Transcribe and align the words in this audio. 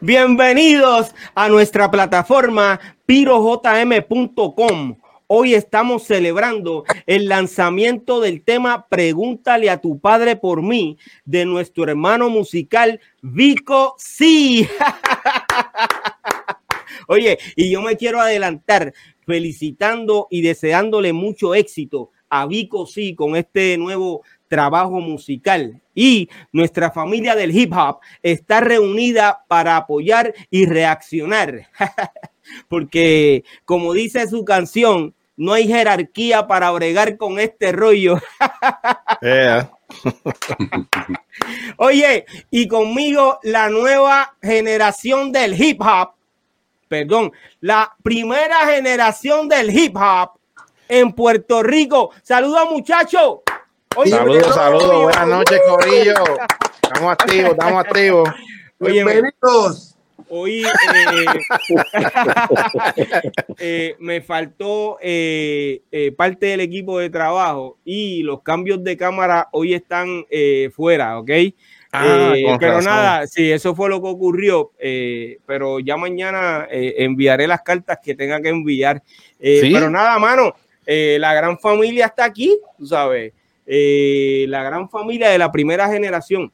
Bienvenidos 0.00 1.12
a 1.34 1.48
nuestra 1.48 1.90
plataforma 1.90 2.78
pirojm.com. 3.04 4.96
Hoy 5.26 5.54
estamos 5.54 6.04
celebrando 6.04 6.84
el 7.04 7.26
lanzamiento 7.26 8.20
del 8.20 8.44
tema 8.44 8.86
Pregúntale 8.88 9.70
a 9.70 9.80
tu 9.80 9.98
padre 9.98 10.36
por 10.36 10.62
mí 10.62 10.98
de 11.24 11.44
nuestro 11.44 11.82
hermano 11.82 12.30
musical 12.30 13.00
Vico 13.22 13.96
Sí. 13.98 14.68
Oye, 17.08 17.36
y 17.56 17.68
yo 17.68 17.82
me 17.82 17.96
quiero 17.96 18.20
adelantar 18.20 18.94
felicitando 19.26 20.28
y 20.30 20.42
deseándole 20.42 21.12
mucho 21.12 21.56
éxito 21.56 22.12
a 22.30 22.46
Vico 22.46 22.86
Sí 22.86 23.16
con 23.16 23.34
este 23.34 23.76
nuevo 23.78 24.22
trabajo 24.48 25.00
musical. 25.00 25.80
Y 25.94 26.28
nuestra 26.52 26.90
familia 26.90 27.34
del 27.34 27.56
hip 27.56 27.72
hop 27.72 27.98
está 28.22 28.60
reunida 28.60 29.44
para 29.48 29.76
apoyar 29.76 30.34
y 30.50 30.66
reaccionar. 30.66 31.68
Porque, 32.68 33.44
como 33.64 33.92
dice 33.92 34.26
su 34.26 34.44
canción, 34.44 35.14
no 35.36 35.52
hay 35.52 35.68
jerarquía 35.68 36.46
para 36.46 36.70
bregar 36.72 37.16
con 37.16 37.38
este 37.38 37.72
rollo. 37.72 38.18
Oye, 41.76 42.26
y 42.50 42.66
conmigo 42.66 43.38
la 43.42 43.68
nueva 43.68 44.34
generación 44.42 45.30
del 45.30 45.60
hip 45.60 45.80
hop, 45.80 46.10
perdón, 46.88 47.32
la 47.60 47.94
primera 48.02 48.66
generación 48.66 49.48
del 49.48 49.70
hip 49.70 49.96
hop 49.96 50.38
en 50.88 51.12
Puerto 51.12 51.62
Rico. 51.62 52.10
Saludos 52.22 52.68
muchachos. 52.70 53.40
Saludos, 53.94 54.54
saludos, 54.54 55.02
buenas 55.02 55.28
noches, 55.28 55.60
Corillo. 55.68 56.14
Estamos 56.82 57.12
activos, 57.12 57.50
estamos 57.50 57.84
activos. 57.84 58.28
Bienvenidos. 58.78 59.96
Hoy 60.30 60.62
eh, 60.62 61.24
eh, 63.58 63.96
me 63.98 64.20
faltó 64.20 64.98
eh, 65.00 66.12
parte 66.16 66.46
del 66.46 66.60
equipo 66.60 66.98
de 66.98 67.10
trabajo 67.10 67.78
y 67.84 68.22
los 68.22 68.42
cambios 68.42 68.84
de 68.84 68.96
cámara 68.96 69.48
hoy 69.52 69.74
están 69.74 70.24
fuera, 70.72 71.18
¿ok? 71.18 71.30
Ah, 71.90 72.34
pero 72.60 72.82
nada, 72.82 73.26
sí, 73.26 73.50
eso 73.50 73.74
fue 73.74 73.88
lo 73.88 74.02
que 74.02 74.08
ocurrió, 74.08 74.72
pero 75.46 75.80
ya 75.80 75.96
mañana 75.96 76.68
enviaré 76.70 77.46
las 77.46 77.62
cartas 77.62 77.98
que 78.02 78.14
tenga 78.14 78.40
que 78.40 78.50
enviar. 78.50 79.02
Pero 79.38 79.88
nada, 79.88 80.18
mano, 80.18 80.54
la 80.86 81.34
gran 81.34 81.58
familia 81.58 82.06
está 82.06 82.24
aquí, 82.24 82.58
tú 82.76 82.86
sabes, 82.86 83.32
la 83.68 84.62
gran 84.62 84.88
familia 84.88 85.28
de 85.28 85.38
la 85.38 85.52
primera 85.52 85.88
generación 85.88 86.50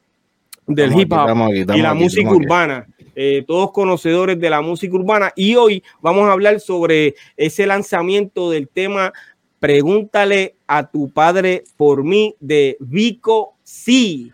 del 0.67 0.99
hip 0.99 1.11
hop 1.13 1.51
y 1.53 1.81
la 1.81 1.93
música 1.93 2.29
urbana. 2.29 2.87
Eh, 3.15 3.45
todos 3.47 3.71
conocedores 3.71 4.39
de 4.39 4.49
la 4.49 4.61
música 4.61 4.93
urbana. 4.95 5.31
Y 5.35 5.55
hoy 5.55 5.83
vamos 6.01 6.27
a 6.27 6.33
hablar 6.33 6.59
sobre 6.59 7.15
ese 7.37 7.65
lanzamiento 7.65 8.49
del 8.49 8.67
tema 8.67 9.13
Pregúntale 9.59 10.55
a 10.67 10.85
tu 10.85 11.09
padre 11.09 11.63
por 11.77 12.03
mí 12.03 12.35
de 12.39 12.75
Vico 12.79 13.55
Sí. 13.63 14.31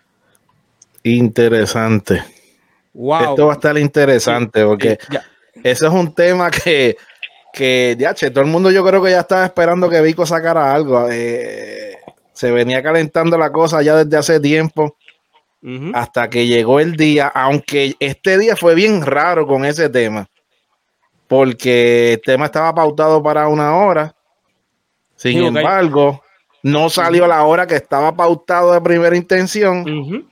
Interesante. 1.03 2.21
Wow. 2.93 3.29
Esto 3.29 3.45
va 3.45 3.53
a 3.53 3.55
estar 3.55 3.77
interesante 3.77 4.65
porque 4.65 4.97
ese 5.63 5.85
es 5.85 5.91
un 5.91 6.13
tema 6.13 6.51
que, 6.51 6.97
que 7.53 7.95
ya, 7.97 8.13
che, 8.13 8.29
todo 8.29 8.43
el 8.43 8.49
mundo 8.49 8.71
yo 8.71 8.85
creo 8.85 9.01
que 9.01 9.11
ya 9.11 9.21
estaba 9.21 9.45
esperando 9.45 9.89
que 9.89 10.01
Vico 10.01 10.25
sacara 10.25 10.73
algo. 10.73 11.07
Eh, 11.09 11.95
se 12.41 12.49
venía 12.49 12.81
calentando 12.81 13.37
la 13.37 13.51
cosa 13.51 13.83
ya 13.83 13.97
desde 13.97 14.17
hace 14.17 14.39
tiempo 14.39 14.97
hasta 15.93 16.27
que 16.27 16.47
llegó 16.47 16.79
el 16.79 16.95
día, 16.95 17.27
aunque 17.27 17.93
este 17.99 18.39
día 18.39 18.55
fue 18.55 18.73
bien 18.73 19.05
raro 19.05 19.45
con 19.45 19.63
ese 19.63 19.89
tema, 19.89 20.27
porque 21.27 22.13
el 22.13 22.21
tema 22.21 22.45
estaba 22.45 22.73
pautado 22.73 23.21
para 23.21 23.47
una 23.47 23.75
hora, 23.75 24.15
sin 25.15 25.43
embargo, 25.43 26.23
no 26.63 26.89
salió 26.89 27.27
la 27.27 27.43
hora 27.43 27.67
que 27.67 27.75
estaba 27.75 28.15
pautado 28.15 28.73
de 28.73 28.81
primera 28.81 29.15
intención. 29.15 30.27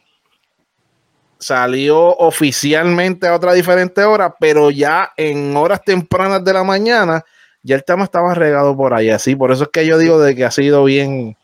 Salió 1.38 2.18
oficialmente 2.18 3.28
a 3.28 3.36
otra 3.36 3.54
diferente 3.54 4.04
hora, 4.04 4.36
pero 4.40 4.72
ya 4.72 5.12
en 5.16 5.56
horas 5.56 5.84
tempranas 5.86 6.44
de 6.44 6.54
la 6.54 6.64
mañana, 6.64 7.24
ya 7.62 7.76
el 7.76 7.84
tema 7.84 8.06
estaba 8.06 8.34
regado 8.34 8.76
por 8.76 8.96
ahí. 8.96 9.12
Así, 9.12 9.36
por 9.36 9.52
eso 9.52 9.66
es 9.66 9.70
que 9.70 9.86
yo 9.86 10.00
digo 10.00 10.20
de 10.20 10.36
que 10.36 10.44
ha 10.44 10.50
sido 10.50 10.84
bien, 10.86 11.38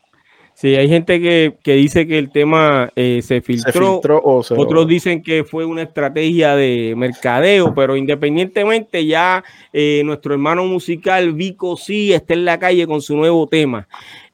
Sí, 0.56 0.74
hay 0.74 0.88
gente 0.88 1.20
que, 1.20 1.74
dice 1.74 2.06
que 2.06 2.16
el 2.16 2.30
tema 2.30 2.90
eh, 2.96 3.20
se 3.20 3.42
filtró, 3.42 4.00
otros 4.24 4.88
dicen 4.88 5.22
que 5.22 5.44
fue 5.44 5.66
una 5.66 5.82
estrategia 5.82 6.56
de 6.56 6.94
mercadeo, 6.96 7.74
pero 7.74 7.94
independientemente 7.94 9.04
ya 9.04 9.44
eh, 9.70 10.00
nuestro 10.06 10.32
hermano 10.32 10.64
musical 10.64 11.34
Vico 11.34 11.76
sí 11.76 12.14
está 12.14 12.32
en 12.32 12.46
la 12.46 12.58
calle 12.58 12.86
con 12.86 13.02
su 13.02 13.14
nuevo 13.18 13.46
tema. 13.46 13.86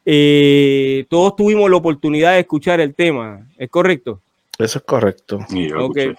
Eh, 0.06 1.06
todos 1.08 1.34
tuvimos 1.34 1.68
la 1.68 1.78
oportunidad 1.78 2.34
de 2.34 2.40
escuchar 2.40 2.78
el 2.80 2.94
tema, 2.94 3.48
¿es 3.58 3.68
correcto? 3.68 4.20
Eso 4.60 4.78
es 4.78 4.84
correcto. 4.84 5.40
Okay. 5.76 6.14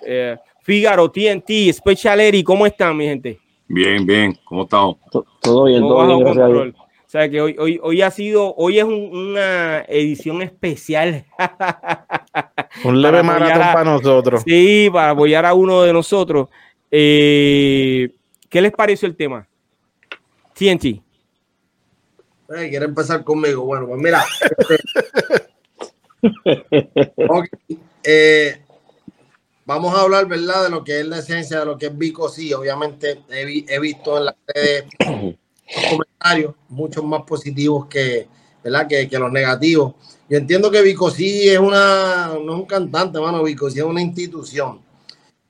Fígaro, 0.63 1.09
TNT, 1.11 1.71
Special 1.71 2.19
Eri, 2.19 2.43
¿cómo 2.43 2.65
están 2.65 2.97
mi 2.97 3.05
gente? 3.05 3.39
Bien, 3.69 4.05
bien, 4.05 4.37
¿cómo 4.43 4.63
estamos? 4.63 4.97
Todo 5.39 5.63
bien, 5.63 5.79
todo 5.79 6.05
bien, 6.05 6.27
o 6.27 6.82
sea 7.13 7.29
que 7.29 7.39
hoy, 7.39 7.55
hoy, 7.59 7.79
hoy 7.83 8.01
ha 8.01 8.09
sido, 8.09 8.55
hoy 8.55 8.79
es 8.79 8.85
una 8.85 9.81
edición 9.81 10.41
especial. 10.41 11.23
Un 12.83 13.03
leve 13.03 13.21
maratón 13.21 13.59
para 13.59 13.83
nosotros. 13.83 14.41
Sí, 14.43 14.89
para 14.91 15.11
apoyar 15.11 15.45
a 15.45 15.53
uno 15.53 15.83
de 15.83 15.93
nosotros. 15.93 16.47
Eh, 16.89 18.09
¿Qué 18.49 18.61
les 18.61 18.71
pareció 18.71 19.07
el 19.07 19.15
tema? 19.15 19.47
TNT. 20.55 20.85
Hey, 20.85 22.69
¿Quiere 22.71 22.85
empezar 22.85 23.23
conmigo? 23.23 23.63
Bueno, 23.63 23.87
pues 23.87 24.01
mira. 24.01 24.25
Eh, 28.05 28.61
vamos 29.65 29.95
a 29.95 30.01
hablar, 30.01 30.25
¿verdad? 30.25 30.63
De 30.63 30.69
lo 30.69 30.83
que 30.83 30.99
es 31.01 31.05
la 31.05 31.19
esencia 31.19 31.59
de 31.59 31.65
lo 31.65 31.77
que 31.77 31.85
es 31.87 31.97
Vico. 31.97 32.27
Sí, 32.27 32.53
obviamente 32.53 33.21
he, 33.29 33.65
he 33.67 33.79
visto 33.79 34.17
en 34.17 34.25
las 34.25 34.35
redes 34.47 34.85
comentarios, 35.89 36.55
muchos 36.69 37.03
más 37.03 37.23
positivos 37.23 37.87
que, 37.87 38.27
¿verdad? 38.63 38.87
Que, 38.87 39.07
que, 39.07 39.19
los 39.19 39.31
negativos. 39.31 39.93
Yo 40.29 40.37
entiendo 40.37 40.71
que 40.71 40.81
Vico 40.81 41.09
sí 41.11 41.49
es 41.49 41.59
una, 41.59 42.27
no 42.43 42.53
es 42.53 42.59
un 42.59 42.65
cantante, 42.65 43.19
mano, 43.19 43.43
Vico 43.43 43.69
sí 43.69 43.79
es 43.79 43.85
una 43.85 44.01
institución. 44.01 44.79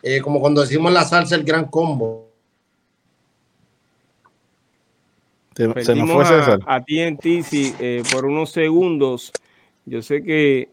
Eh, 0.02 0.20
como 0.20 0.42
cuando 0.42 0.62
decimos 0.62 0.90
en 0.90 0.96
la 0.96 1.06
salsa 1.06 1.36
el 1.36 1.44
gran 1.44 1.66
combo. 1.66 2.30
Se, 5.56 5.68
nos 5.68 6.12
fue 6.12 6.26
César. 6.26 6.60
A, 6.66 6.84
ti 6.84 7.00
en 7.00 7.18
ti, 7.18 7.44
eh, 7.80 8.04
por 8.12 8.26
unos 8.26 8.52
segundos. 8.52 9.32
Yo 9.86 10.02
sé 10.02 10.24
que 10.24 10.70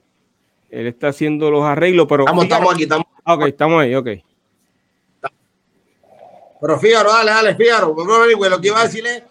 él 0.70 0.86
está 0.86 1.08
haciendo 1.08 1.50
los 1.50 1.64
arreglos, 1.64 2.06
pero. 2.08 2.24
Estamos, 2.24 2.44
estamos 2.44 2.74
aquí, 2.74 2.82
estamos. 2.84 3.06
Ok, 3.24 3.42
estamos 3.46 3.82
ahí, 3.82 3.94
ok. 3.94 4.08
Pero 6.60 6.78
fíjate, 6.78 7.08
dale, 7.08 7.30
dale, 7.30 7.54
fíjate. 7.54 7.86
Lo 8.50 8.60
que 8.60 8.68
iba 8.68 8.80
a 8.80 8.84
decirle 8.84 9.24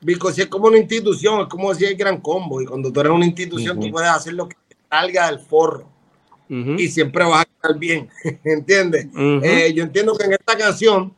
Vico 0.00 0.32
si 0.32 0.42
es 0.42 0.46
como 0.48 0.68
una 0.68 0.78
institución, 0.78 1.40
es 1.42 1.46
como 1.48 1.72
decir 1.72 1.88
el 1.88 1.96
gran 1.96 2.20
combo. 2.20 2.60
Y 2.60 2.66
cuando 2.66 2.92
tú 2.92 3.00
eres 3.00 3.12
una 3.12 3.26
institución, 3.26 3.80
tú 3.80 3.90
puedes 3.90 4.10
hacer 4.10 4.34
lo 4.34 4.48
que 4.48 4.56
salga 4.90 5.26
del 5.30 5.40
forro. 5.40 5.88
Y 6.48 6.88
siempre 6.88 7.24
vas 7.24 7.40
a 7.40 7.42
estar 7.42 7.78
bien. 7.78 8.08
¿Entiendes? 8.44 9.08
Eh, 9.42 9.72
yo 9.74 9.82
entiendo 9.82 10.16
que 10.16 10.24
en 10.24 10.32
esta 10.32 10.56
canción, 10.56 11.12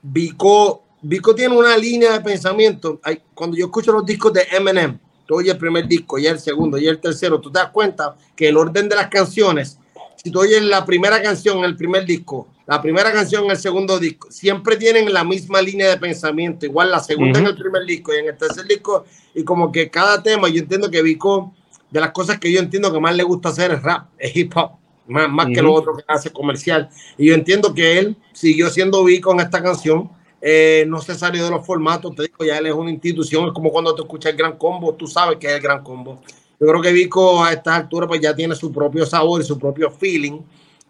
Vico, 0.00 0.82
Vico 1.02 1.34
tiene 1.34 1.56
una 1.56 1.76
línea 1.76 2.12
de 2.12 2.20
pensamiento. 2.20 3.00
cuando 3.34 3.56
yo 3.56 3.66
escucho 3.66 3.92
los 3.92 4.06
discos 4.06 4.32
de 4.32 4.46
Eminem, 4.50 4.98
tú 5.26 5.36
oyes 5.36 5.52
el 5.52 5.58
primer 5.58 5.86
disco, 5.86 6.18
y 6.18 6.26
el 6.26 6.38
segundo, 6.38 6.78
y 6.78 6.86
el 6.86 7.00
tercero, 7.00 7.40
tú 7.40 7.50
te 7.50 7.58
das 7.58 7.70
cuenta 7.70 8.16
que 8.36 8.48
el 8.48 8.56
orden 8.56 8.88
de 8.88 8.96
las 8.96 9.08
canciones, 9.08 9.78
si 10.22 10.30
tú 10.30 10.40
oyes 10.40 10.62
la 10.62 10.84
primera 10.84 11.20
canción, 11.20 11.64
el 11.64 11.76
primer 11.76 12.06
disco, 12.06 12.48
la 12.72 12.80
primera 12.80 13.12
canción 13.12 13.44
en 13.44 13.50
el 13.50 13.58
segundo 13.58 13.98
disco, 13.98 14.30
siempre 14.30 14.76
tienen 14.76 15.12
la 15.12 15.24
misma 15.24 15.60
línea 15.60 15.90
de 15.90 15.98
pensamiento, 15.98 16.64
igual 16.64 16.90
la 16.90 17.00
segunda 17.00 17.38
en 17.38 17.44
el 17.44 17.54
primer 17.54 17.84
disco 17.84 18.14
y 18.14 18.20
en 18.20 18.28
el 18.28 18.36
tercer 18.38 18.64
disco, 18.66 19.04
y 19.34 19.44
como 19.44 19.70
que 19.70 19.90
cada 19.90 20.22
tema, 20.22 20.48
yo 20.48 20.60
entiendo 20.60 20.90
que 20.90 21.02
Vico, 21.02 21.52
de 21.90 22.00
las 22.00 22.12
cosas 22.12 22.38
que 22.38 22.50
yo 22.50 22.60
entiendo 22.60 22.90
que 22.90 22.98
más 22.98 23.14
le 23.14 23.24
gusta 23.24 23.50
hacer 23.50 23.72
es 23.72 23.82
rap, 23.82 24.06
es 24.16 24.34
hip 24.34 24.56
hop, 24.56 24.70
más, 25.06 25.28
más 25.28 25.48
que 25.48 25.60
lo 25.60 25.74
otro 25.74 25.94
que 25.98 26.04
hace 26.08 26.30
comercial, 26.30 26.88
y 27.18 27.26
yo 27.26 27.34
entiendo 27.34 27.74
que 27.74 27.98
él 27.98 28.16
siguió 28.32 28.70
siendo 28.70 29.04
Vico 29.04 29.30
en 29.32 29.40
esta 29.40 29.62
canción, 29.62 30.10
eh, 30.40 30.86
no 30.88 30.98
se 31.02 31.14
salió 31.14 31.44
de 31.44 31.50
los 31.50 31.66
formatos, 31.66 32.16
te 32.16 32.22
digo, 32.22 32.42
ya 32.42 32.56
él 32.56 32.68
es 32.68 32.72
una 32.72 32.90
institución, 32.90 33.48
es 33.48 33.52
como 33.52 33.70
cuando 33.70 33.94
te 33.94 34.00
escuchas 34.00 34.32
el 34.32 34.38
Gran 34.38 34.56
Combo, 34.56 34.94
tú 34.94 35.06
sabes 35.06 35.36
que 35.36 35.46
es 35.46 35.52
el 35.56 35.60
Gran 35.60 35.84
Combo. 35.84 36.22
Yo 36.58 36.66
creo 36.66 36.80
que 36.80 36.92
Vico 36.92 37.44
a 37.44 37.52
esta 37.52 37.76
altura 37.76 38.06
pues 38.06 38.22
ya 38.22 38.34
tiene 38.34 38.54
su 38.54 38.72
propio 38.72 39.04
sabor 39.04 39.42
y 39.42 39.44
su 39.44 39.58
propio 39.58 39.90
feeling 39.90 40.40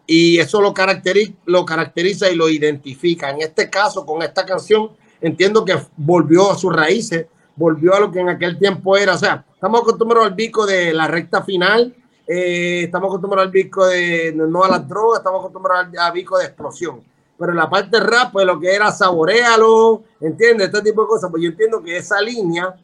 y 0.06 0.38
eso 0.38 0.60
lo 0.60 0.74
caracteriza, 0.74 1.32
lo 1.46 1.64
caracteriza 1.64 2.30
y 2.30 2.34
lo 2.34 2.48
identifica. 2.48 3.30
En 3.30 3.40
este 3.40 3.70
caso, 3.70 4.04
con 4.04 4.22
esta 4.22 4.44
canción, 4.44 4.90
entiendo 5.20 5.64
que 5.64 5.76
volvió 5.96 6.50
a 6.50 6.58
sus 6.58 6.74
raíces, 6.74 7.26
volvió 7.56 7.94
a 7.94 8.00
lo 8.00 8.10
que 8.10 8.20
en 8.20 8.28
aquel 8.28 8.58
tiempo 8.58 8.96
era. 8.96 9.14
O 9.14 9.18
sea, 9.18 9.44
estamos 9.54 9.82
acostumbrados 9.82 10.28
al 10.28 10.34
bico 10.34 10.66
de 10.66 10.92
la 10.92 11.06
recta 11.06 11.42
final, 11.42 11.94
eh, 12.26 12.82
estamos 12.84 13.08
acostumbrados 13.08 13.46
al 13.46 13.52
bico 13.52 13.86
de 13.86 14.32
no 14.34 14.64
a 14.64 14.68
las 14.68 14.88
drogas, 14.88 15.20
estamos 15.20 15.40
acostumbrados 15.40 15.88
al 15.98 16.12
bico 16.12 16.38
de 16.38 16.46
explosión. 16.46 17.00
pero 17.38 17.54
la 17.54 17.68
parte 17.68 17.98
rap, 17.98 18.32
pues 18.32 18.46
lo 18.46 18.60
que 18.60 18.72
era 18.72 18.92
saborealo, 18.92 20.02
¿entiendes? 20.20 20.68
Este 20.68 20.82
tipo 20.82 21.02
de 21.02 21.08
cosas, 21.08 21.30
pues 21.30 21.42
yo 21.42 21.48
entiendo 21.48 21.82
que 21.82 21.96
esa 21.96 22.20
línea, 22.20 22.74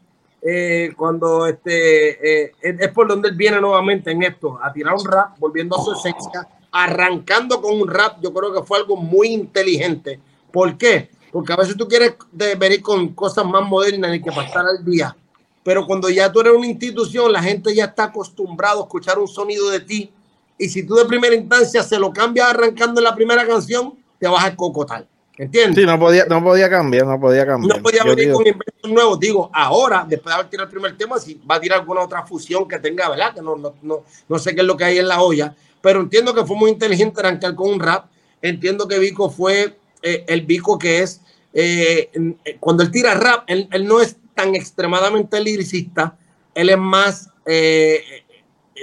eh, 0.42 0.92
cuando 0.96 1.46
este, 1.46 2.46
eh, 2.46 2.52
es, 2.60 2.88
por 2.88 3.06
donde 3.06 3.28
él 3.28 3.36
viene 3.36 3.60
nuevamente 3.60 4.10
en 4.10 4.22
esto, 4.24 4.58
a 4.60 4.72
tirar 4.72 4.94
un 4.94 5.04
rap, 5.04 5.38
volviendo 5.38 5.78
a 5.78 5.84
su 5.84 5.92
esencia, 5.92 6.48
arrancando 6.70 7.60
con 7.60 7.80
un 7.80 7.88
rap, 7.88 8.18
yo 8.22 8.32
creo 8.32 8.52
que 8.52 8.62
fue 8.62 8.78
algo 8.78 8.96
muy 8.96 9.28
inteligente. 9.28 10.20
¿Por 10.52 10.76
qué? 10.76 11.10
Porque 11.32 11.52
a 11.52 11.56
veces 11.56 11.76
tú 11.76 11.86
quieres 11.86 12.14
venir 12.32 12.82
con 12.82 13.08
cosas 13.14 13.44
más 13.44 13.66
modernas 13.68 14.14
y 14.14 14.22
que 14.22 14.32
pasar 14.32 14.64
al 14.66 14.84
día. 14.84 15.14
Pero 15.62 15.86
cuando 15.86 16.08
ya 16.08 16.32
tú 16.32 16.40
eres 16.40 16.54
una 16.54 16.66
institución, 16.66 17.32
la 17.32 17.42
gente 17.42 17.74
ya 17.74 17.86
está 17.86 18.04
acostumbrado 18.04 18.80
a 18.80 18.82
escuchar 18.84 19.18
un 19.18 19.28
sonido 19.28 19.68
de 19.70 19.80
ti. 19.80 20.10
Y 20.56 20.68
si 20.68 20.86
tú 20.86 20.94
de 20.94 21.04
primera 21.04 21.34
instancia 21.34 21.82
se 21.82 21.98
lo 21.98 22.12
cambias 22.12 22.48
arrancando 22.48 23.00
en 23.00 23.04
la 23.04 23.14
primera 23.14 23.46
canción, 23.46 23.94
te 24.18 24.26
vas 24.26 24.44
a 24.44 24.56
cocotar. 24.56 25.06
¿Entiendes? 25.36 25.76
Sí, 25.76 25.86
no 25.86 25.98
podía, 26.00 26.24
no 26.26 26.42
podía 26.42 26.68
cambiar, 26.68 27.06
no 27.06 27.20
podía 27.20 27.46
cambiar. 27.46 27.76
No 27.76 27.82
podía 27.82 28.02
venir 28.02 28.32
con 28.32 28.44
inventos 28.44 28.90
nuevos. 28.90 29.20
Digo, 29.20 29.50
ahora, 29.54 30.04
después 30.08 30.32
de 30.32 30.34
haber 30.34 30.50
tirado 30.50 30.64
el 30.66 30.72
primer 30.72 30.96
tema, 30.96 31.18
si 31.20 31.40
va 31.48 31.54
a 31.54 31.60
tirar 31.60 31.78
alguna 31.78 32.00
otra 32.00 32.26
fusión 32.26 32.66
que 32.66 32.80
tenga, 32.80 33.08
¿verdad? 33.08 33.34
Que 33.34 33.40
no, 33.40 33.54
no, 33.54 33.74
no, 33.82 34.02
no 34.28 34.38
sé 34.38 34.52
qué 34.52 34.62
es 34.62 34.66
lo 34.66 34.76
que 34.76 34.84
hay 34.84 34.98
en 34.98 35.06
la 35.06 35.20
olla. 35.20 35.54
Pero 35.80 36.00
entiendo 36.00 36.34
que 36.34 36.44
fue 36.44 36.56
muy 36.56 36.70
inteligente 36.70 37.20
arrancar 37.20 37.54
con 37.54 37.70
un 37.70 37.80
rap. 37.80 38.06
Entiendo 38.42 38.86
que 38.88 38.98
Vico 38.98 39.30
fue 39.30 39.76
eh, 40.02 40.25
el 40.28 40.42
Vico 40.42 40.78
que 40.78 41.00
es 41.00 41.20
eh, 41.52 42.10
eh, 42.44 42.56
cuando 42.60 42.82
él 42.82 42.90
tira 42.90 43.14
rap, 43.14 43.44
él, 43.46 43.69
no 43.84 44.00
es 44.00 44.16
tan 44.34 44.54
extremadamente 44.54 45.40
liricista, 45.40 46.16
él 46.54 46.70
es 46.70 46.78
más, 46.78 47.30
eh, 47.46 48.02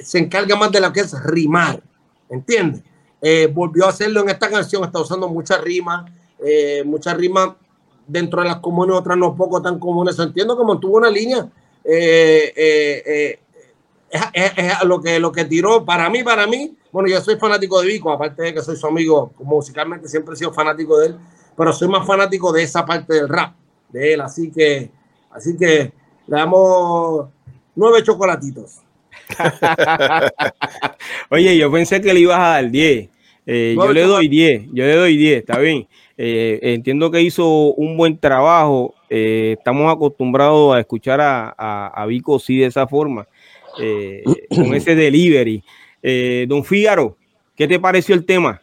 se 0.04 0.20
encarga 0.20 0.56
más 0.56 0.72
de 0.72 0.82
lo 0.82 0.92
que 0.92 1.02
es 1.02 1.24
rimar, 1.24 1.82
¿entiendes? 2.30 2.82
volvió 3.54 3.86
a 3.86 3.90
hacerlo 3.90 4.22
en 4.22 4.30
esta 4.30 4.52
canción, 4.52 4.84
está 4.84 5.00
usando 5.00 5.28
muchas 5.28 5.60
rimas, 5.60 6.12
muchas 6.86 7.18
rimas 7.18 7.54
dentro 8.06 8.44
de 8.44 8.50
las 8.50 8.58
comunes, 8.58 8.96
otras 8.96 9.18
no 9.18 9.36
poco 9.36 9.64
tan 9.64 9.80
comunes, 9.80 10.20
entiendo 10.20 10.56
que 10.56 10.64
mantuvo 10.64 10.98
una 10.98 11.10
línea. 11.10 11.50
Es, 14.34 14.84
lo 14.84 15.02
que 15.02 15.20
lo 15.20 15.32
que 15.32 15.46
tiró 15.46 15.86
para 15.86 16.10
mí, 16.10 16.24
para 16.24 16.48
mí, 16.48 16.76
bueno, 16.92 17.10
yo 17.10 17.20
soy 17.22 17.38
fanático 17.38 17.82
de 17.82 17.88
Vico, 17.88 18.12
aparte 18.12 18.44
de 18.44 18.54
que 18.54 18.62
soy 18.62 18.76
su 18.76 18.88
amigo, 18.88 19.34
musicalmente 19.40 20.08
siempre 20.08 20.34
he 20.34 20.38
sido 20.38 20.54
fanático 20.54 20.98
de 20.98 21.08
él 21.08 21.16
pero 21.58 21.74
soy 21.74 21.88
más 21.88 22.06
fanático 22.06 22.52
de 22.52 22.64
esa 22.64 22.86
parte 22.86 23.14
del 23.14 23.30
rap 23.30 23.56
de 23.90 24.14
él, 24.14 24.22
así 24.22 24.52
que, 24.52 24.90
así 25.32 25.56
que 25.58 25.92
le 26.28 26.38
damos 26.38 27.28
nueve 27.76 28.04
chocolatitos. 28.04 28.82
Oye, 31.30 31.58
yo 31.58 31.72
pensé 31.72 32.02
que 32.02 32.14
le 32.14 32.20
ibas 32.20 32.40
a 32.40 32.50
dar 32.50 32.70
10. 32.70 33.10
Eh, 33.48 33.76
yo 33.78 33.94
le 33.94 34.04
doy 34.04 34.28
10, 34.28 34.70
yo 34.74 34.86
le 34.86 34.96
doy 34.96 35.18
10, 35.18 35.40
está 35.40 35.60
bien. 35.60 35.88
Eh, 36.18 36.60
entiendo 36.62 37.12
que 37.12 37.22
hizo 37.22 37.74
un 37.74 37.96
buen 37.96 38.18
trabajo. 38.18 38.96
Eh, 39.10 39.56
estamos 39.58 39.94
acostumbrados 39.94 40.76
a 40.76 40.80
escuchar 40.80 41.22
a, 41.22 41.88
a, 41.88 42.06
Vico 42.06 42.40
sí 42.40 42.58
de 42.58 42.66
esa 42.66 42.88
forma, 42.88 43.28
con 44.50 44.74
ese 44.74 44.96
delivery. 44.96 45.64
don 46.48 46.64
Fígaro, 46.64 47.18
¿qué 47.56 47.68
te 47.68 47.80
pareció 47.80 48.16
el 48.16 48.26
tema? 48.26 48.62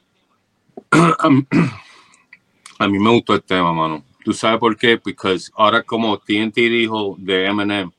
A 2.78 2.88
mí 2.88 2.98
me 2.98 3.10
gustó 3.10 3.34
el 3.34 3.42
tema, 3.42 3.72
mano. 3.72 4.04
¿Tú 4.24 4.32
sabes 4.32 4.58
por 4.58 4.76
qué? 4.76 4.98
Porque 4.98 5.36
ahora 5.54 5.82
como 5.82 6.18
TNT 6.18 6.54
dijo 6.54 7.16
de 7.18 7.46
Eminem, 7.46 7.90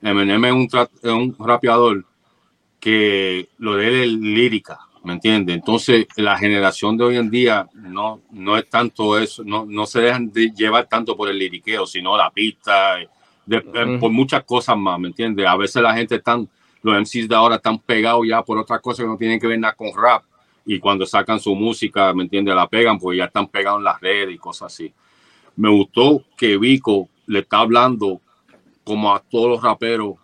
Eminem 0.00 0.44
es 0.44 0.52
un, 0.52 0.68
es 1.02 1.10
un 1.10 1.36
rapeador 1.38 2.04
que 2.78 3.48
lo 3.58 3.76
de 3.76 3.88
él 3.88 3.94
es 3.94 4.12
lírica, 4.12 4.78
¿me 5.02 5.14
entiendes? 5.14 5.56
Entonces 5.56 6.06
la 6.16 6.38
generación 6.38 6.96
de 6.96 7.04
hoy 7.04 7.16
en 7.16 7.30
día 7.30 7.68
no, 7.74 8.20
no 8.30 8.56
es 8.56 8.68
tanto 8.68 9.18
eso, 9.18 9.42
no, 9.44 9.64
no 9.66 9.86
se 9.86 10.00
dejan 10.00 10.30
de 10.32 10.50
llevar 10.50 10.86
tanto 10.86 11.16
por 11.16 11.28
el 11.28 11.38
liriqueo, 11.38 11.86
sino 11.86 12.16
la 12.16 12.30
pista, 12.30 12.98
eh, 13.50 13.98
por 14.00 14.10
muchas 14.10 14.44
cosas 14.44 14.76
más, 14.76 14.98
¿me 14.98 15.08
entiendes? 15.08 15.46
A 15.46 15.56
veces 15.56 15.82
la 15.82 15.94
gente 15.94 16.16
están, 16.16 16.48
los 16.82 17.00
MCs 17.00 17.28
de 17.28 17.34
ahora 17.34 17.56
están 17.56 17.78
pegados 17.78 18.26
ya 18.26 18.42
por 18.42 18.58
otras 18.58 18.80
cosas 18.80 19.04
que 19.04 19.08
no 19.08 19.16
tienen 19.16 19.38
que 19.38 19.46
ver 19.46 19.58
nada 19.58 19.74
con 19.74 19.88
rap 19.94 20.24
y 20.64 20.80
cuando 20.80 21.06
sacan 21.06 21.38
su 21.38 21.54
música, 21.54 22.12
¿me 22.12 22.24
entiendes? 22.24 22.54
La 22.54 22.66
pegan, 22.66 22.98
pues 22.98 23.16
ya 23.16 23.26
están 23.26 23.46
pegados 23.46 23.78
en 23.78 23.84
las 23.84 24.00
redes 24.00 24.34
y 24.34 24.38
cosas 24.38 24.72
así. 24.72 24.92
Me 25.54 25.70
gustó 25.70 26.24
que 26.36 26.58
Vico 26.58 27.08
le 27.26 27.38
está 27.40 27.58
hablando 27.58 28.20
como 28.84 29.14
a 29.14 29.20
todos 29.20 29.48
los 29.48 29.62
raperos 29.62 30.16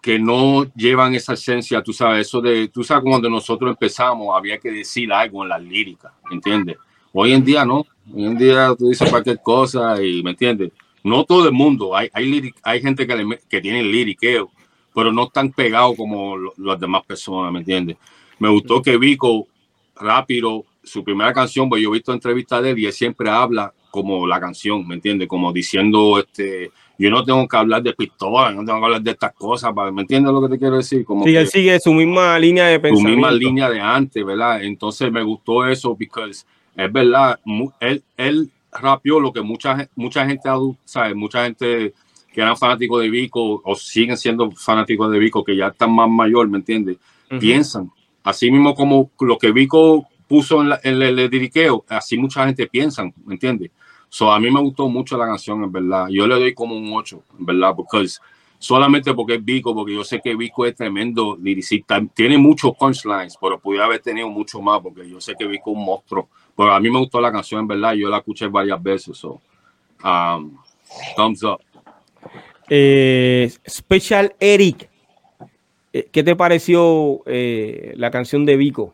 que 0.00 0.18
no 0.18 0.64
llevan 0.74 1.14
esa 1.14 1.34
esencia, 1.34 1.82
tú 1.82 1.92
sabes, 1.92 2.26
eso 2.26 2.40
de, 2.40 2.68
tú 2.68 2.82
sabes, 2.82 3.04
cuando 3.04 3.28
nosotros 3.28 3.70
empezamos 3.70 4.34
había 4.34 4.58
que 4.58 4.70
decir 4.70 5.12
algo 5.12 5.42
en 5.42 5.50
la 5.50 5.58
lírica, 5.58 6.12
¿me 6.28 6.36
entiendes? 6.36 6.78
Hoy 7.12 7.32
en 7.32 7.44
día 7.44 7.64
no, 7.64 7.84
hoy 8.14 8.24
en 8.24 8.38
día 8.38 8.74
tú 8.78 8.88
dices 8.88 9.10
cualquier 9.10 9.40
cosa 9.42 10.02
y, 10.02 10.22
¿me 10.22 10.30
entiendes? 10.30 10.72
No 11.02 11.24
todo 11.24 11.46
el 11.46 11.52
mundo, 11.52 11.96
hay, 11.96 12.08
hay, 12.12 12.52
hay 12.62 12.80
gente 12.80 13.06
que, 13.06 13.16
le, 13.16 13.38
que 13.48 13.60
tiene 13.60 13.82
liriqueo, 13.82 14.50
pero 14.94 15.12
no 15.12 15.24
están 15.24 15.52
pegados 15.52 15.96
como 15.96 16.36
las 16.56 16.78
demás 16.78 17.04
personas, 17.06 17.52
¿me 17.52 17.60
entiendes? 17.60 17.96
Me 18.38 18.48
gustó 18.48 18.82
que 18.82 18.96
Vico, 18.96 19.46
rápido, 19.96 20.64
su 20.82 21.04
primera 21.04 21.32
canción, 21.32 21.68
pues 21.68 21.82
yo 21.82 21.90
he 21.90 21.92
visto 21.92 22.12
entrevistas 22.12 22.62
de 22.62 22.70
él 22.70 22.78
y 22.78 22.86
él 22.86 22.92
siempre 22.92 23.28
habla 23.30 23.72
como 23.90 24.26
la 24.26 24.40
canción, 24.40 24.86
¿me 24.86 24.94
entiendes? 24.94 25.28
Como 25.28 25.52
diciendo, 25.52 26.18
este, 26.18 26.70
yo 26.98 27.10
no 27.10 27.24
tengo 27.24 27.46
que 27.46 27.56
hablar 27.56 27.82
de 27.82 27.92
pistola, 27.92 28.52
no 28.52 28.64
tengo 28.64 28.78
que 28.78 28.84
hablar 28.84 29.02
de 29.02 29.10
estas 29.10 29.32
cosas, 29.34 29.72
¿me 29.92 30.02
entiendes 30.02 30.32
lo 30.32 30.42
que 30.42 30.48
te 30.48 30.58
quiero 30.58 30.76
decir? 30.76 31.04
Como 31.04 31.24
sí, 31.24 31.34
él 31.34 31.48
sigue 31.48 31.78
su 31.80 31.92
misma 31.92 32.38
línea 32.38 32.66
de 32.66 32.78
pensamiento. 32.78 33.10
Su 33.10 33.16
misma 33.16 33.32
línea 33.32 33.70
de 33.70 33.80
antes, 33.80 34.24
¿verdad? 34.24 34.62
Entonces 34.62 35.10
me 35.10 35.22
gustó 35.22 35.66
eso, 35.66 35.96
porque 35.96 36.30
es 36.30 36.92
verdad, 36.92 37.38
él, 37.80 38.02
él 38.16 38.50
rapió 38.72 39.20
lo 39.20 39.32
que 39.32 39.42
mucha, 39.42 39.88
mucha 39.96 40.26
gente 40.26 40.48
sabe, 40.84 41.14
mucha 41.14 41.44
gente 41.44 41.94
que 42.32 42.40
eran 42.40 42.56
fanáticos 42.56 43.02
de 43.02 43.10
Vico 43.10 43.60
o 43.64 43.74
siguen 43.74 44.16
siendo 44.16 44.50
fanáticos 44.52 45.10
de 45.10 45.18
Vico, 45.18 45.42
que 45.44 45.56
ya 45.56 45.68
están 45.68 45.92
más 45.92 46.08
mayor, 46.08 46.48
¿me 46.48 46.58
entiendes? 46.58 46.98
Piensan 47.40 47.90
Así 48.22 48.50
mismo 48.50 48.74
como 48.74 49.10
lo 49.20 49.38
que 49.38 49.50
Vico 49.50 50.06
puso 50.28 50.62
en, 50.62 51.02
el, 51.02 51.30
diriqueo, 51.30 51.84
así 51.88 52.18
mucha 52.18 52.46
gente 52.46 52.66
piensa, 52.66 53.04
¿me 53.24 53.34
entiendes? 53.34 53.70
So, 54.08 54.30
a 54.30 54.38
mí 54.38 54.50
me 54.50 54.60
gustó 54.60 54.88
mucho 54.88 55.16
la 55.16 55.26
canción, 55.26 55.62
en 55.64 55.72
verdad. 55.72 56.08
Yo 56.08 56.26
le 56.26 56.34
doy 56.34 56.54
como 56.54 56.76
un 56.76 56.92
8, 56.92 57.22
en 57.38 57.46
verdad, 57.46 57.74
porque 57.74 58.06
solamente 58.58 59.14
porque 59.14 59.34
es 59.36 59.44
Vico, 59.44 59.74
porque 59.74 59.94
yo 59.94 60.04
sé 60.04 60.20
que 60.22 60.34
Vico 60.34 60.66
es 60.66 60.74
tremendo 60.74 61.36
liricista. 61.40 62.00
Tiene 62.14 62.36
muchos 62.36 62.76
punchlines, 62.76 63.36
pero 63.40 63.58
pudiera 63.58 63.86
haber 63.86 64.00
tenido 64.00 64.28
mucho 64.28 64.60
más, 64.60 64.80
porque 64.80 65.08
yo 65.08 65.20
sé 65.20 65.34
que 65.38 65.46
Vico 65.46 65.70
es 65.70 65.76
un 65.76 65.84
monstruo. 65.84 66.28
Pero 66.60 66.74
a 66.74 66.78
mí 66.78 66.90
me 66.90 66.98
gustó 66.98 67.22
la 67.22 67.32
canción, 67.32 67.62
en 67.62 67.68
verdad. 67.68 67.94
Yo 67.94 68.10
la 68.10 68.18
escuché 68.18 68.46
varias 68.46 68.82
veces. 68.82 69.16
So, 69.16 69.40
um, 70.04 70.58
thumbs 71.16 71.42
up. 71.42 71.58
Eh, 72.68 73.50
Special 73.66 74.34
Eric 74.38 74.90
eh, 75.90 76.10
¿Qué 76.12 76.22
te 76.22 76.36
pareció 76.36 77.22
eh, 77.24 77.94
la 77.96 78.10
canción 78.10 78.44
de 78.44 78.58
Vico? 78.58 78.92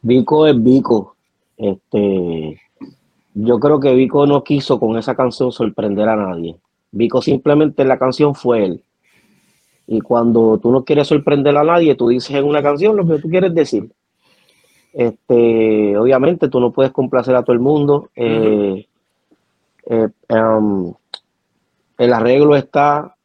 Vico 0.00 0.46
es 0.46 0.62
Vico. 0.62 1.16
Este, 1.56 2.60
yo 3.34 3.58
creo 3.58 3.80
que 3.80 3.94
Vico 3.94 4.28
no 4.28 4.44
quiso 4.44 4.78
con 4.78 4.96
esa 4.96 5.16
canción 5.16 5.50
sorprender 5.50 6.08
a 6.08 6.14
nadie. 6.14 6.56
Vico 6.92 7.20
simplemente 7.20 7.84
la 7.84 7.98
canción 7.98 8.36
fue 8.36 8.64
él. 8.64 8.84
Y 9.88 10.00
cuando 10.00 10.58
tú 10.58 10.70
no 10.70 10.84
quieres 10.84 11.08
sorprender 11.08 11.56
a 11.56 11.64
nadie, 11.64 11.94
tú 11.94 12.08
dices 12.08 12.36
en 12.36 12.44
una 12.44 12.62
canción 12.62 12.96
lo 12.96 13.06
que 13.06 13.18
tú 13.18 13.28
quieres 13.28 13.54
decir. 13.54 13.90
Este, 14.92 15.96
obviamente 15.96 16.48
tú 16.48 16.60
no 16.60 16.72
puedes 16.72 16.92
complacer 16.92 17.34
a 17.34 17.42
todo 17.42 17.54
el 17.54 17.60
mundo. 17.60 18.10
Eh, 18.14 18.86
um, 20.28 20.92
el 21.96 22.12
arreglo 22.12 22.54
está, 22.54 23.16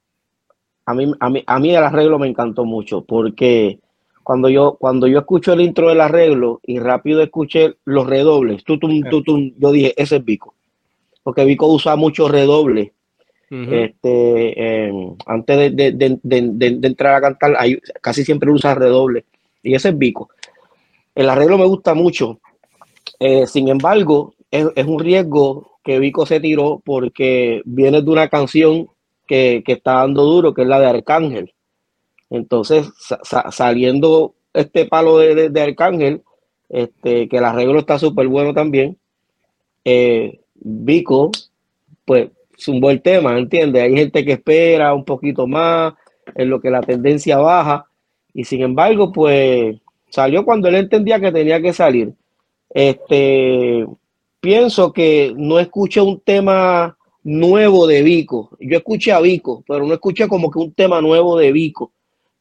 a 0.85 0.93
mí, 0.93 1.13
a 1.19 1.29
mí, 1.29 1.43
a 1.45 1.59
mí 1.59 1.75
el 1.75 1.83
arreglo 1.83 2.17
me 2.17 2.27
encantó 2.27 2.63
mucho 2.63 3.03
porque 3.03 3.79
cuando 4.23 4.47
yo, 4.49 4.77
cuando 4.79 5.07
yo 5.07 5.19
escucho 5.19 5.53
el 5.53 5.61
intro 5.61 5.89
del 5.89 5.99
arreglo 5.99 6.61
y 6.63 6.79
rápido 6.79 7.21
escuché 7.21 7.75
los 7.83 8.07
redobles, 8.07 8.63
tutum, 8.63 9.03
tutum, 9.09 9.51
yo 9.57 9.71
dije, 9.71 9.93
ese 10.01 10.15
es 10.17 10.25
Vico. 10.25 10.55
Porque 11.23 11.45
Vico 11.45 11.67
usa 11.67 11.95
mucho 11.95 12.29
redoble. 12.29 12.93
Este, 13.71 14.91
antes 15.25 15.75
de, 15.75 16.79
entrar 16.83 17.15
a 17.15 17.21
cantar, 17.21 17.57
casi 18.01 18.25
siempre 18.25 18.51
usa 18.51 18.75
redoble. 18.75 19.25
Y 19.61 19.75
ese 19.75 19.89
es 19.89 19.97
Vico. 19.97 20.29
El 21.13 21.29
arreglo 21.29 21.57
me 21.57 21.65
gusta 21.65 21.93
mucho. 21.93 22.39
Eh, 23.19 23.45
sin 23.47 23.69
embargo, 23.69 24.33
es, 24.49 24.67
es, 24.75 24.85
un 24.85 24.99
riesgo 24.99 25.77
que 25.83 25.99
Vico 25.99 26.25
se 26.25 26.39
tiró 26.39 26.81
porque 26.83 27.61
viene 27.65 28.01
de 28.01 28.09
una 28.09 28.27
canción 28.27 28.87
que, 29.27 29.63
está 29.65 29.93
dando 29.93 30.23
duro, 30.23 30.53
que 30.53 30.63
es 30.63 30.67
la 30.67 30.79
de 30.79 30.87
Arcángel. 30.87 31.53
Entonces, 32.29 32.89
saliendo 33.51 34.33
este 34.53 34.85
palo 34.85 35.17
de, 35.17 35.61
Arcángel, 35.61 36.23
este, 36.69 37.27
que 37.27 37.37
el 37.37 37.45
arreglo 37.45 37.79
está 37.79 37.99
súper 37.99 38.27
bueno 38.27 38.53
también, 38.53 38.97
eh, 39.85 40.39
Vico, 40.55 41.31
pues, 42.05 42.29
un 42.67 42.79
buen 42.79 43.01
tema, 43.01 43.37
¿entiendes? 43.37 43.83
Hay 43.83 43.95
gente 43.95 44.23
que 44.23 44.33
espera 44.33 44.93
un 44.93 45.05
poquito 45.05 45.47
más, 45.47 45.93
en 46.35 46.49
lo 46.49 46.61
que 46.61 46.69
la 46.69 46.81
tendencia 46.81 47.37
baja, 47.37 47.85
y 48.33 48.45
sin 48.45 48.61
embargo, 48.61 49.11
pues, 49.11 49.75
Salió 50.13 50.45
cuando 50.45 50.67
él 50.67 50.75
entendía 50.75 51.19
que 51.19 51.31
tenía 51.31 51.59
que 51.59 51.73
salir. 51.73 52.13
Este, 52.69 53.83
pienso 54.39 54.93
que 54.93 55.33
no 55.35 55.57
escuché 55.57 56.01
un 56.01 56.19
tema 56.19 56.95
nuevo 57.23 57.87
de 57.87 58.03
Vico. 58.03 58.55
Yo 58.59 58.77
escuché 58.77 59.11
a 59.11 59.19
Vico, 59.19 59.63
pero 59.67 59.87
no 59.87 59.93
escuché 59.95 60.27
como 60.27 60.51
que 60.51 60.59
un 60.59 60.71
tema 60.71 61.01
nuevo 61.01 61.35
de 61.35 61.51
Vico. 61.51 61.93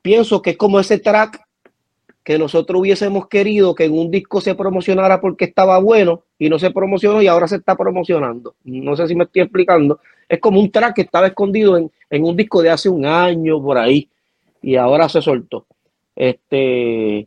Pienso 0.02 0.42
que 0.42 0.50
es 0.50 0.58
como 0.58 0.80
ese 0.80 0.98
track 0.98 1.40
que 2.24 2.38
nosotros 2.38 2.80
hubiésemos 2.80 3.26
querido 3.26 3.74
que 3.74 3.84
en 3.84 3.98
un 3.98 4.10
disco 4.10 4.40
se 4.40 4.54
promocionara 4.54 5.20
porque 5.20 5.46
estaba 5.46 5.78
bueno 5.78 6.22
y 6.38 6.48
no 6.48 6.58
se 6.58 6.70
promocionó 6.70 7.20
y 7.20 7.26
ahora 7.26 7.48
se 7.48 7.56
está 7.56 7.76
promocionando. 7.76 8.54
No 8.64 8.96
sé 8.96 9.08
si 9.08 9.14
me 9.16 9.24
estoy 9.24 9.42
explicando. 9.42 9.98
Es 10.28 10.38
como 10.38 10.60
un 10.60 10.70
track 10.70 10.94
que 10.94 11.02
estaba 11.02 11.26
escondido 11.26 11.76
en, 11.76 11.90
un 12.24 12.36
disco 12.36 12.62
de 12.62 12.70
hace 12.70 12.88
un 12.88 13.04
año 13.04 13.60
por 13.60 13.76
ahí 13.76 14.08
y 14.62 14.76
ahora 14.76 15.08
se 15.08 15.20
soltó. 15.20 15.66
Este, 16.14 17.26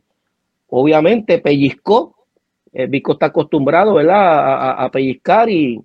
obviamente 0.68 1.38
pellizcó. 1.38 2.14
El 2.72 2.90
disco 2.90 3.12
está 3.12 3.26
acostumbrado, 3.26 3.94
¿verdad? 3.94 4.82
A, 4.82 4.90
pellizcar 4.90 5.48
y, 5.48 5.82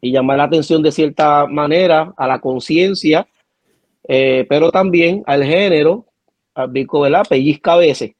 llamar 0.00 0.38
la 0.38 0.44
atención 0.44 0.82
de 0.82 0.90
cierta 0.90 1.46
manera 1.46 2.12
a 2.16 2.26
la 2.26 2.40
conciencia, 2.40 3.26
eh, 4.08 4.44
pero 4.48 4.70
también 4.70 5.22
al 5.26 5.44
género, 5.44 6.06
disco, 6.70 7.00
¿verdad? 7.00 7.24
Pellizca 7.28 7.74
a 7.74 7.78
veces. 7.78 8.12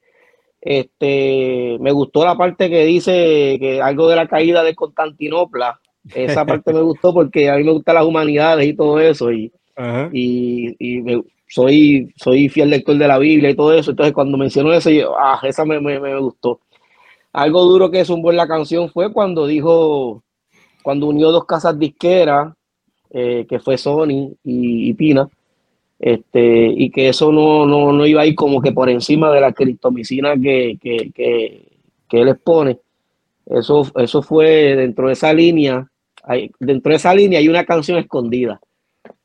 Este, 0.62 1.76
me 1.80 1.90
gustó 1.90 2.24
la 2.24 2.36
parte 2.36 2.70
que 2.70 2.84
dice 2.84 3.56
que 3.58 3.82
algo 3.82 4.08
de 4.08 4.14
la 4.14 4.28
caída 4.28 4.62
de 4.62 4.76
Constantinopla. 4.76 5.80
Esa 6.14 6.46
parte 6.46 6.72
me 6.72 6.80
gustó 6.80 7.12
porque 7.12 7.50
a 7.50 7.56
mí 7.56 7.64
me 7.64 7.72
gustan 7.72 7.96
las 7.96 8.06
humanidades 8.06 8.66
y 8.66 8.74
todo 8.74 9.00
eso. 9.00 9.32
Y, 9.32 9.52
y, 10.12 11.04
soy, 11.48 12.14
soy 12.16 12.48
fiel 12.48 12.70
lector 12.70 12.96
de 12.96 13.08
la 13.08 13.18
Biblia 13.18 13.50
y 13.50 13.56
todo 13.56 13.74
eso. 13.74 13.90
Entonces, 13.90 14.14
cuando 14.14 14.38
mencionó 14.38 14.72
eso, 14.72 14.90
ah, 15.18 15.40
esa 15.42 15.64
me, 15.64 15.80
me, 15.80 16.18
gustó. 16.18 16.60
Algo 17.32 17.64
duro 17.64 17.90
que 17.90 18.00
es 18.00 18.08
un 18.08 18.22
buen 18.22 18.36
la 18.36 18.46
canción 18.46 18.88
fue 18.88 19.12
cuando 19.12 19.46
dijo, 19.46 20.22
cuando 20.82 21.08
unió 21.08 21.32
dos 21.32 21.44
casas 21.44 21.78
disqueras, 21.78 22.54
eh, 23.10 23.46
que 23.48 23.58
fue 23.58 23.76
Sony 23.76 24.32
y 24.44 24.94
Pina 24.94 25.28
este, 26.02 26.66
y 26.66 26.90
que 26.90 27.08
eso 27.08 27.30
no, 27.30 27.64
no, 27.64 27.92
no, 27.92 28.04
iba 28.04 28.22
a 28.22 28.26
ir 28.26 28.34
como 28.34 28.60
que 28.60 28.72
por 28.72 28.90
encima 28.90 29.30
de 29.30 29.40
la 29.40 29.52
criptomicina 29.52 30.34
que, 30.34 30.76
que, 30.82 31.12
que, 31.12 31.68
que, 32.08 32.20
él 32.20 32.28
expone. 32.28 32.80
Eso, 33.46 33.86
eso 33.94 34.20
fue 34.20 34.74
dentro 34.74 35.06
de 35.06 35.12
esa 35.12 35.32
línea, 35.32 35.88
hay, 36.24 36.50
dentro 36.58 36.90
de 36.90 36.96
esa 36.96 37.14
línea 37.14 37.38
hay 37.38 37.48
una 37.48 37.64
canción 37.64 37.98
escondida. 37.98 38.60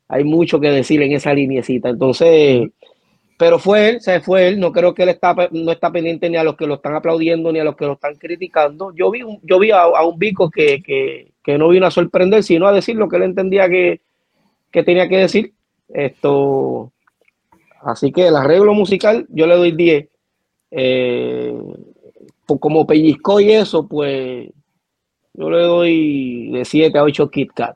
Hay 0.08 0.24
mucho 0.24 0.60
que 0.60 0.70
decir 0.70 1.02
en 1.02 1.14
esa 1.14 1.34
linecita. 1.34 1.90
Entonces, 1.90 2.70
pero 3.40 3.58
fue 3.58 3.90
él, 3.90 4.02
se 4.02 4.22
fue 4.22 4.48
él. 4.48 4.60
No 4.60 4.72
creo 4.72 4.94
que 4.94 5.02
él 5.02 5.10
está, 5.10 5.36
no 5.52 5.72
está 5.72 5.92
pendiente 5.92 6.30
ni 6.30 6.38
a 6.38 6.44
los 6.44 6.56
que 6.56 6.68
lo 6.68 6.76
están 6.76 6.94
aplaudiendo 6.96 7.52
ni 7.52 7.58
a 7.58 7.64
los 7.64 7.76
que 7.76 7.88
lo 7.88 7.94
están 7.94 8.16
criticando. 8.18 8.94
Yo 8.96 9.10
vi, 9.10 9.22
yo 9.42 9.58
vi 9.58 9.72
a, 9.72 9.88
un 10.04 10.20
bico 10.20 10.52
que, 10.52 10.84
que, 10.84 11.32
que, 11.44 11.58
no 11.58 11.70
vino 11.70 11.88
a 11.88 11.92
sorprender, 11.92 12.44
sino 12.44 12.68
a 12.68 12.72
decir 12.72 12.96
lo 12.96 13.10
que 13.10 13.16
él 13.16 13.24
entendía 13.24 13.68
que, 13.68 14.02
que 14.72 14.84
tenía 14.84 15.10
que 15.10 15.18
decir 15.18 15.57
esto, 15.90 16.92
así 17.82 18.12
que 18.12 18.28
el 18.28 18.36
arreglo 18.36 18.74
musical 18.74 19.26
yo 19.30 19.48
le 19.48 19.56
doy 19.56 19.72
10. 19.72 20.08
Eh, 20.72 21.54
pues 22.46 22.60
como 22.60 22.88
pellizco 22.88 23.40
y 23.40 23.52
eso, 23.52 23.88
pues 23.88 24.50
yo 25.34 25.50
le 25.50 25.62
doy 25.64 26.50
de 26.52 26.66
7 26.66 26.98
a 26.98 27.04
8 27.04 27.30
Kit 27.30 27.52
Kat. 27.54 27.76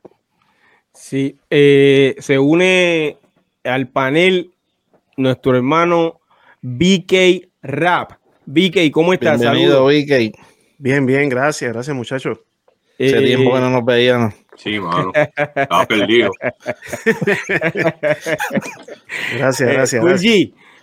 Sí, 0.94 1.38
eh, 1.50 2.15
se 2.20 2.39
une 2.39 3.18
al 3.63 3.88
panel 3.88 4.51
nuestro 5.18 5.56
hermano 5.56 6.20
BK 6.62 7.48
Rap. 7.62 8.13
BK, 8.46 8.91
¿cómo 8.91 9.13
estás? 9.13 9.39
Bienvenido, 9.39 9.86
BK. 9.86 10.38
Bien, 10.77 11.06
bien, 11.06 11.30
gracias, 11.30 11.72
gracias 11.72 11.96
muchachos. 11.96 12.39
Hace 12.96 13.20
eh, 13.20 13.25
tiempo 13.25 13.53
que 13.53 13.60
no 13.60 13.70
nos 13.70 13.86
veíamos. 13.86 14.34
Sí, 14.55 14.79
mano. 14.79 15.12
Estaba 15.15 15.86
perdido. 15.86 16.31
gracias, 19.38 19.62
eh, 19.62 19.74
gracias. 19.74 20.03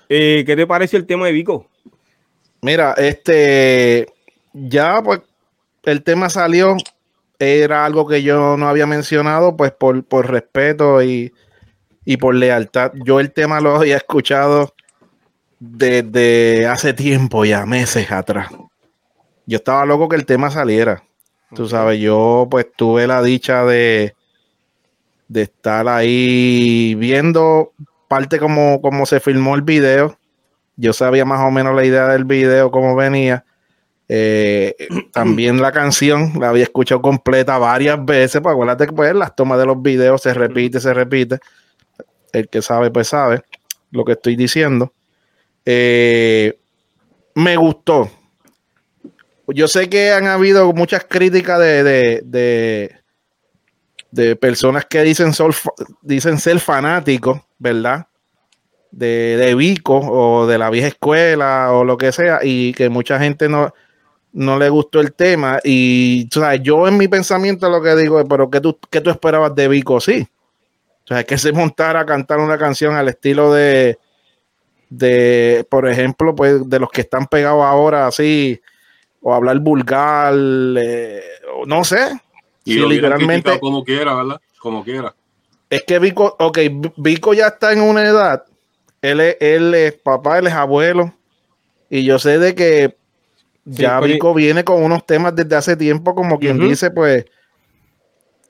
Eh, 0.09 0.43
¿qué 0.47 0.57
te 0.57 0.67
parece 0.67 0.97
el 0.97 1.07
tema 1.07 1.27
de 1.27 1.33
Vico? 1.33 1.67
Mira, 2.63 2.95
este, 2.97 4.07
ya 4.53 5.03
pues 5.03 5.21
el 5.85 6.03
tema 6.03 6.31
salió, 6.31 6.77
era 7.39 7.85
algo 7.85 8.07
que 8.07 8.23
yo 8.23 8.57
no 8.57 8.69
había 8.69 8.87
mencionado, 8.87 9.57
pues 9.57 9.71
por, 9.73 10.03
por 10.05 10.31
respeto 10.31 11.03
y, 11.03 11.33
y 12.05 12.17
por 12.17 12.35
lealtad. 12.35 12.93
Yo 13.05 13.21
el 13.21 13.33
tema 13.33 13.61
lo 13.61 13.77
había 13.77 13.97
escuchado 13.97 14.75
desde 15.61 16.67
hace 16.67 16.95
tiempo, 16.95 17.45
ya 17.45 17.67
meses 17.67 18.11
atrás. 18.11 18.49
Yo 19.47 19.57
estaba 19.57 19.85
loco 19.87 20.09
que 20.09 20.17
el 20.17 20.27
tema 20.27 20.51
saliera. 20.51 21.05
Tú 21.55 21.69
sabes, 21.69 21.99
yo 22.01 22.47
pues 22.51 22.67
tuve 22.77 23.07
la 23.07 23.23
dicha 23.23 23.65
de, 23.65 24.15
de 25.29 25.43
estar 25.43 25.89
ahí 25.89 26.95
viendo 26.97 27.73
parte 28.09 28.39
como, 28.39 28.81
como 28.81 29.07
se 29.07 29.21
filmó 29.21 29.55
el 29.55 29.63
video. 29.63 30.19
Yo 30.77 30.93
sabía 30.93 31.25
más 31.25 31.41
o 31.41 31.51
menos 31.51 31.75
la 31.75 31.85
idea 31.85 32.09
del 32.09 32.25
video, 32.25 32.71
cómo 32.71 32.97
venía. 32.97 33.45
Eh, 34.09 34.75
también 35.13 35.61
la 35.61 35.73
canción 35.73 36.33
la 36.41 36.49
había 36.49 36.65
escuchado 36.65 37.03
completa 37.03 37.59
varias 37.59 38.03
veces, 38.05 38.41
pues 38.41 38.53
acuérdate 38.53 38.87
que 38.87 38.93
pues, 38.93 39.15
las 39.15 39.37
tomas 39.37 39.59
de 39.59 39.67
los 39.67 39.81
videos 39.81 40.23
se 40.23 40.35
repite, 40.35 40.81
se 40.81 40.95
repite. 40.95 41.39
El 42.33 42.49
que 42.49 42.63
sabe, 42.63 42.91
pues 42.91 43.09
sabe 43.09 43.43
lo 43.91 44.05
que 44.05 44.13
estoy 44.13 44.37
diciendo. 44.37 44.93
Eh, 45.65 46.59
me 47.35 47.57
gustó, 47.57 48.11
yo 49.49 49.69
sé 49.69 49.89
que 49.89 50.13
han 50.13 50.27
habido 50.27 50.73
muchas 50.73 51.05
críticas 51.05 51.59
de, 51.59 52.23
de, 54.11 54.37
personas 54.37 54.85
que 54.85 55.03
dicen, 55.03 55.33
dicen 56.03 56.39
ser 56.39 56.61
fanáticos, 56.61 57.41
¿verdad? 57.59 58.07
De, 58.91 59.37
de 59.37 59.55
Vico 59.55 59.99
o 59.99 60.47
de 60.47 60.59
la 60.59 60.71
vieja 60.71 60.89
escuela 60.89 61.73
o 61.73 61.85
lo 61.85 61.97
que 61.97 62.13
sea, 62.13 62.41
y 62.43 62.73
que 62.75 62.89
mucha 62.89 63.19
gente 63.19 63.49
no, 63.49 63.73
no 64.33 64.59
le 64.59 64.69
gustó 64.69 65.01
el 65.01 65.13
tema. 65.13 65.61
Y 65.65 66.29
yo 66.63 66.89
en 66.89 66.97
mi 66.97 67.09
pensamiento 67.09 67.69
lo 67.69 67.83
que 67.83 67.97
digo 67.97 68.21
es, 68.21 68.27
pero 68.29 68.51
¿qué 68.51 68.61
tú, 68.61 68.79
qué 68.91 69.01
tú 69.01 69.11
esperabas 69.11 69.55
de 69.55 69.69
Vico? 69.69 70.01
Sí. 70.01 70.27
O 71.05 71.09
sea, 71.09 71.25
que 71.25 71.39
se 71.39 71.53
montara 71.53 72.01
a 72.01 72.07
cantar 72.07 72.39
una 72.39 72.59
canción 72.59 72.95
al 72.95 73.09
estilo 73.09 73.53
de, 73.53 73.99
de, 74.91 75.67
por 75.71 75.89
ejemplo, 75.89 76.35
pues 76.35 76.69
de 76.69 76.79
los 76.79 76.91
que 76.91 77.01
están 77.01 77.27
pegados 77.27 77.65
ahora 77.65 78.07
así, 78.07 78.61
o 79.23 79.35
hablar 79.35 79.59
vulgar, 79.61 80.35
eh, 80.35 81.23
no 81.67 81.85
sé. 81.85 82.21
Y 82.65 82.79
literalmente. 82.79 83.59
Como 83.59 83.85
quiera, 83.85 84.15
¿verdad? 84.15 84.41
Como 84.59 84.85
quiera. 84.85 85.15
Es 85.71 85.83
que 85.85 85.99
Vico, 85.99 86.37
ok, 86.39 86.59
Vico 86.97 87.35
ya 87.35 87.49
está 87.49 87.73
en 87.73 87.83
una 87.83 88.05
edad. 88.05 88.45
Él 89.03 89.21
es, 89.21 89.37
él 89.41 89.75
es 89.75 89.93
papá, 89.95 90.39
él 90.39 90.47
es 90.47 90.53
abuelo. 90.53 91.15
Y 91.91 92.05
yo 92.05 92.19
sé 92.19 92.39
de 92.39 92.55
que 92.55 92.97
ya 93.65 94.01
Vico 94.01 94.35
viene 94.35 94.65
con 94.65 94.83
unos 94.83 95.05
temas 95.07 95.35
desde 95.35 95.57
hace 95.57 95.77
tiempo, 95.77 96.15
como 96.15 96.39
quien 96.39 96.59
dice, 96.59 96.91
pues, 96.91 97.27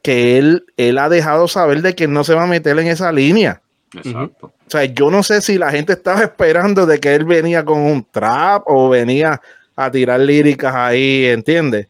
que 0.02 0.38
él, 0.38 0.64
él 0.76 0.98
ha 0.98 1.08
dejado 1.08 1.48
saber 1.48 1.82
de 1.82 1.94
que 1.94 2.06
no 2.06 2.24
se 2.24 2.34
va 2.34 2.44
a 2.44 2.48
meter 2.48 2.78
en 2.78 2.86
esa 2.86 3.12
línea. 3.12 3.62
Exacto. 3.94 4.46
O 4.46 4.70
sea, 4.70 4.84
yo 4.84 5.10
no 5.10 5.22
sé 5.22 5.40
si 5.40 5.58
la 5.58 5.70
gente 5.70 5.94
estaba 5.94 6.22
esperando 6.22 6.86
de 6.86 7.00
que 7.00 7.14
él 7.14 7.24
venía 7.24 7.64
con 7.64 7.78
un 7.80 8.04
trap 8.04 8.62
o 8.66 8.88
venía 8.88 9.40
a 9.80 9.92
tirar 9.92 10.18
líricas 10.18 10.74
ahí, 10.74 11.26
¿entiendes? 11.26 11.86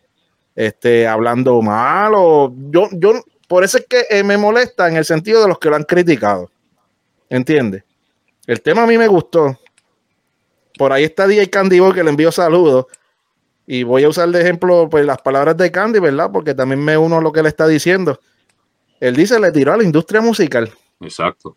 Este, 0.55 1.07
hablando 1.07 1.63
mal 1.63 2.13
o 2.15 2.53
yo, 2.71 2.91
yo, 2.93 3.25
por 3.47 3.65
eso 3.65 3.79
es 3.79 3.87
que 3.89 4.05
eh, 4.11 4.23
me 4.23 4.37
molesta 4.37 4.89
en 4.89 4.99
el 4.99 5.07
sentido 5.07 5.41
de 5.41 5.49
los 5.49 5.59
que 5.59 5.71
lo 5.71 5.77
han 5.77 5.85
criticado, 5.85 6.51
¿entiendes? 7.31 7.85
El 8.47 8.61
tema 8.61 8.83
a 8.83 8.87
mí 8.87 8.99
me 8.99 9.07
gustó. 9.07 9.59
Por 10.77 10.93
ahí 10.93 11.05
está 11.05 11.27
DJ 11.27 11.49
Candy 11.49 11.81
Boy 11.81 11.95
que 11.95 12.05
le 12.05 12.11
envío 12.11 12.31
saludos. 12.31 12.87
Y 13.67 13.85
voy 13.85 14.05
a 14.05 14.11
usar 14.11 14.29
de 14.29 14.41
ejemplo 14.43 14.89
pues, 14.91 15.07
las 15.07 15.23
palabras 15.23 15.57
de 15.57 15.71
Candy, 15.71 15.99
¿verdad? 15.99 16.31
Porque 16.31 16.55
también 16.55 16.85
me 16.85 16.99
uno 16.99 17.19
a 17.19 17.23
lo 17.23 17.33
que 17.33 17.43
le 17.43 17.49
está 17.49 17.67
diciendo. 17.67 18.21
Él 19.01 19.17
dice, 19.17 19.41
le 19.41 19.51
tiró 19.51 19.73
a 19.73 19.79
la 19.79 19.85
industria 19.85 20.21
musical. 20.21 20.71
Exacto. 21.01 21.57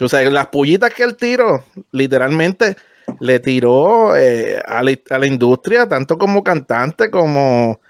O 0.00 0.08
sea, 0.08 0.28
las 0.28 0.48
pullitas 0.48 0.92
que 0.92 1.04
él 1.04 1.16
tiró, 1.16 1.64
literalmente, 1.92 2.76
le 3.20 3.40
tiró 3.40 4.16
eh, 4.16 4.60
a, 4.64 4.82
la, 4.82 5.26
industria, 5.26 5.88
tanto 5.88 6.18
como 6.18 6.42
cantante 6.42 7.10
como 7.10 7.80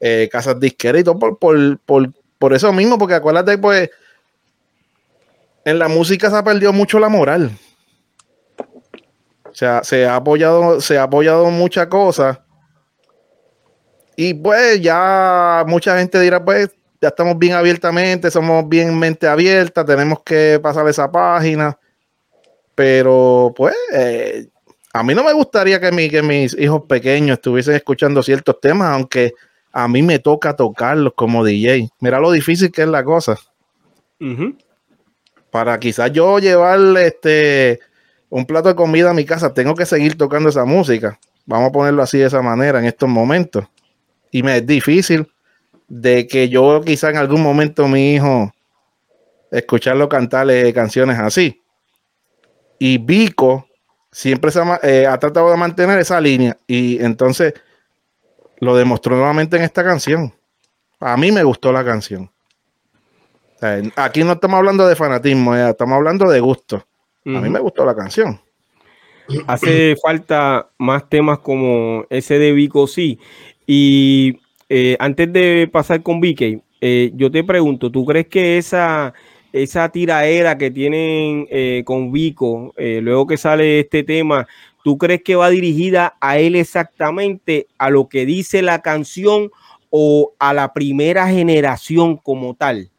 eh, 0.00 0.28
casas 0.30 0.58
disqueras 0.58 1.02
y 1.02 1.04
todo 1.04 1.18
por, 1.38 2.52
eso 2.54 2.72
mismo, 2.72 2.98
porque 2.98 3.14
acuérdate, 3.14 3.58
pues, 3.58 3.90
en 5.64 5.78
la 5.78 5.88
música 5.88 6.28
se 6.30 6.36
ha 6.36 6.42
perdido 6.42 6.72
mucho 6.72 6.98
la 6.98 7.08
moral. 7.08 7.50
O 9.44 9.54
sea, 9.54 9.84
se 9.84 10.06
ha 10.06 10.16
apoyado, 10.16 10.80
se 10.80 10.98
ha 10.98 11.04
apoyado 11.04 11.50
muchas 11.50 11.86
cosas. 11.86 12.38
Y 14.16 14.34
pues 14.34 14.80
ya 14.80 15.64
mucha 15.66 15.98
gente 15.98 16.18
dirá, 16.20 16.44
pues, 16.44 16.70
ya 17.00 17.08
estamos 17.08 17.38
bien 17.38 17.54
abiertamente, 17.54 18.30
somos 18.30 18.68
bien 18.68 18.98
mente 18.98 19.26
abierta, 19.26 19.84
tenemos 19.84 20.22
que 20.22 20.58
pasar 20.62 20.88
esa 20.88 21.10
página. 21.10 21.78
Pero 22.74 23.52
pues, 23.56 23.74
eh, 23.92 24.48
a 24.92 25.02
mí 25.02 25.14
no 25.14 25.24
me 25.24 25.32
gustaría 25.32 25.80
que, 25.80 25.90
mi, 25.90 26.10
que 26.10 26.22
mis 26.22 26.56
hijos 26.58 26.82
pequeños 26.86 27.38
estuviesen 27.38 27.74
escuchando 27.74 28.22
ciertos 28.22 28.60
temas, 28.60 28.90
aunque 28.90 29.32
a 29.72 29.88
mí 29.88 30.02
me 30.02 30.18
toca 30.18 30.54
tocarlos 30.54 31.14
como 31.14 31.44
DJ. 31.44 31.88
Mira 32.00 32.20
lo 32.20 32.30
difícil 32.30 32.70
que 32.70 32.82
es 32.82 32.88
la 32.88 33.02
cosa. 33.02 33.38
Para 35.50 35.78
quizás 35.80 36.12
yo 36.12 36.38
llevar 36.38 36.78
este 36.98 37.80
un 38.28 38.46
plato 38.46 38.68
de 38.68 38.74
comida 38.74 39.10
a 39.10 39.14
mi 39.14 39.24
casa, 39.24 39.52
tengo 39.52 39.74
que 39.74 39.86
seguir 39.86 40.16
tocando 40.16 40.48
esa 40.48 40.64
música. 40.64 41.18
Vamos 41.44 41.70
a 41.70 41.72
ponerlo 41.72 42.02
así 42.02 42.18
de 42.18 42.26
esa 42.26 42.40
manera 42.42 42.78
en 42.78 42.84
estos 42.84 43.08
momentos. 43.08 43.64
Y 44.30 44.42
me 44.42 44.58
es 44.58 44.66
difícil 44.66 45.26
de 45.88 46.26
que 46.26 46.48
yo 46.48 46.80
quizá 46.82 47.10
en 47.10 47.16
algún 47.16 47.42
momento 47.42 47.88
mi 47.88 48.14
hijo 48.14 48.52
escucharlo 49.50 50.08
cantarle 50.08 50.72
canciones 50.72 51.18
así. 51.18 51.62
Y 52.78 52.98
Vico 52.98 53.66
siempre 54.12 54.50
se 54.50 54.60
ha, 54.60 54.78
eh, 54.82 55.06
ha 55.06 55.18
tratado 55.18 55.50
de 55.50 55.56
mantener 55.56 55.98
esa 55.98 56.20
línea 56.20 56.56
y 56.66 57.02
entonces 57.02 57.54
lo 58.60 58.76
demostró 58.76 59.16
nuevamente 59.16 59.56
en 59.56 59.62
esta 59.62 59.82
canción. 59.82 60.32
A 61.00 61.16
mí 61.16 61.32
me 61.32 61.42
gustó 61.42 61.72
la 61.72 61.84
canción. 61.84 62.30
aquí 63.96 64.22
no 64.22 64.32
estamos 64.32 64.58
hablando 64.58 64.86
de 64.86 64.94
fanatismo, 64.94 65.56
eh, 65.56 65.70
estamos 65.70 65.96
hablando 65.96 66.30
de 66.30 66.38
gusto. 66.38 66.86
A 67.24 67.40
mí 67.40 67.48
me 67.48 67.60
gustó 67.60 67.84
la 67.84 67.94
canción. 67.94 68.40
Hace 69.46 69.96
falta 69.96 70.68
más 70.76 71.08
temas 71.08 71.38
como 71.38 72.04
ese 72.10 72.38
de 72.38 72.52
Vico, 72.52 72.86
sí. 72.88 73.18
Y 73.66 74.40
eh, 74.68 74.96
antes 74.98 75.32
de 75.32 75.68
pasar 75.72 76.02
con 76.02 76.20
Vicky, 76.20 76.60
yo 77.14 77.30
te 77.30 77.44
pregunto, 77.44 77.90
¿tú 77.90 78.04
crees 78.04 78.26
que 78.26 78.58
esa 78.58 79.14
esa 79.52 79.88
tiraera 79.90 80.56
que 80.56 80.70
tienen 80.70 81.46
eh, 81.50 81.82
con 81.84 82.10
Vico, 82.10 82.72
eh, 82.76 83.00
luego 83.02 83.26
que 83.26 83.36
sale 83.36 83.80
este 83.80 84.02
tema, 84.02 84.46
¿tú 84.82 84.98
crees 84.98 85.22
que 85.22 85.36
va 85.36 85.50
dirigida 85.50 86.16
a 86.20 86.38
él 86.38 86.56
exactamente, 86.56 87.66
a 87.78 87.90
lo 87.90 88.08
que 88.08 88.26
dice 88.26 88.62
la 88.62 88.80
canción 88.80 89.50
o 89.90 90.32
a 90.38 90.54
la 90.54 90.72
primera 90.72 91.28
generación 91.28 92.16
como 92.16 92.54
tal? 92.54 92.90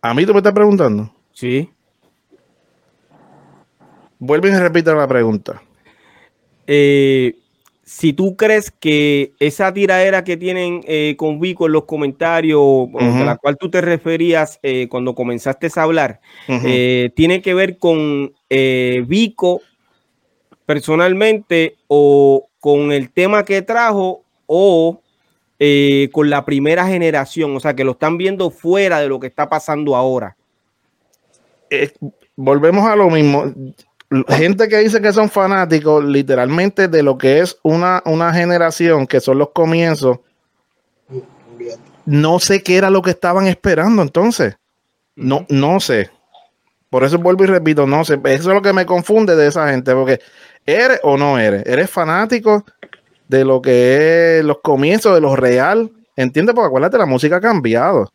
A 0.00 0.14
mí 0.14 0.24
tú 0.24 0.32
me 0.32 0.38
estás 0.38 0.52
preguntando. 0.52 1.12
Sí. 1.32 1.70
Vuelve 4.18 4.48
y 4.48 4.52
repite 4.52 4.94
la 4.94 5.06
pregunta. 5.06 5.62
Eh, 6.66 7.36
si 7.86 8.12
tú 8.12 8.34
crees 8.34 8.72
que 8.72 9.32
esa 9.38 9.72
tiradera 9.72 10.24
que 10.24 10.36
tienen 10.36 10.80
eh, 10.88 11.14
con 11.16 11.38
Vico 11.38 11.66
en 11.66 11.72
los 11.72 11.84
comentarios, 11.84 12.88
a 12.98 13.24
la 13.24 13.36
cual 13.36 13.56
tú 13.56 13.70
te 13.70 13.80
referías 13.80 14.58
eh, 14.64 14.88
cuando 14.88 15.14
comenzaste 15.14 15.70
a 15.76 15.82
hablar, 15.82 16.20
eh, 16.48 17.10
tiene 17.14 17.40
que 17.40 17.54
ver 17.54 17.78
con 17.78 18.34
Vico 18.50 19.62
personalmente 20.66 21.76
o 21.86 22.48
con 22.58 22.90
el 22.90 23.12
tema 23.12 23.44
que 23.44 23.62
trajo 23.62 24.24
o 24.46 25.00
con 26.12 26.28
la 26.28 26.44
primera 26.44 26.88
generación, 26.88 27.54
o 27.54 27.60
sea, 27.60 27.76
que 27.76 27.84
lo 27.84 27.92
están 27.92 28.18
viendo 28.18 28.50
fuera 28.50 28.98
de 28.98 29.08
lo 29.08 29.20
que 29.20 29.28
está 29.28 29.48
pasando 29.48 29.94
ahora. 29.94 30.36
volvemos 32.34 32.84
a 32.88 32.96
lo 32.96 33.10
mismo 33.10 33.54
gente 34.28 34.68
que 34.68 34.78
dice 34.78 35.00
que 35.00 35.12
son 35.12 35.28
fanáticos 35.28 36.04
literalmente 36.04 36.88
de 36.88 37.02
lo 37.02 37.18
que 37.18 37.40
es 37.40 37.58
una, 37.62 38.02
una 38.04 38.32
generación, 38.32 39.06
que 39.06 39.20
son 39.20 39.38
los 39.38 39.50
comienzos, 39.50 40.18
no 42.04 42.38
sé 42.38 42.62
qué 42.62 42.76
era 42.76 42.88
lo 42.88 43.02
que 43.02 43.10
estaban 43.10 43.46
esperando 43.46 44.02
entonces. 44.02 44.56
No, 45.16 45.44
no 45.48 45.80
sé. 45.80 46.10
Por 46.88 47.02
eso 47.02 47.18
vuelvo 47.18 47.44
y 47.44 47.48
repito, 47.48 47.86
no 47.86 48.04
sé. 48.04 48.14
Eso 48.24 48.50
es 48.50 48.54
lo 48.54 48.62
que 48.62 48.72
me 48.72 48.86
confunde 48.86 49.34
de 49.34 49.48
esa 49.48 49.68
gente, 49.70 49.92
porque 49.92 50.20
eres 50.64 51.00
o 51.02 51.16
no 51.16 51.38
eres. 51.38 51.66
Eres 51.66 51.90
fanático 51.90 52.64
de 53.28 53.44
lo 53.44 53.60
que 53.60 54.38
es 54.38 54.44
los 54.44 54.58
comienzos, 54.62 55.14
de 55.14 55.20
lo 55.20 55.34
real. 55.34 55.90
¿Entiendes? 56.14 56.54
Porque 56.54 56.68
acuérdate, 56.68 56.96
la 56.96 57.06
música 57.06 57.36
ha 57.36 57.40
cambiado. 57.40 58.08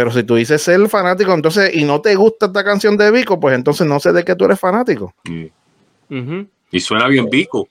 Pero 0.00 0.10
si 0.12 0.22
tú 0.22 0.36
dices 0.36 0.62
ser 0.62 0.88
fanático, 0.88 1.34
entonces, 1.34 1.76
y 1.76 1.84
no 1.84 2.00
te 2.00 2.14
gusta 2.14 2.46
esta 2.46 2.64
canción 2.64 2.96
de 2.96 3.10
Vico, 3.10 3.38
pues 3.38 3.54
entonces 3.54 3.86
no 3.86 4.00
sé 4.00 4.14
de 4.14 4.24
qué 4.24 4.34
tú 4.34 4.46
eres 4.46 4.58
fanático. 4.58 5.14
Y 5.28 6.80
suena 6.80 7.06
bien 7.06 7.28
Vico. 7.28 7.68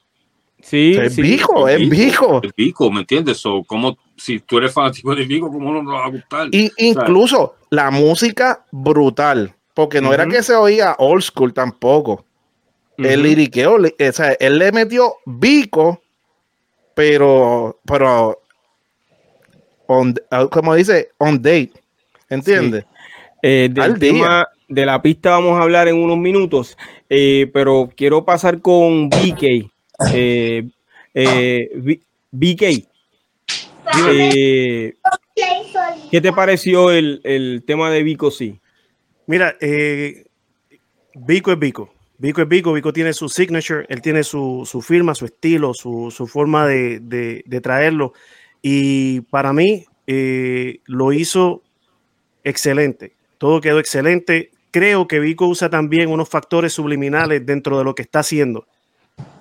Sí, 0.62 0.96
es 0.96 1.15
Vico, 1.15 1.68
es 1.68 1.89
Vico. 1.89 2.39
Es 2.44 2.54
Vico, 2.56 2.92
¿me 2.92 3.00
entiendes? 3.00 3.44
O 3.48 3.63
como 3.63 3.98
si 4.15 4.42
tú 4.42 4.60
eres 4.60 4.72
fanático 4.72 5.15
de 5.15 5.26
Vico, 5.26 5.52
¿cómo 5.52 5.74
no 5.74 5.82
nos 5.82 5.92
va 5.96 6.06
a 6.06 6.10
gustar? 6.12 6.50
Y 6.52 6.72
incluso 6.78 7.56
la 7.72 7.89
música 7.89 8.63
brutal, 8.72 9.56
porque 9.74 10.00
no 10.00 10.13
era 10.13 10.28
que 10.28 10.44
se 10.44 10.54
oía 10.54 10.98
old 11.00 11.24
school 11.24 11.52
tampoco. 11.52 12.26
El 13.00 13.24
liriqueo, 13.24 13.78
o 13.78 14.12
sea, 14.13 14.34
él 14.34 14.60
le 14.60 14.72
metió 14.72 15.15
Vico, 15.26 16.04
pero, 16.94 17.80
pero, 17.88 18.39
como 19.88 20.76
dice, 20.76 21.10
on 21.18 21.42
date. 21.42 21.72
¿Entiendes? 22.30 22.86
Eh, 23.42 23.70
del 23.72 23.98
tema 23.98 24.48
de 24.68 24.86
la 24.86 25.02
pista 25.02 25.32
vamos 25.32 25.58
a 25.60 25.63
hablar 25.63 25.88
en 25.88 25.96
unos 25.96 26.18
minutos, 26.18 26.78
eh, 27.10 27.50
pero 27.54 27.89
quiero 27.96 28.26
pasar 28.26 28.60
con 28.62 29.10
BK. 29.10 29.72
Eh, 30.13 30.70
BK. 32.32 32.63
¿Qué 36.12 36.22
te 36.22 36.34
pareció 36.34 36.92
el, 36.92 37.63
tema 37.65 37.89
de 37.89 38.04
Vico 38.04 38.30
sí? 38.30 38.60
Mira, 39.26 39.56
Vico 41.15 41.52
es 41.52 41.60
Vico. 41.60 41.94
Vico 42.18 42.42
es 42.42 42.48
Vico, 42.50 42.74
Vico 42.74 42.92
tiene 42.92 43.13
su 43.13 43.30
signature, 43.30 43.86
él 43.88 44.02
tiene 44.02 44.24
su, 44.24 44.65
firma, 44.86 45.15
su 45.15 45.26
estilo, 45.26 45.74
su, 45.74 46.12
forma 46.32 46.68
de, 46.68 47.00
de, 47.00 47.62
traerlo. 47.62 48.13
Y 48.62 49.22
para 49.22 49.54
mí 49.54 49.86
lo 50.86 51.13
hizo 51.13 51.63
excelente. 52.43 53.13
Todo 53.38 53.62
quedó 53.62 53.80
excelente. 53.80 54.52
Creo 54.71 55.08
que 55.08 55.19
Vico 55.19 55.47
usa 55.47 55.69
también 55.69 56.10
unos 56.10 56.30
factores 56.30 56.73
subliminales 56.73 57.45
dentro 57.45 57.78
de 57.78 57.84
lo 57.84 57.95
que 57.95 58.04
está 58.04 58.19
haciendo. 58.19 58.67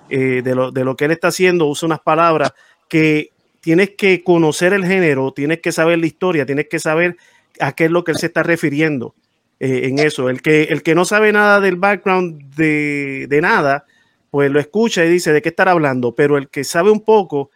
Eh, 0.09 0.41
de, 0.43 0.55
lo, 0.55 0.71
de 0.71 0.83
lo 0.83 0.95
que 0.95 1.05
él 1.05 1.11
está 1.11 1.27
haciendo, 1.27 1.67
usa 1.67 1.85
unas 1.85 1.99
palabras 1.99 2.53
que 2.87 3.29
tienes 3.61 3.91
que 3.91 4.23
conocer 4.23 4.73
el 4.73 4.85
género, 4.85 5.31
tienes 5.31 5.59
que 5.59 5.71
saber 5.71 5.99
la 5.99 6.07
historia, 6.07 6.45
tienes 6.45 6.67
que 6.67 6.79
saber 6.79 7.17
a 7.59 7.73
qué 7.73 7.85
es 7.85 7.91
lo 7.91 8.03
que 8.03 8.13
él 8.13 8.17
se 8.17 8.27
está 8.27 8.41
refiriendo 8.41 9.13
eh, 9.59 9.81
en 9.83 9.99
eso. 9.99 10.29
El 10.29 10.41
que, 10.41 10.63
el 10.63 10.81
que 10.81 10.95
no 10.95 11.05
sabe 11.05 11.31
nada 11.31 11.59
del 11.59 11.75
background 11.75 12.55
de, 12.55 13.27
de, 13.29 13.41
nada, 13.41 13.85
pues 14.31 14.49
lo 14.49 14.59
escucha 14.59 15.05
y 15.05 15.09
dice 15.09 15.33
de 15.33 15.41
qué 15.41 15.49
estar 15.49 15.69
hablando, 15.69 16.15
pero 16.15 16.37
el 16.37 16.49
que 16.49 16.63
sabe 16.63 16.89
un 16.89 17.01
poco, 17.01 17.51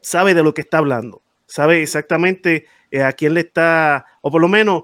sabe 0.00 0.34
de 0.34 0.42
lo 0.42 0.54
que 0.54 0.60
está 0.60 0.78
hablando, 0.78 1.22
sabe 1.46 1.82
exactamente 1.82 2.66
eh, 2.90 3.02
a 3.02 3.12
quién 3.12 3.34
le 3.34 3.40
está, 3.40 4.06
o 4.20 4.30
por 4.30 4.40
lo 4.40 4.48
menos 4.48 4.82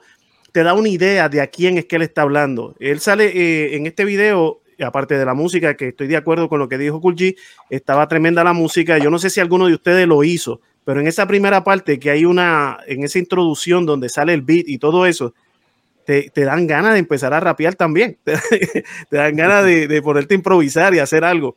te 0.53 0.63
da 0.63 0.75
una 0.75 0.89
idea 0.89 1.29
de 1.29 1.41
a 1.41 1.49
quién 1.49 1.77
es 1.77 1.85
que 1.85 1.97
él 1.97 2.03
está 2.03 2.23
hablando. 2.23 2.75
Él 2.81 3.01
sale 3.01 3.27
eh, 3.27 3.77
en 3.77 3.87
este 3.87 4.05
video, 4.05 4.63
aparte 4.81 5.19
de 5.19 5.25
la 5.25 5.35
música, 5.35 5.77
que 5.77 5.89
estoy 5.89 6.07
de 6.07 6.17
acuerdo 6.17 6.49
con 6.49 6.59
lo 6.59 6.69
que 6.69 6.79
dijo 6.79 7.01
Kulji, 7.01 7.37
estaba 7.69 8.09
tremenda 8.09 8.43
la 8.43 8.53
música. 8.53 8.99
Yo 8.99 9.11
no 9.11 9.19
sé 9.19 9.29
si 9.29 9.41
alguno 9.41 9.67
de 9.67 9.75
ustedes 9.75 10.07
lo 10.07 10.25
hizo, 10.25 10.61
pero 10.85 11.01
en 11.01 11.09
esa 11.09 11.27
primera 11.27 11.63
parte 11.63 11.99
que 11.99 12.11
hay 12.11 12.25
una, 12.25 12.79
en 12.87 13.05
esa 13.05 13.19
introducción 13.19 13.85
donde 13.85 14.09
sale 14.09 14.33
el 14.33 14.43
beat 14.43 14.69
y 14.69 14.79
todo 14.79 15.05
eso, 15.05 15.35
te, 16.07 16.31
dan 16.37 16.67
ganas 16.67 16.93
de 16.93 17.01
empezar 17.01 17.35
a 17.35 17.41
rapear 17.41 17.75
también. 17.75 18.17
te 18.25 18.85
dan 19.11 19.35
ganas 19.37 19.65
de, 19.65 20.01
ponerte 20.03 20.35
a 20.35 20.37
improvisar 20.37 20.95
y 20.95 21.01
hacer 21.01 21.25
algo. 21.25 21.57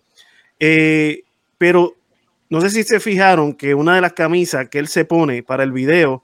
Eh, 0.59 1.21
pero 1.57 1.95
no 2.49 2.59
sé 2.59 2.71
si 2.71 2.83
se 2.83 2.99
fijaron 2.99 3.53
que 3.53 3.75
una 3.75 3.95
de 3.95 4.01
las 4.01 4.13
camisas 4.13 4.67
que 4.69 4.79
él 4.79 4.87
se 4.87 5.05
pone 5.05 5.43
para 5.43 5.63
el 5.63 5.71
video 5.71 6.23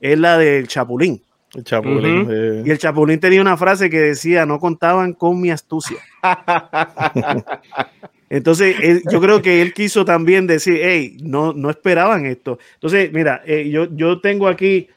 es 0.00 0.18
la 0.18 0.38
del 0.38 0.66
Chapulín. 0.68 1.22
El 1.54 1.64
Chapulín. 1.64 2.28
Eh. 2.30 2.62
Y 2.66 2.70
el 2.70 2.78
Chapulín 2.78 3.20
tenía 3.20 3.40
una 3.40 3.56
frase 3.56 3.88
que 3.88 4.00
decía, 4.00 4.44
no 4.46 4.58
contaban 4.58 5.14
con 5.14 5.40
mi 5.40 5.50
astucia. 5.50 5.98
Entonces, 8.28 9.02
yo 9.10 9.20
creo 9.20 9.40
que 9.40 9.62
él 9.62 9.72
quiso 9.72 10.04
también 10.04 10.48
decir, 10.48 10.80
hey, 10.82 11.16
no, 11.22 11.52
no 11.52 11.70
esperaban 11.70 12.26
esto. 12.26 12.58
Entonces, 12.74 13.12
mira, 13.12 13.42
eh, 13.46 13.70
yo, 13.70 13.86
yo 13.94 14.20
tengo 14.20 14.48
aquí... 14.48 14.88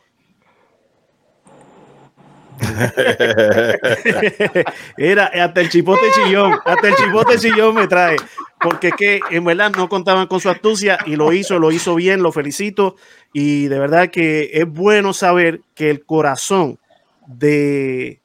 Era 4.97 5.27
hasta 5.27 5.61
el 5.61 5.69
chipote 5.69 6.01
chillón, 6.13 6.55
hasta 6.65 6.89
el 6.89 6.95
chipote 6.95 7.37
chillón 7.37 7.73
me 7.73 7.87
trae, 7.87 8.17
porque 8.59 8.89
es 8.89 8.95
que 8.95 9.21
en 9.29 9.45
verdad 9.45 9.71
no 9.77 9.87
contaban 9.87 10.27
con 10.27 10.41
su 10.41 10.49
astucia 10.49 10.97
y 11.05 11.15
lo 11.15 11.31
hizo, 11.31 11.57
lo 11.57 11.71
hizo 11.71 11.95
bien, 11.95 12.21
lo 12.21 12.33
felicito. 12.33 12.97
Y 13.33 13.67
de 13.67 13.79
verdad 13.79 14.09
que 14.09 14.49
es 14.53 14.67
bueno 14.67 15.13
saber 15.13 15.61
que 15.75 15.89
el 15.89 16.03
corazón 16.05 16.79
de, 17.27 18.19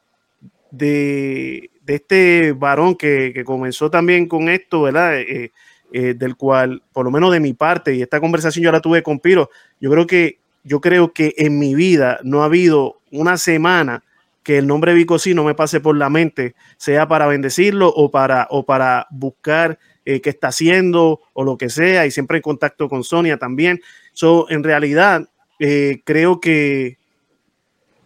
de, 0.71 1.71
este 1.87 2.53
varón 2.53 2.95
que, 2.95 3.43
comenzó 3.45 3.91
también 3.91 4.27
con 4.27 4.49
esto, 4.49 4.83
¿verdad? 4.83 5.21
Eh, 5.21 5.53
eh, 5.93 6.15
del 6.15 6.37
cual, 6.37 6.83
por 6.93 7.05
lo 7.05 7.11
menos 7.11 7.31
de 7.31 7.39
mi 7.39 7.53
parte, 7.53 7.95
y 7.95 8.03
esta 8.03 8.19
conversación 8.19 8.65
yo 8.65 8.73
la 8.73 8.81
tuve 8.81 9.03
con 9.03 9.21
Piro, 9.21 9.51
yo 9.81 9.91
creo 9.91 10.07
que, 10.07 10.39
yo 10.65 10.81
creo 10.81 11.13
que 11.13 11.35
en 11.37 11.59
mi 11.59 11.75
vida 11.75 12.19
no 12.25 12.43
ha 12.43 12.47
habido 12.47 13.01
una 13.13 13.37
semana 13.37 14.03
que 14.43 14.59
el 14.59 14.67
nombre 14.67 14.93
Vico 14.95 15.19
sí 15.19 15.35
no 15.35 15.45
me 15.45 15.55
pase 15.55 15.81
por 15.81 15.97
la 15.97 16.11
mente, 16.11 16.55
sea 16.79 17.07
para 17.07 17.27
bendecirlo 17.27 17.89
o 17.89 18.11
para, 18.11 18.49
o 18.51 18.65
para 18.65 19.07
buscar 19.11 19.79
eh, 20.05 20.21
qué 20.21 20.31
está 20.31 20.49
haciendo 20.49 21.21
o 21.33 21.45
lo 21.45 21.57
que 21.57 21.71
sea, 21.71 22.07
y 22.07 22.11
siempre 22.11 22.39
en 22.39 22.43
contacto 22.43 22.89
con 22.89 23.05
Sonia 23.05 23.39
también. 23.39 23.81
So, 24.15 24.51
en 24.51 24.65
realidad, 24.65 25.29
eh, 25.61 26.01
creo 26.05 26.41
que 26.41 26.97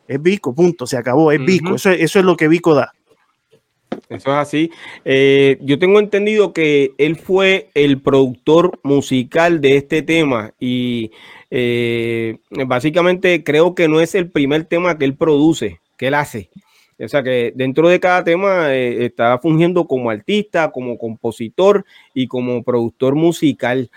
es 0.08 0.22
Vico, 0.22 0.54
punto, 0.54 0.86
se 0.86 0.96
acabó, 0.96 1.30
es 1.30 1.44
Vico, 1.44 1.76
eso, 1.76 1.90
eso 1.90 2.18
es 2.18 2.24
lo 2.24 2.36
que 2.36 2.48
Vico 2.48 2.74
da. 2.74 2.92
Eso 4.08 4.30
es 4.30 4.36
así. 4.36 4.70
Eh, 5.04 5.58
yo 5.60 5.78
tengo 5.78 5.98
entendido 6.00 6.52
que 6.52 6.92
él 6.98 7.16
fue 7.16 7.70
el 7.74 8.00
productor 8.00 8.80
musical 8.82 9.60
de 9.60 9.76
este 9.76 10.02
tema 10.02 10.54
y 10.58 11.10
eh, 11.50 12.38
básicamente 12.66 13.44
creo 13.44 13.74
que 13.74 13.88
no 13.88 14.00
es 14.00 14.14
el 14.14 14.30
primer 14.30 14.64
tema 14.64 14.98
que 14.98 15.04
él 15.04 15.14
produce, 15.14 15.80
que 15.96 16.08
él 16.08 16.14
hace. 16.14 16.50
O 16.98 17.06
sea 17.06 17.22
que 17.22 17.52
dentro 17.54 17.88
de 17.88 18.00
cada 18.00 18.24
tema 18.24 18.74
eh, 18.74 19.04
está 19.04 19.38
fungiendo 19.38 19.86
como 19.86 20.10
artista, 20.10 20.70
como 20.70 20.98
compositor 20.98 21.84
y 22.12 22.26
como 22.26 22.62
productor 22.62 23.14
musical. 23.14 23.90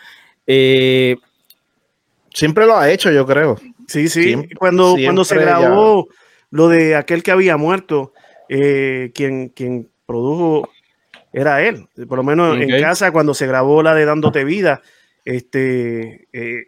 Siempre 2.34 2.66
lo 2.66 2.78
ha 2.78 2.90
hecho, 2.90 3.12
yo 3.12 3.26
creo. 3.26 3.58
Sí, 3.88 4.08
sí. 4.08 4.50
cuando, 4.58 4.96
cuando 5.04 5.26
se 5.26 5.36
grabó 5.36 6.08
lo 6.50 6.70
de 6.70 6.96
aquel 6.96 7.24
que 7.24 7.32
había 7.32 7.58
muerto, 7.58 8.14
quien, 8.48 9.50
quien 9.50 9.90
produjo 10.06 10.70
era 11.34 11.62
él. 11.62 11.88
Por 12.08 12.18
lo 12.18 12.24
menos 12.24 12.58
en 12.58 12.82
casa, 12.82 13.12
cuando 13.12 13.34
se 13.34 13.48
grabó 13.48 13.84
la 13.84 13.96
de 13.96 14.06
Dándote 14.06 14.44
Vida, 14.44 14.82
este, 15.26 16.28
eh, 16.34 16.68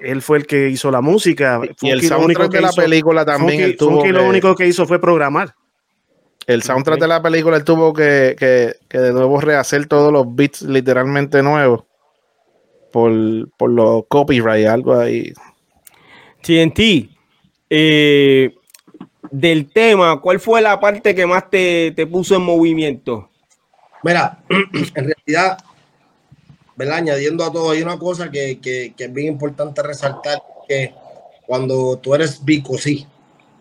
él 0.00 0.22
fue 0.22 0.38
el 0.38 0.46
que 0.46 0.68
hizo 0.68 0.90
la 0.90 1.00
música. 1.00 1.60
Y 1.80 1.90
el 1.90 2.02
soundtrack 2.02 2.50
de 2.50 2.60
la 2.60 2.72
película 2.72 3.24
también. 3.24 3.76
lo 3.78 4.28
único 4.28 4.54
que 4.54 4.66
hizo 4.66 4.86
fue 4.86 5.00
programar. 5.00 5.54
El 6.46 6.62
soundtrack 6.62 7.00
de 7.00 7.08
la 7.08 7.22
película 7.22 7.56
él 7.56 7.64
tuvo 7.64 7.92
que, 7.92 8.34
de 8.90 9.12
nuevo 9.12 9.40
rehacer 9.40 9.86
todos 9.86 10.12
los 10.12 10.34
beats 10.34 10.62
literalmente 10.62 11.42
nuevos 11.42 11.84
por, 12.92 13.12
por 13.56 13.70
los 13.70 14.04
copyright, 14.08 14.66
algo 14.66 14.94
ahí. 14.94 15.32
TNT, 16.42 17.10
eh, 17.70 18.54
del 19.30 19.70
tema, 19.72 20.20
¿cuál 20.20 20.38
fue 20.40 20.60
la 20.60 20.78
parte 20.78 21.14
que 21.14 21.26
más 21.26 21.48
te, 21.48 21.94
puso 22.10 22.36
en 22.36 22.42
movimiento? 22.42 23.30
Mira, 24.02 24.42
en 24.94 25.14
realidad, 25.14 25.58
¿verdad? 26.76 26.96
añadiendo 26.98 27.44
a 27.44 27.50
todo, 27.50 27.70
hay 27.70 27.82
una 27.82 27.98
cosa 27.98 28.30
que, 28.30 28.60
es 28.96 29.12
bien 29.12 29.28
importante 29.28 29.82
resaltar, 29.82 30.42
que 30.68 30.92
cuando 31.46 31.98
tú 31.98 32.14
eres 32.14 32.44
bicosí, 32.44 33.06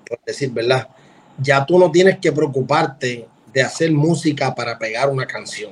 por 0.07 0.19
decir, 0.25 0.51
¿verdad? 0.51 0.89
Ya 1.37 1.65
tú 1.65 1.79
no 1.79 1.89
tienes 1.89 2.19
que 2.19 2.31
preocuparte 2.31 3.27
de 3.53 3.61
hacer 3.61 3.91
música 3.91 4.53
para 4.53 4.77
pegar 4.77 5.09
una 5.09 5.25
canción. 5.25 5.71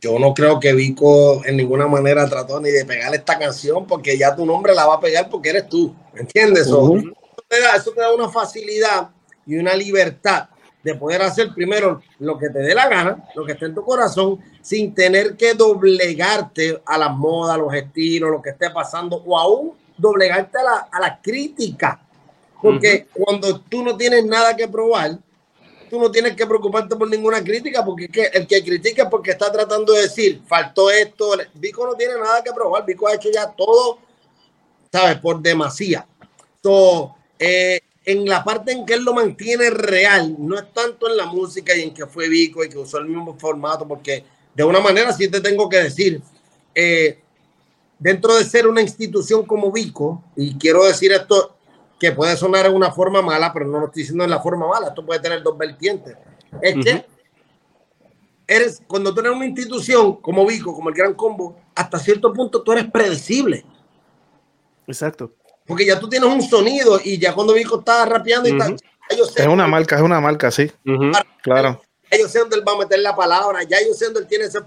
Yo 0.00 0.18
no 0.18 0.32
creo 0.32 0.60
que 0.60 0.72
Vico 0.74 1.44
en 1.44 1.56
ninguna 1.56 1.88
manera 1.88 2.28
trató 2.28 2.60
ni 2.60 2.70
de 2.70 2.84
pegar 2.84 3.12
esta 3.14 3.38
canción 3.38 3.86
porque 3.86 4.16
ya 4.16 4.34
tu 4.36 4.46
nombre 4.46 4.74
la 4.74 4.86
va 4.86 4.94
a 4.94 5.00
pegar 5.00 5.28
porque 5.28 5.50
eres 5.50 5.68
tú, 5.68 5.94
¿me 6.14 6.20
entiendes? 6.20 6.68
eso 6.68 7.92
te 7.92 8.00
da 8.00 8.14
una 8.14 8.28
facilidad 8.28 9.10
y 9.46 9.56
una 9.56 9.74
libertad 9.74 10.48
de 10.84 10.94
poder 10.94 11.22
hacer 11.22 11.52
primero 11.52 12.00
lo 12.20 12.38
que 12.38 12.48
te 12.50 12.60
dé 12.60 12.74
la 12.74 12.88
gana, 12.88 13.24
lo 13.34 13.44
que 13.44 13.52
esté 13.52 13.66
en 13.66 13.74
tu 13.74 13.82
corazón, 13.82 14.38
sin 14.62 14.94
tener 14.94 15.36
que 15.36 15.54
doblegarte 15.54 16.80
a 16.86 16.96
las 16.96 17.16
modas, 17.16 17.56
a 17.56 17.58
los 17.58 17.74
estilos, 17.74 18.30
lo 18.30 18.40
que 18.40 18.50
esté 18.50 18.70
pasando, 18.70 19.16
o 19.26 19.36
aún 19.36 19.72
doblegarte 19.96 20.58
a 20.58 20.62
la, 20.62 20.88
a 20.92 21.00
la 21.00 21.20
crítica. 21.20 22.00
Porque 22.62 23.06
cuando 23.12 23.60
tú 23.60 23.82
no 23.82 23.96
tienes 23.96 24.24
nada 24.24 24.56
que 24.56 24.68
probar, 24.68 25.18
tú 25.88 26.00
no 26.00 26.10
tienes 26.10 26.36
que 26.36 26.46
preocuparte 26.46 26.96
por 26.96 27.08
ninguna 27.08 27.42
crítica, 27.42 27.84
porque 27.84 28.08
el 28.32 28.46
que 28.46 28.62
critica 28.62 29.04
es 29.04 29.08
porque 29.08 29.32
está 29.32 29.50
tratando 29.50 29.92
de 29.92 30.02
decir, 30.02 30.42
faltó 30.46 30.90
esto. 30.90 31.32
Vico 31.54 31.86
no 31.86 31.94
tiene 31.94 32.14
nada 32.14 32.42
que 32.42 32.52
probar, 32.52 32.84
Vico 32.84 33.08
ha 33.08 33.14
hecho 33.14 33.30
ya 33.32 33.50
todo, 33.50 33.98
¿sabes? 34.92 35.18
Por 35.18 35.40
demasía. 35.40 36.06
todo 36.60 37.14
eh, 37.38 37.80
en 38.04 38.24
la 38.24 38.42
parte 38.42 38.72
en 38.72 38.86
que 38.86 38.94
él 38.94 39.04
lo 39.04 39.12
mantiene 39.12 39.68
real, 39.68 40.34
no 40.38 40.58
es 40.58 40.72
tanto 40.72 41.10
en 41.10 41.16
la 41.16 41.26
música 41.26 41.76
y 41.76 41.82
en 41.82 41.92
que 41.92 42.06
fue 42.06 42.28
Vico 42.28 42.64
y 42.64 42.68
que 42.70 42.78
usó 42.78 42.98
el 42.98 43.06
mismo 43.06 43.38
formato, 43.38 43.86
porque 43.86 44.24
de 44.54 44.64
una 44.64 44.80
manera 44.80 45.12
sí 45.12 45.28
te 45.28 45.42
tengo 45.42 45.68
que 45.68 45.76
decir, 45.76 46.22
eh, 46.74 47.18
dentro 47.98 48.34
de 48.34 48.44
ser 48.44 48.66
una 48.66 48.80
institución 48.80 49.44
como 49.44 49.70
Vico, 49.70 50.24
y 50.36 50.56
quiero 50.56 50.84
decir 50.84 51.12
esto 51.12 51.57
que 51.98 52.12
puede 52.12 52.36
sonar 52.36 52.66
en 52.66 52.74
una 52.74 52.92
forma 52.92 53.22
mala, 53.22 53.52
pero 53.52 53.66
no 53.66 53.80
lo 53.80 53.86
estoy 53.86 54.02
diciendo 54.02 54.24
en 54.24 54.30
la 54.30 54.40
forma 54.40 54.68
mala, 54.68 54.88
esto 54.88 55.04
puede 55.04 55.20
tener 55.20 55.42
dos 55.42 55.56
vertientes. 55.58 56.16
Es 56.62 56.74
que 56.84 57.04
eres, 58.46 58.82
cuando 58.86 59.12
tú 59.12 59.20
eres 59.20 59.32
una 59.32 59.46
institución 59.46 60.16
como 60.20 60.46
Vico, 60.46 60.74
como 60.74 60.88
el 60.88 60.94
Gran 60.94 61.14
Combo, 61.14 61.56
hasta 61.74 61.98
cierto 61.98 62.32
punto 62.32 62.62
tú 62.62 62.72
eres 62.72 62.90
predecible. 62.90 63.64
Exacto. 64.86 65.32
Porque 65.66 65.84
ya 65.84 66.00
tú 66.00 66.08
tienes 66.08 66.28
un 66.30 66.40
sonido 66.40 66.98
y 67.04 67.18
ya 67.18 67.34
cuando 67.34 67.52
Vico 67.52 67.80
está 67.80 68.06
rapeando 68.06 68.48
y 68.48 68.56
tal, 68.56 68.76
es 69.10 69.46
una 69.46 69.66
marca, 69.66 69.96
es 69.96 70.02
una 70.02 70.20
marca, 70.20 70.50
sí. 70.50 70.70
Claro. 71.42 71.80
Ellos 72.10 72.30
sé 72.30 72.38
dónde 72.38 72.56
él 72.56 72.64
va 72.66 72.72
a 72.72 72.78
meter 72.78 72.98
la 73.00 73.14
palabra, 73.14 73.62
ya 73.64 73.76
ellos 73.78 73.98
sé 73.98 74.06
dónde 74.06 74.20
él 74.20 74.26
tiene 74.26 74.46
ese. 74.46 74.60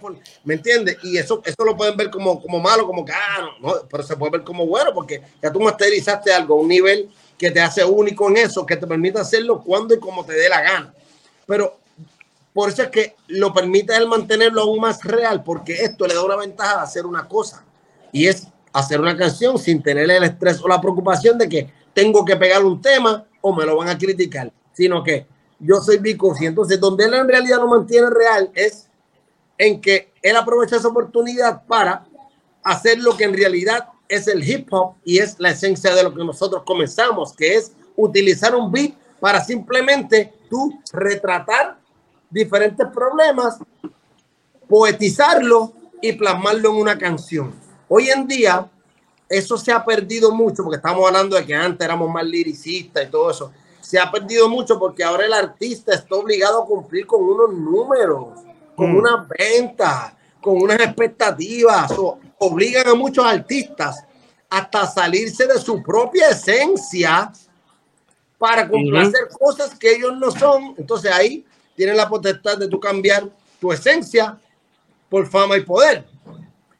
¿Me 0.43 0.53
entiendes? 0.53 0.97
Y 1.01 1.17
eso, 1.17 1.41
eso 1.43 1.65
lo 1.65 1.75
pueden 1.75 1.97
ver 1.97 2.11
como, 2.11 2.39
como 2.39 2.59
malo, 2.59 2.85
como 2.85 3.03
que, 3.03 3.13
ah, 3.13 3.49
no, 3.59 3.73
pero 3.89 4.03
se 4.03 4.15
puede 4.15 4.33
ver 4.33 4.43
como 4.43 4.67
bueno, 4.67 4.93
porque 4.93 5.23
ya 5.41 5.51
tú 5.51 5.59
masterizaste 5.59 6.31
algo, 6.31 6.55
un 6.55 6.67
nivel 6.67 7.09
que 7.41 7.49
te 7.49 7.59
hace 7.59 7.83
único 7.83 8.29
en 8.29 8.37
eso, 8.37 8.63
que 8.67 8.77
te 8.77 8.85
permite 8.85 9.19
hacerlo 9.19 9.63
cuando 9.63 9.95
y 9.95 9.99
como 9.99 10.23
te 10.23 10.33
dé 10.33 10.47
la 10.47 10.61
gana. 10.61 10.93
Pero 11.47 11.75
por 12.53 12.69
eso 12.69 12.83
es 12.83 12.89
que 12.89 13.15
lo 13.29 13.51
permite 13.51 13.95
él 13.95 14.07
mantenerlo 14.07 14.61
aún 14.61 14.79
más 14.79 15.03
real, 15.03 15.41
porque 15.43 15.73
esto 15.73 16.05
le 16.05 16.13
da 16.13 16.23
una 16.23 16.35
ventaja 16.35 16.75
de 16.75 16.83
hacer 16.83 17.03
una 17.03 17.27
cosa, 17.27 17.65
y 18.11 18.27
es 18.27 18.47
hacer 18.71 19.01
una 19.01 19.17
canción 19.17 19.57
sin 19.57 19.81
tener 19.81 20.11
el 20.11 20.23
estrés 20.23 20.61
o 20.61 20.67
la 20.67 20.79
preocupación 20.79 21.39
de 21.39 21.49
que 21.49 21.73
tengo 21.95 22.23
que 22.23 22.35
pegar 22.35 22.63
un 22.63 22.79
tema 22.79 23.25
o 23.41 23.55
me 23.55 23.65
lo 23.65 23.75
van 23.75 23.89
a 23.89 23.97
criticar, 23.97 24.51
sino 24.71 25.03
que 25.03 25.25
yo 25.57 25.81
soy. 25.81 25.99
Y 26.39 26.45
entonces, 26.45 26.79
donde 26.79 27.05
él 27.05 27.15
en 27.15 27.27
realidad 27.27 27.57
lo 27.57 27.69
mantiene 27.69 28.11
real 28.11 28.51
es 28.53 28.87
en 29.57 29.81
que 29.81 30.13
él 30.21 30.35
aprovecha 30.35 30.75
esa 30.75 30.89
oportunidad 30.89 31.65
para 31.65 32.05
hacer 32.61 32.99
lo 32.99 33.17
que 33.17 33.23
en 33.23 33.33
realidad 33.33 33.87
es 34.11 34.27
el 34.27 34.47
hip 34.47 34.67
hop 34.71 34.95
y 35.05 35.19
es 35.19 35.39
la 35.39 35.51
esencia 35.51 35.95
de 35.95 36.03
lo 36.03 36.13
que 36.13 36.23
nosotros 36.23 36.63
comenzamos, 36.65 37.33
que 37.33 37.55
es 37.55 37.71
utilizar 37.95 38.53
un 38.53 38.69
beat 38.69 38.93
para 39.21 39.41
simplemente 39.41 40.33
tú 40.49 40.77
retratar 40.91 41.77
diferentes 42.29 42.85
problemas, 42.87 43.57
poetizarlo 44.67 45.71
y 46.01 46.11
plasmarlo 46.11 46.71
en 46.71 46.75
una 46.75 46.97
canción. 46.97 47.53
Hoy 47.87 48.09
en 48.09 48.27
día, 48.27 48.69
eso 49.29 49.57
se 49.57 49.71
ha 49.71 49.85
perdido 49.85 50.33
mucho, 50.33 50.63
porque 50.63 50.77
estamos 50.77 51.07
hablando 51.07 51.37
de 51.37 51.45
que 51.45 51.55
antes 51.55 51.85
éramos 51.85 52.09
más 52.09 52.25
liricistas 52.25 53.05
y 53.05 53.09
todo 53.09 53.31
eso. 53.31 53.53
Se 53.79 53.97
ha 53.97 54.11
perdido 54.11 54.49
mucho 54.49 54.77
porque 54.77 55.05
ahora 55.05 55.25
el 55.25 55.33
artista 55.33 55.93
está 55.93 56.15
obligado 56.15 56.63
a 56.63 56.65
cumplir 56.65 57.07
con 57.07 57.23
unos 57.23 57.53
números, 57.53 58.39
con 58.75 58.91
mm. 58.91 58.97
una 58.97 59.27
venta, 59.37 60.17
con 60.41 60.61
unas 60.61 60.81
expectativas. 60.81 61.93
Obligan 62.43 62.87
a 62.87 62.95
muchos 62.95 63.23
artistas 63.23 64.03
hasta 64.49 64.87
salirse 64.87 65.45
de 65.45 65.59
su 65.59 65.81
propia 65.83 66.29
esencia 66.29 67.31
para 68.39 68.67
complacer 68.67 69.29
cosas 69.39 69.77
que 69.77 69.95
ellos 69.95 70.17
no 70.17 70.31
son. 70.31 70.73
Entonces 70.75 71.11
ahí 71.11 71.45
tienen 71.75 71.95
la 71.95 72.09
potestad 72.09 72.57
de 72.57 72.67
tú 72.67 72.79
cambiar 72.79 73.29
tu 73.59 73.71
esencia 73.71 74.39
por 75.07 75.27
fama 75.27 75.55
y 75.55 75.61
poder. 75.61 76.03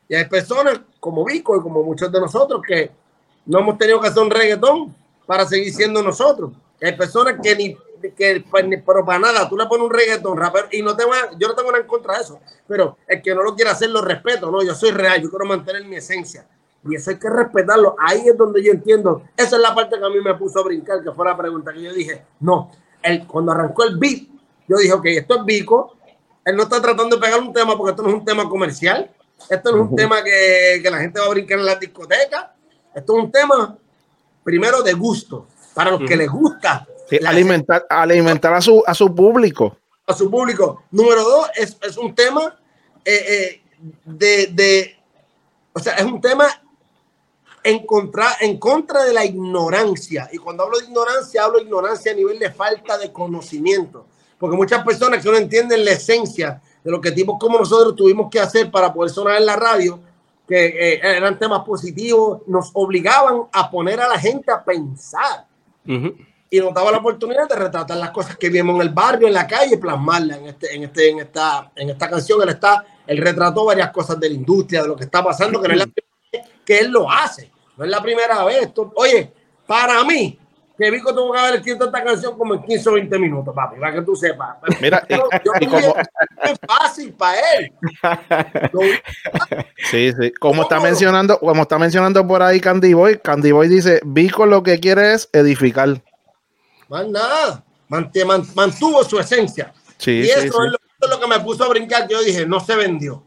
Y 0.09 0.15
hay 0.15 0.25
personas 0.25 0.81
como 0.99 1.23
Vico 1.23 1.55
y 1.55 1.61
como 1.61 1.83
muchos 1.83 2.11
de 2.11 2.19
nosotros 2.19 2.61
que 2.67 2.89
no 3.45 3.59
hemos 3.59 3.77
tenido 3.77 4.01
que 4.01 4.07
hacer 4.07 4.23
un 4.23 4.31
reggaetón 4.31 4.95
para 5.27 5.45
seguir 5.45 5.71
siendo 5.71 6.01
nosotros. 6.01 6.51
Hay 6.81 6.97
personas 6.97 7.35
que 7.41 7.55
ni, 7.55 7.77
que, 8.01 8.43
pero 8.85 9.05
para 9.05 9.19
nada, 9.19 9.47
tú 9.47 9.57
le 9.57 9.65
pones 9.65 9.85
un 9.85 9.93
reggaetón 9.93 10.37
rapero 10.37 10.67
y 10.71 10.81
no 10.81 10.95
tengo, 10.95 11.11
yo 11.37 11.47
no 11.47 11.55
tengo 11.55 11.71
nada 11.71 11.81
en 11.81 11.87
contra 11.87 12.15
de 12.15 12.23
eso, 12.23 12.39
pero 12.67 12.97
el 13.07 13.21
que 13.21 13.33
no 13.35 13.43
lo 13.43 13.55
quiere 13.55 13.71
hacer 13.71 13.89
lo 13.89 14.01
respeto, 14.01 14.49
no, 14.51 14.63
yo 14.63 14.75
soy 14.75 14.91
real, 14.91 15.21
yo 15.21 15.29
quiero 15.29 15.45
mantener 15.45 15.85
mi 15.85 15.95
esencia 15.95 16.47
y 16.89 16.95
eso 16.95 17.11
hay 17.11 17.19
que 17.19 17.29
respetarlo. 17.29 17.95
Ahí 17.99 18.23
es 18.27 18.35
donde 18.35 18.63
yo 18.63 18.71
entiendo, 18.71 19.23
esa 19.37 19.55
es 19.55 19.61
la 19.61 19.75
parte 19.75 19.97
que 19.99 20.05
a 20.05 20.09
mí 20.09 20.19
me 20.21 20.33
puso 20.35 20.59
a 20.59 20.63
brincar, 20.63 21.03
que 21.03 21.11
fue 21.11 21.25
la 21.25 21.37
pregunta 21.37 21.71
que 21.73 21.81
yo 21.81 21.93
dije, 21.93 22.25
no, 22.39 22.71
el, 23.03 23.25
cuando 23.27 23.51
arrancó 23.51 23.83
el 23.83 23.97
beat, 23.97 24.23
yo 24.67 24.77
dije, 24.77 24.93
ok, 24.93 25.05
esto 25.05 25.39
es 25.39 25.45
Vico, 25.45 25.97
él 26.43 26.55
no 26.55 26.63
está 26.63 26.81
tratando 26.81 27.15
de 27.15 27.21
pegar 27.21 27.39
un 27.39 27.53
tema 27.53 27.77
porque 27.77 27.91
esto 27.91 28.03
no 28.03 28.09
es 28.09 28.15
un 28.15 28.25
tema 28.25 28.49
comercial, 28.49 29.11
esto 29.49 29.71
no 29.71 29.83
es 29.83 29.89
un 29.89 29.95
tema 29.95 30.23
que, 30.23 30.81
la 30.89 30.99
gente 30.99 31.19
va 31.19 31.25
a 31.25 31.29
brincar 31.29 31.59
en 31.59 31.65
la 31.65 31.75
discoteca. 31.75 32.53
Esto 32.93 33.17
es 33.17 33.23
un 33.23 33.31
tema, 33.31 33.77
primero, 34.43 34.81
de 34.81 34.93
gusto. 34.93 35.47
Para 35.73 35.91
los 35.91 36.01
que 36.01 36.15
les 36.15 36.29
gusta. 36.29 36.85
Alimentar, 37.25 37.85
alimentar 37.89 38.53
a 38.53 38.61
su, 38.61 38.83
a 38.85 38.93
su 38.93 39.13
público. 39.13 39.77
A 40.07 40.13
su 40.13 40.29
público. 40.29 40.83
Número 40.91 41.23
dos, 41.23 41.49
es, 41.55 41.97
un 41.97 42.13
tema 42.15 42.57
eh, 43.05 43.25
eh, 43.29 43.61
de, 44.05 44.95
O 45.73 45.79
sea, 45.79 45.95
es 45.95 46.05
un 46.05 46.21
tema 46.21 46.47
en 47.63 47.85
contra, 47.85 48.37
en 48.39 48.57
contra 48.57 49.03
de 49.03 49.13
la 49.13 49.25
ignorancia. 49.25 50.29
Y 50.31 50.37
cuando 50.37 50.63
hablo 50.63 50.79
de 50.79 50.85
ignorancia, 50.85 51.43
hablo 51.43 51.59
de 51.59 51.65
ignorancia 51.65 52.11
a 52.11 52.15
nivel 52.15 52.39
de 52.39 52.51
falta 52.51 52.97
de 52.97 53.11
conocimiento. 53.11 54.05
Porque 54.37 54.57
muchas 54.57 54.83
personas 54.83 55.23
que 55.23 55.29
no 55.29 55.37
entienden 55.37 55.85
la 55.85 55.91
esencia 55.91 56.61
de 56.83 56.91
lo 56.91 56.99
que 56.99 57.11
tipos 57.11 57.37
como 57.39 57.59
nosotros 57.59 57.95
tuvimos 57.95 58.29
que 58.31 58.39
hacer 58.39 58.71
para 58.71 58.91
poder 58.91 59.11
sonar 59.11 59.37
en 59.37 59.45
la 59.45 59.55
radio, 59.55 59.99
que 60.47 60.65
eh, 60.65 60.99
eran 61.03 61.37
temas 61.37 61.63
positivos, 61.63 62.41
nos 62.47 62.71
obligaban 62.73 63.43
a 63.51 63.69
poner 63.69 64.01
a 64.01 64.07
la 64.07 64.19
gente 64.19 64.51
a 64.51 64.63
pensar. 64.63 65.45
Y 66.53 66.59
nos 66.59 66.73
daba 66.73 66.91
la 66.91 66.97
oportunidad 66.97 67.47
de 67.47 67.55
retratar 67.55 67.97
las 67.97 68.11
cosas 68.11 68.35
que 68.35 68.49
vimos 68.49 68.75
en 68.75 68.81
el 68.81 68.89
barrio, 68.89 69.27
en 69.27 69.33
la 69.33 69.47
calle, 69.47 69.77
plasmarlas 69.77 70.37
en, 70.37 70.47
este, 70.47 70.75
en, 70.75 70.83
este, 70.83 71.09
en, 71.09 71.19
esta, 71.19 71.71
en 71.73 71.89
esta 71.89 72.09
canción. 72.09 72.41
Él, 72.43 72.49
está, 72.49 72.85
él 73.07 73.17
retrató 73.19 73.63
varias 73.63 73.89
cosas 73.89 74.19
de 74.19 74.27
la 74.27 74.35
industria, 74.35 74.81
de 74.81 74.89
lo 74.89 74.97
que 74.97 75.05
está 75.05 75.23
pasando, 75.23 75.61
que 75.61 75.69
no 75.69 75.73
es 75.75 75.79
la 75.79 75.87
que 76.65 76.79
él 76.79 76.91
lo 76.91 77.09
hace. 77.09 77.49
No 77.77 77.85
es 77.85 77.89
la 77.89 78.03
primera 78.03 78.43
vez. 78.43 78.69
oye, 78.95 79.31
para 79.65 80.03
mí, 80.03 80.37
que 80.77 80.91
Vico 80.91 81.13
tuvo 81.13 81.31
que 81.31 81.39
haber 81.39 81.55
escrito 81.55 81.85
esta 81.85 82.03
canción 82.03 82.37
como 82.37 82.55
en 82.55 82.63
15 82.63 82.89
o 82.89 82.93
20 82.93 83.19
minutos, 83.19 83.55
papi, 83.55 83.79
para 83.79 83.93
que 83.93 84.01
tú 84.01 84.15
sepas. 84.15 84.57
Mira, 84.81 85.05
yo, 85.07 85.29
es 86.43 86.59
fácil 86.67 87.13
para 87.13 87.37
él. 87.53 87.71
sí, 89.89 90.11
sí. 90.19 90.33
Como 90.39 90.63
está 90.63 90.79
mencionando, 90.79 91.39
como 91.39 91.61
está 91.61 91.77
mencionando 91.77 92.27
por 92.27 92.41
ahí 92.41 92.59
Candy 92.59 92.93
Boy, 92.93 93.19
Candy 93.19 93.51
Boy 93.51 93.67
dice, 93.67 94.01
Vico 94.03 94.45
lo 94.45 94.63
que 94.63 94.79
quiere 94.79 95.13
es 95.13 95.29
edificar. 95.33 96.01
Más 96.91 97.07
nada. 97.07 97.63
mantuvo 98.53 99.03
su 99.03 99.17
esencia. 99.17 99.73
Sí, 99.97 100.11
y 100.11 100.29
eso, 100.29 100.43
Es 100.43 100.53
lo, 100.53 101.07
lo, 101.07 101.19
que 101.19 101.27
me 101.27 101.39
puso 101.39 101.63
a 101.63 101.69
brincar. 101.69 102.07
Yo 102.07 102.21
dije, 102.21 102.45
no 102.45 102.59
se 102.59 102.75
vendió 102.75 103.23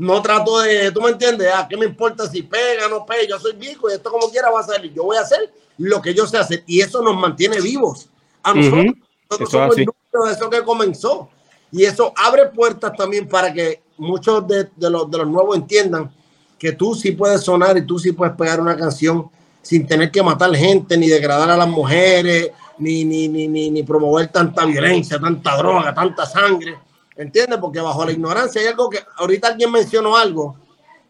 no 0.00 0.22
trato 0.22 0.60
de, 0.60 0.90
tú 0.92 1.02
me 1.02 1.10
entiendes, 1.10 1.50
ah, 1.54 1.66
¿qué 1.68 1.76
me 1.76 1.84
importa 1.84 2.26
si 2.26 2.42
pega 2.42 2.86
o 2.86 2.88
no 2.88 3.04
pega? 3.04 3.20
Yo 3.28 3.38
soy 3.38 3.52
Vico 3.52 3.90
y 3.90 3.92
esto 3.92 4.10
como 4.10 4.30
quiera 4.30 4.50
va 4.50 4.60
a 4.60 4.64
salir. 4.64 4.94
Yo 4.94 5.04
voy 5.04 5.18
a 5.18 5.20
hacer 5.20 5.52
lo 5.76 6.00
que 6.00 6.14
yo 6.14 6.26
sé 6.26 6.38
hacer 6.38 6.64
y 6.66 6.80
eso 6.80 7.02
nos 7.02 7.14
mantiene 7.18 7.60
vivos. 7.60 8.08
A 8.42 8.54
nosotros, 8.54 8.86
nosotros 9.28 9.50
somos 9.50 9.76
el 9.76 9.84
de 9.84 10.32
eso 10.32 10.48
que 10.48 10.62
comenzó. 10.62 11.28
Y 11.70 11.84
eso 11.84 12.14
abre 12.16 12.46
puertas 12.46 12.94
también 12.96 13.28
para 13.28 13.52
que 13.52 13.82
muchos 13.98 14.48
de, 14.48 14.70
los, 14.78 15.10
de 15.10 15.18
los 15.18 15.28
nuevos 15.28 15.54
entiendan 15.54 16.10
que 16.58 16.72
tú 16.72 16.94
sí 16.94 17.12
puedes 17.12 17.42
sonar 17.42 17.76
y 17.76 17.82
tú 17.82 17.98
sí 17.98 18.12
puedes 18.12 18.34
pegar 18.34 18.58
una 18.58 18.78
canción 18.78 19.30
sin 19.60 19.86
tener 19.86 20.10
que 20.10 20.22
matar 20.22 20.54
gente, 20.56 20.96
ni 20.96 21.08
degradar 21.08 21.50
a 21.50 21.58
las 21.58 21.68
mujeres, 21.68 22.52
ni, 22.80 23.04
ni, 23.04 23.28
ni, 23.28 23.46
ni, 23.46 23.70
ni 23.70 23.82
promover 23.82 24.28
tanta 24.28 24.64
violencia, 24.64 25.20
tanta 25.20 25.56
droga, 25.56 25.94
tanta 25.94 26.26
sangre 26.26 26.78
¿Entiendes? 27.20 27.58
Porque 27.58 27.80
bajo 27.80 28.02
la 28.06 28.12
ignorancia 28.12 28.62
hay 28.62 28.68
algo 28.68 28.88
que 28.88 28.98
ahorita 29.18 29.48
alguien 29.48 29.70
mencionó 29.70 30.16
algo 30.16 30.56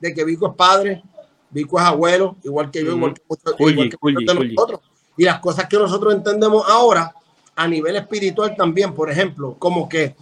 de 0.00 0.12
que 0.12 0.24
Vico 0.24 0.48
es 0.48 0.54
padre, 0.56 1.04
Vico 1.50 1.78
es 1.78 1.86
abuelo, 1.86 2.36
igual 2.42 2.68
que 2.68 2.84
yo, 2.84 2.96
igual 2.96 3.14
que, 3.14 3.22
muchos, 3.28 4.26
de 4.26 4.34
nosotros. 4.34 4.80
Y 5.16 5.22
las 5.22 5.38
cosas 5.38 5.68
que 5.68 5.76
nosotros 5.76 6.12
entendemos 6.12 6.68
ahora 6.68 7.14
a 7.54 7.68
nivel 7.68 7.94
espiritual 7.94 8.56
también, 8.56 8.92
por 8.92 9.08
ejemplo, 9.08 9.54
como 9.56 9.88
que 9.88 10.16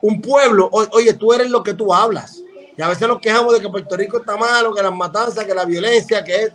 un 0.00 0.22
pueblo, 0.22 0.70
oye, 0.72 1.12
tú 1.12 1.34
eres 1.34 1.50
lo 1.50 1.62
que 1.62 1.74
tú 1.74 1.92
hablas. 1.92 2.42
Y 2.74 2.80
a 2.80 2.88
veces 2.88 3.06
nos 3.06 3.20
quejamos 3.20 3.52
de 3.52 3.60
que 3.60 3.68
Puerto 3.68 3.98
Rico 3.98 4.20
está 4.20 4.38
malo, 4.38 4.72
que 4.72 4.82
las 4.82 4.94
matanzas, 4.94 5.44
que 5.44 5.54
la 5.54 5.66
violencia, 5.66 6.24
que 6.24 6.44
es, 6.44 6.52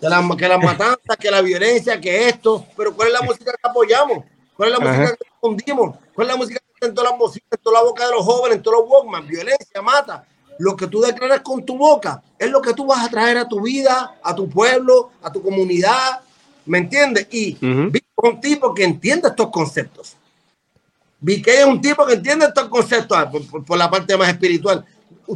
que, 0.00 0.08
la, 0.08 0.36
que 0.36 0.48
las 0.48 0.62
matanzas, 0.62 1.16
que 1.18 1.30
la 1.30 1.42
violencia, 1.42 2.00
que 2.00 2.28
esto, 2.28 2.66
pero 2.76 2.94
¿cuál 2.94 3.08
es 3.08 3.14
la 3.14 3.22
música 3.22 3.52
que 3.52 3.68
apoyamos? 3.68 4.24
¿Cuál 4.56 4.72
es 4.72 4.78
la 4.78 4.84
música 4.84 5.16
que 5.16 5.24
confundimos? 5.40 5.96
¿Cuál 6.14 6.26
es 6.28 6.32
la 6.32 6.36
música 6.36 6.60
en 6.80 6.94
todas 6.94 7.10
las 7.10 7.18
bocinas, 7.18 7.46
en 7.50 7.58
toda 7.62 7.80
la 7.80 7.84
boca 7.86 8.06
de 8.06 8.12
los 8.12 8.24
jóvenes, 8.24 8.56
en 8.56 8.62
todos 8.62 8.80
los 8.80 8.90
Walkman, 8.90 9.26
violencia, 9.26 9.82
mata. 9.82 10.24
Lo 10.58 10.76
que 10.76 10.86
tú 10.86 11.00
declaras 11.00 11.40
con 11.40 11.64
tu 11.64 11.76
boca 11.76 12.22
es 12.38 12.50
lo 12.50 12.60
que 12.60 12.74
tú 12.74 12.86
vas 12.86 13.04
a 13.04 13.10
traer 13.10 13.38
a 13.38 13.48
tu 13.48 13.60
vida, 13.60 14.18
a 14.22 14.34
tu 14.34 14.48
pueblo, 14.48 15.10
a 15.22 15.32
tu 15.32 15.42
comunidad. 15.42 16.20
¿Me 16.66 16.78
entiendes? 16.78 17.26
Y 17.30 17.56
uh 17.64 17.90
un 18.22 18.38
tipo 18.38 18.74
que 18.74 18.84
entiende 18.84 19.28
estos 19.28 19.48
conceptos. 19.48 20.14
Vi 21.20 21.40
que 21.40 21.60
es 21.60 21.64
un 21.64 21.80
tipo 21.80 22.04
que 22.04 22.12
entiende 22.12 22.44
estos 22.44 22.68
conceptos 22.68 23.16
ah, 23.16 23.30
por, 23.30 23.78
la 23.78 23.90
parte 23.90 24.14
más 24.14 24.28
espiritual. 24.28 24.84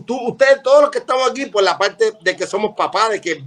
Tú, 0.05 0.18
ustedes, 0.29 0.62
todos 0.62 0.83
los 0.83 0.90
que 0.90 0.98
estamos 0.98 1.31
aquí, 1.31 1.46
por 1.46 1.62
la 1.62 1.79
parte 1.79 2.12
de 2.20 2.37
que 2.37 2.46
somos 2.46 2.77
papás, 2.77 3.09
de 3.09 3.22
que 3.22 3.42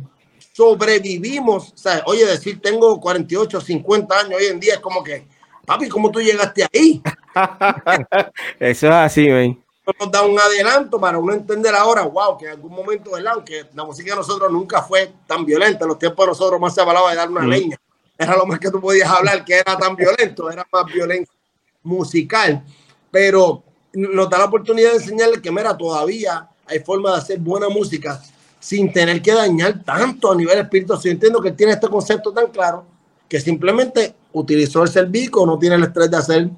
sobrevivimos. 0.57 1.71
Oye, 2.05 2.25
decir 2.25 2.59
tengo 2.59 2.99
48, 2.99 3.61
50 3.61 4.19
años 4.19 4.39
hoy 4.39 4.47
en 4.47 4.59
día 4.59 4.73
es 4.73 4.79
como 4.79 5.03
que 5.03 5.27
Papi, 5.67 5.87
¿cómo 5.89 6.09
tú 6.09 6.21
llegaste 6.21 6.65
ahí? 6.73 7.01
Eso 8.59 8.87
es 8.87 8.93
así, 8.93 9.29
güey. 9.29 9.61
Nos 9.99 10.09
da 10.09 10.23
un 10.23 10.39
adelanto 10.39 10.99
para 10.99 11.19
uno 11.19 11.33
entender 11.33 11.75
ahora, 11.75 12.03
wow, 12.03 12.37
que 12.37 12.45
en 12.45 12.51
algún 12.51 12.73
momento, 12.73 13.11
¿verdad? 13.11 13.33
Aunque 13.35 13.65
la 13.75 13.83
música 13.83 14.11
de 14.11 14.15
nosotros 14.15 14.49
nunca 14.49 14.81
fue 14.81 15.11
tan 15.27 15.45
violenta, 15.45 15.85
los 15.85 15.99
tiempos 15.99 16.25
de 16.25 16.31
nosotros 16.31 16.59
más 16.59 16.73
se 16.73 16.81
hablaba 16.81 17.11
de 17.11 17.17
dar 17.17 17.29
una 17.29 17.41
mm. 17.41 17.49
leña. 17.49 17.77
Era 18.17 18.37
lo 18.37 18.45
más 18.45 18.59
que 18.59 18.71
tú 18.71 18.79
podías 18.79 19.09
hablar, 19.09 19.43
que 19.43 19.55
era 19.55 19.77
tan 19.77 19.95
violento, 19.95 20.49
era 20.49 20.65
más 20.71 20.85
violencia 20.85 21.35
musical. 21.83 22.63
Pero 23.11 23.61
nos 23.93 24.29
da 24.29 24.37
la 24.37 24.45
oportunidad 24.45 24.91
de 24.91 24.97
enseñarle 24.97 25.41
que, 25.41 25.51
mira, 25.51 25.77
todavía 25.77 26.47
hay 26.65 26.79
forma 26.79 27.11
de 27.11 27.17
hacer 27.17 27.39
buena 27.39 27.67
música 27.67 28.21
sin 28.59 28.91
tener 28.91 29.21
que 29.21 29.33
dañar 29.33 29.83
tanto 29.83 30.31
a 30.31 30.35
nivel 30.35 30.57
espiritual. 30.59 30.99
Yo 31.03 31.11
entiendo 31.11 31.41
que 31.41 31.49
él 31.49 31.55
tiene 31.55 31.73
este 31.73 31.87
concepto 31.87 32.31
tan 32.31 32.47
claro 32.47 32.85
que 33.27 33.39
simplemente 33.39 34.13
utilizó 34.33 34.83
el 34.83 35.05
Bico, 35.07 35.45
no 35.45 35.59
tiene 35.59 35.75
el 35.75 35.83
estrés 35.83 36.09
de 36.09 36.17
hacer, 36.17 36.49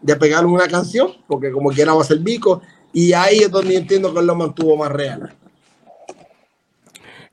de 0.00 0.16
pegar 0.16 0.44
una 0.44 0.68
canción, 0.68 1.12
porque 1.26 1.50
como 1.50 1.70
quiera 1.70 1.94
va 1.94 2.02
a 2.02 2.04
ser 2.04 2.18
Bico, 2.18 2.62
y 2.92 3.12
ahí 3.12 3.38
es 3.38 3.50
donde 3.50 3.76
entiendo 3.76 4.12
que 4.12 4.20
él 4.20 4.26
lo 4.26 4.34
mantuvo 4.34 4.76
más 4.76 4.92
real. 4.92 5.34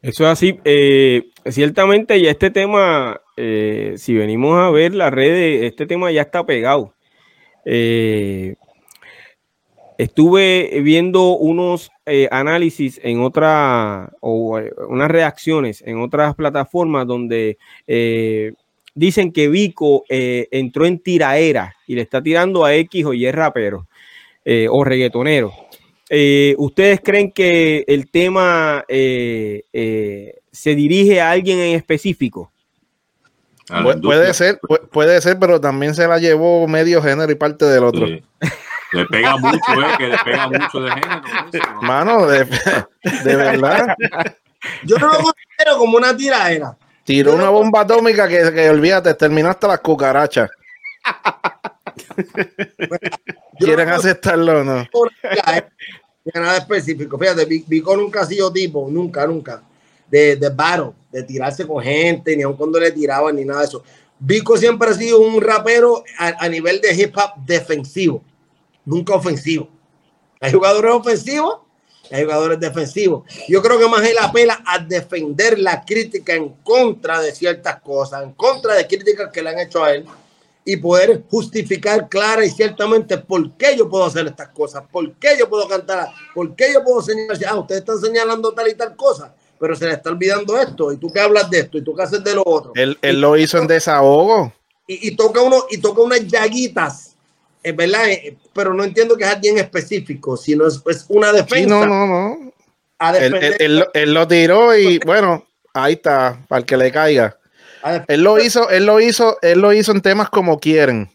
Eso 0.01 0.23
es 0.23 0.29
así. 0.29 0.59
Eh, 0.63 1.29
ciertamente 1.49 2.21
ya 2.21 2.29
este 2.29 2.51
tema, 2.51 3.19
eh, 3.37 3.95
si 3.97 4.13
venimos 4.13 4.57
a 4.57 4.69
ver 4.69 4.93
las 4.93 5.11
redes, 5.11 5.63
este 5.63 5.85
tema 5.85 6.11
ya 6.11 6.21
está 6.21 6.45
pegado. 6.45 6.93
Eh, 7.65 8.55
estuve 9.97 10.81
viendo 10.81 11.37
unos 11.37 11.91
análisis 12.29 12.99
en 13.03 13.21
otra 13.21 14.11
o 14.19 14.59
unas 14.89 15.09
reacciones 15.09 15.81
en 15.85 15.99
otras 15.99 16.35
plataformas 16.35 17.07
donde 17.07 17.57
dicen 18.95 19.31
que 19.31 19.49
Vico 19.49 20.05
eh, 20.09 20.47
entró 20.49 20.85
en 20.85 20.99
tiraera 20.99 21.75
y 21.85 21.95
le 21.95 22.01
está 22.01 22.23
tirando 22.23 22.65
a 22.65 22.73
X 22.73 23.05
o 23.05 23.13
Y 23.13 23.29
rapero 23.29 23.87
eh, 24.43 24.67
o 24.69 24.83
reggaetonero. 24.83 25.53
Eh, 26.09 26.55
¿Ustedes 26.57 27.01
creen 27.03 27.31
que 27.31 27.83
el 27.87 28.09
tema 28.09 28.85
se 28.87 29.63
dirige 30.75 31.21
a 31.21 31.31
alguien 31.31 31.59
en 31.59 31.75
específico? 31.75 32.51
puede 34.01 34.33
ser, 34.33 34.59
puede 34.91 35.19
ser, 35.21 35.37
pero 35.39 35.59
también 35.59 35.95
se 35.95 36.07
la 36.07 36.19
llevó 36.19 36.67
medio 36.67 37.01
género 37.01 37.31
y 37.31 37.35
parte 37.35 37.65
del 37.65 37.83
otro. 37.83 38.07
Le 38.91 39.05
pega 39.05 39.37
mucho, 39.37 39.59
que 39.97 40.07
le 40.07 40.17
pega 40.23 40.47
mucho 40.47 40.79
de 40.81 40.91
género. 40.91 41.21
Mano, 41.81 42.27
de, 42.27 42.45
de 43.23 43.35
verdad. 43.35 43.95
Yo 44.83 44.97
no 44.97 45.07
lo 45.07 45.13
considero 45.13 45.77
como 45.77 45.97
una 45.97 46.15
tiraera. 46.15 46.77
Tiró 47.03 47.35
una 47.35 47.49
bomba 47.49 47.81
atómica 47.81 48.27
que, 48.27 48.51
que 48.53 48.69
olvídate, 48.69 49.13
terminaste 49.13 49.67
las 49.67 49.79
cucarachas. 49.79 50.49
¿Quieren 53.59 53.89
aceptarlo 53.89 54.61
o 54.61 54.63
no? 54.63 54.87
Nada 56.33 56.57
específico. 56.57 57.19
Fíjate, 57.19 57.45
Vico 57.45 57.95
nunca 57.95 58.21
ha 58.21 58.25
sido 58.25 58.51
tipo, 58.51 58.87
nunca, 58.89 59.27
nunca, 59.27 59.61
de, 60.07 60.35
de 60.35 60.49
battle, 60.49 60.93
de 61.11 61.21
tirarse 61.23 61.67
con 61.67 61.83
gente, 61.83 62.35
ni 62.35 62.41
aun 62.43 62.57
cuando 62.57 62.79
le 62.79 62.91
tiraban, 62.91 63.35
ni 63.35 63.45
nada 63.45 63.59
de 63.59 63.67
eso. 63.67 63.83
Vico 64.17 64.57
siempre 64.57 64.89
ha 64.89 64.93
sido 64.93 65.19
un 65.19 65.39
rapero 65.41 66.03
a, 66.17 66.45
a 66.45 66.49
nivel 66.49 66.81
de 66.81 66.95
hip 66.95 67.15
hop 67.15 67.45
defensivo, 67.45 68.23
nunca 68.85 69.15
ofensivo. 69.15 69.69
Hay 70.39 70.51
jugadores 70.51 70.91
ofensivos 70.93 71.65
hay 72.11 72.23
jugadores 72.23 72.59
defensivos. 72.59 73.23
Yo 73.47 73.61
creo 73.61 73.79
que 73.79 73.87
más 73.87 74.03
él 74.03 74.17
apela 74.19 74.61
a 74.65 74.79
defender 74.79 75.59
la 75.59 75.83
crítica 75.83 76.33
en 76.33 76.49
contra 76.63 77.21
de 77.21 77.33
ciertas 77.33 77.81
cosas, 77.81 78.23
en 78.23 78.33
contra 78.33 78.75
de 78.75 78.87
críticas 78.87 79.31
que 79.31 79.41
le 79.41 79.49
han 79.49 79.59
hecho 79.59 79.83
a 79.83 79.93
él 79.93 80.05
y 80.63 80.77
poder 80.77 81.23
justificar 81.29 82.09
clara 82.09 82.43
y 82.43 82.49
ciertamente 82.49 83.17
por 83.19 83.51
qué 83.53 83.77
yo 83.77 83.87
puedo 83.87 84.05
hacer 84.05 84.25
estas 84.25 84.49
cosas, 84.49 84.83
por 84.91 85.13
qué 85.13 85.35
yo 85.37 85.47
puedo 85.47 85.67
cantar, 85.67 86.09
por 86.33 86.55
qué 86.55 86.73
yo 86.73 86.83
puedo 86.83 87.01
señalar, 87.03 87.37
ah, 87.47 87.59
ustedes 87.59 87.81
están 87.81 87.99
señalando 87.99 88.51
tal 88.51 88.67
y 88.67 88.73
tal 88.73 88.95
cosa, 88.95 89.35
pero 89.59 89.75
se 89.75 89.85
le 89.85 89.93
está 89.93 90.09
olvidando 90.09 90.57
esto, 90.57 90.91
y 90.91 90.97
tú 90.97 91.11
qué 91.13 91.19
hablas 91.19 91.51
de 91.51 91.59
esto, 91.59 91.77
y 91.77 91.83
tú 91.83 91.95
qué 91.95 92.01
haces 92.01 92.23
de 92.23 92.33
lo 92.33 92.41
otro. 92.43 92.71
Él, 92.73 92.97
lo 93.21 93.37
hizo 93.37 93.59
en 93.59 93.67
desahogo. 93.67 94.53
Y, 94.87 95.09
y, 95.09 95.15
toca 95.15 95.41
uno, 95.41 95.65
y 95.69 95.77
toca 95.77 96.01
unas 96.01 96.25
llaguitas 96.25 97.04
es 97.65 97.75
verdad, 97.75 98.07
eh, 98.09 98.37
pero 98.53 98.75
no 98.75 98.83
entiendo 98.83 99.17
que 99.17 99.23
es 99.23 99.29
alguien 99.31 99.57
específico, 99.57 100.37
sino 100.37 100.67
es, 100.67 101.05
una 101.09 101.33
defensa. 101.33 101.67
no, 101.67 101.85
no, 101.85 102.05
no. 102.05 102.53
Él, 103.11 104.13
lo 104.13 104.27
tiró 104.27 104.77
y 104.77 104.99
bueno, 104.99 105.45
ahí 105.73 105.93
está, 105.93 106.39
para 106.47 106.59
el 106.59 106.65
que 106.65 106.77
le 106.77 106.91
caiga. 106.91 107.37
Él 108.07 108.23
lo 108.23 108.39
hizo, 108.39 108.69
él 108.69 108.85
lo 108.85 108.99
hizo, 108.99 109.37
él 109.41 109.59
lo 109.59 109.73
hizo 109.73 109.91
en 109.91 110.01
temas 110.01 110.29
como 110.29 110.59
quieren. 110.59 111.09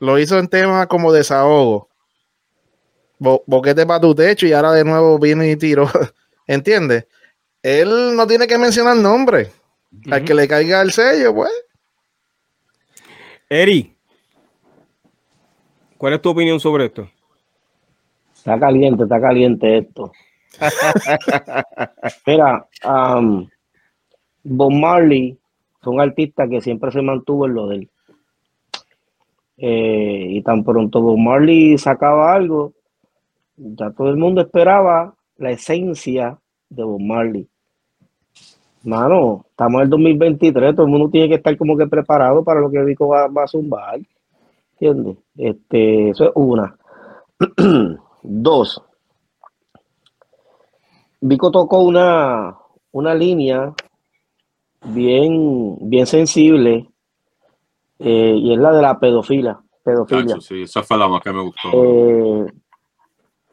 Lo 0.00 0.18
hizo 0.18 0.38
en 0.38 0.48
temas 0.48 0.88
como 0.88 1.12
desahogo. 1.12 1.88
boquete 3.18 3.86
para 3.86 4.00
tu 4.00 4.14
techo 4.14 4.46
y 4.46 4.52
ahora 4.52 4.72
de 4.72 4.84
nuevo 4.84 5.18
vino 5.20 5.44
y 5.44 5.56
tiró. 5.56 5.88
¿Entiendes? 6.48 7.06
él 7.62 8.14
no 8.14 8.26
tiene 8.26 8.46
que 8.46 8.58
mencionar 8.58 8.96
nombre. 8.96 9.50
Al 10.10 10.24
que 10.24 10.34
le 10.34 10.48
caiga 10.48 10.82
el 10.82 10.92
sello, 10.92 11.34
pues. 11.34 11.50
Eri, 13.48 13.93
¿cuál 16.04 16.12
es 16.12 16.20
tu 16.20 16.28
opinión 16.28 16.60
sobre 16.60 16.84
esto? 16.84 17.08
Está 18.34 18.60
caliente, 18.60 19.04
está 19.04 19.18
caliente 19.18 19.78
esto. 19.78 20.12
Mira, 22.26 22.68
um, 22.86 23.48
Bob 24.42 24.70
Marley 24.70 25.38
fue 25.80 25.94
un 25.94 26.02
artista 26.02 26.46
que 26.46 26.60
siempre 26.60 26.92
se 26.92 27.00
mantuvo 27.00 27.46
en 27.46 27.54
lo 27.54 27.68
de 27.68 27.76
él. 27.76 27.90
Eh, 29.56 30.26
y 30.28 30.42
tan 30.42 30.62
pronto 30.62 31.00
Bob 31.00 31.16
Marley 31.16 31.78
sacaba 31.78 32.34
algo, 32.34 32.74
ya 33.56 33.90
todo 33.90 34.10
el 34.10 34.18
mundo 34.18 34.42
esperaba 34.42 35.14
la 35.38 35.52
esencia 35.52 36.36
de 36.68 36.84
Bob 36.84 37.00
Marley. 37.00 37.48
Mano, 38.82 39.46
estamos 39.48 39.78
en 39.78 39.84
el 39.84 39.88
2023, 39.88 40.74
todo 40.74 40.84
el 40.84 40.92
mundo 40.92 41.08
tiene 41.08 41.30
que 41.30 41.36
estar 41.36 41.56
como 41.56 41.78
que 41.78 41.86
preparado 41.86 42.44
para 42.44 42.60
lo 42.60 42.70
que 42.70 42.84
Vico 42.84 43.08
va, 43.08 43.26
va 43.26 43.44
a 43.44 43.48
zumbar. 43.48 44.00
¿Entiendes? 44.84 45.16
Este, 45.36 46.10
eso 46.10 46.24
es 46.24 46.30
una. 46.34 46.76
Dos. 48.22 48.82
Vico 51.22 51.50
tocó 51.50 51.82
una, 51.82 52.54
una 52.92 53.14
línea 53.14 53.72
bien, 54.84 55.78
bien 55.88 56.06
sensible 56.06 56.90
eh, 57.98 58.34
y 58.36 58.52
es 58.52 58.58
la 58.58 58.72
de 58.72 58.82
la 58.82 58.98
pedofilia. 58.98 59.58
pedofilia. 59.82 60.38
sí, 60.40 60.62
esa 60.62 60.82
fue 60.82 60.98
la 60.98 61.08
más 61.08 61.22
que 61.22 61.32
me 61.32 61.42
gustó. 61.42 61.70
Eh, 61.72 62.46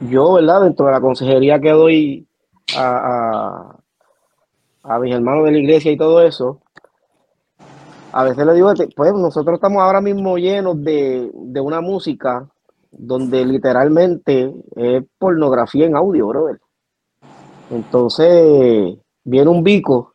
yo, 0.02 0.34
¿verdad? 0.34 0.64
Dentro 0.64 0.86
de 0.86 0.92
la 0.92 1.00
consejería 1.00 1.62
que 1.62 1.70
doy 1.70 2.28
a, 2.76 3.78
a, 4.84 5.00
mis 5.00 5.16
hermanos 5.16 5.46
de 5.46 5.52
la 5.54 5.60
iglesia 5.60 5.94
y 5.94 5.98
todo 5.98 6.22
eso, 6.22 6.62
a 8.14 8.24
veces 8.24 8.46
le 8.46 8.54
digo, 8.54 8.72
pues 8.96 9.14
nosotros 9.14 9.56
estamos 9.56 9.82
ahora 9.82 10.02
mismo 10.02 10.38
llenos 10.38 10.82
de, 10.84 11.32
de 11.34 11.62
una 11.62 11.82
música 11.82 12.48
donde 12.92 13.46
literalmente 13.46 14.54
es 14.76 15.04
pornografía 15.18 15.86
en 15.86 15.96
audio, 15.96 16.28
brother. 16.28 16.60
Entonces, 17.70 18.98
viene 19.24 19.50
un 19.50 19.64
bico 19.64 20.12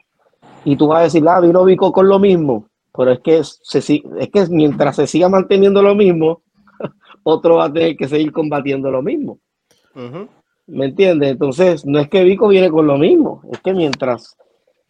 y 0.64 0.76
tú 0.76 0.88
vas 0.88 1.00
a 1.00 1.02
decir, 1.04 1.24
ah, 1.26 1.40
vino 1.40 1.64
bico 1.64 1.90
con 1.90 2.08
lo 2.08 2.18
mismo, 2.18 2.68
pero 2.94 3.12
es 3.12 3.20
que, 3.20 3.42
se, 3.42 3.78
es 3.78 4.28
que 4.30 4.46
mientras 4.50 4.96
se 4.96 5.06
siga 5.06 5.28
manteniendo 5.28 5.82
lo 5.82 5.94
mismo, 5.94 6.42
otro 7.22 7.56
va 7.56 7.66
a 7.66 7.72
tener 7.72 7.96
que 7.96 8.08
seguir 8.08 8.32
combatiendo 8.32 8.90
lo 8.90 9.00
mismo. 9.00 9.38
¿Me 10.66 10.86
entiendes? 10.86 11.30
Entonces, 11.30 11.86
no 11.86 11.98
es 11.98 12.08
que 12.10 12.24
Vico 12.24 12.48
viene 12.48 12.70
con 12.70 12.86
lo 12.86 12.98
mismo, 12.98 13.40
es 13.50 13.60
que 13.60 13.72
mientras, 13.72 14.36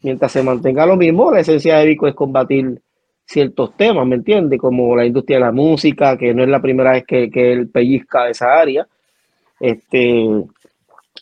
mientras 0.03 0.33
se 0.33 0.43
mantenga 0.43 0.87
lo 0.87 0.97
mismo, 0.97 1.31
la 1.31 1.41
esencia 1.41 1.77
de 1.77 1.87
Vico 1.87 2.09
es 2.09 2.15
combatir 2.15 2.83
ciertos 3.27 3.77
temas, 3.77 4.07
¿me 4.07 4.17
entiendes? 4.17 4.59
Como 4.59 4.97
la 4.97 5.05
industria 5.05 5.39
de 5.39 5.45
la 5.45 5.53
música, 5.53 6.17
que 6.17 6.33
no 6.33 6.43
es 6.43 6.49
la 6.49 6.63
primera 6.63 6.93
vez 6.93 7.05
que, 7.05 7.29
que 7.31 7.53
él 7.53 7.69
pellizca 7.69 8.29
esa 8.29 8.59
área. 8.59 8.87
Este, 9.61 10.27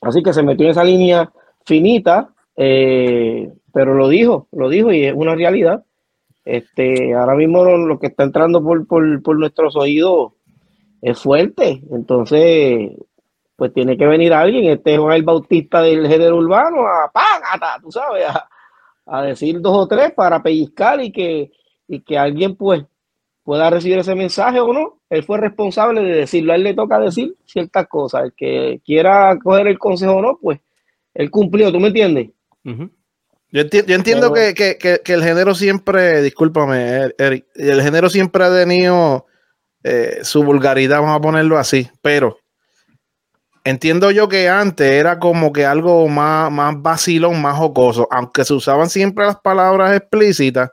así 0.03 0.23
que 0.23 0.33
se 0.33 0.43
metió 0.43 0.67
en 0.67 0.71
esa 0.73 0.85
línea 0.85 1.33
finita, 1.65 2.29
eh, 2.57 3.51
pero 3.73 3.95
lo 3.95 4.09
dijo, 4.09 4.49
lo 4.53 4.69
dijo 4.69 4.93
y 4.93 5.05
es 5.05 5.15
una 5.15 5.35
realidad. 5.35 5.85
Este, 6.45 7.15
ahora 7.15 7.35
mismo 7.35 7.65
lo, 7.65 7.99
que 7.99 8.09
está 8.09 8.25
entrando 8.25 8.63
por, 8.63 8.87
por, 8.87 9.23
por 9.23 9.39
nuestros 9.39 9.77
oídos 9.77 10.33
es 11.01 11.19
fuerte, 11.19 11.83
entonces 11.91 12.93
pues 13.57 13.73
tiene 13.73 13.97
que 13.97 14.07
venir 14.07 14.33
alguien, 14.33 14.65
este 14.71 14.95
es 14.95 15.01
el 15.01 15.23
Bautista 15.23 15.81
del 15.81 16.07
género 16.07 16.37
urbano, 16.39 16.87
a 16.87 17.11
tú 17.81 17.91
sabes, 17.91 18.27
a, 19.07 19.23
decir 19.23 19.61
dos 19.61 19.77
o 19.77 19.87
tres 19.87 20.13
para 20.13 20.43
pellizcar 20.43 21.01
y 21.03 21.13
que, 21.13 21.53
y 21.89 22.01
que 22.01 22.19
alguien 22.19 22.57
pues 22.57 22.85
pueda 23.43 23.71
recibir 23.71 23.99
ese 23.99 24.15
mensaje 24.15 24.61
o 24.61 24.73
no. 24.73 25.01
Él 25.11 25.23
fue 25.23 25.39
responsable 25.39 26.03
de 26.03 26.17
decirlo, 26.21 26.53
a 26.53 26.57
él 26.57 26.65
le 26.65 26.75
toca 26.75 26.99
decir 26.99 27.37
ciertas 27.45 27.87
cosas. 27.87 28.25
El 28.25 28.33
que 28.33 28.81
quiera 28.85 29.39
coger 29.43 29.69
el 29.69 29.79
consejo 29.79 30.15
o 30.15 30.23
no, 30.23 30.39
pues 30.41 30.61
él 31.15 31.31
cumplió, 31.31 31.71
¿tú 31.71 31.79
me 31.79 31.89
entiendes? 31.89 32.31
Yo, 33.51 33.61
entiendo 33.61 34.33
que, 34.33 35.01
el 35.07 35.23
género 35.23 35.55
siempre, 35.55 36.23
discúlpame, 36.23 37.13
Eric, 37.19 37.47
el 37.55 37.83
género 37.83 38.11
siempre 38.11 38.45
ha 38.45 38.53
tenido 38.53 39.27
eh, 39.85 40.21
su 40.23 40.43
vulgaridad, 40.43 41.01
vamos 41.01 41.17
a 41.17 41.21
ponerlo 41.21 41.57
así, 41.57 41.89
pero 42.03 42.39
entiendo 43.63 44.11
yo 44.11 44.29
que 44.29 44.49
antes 44.49 44.91
era 44.91 45.19
como 45.19 45.53
que 45.53 45.67
algo 45.67 46.09
más, 46.09 46.51
más 46.51 46.83
vacilón, 46.83 47.41
más 47.41 47.57
jocoso, 47.57 48.09
aunque 48.11 48.45
se 48.45 48.55
usaban 48.55 48.91
siempre 48.91 49.27
las 49.27 49.37
palabras 49.37 49.97
explícitas, 49.97 50.71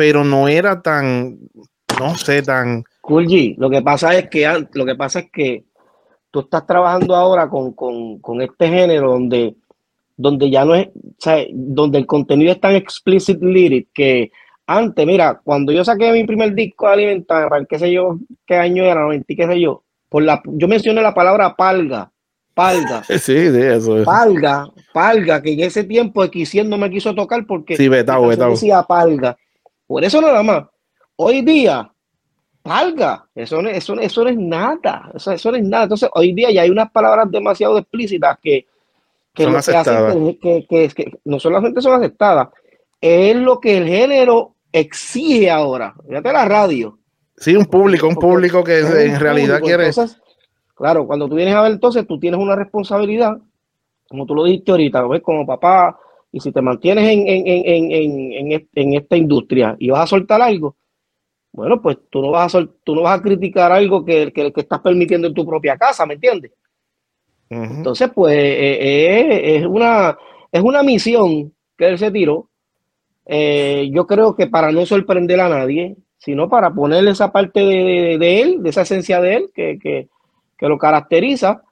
pero 0.00 0.24
no 0.24 0.48
era 0.48 0.80
tan, 0.80 1.36
no 2.00 2.16
sé, 2.16 2.40
tan... 2.40 2.84
Cool 3.02 3.26
lo 3.58 3.68
que 3.68 3.82
pasa 3.82 4.16
es 4.16 4.30
que 4.30 4.48
lo 4.72 4.86
que 4.86 4.94
pasa 4.94 5.18
es 5.18 5.30
que 5.30 5.66
tú 6.30 6.40
estás 6.40 6.66
trabajando 6.66 7.14
ahora 7.14 7.50
con, 7.50 8.40
este 8.40 8.68
género 8.68 9.10
donde, 9.10 9.56
donde 10.16 10.48
ya 10.48 10.64
no 10.64 10.74
es, 10.74 10.86
o 10.86 10.90
sea, 11.18 11.44
donde 11.52 11.98
el 11.98 12.06
contenido 12.06 12.50
es 12.50 12.58
tan 12.58 12.76
explicit 12.76 13.42
lyric 13.42 13.88
que 13.92 14.32
antes, 14.66 15.06
mira, 15.06 15.38
cuando 15.44 15.70
yo 15.70 15.84
saqué 15.84 16.10
mi 16.12 16.24
primer 16.24 16.54
disco 16.54 16.86
de 16.86 16.94
Alimentar, 16.94 17.66
qué 17.68 17.78
sé 17.78 17.92
yo, 17.92 18.18
qué 18.46 18.54
año 18.54 18.84
era, 18.84 19.02
90, 19.02 19.26
qué 19.36 19.46
sé 19.46 19.60
yo, 19.60 19.82
por 20.08 20.22
la, 20.22 20.40
yo 20.46 20.66
mencioné 20.66 21.02
la 21.02 21.12
palabra 21.12 21.54
palga, 21.56 22.10
palga. 22.54 23.02
Sí, 23.08 23.18
sí, 23.18 23.34
eso 23.34 23.98
es. 23.98 24.06
Palga, 24.06 24.66
palga, 24.94 25.42
que 25.42 25.52
en 25.52 25.60
ese 25.60 25.84
tiempo 25.84 26.24
X 26.24 26.64
no 26.64 26.78
me 26.78 26.88
quiso 26.88 27.14
tocar 27.14 27.44
porque 27.44 27.76
sí, 27.76 27.86
betao, 27.86 28.28
betao. 28.28 28.52
decía 28.52 28.82
palga. 28.84 29.36
Por 29.90 30.04
eso 30.04 30.20
nada 30.20 30.40
más. 30.44 30.66
Hoy 31.16 31.42
día, 31.42 31.92
palga, 32.62 33.26
eso, 33.34 33.58
eso, 33.58 33.98
eso 33.98 34.22
no 34.22 34.30
es 34.30 34.36
nada, 34.36 35.10
eso, 35.12 35.32
eso 35.32 35.50
no 35.50 35.56
es 35.56 35.64
nada. 35.64 35.82
Entonces, 35.82 36.08
hoy 36.14 36.32
día 36.32 36.52
ya 36.52 36.62
hay 36.62 36.70
unas 36.70 36.92
palabras 36.92 37.28
demasiado 37.28 37.76
explícitas 37.76 38.38
que, 38.40 38.66
que, 39.34 39.42
son 39.42 39.56
aceptadas. 39.56 40.14
Que, 40.40 40.64
que, 40.68 40.88
que, 40.90 41.18
no 41.24 41.40
solamente 41.40 41.82
son 41.82 41.94
aceptadas, 41.94 42.50
es 43.00 43.34
lo 43.34 43.58
que 43.58 43.78
el 43.78 43.88
género 43.88 44.54
exige 44.70 45.50
ahora. 45.50 45.92
Fíjate 46.08 46.32
la 46.34 46.44
radio. 46.44 46.96
Sí, 47.36 47.56
un 47.56 47.66
público, 47.66 48.06
un 48.06 48.14
público 48.14 48.62
que 48.62 48.78
en 48.78 49.18
realidad 49.18 49.60
quiere. 49.60 49.90
claro, 50.76 51.04
cuando 51.04 51.28
tú 51.28 51.34
vienes 51.34 51.56
a 51.56 51.62
ver, 51.62 51.72
entonces 51.72 52.06
tú 52.06 52.16
tienes 52.16 52.38
una 52.38 52.54
responsabilidad, 52.54 53.38
como 54.08 54.24
tú 54.24 54.36
lo 54.36 54.44
dijiste 54.44 54.70
ahorita, 54.70 55.04
ves 55.08 55.20
como 55.20 55.44
papá, 55.44 55.98
y 56.32 56.40
si 56.40 56.52
te 56.52 56.62
mantienes 56.62 57.08
en, 57.08 57.26
en, 57.26 58.68
en, 58.72 58.94
esta 58.94 59.16
industria 59.16 59.76
y 59.78 59.90
vas 59.90 60.04
a 60.04 60.06
soltar 60.06 60.40
algo, 60.40 60.76
bueno, 61.52 61.82
pues 61.82 61.98
tú 62.08 62.22
no 62.22 62.30
vas 62.30 62.54
a, 62.54 62.66
tú 62.84 62.94
no 62.94 63.02
vas 63.02 63.18
a 63.18 63.22
criticar 63.22 63.72
algo 63.72 64.04
que, 64.04 64.32
que, 64.32 64.52
que, 64.52 64.60
estás 64.60 64.80
permitiendo 64.80 65.26
en 65.26 65.34
tu 65.34 65.44
propia 65.44 65.76
casa, 65.76 66.06
¿me 66.06 66.14
entiendes? 66.14 66.52
Entonces, 67.50 68.08
pues 68.14 68.32
eh, 68.32 68.78
eh, 68.80 69.56
es, 69.56 69.66
una, 69.66 70.16
es 70.52 70.62
una 70.62 70.84
misión 70.84 71.52
que 71.76 71.88
él 71.88 71.98
se 71.98 72.12
tiró. 72.12 72.48
Eh, 73.26 73.90
yo 73.92 74.06
creo 74.06 74.36
que 74.36 74.46
para 74.46 74.70
no 74.70 74.86
sorprender 74.86 75.40
a 75.40 75.48
nadie, 75.48 75.96
sino 76.16 76.48
para 76.48 76.72
ponerle 76.72 77.10
esa 77.10 77.32
parte 77.32 77.60
de, 77.60 78.40
él, 78.40 78.62
de 78.62 78.70
esa 78.70 78.82
esencia 78.82 79.20
de 79.20 79.34
él 79.34 79.50
que, 79.52 80.08
lo 80.60 80.78
caracteriza. 80.78 81.64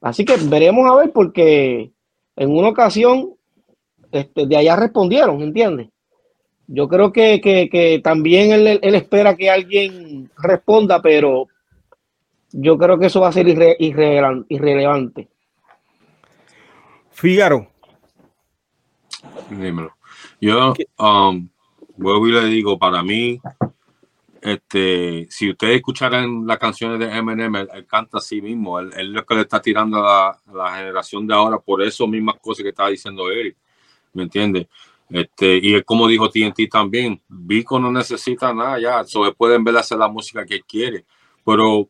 Así 0.00 0.24
que 0.24 0.34
veremos 0.48 0.90
a 0.90 0.96
ver, 0.96 1.12
porque 1.12 1.92
en 2.38 2.56
una 2.56 2.68
ocasión 2.68 3.34
este, 4.12 4.46
de 4.46 4.56
allá 4.56 4.76
respondieron, 4.76 5.42
¿entiendes? 5.42 5.88
Yo 6.68 6.88
creo 6.88 7.12
que, 7.12 8.00
también 8.04 8.52
él, 8.52 8.94
espera 8.94 9.34
que 9.34 9.50
alguien 9.50 10.30
responda, 10.36 11.02
pero 11.02 11.48
yo 12.52 12.78
creo 12.78 12.98
que 12.98 13.06
eso 13.06 13.20
va 13.20 13.28
a 13.28 13.32
ser 13.32 13.48
irrelevante. 13.48 15.28
Fígaro. 17.10 17.68
Dímelo. 19.50 19.92
Yo, 20.40 20.74
um, 20.98 21.48
vuelvo 21.96 22.28
y 22.28 22.32
le 22.32 22.44
digo, 22.44 22.78
para 22.78 23.02
mí, 23.02 23.40
este, 24.42 25.26
si 25.30 25.50
ustedes 25.50 25.76
escucharan 25.76 26.46
las 26.46 26.58
canciones 26.58 26.98
de 26.98 27.16
Eminem, 27.16 27.54
él, 27.56 27.86
canta 27.86 28.18
a 28.18 28.20
sí 28.20 28.40
mismo, 28.40 28.78
él, 28.78 28.92
es 28.96 29.06
lo 29.06 29.24
que 29.24 29.34
le 29.34 29.40
está 29.42 29.60
tirando 29.60 30.06
a 30.06 30.38
la, 30.52 30.76
generación 30.76 31.26
de 31.26 31.34
ahora 31.34 31.58
por 31.58 31.82
eso 31.82 32.06
mismas 32.06 32.36
cosas 32.40 32.62
que 32.62 32.70
estaba 32.70 32.88
diciendo 32.90 33.30
Eric, 33.30 33.56
¿me 34.12 34.24
entiendes? 34.24 34.66
Este, 35.10 35.58
y 35.62 35.74
es 35.74 35.84
como 35.84 36.06
dijo 36.06 36.28
TNT 36.28 36.68
también, 36.70 37.20
Vico 37.28 37.78
no 37.78 37.90
necesita 37.90 38.52
nada 38.52 38.78
ya, 38.78 39.04
solo 39.04 39.34
pueden 39.34 39.64
ver 39.64 39.76
hacer 39.76 39.98
la 39.98 40.08
música 40.08 40.44
que 40.44 40.60
quiere, 40.60 41.04
pero 41.44 41.88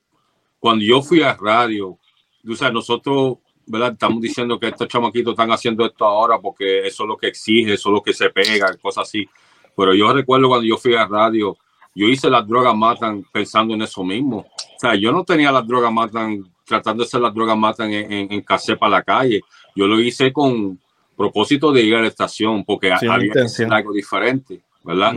cuando 0.59 0.85
yo 0.85 1.03
fui 1.03 1.23
a 1.23 1.35
radio, 1.35 1.99
tú 2.45 2.55
sabes, 2.55 2.75
nosotros 2.75 3.39
¿verdad? 3.69 3.93
Estamos 3.93 4.21
diciendo 4.23 4.59
que 4.59 4.69
estos 4.69 4.89
chamaquitos 4.89 5.33
están 5.33 5.53
haciendo 5.53 5.85
esto 5.85 6.05
ahora 6.05 6.39
porque 6.41 6.87
eso 6.87 7.03
es 7.05 7.09
lo 7.09 7.17
que 7.17 7.29
exige, 7.29 7.75
eso 7.75 7.91
es 7.91 7.93
lo 7.93 8.03
que 8.03 8.15
se 8.15 8.31
pega, 8.31 8.75
cosas 8.79 9.09
así. 9.09 9.29
Pero 9.77 9.95
yo 9.95 10.13
recuerdo 10.13 10.49
cuando 10.49 10.67
yo 10.67 10.77
fui 10.77 10.95
a 10.95 11.07
radio, 11.07 11.57
yo 11.99 12.07
hice 12.07 12.31
las 12.31 12.47
drogas 12.47 12.77
matan 12.77 13.25
pensando 13.33 13.75
en 13.75 13.83
eso 13.83 14.05
mismo. 14.05 14.39
O 14.39 14.79
sea, 14.79 14.95
yo 14.95 15.11
no 15.11 15.25
tenía 15.25 15.51
las 15.51 15.67
drogas 15.67 15.93
matan 15.93 16.45
tratando 16.65 17.03
de 17.03 17.09
hacer 17.09 17.21
las 17.21 17.35
drogas 17.35 17.59
matan 17.59 17.93
en, 17.93 18.13
en, 18.13 18.33
en 18.33 18.45
para 18.79 18.91
la 18.91 19.03
calle. 19.03 19.41
Yo 19.75 19.89
lo 19.89 19.99
hice 19.99 20.33
con 20.33 20.79
propósito 21.17 21.73
de 21.73 21.83
ir 21.83 21.97
a 21.97 22.01
la 22.01 22.07
estación 22.07 22.65
porque 22.65 22.93
había 22.93 23.33
que 23.33 23.41
hacer 23.41 23.73
algo 23.73 23.93
diferente, 23.93 24.63
¿verdad? 24.85 25.13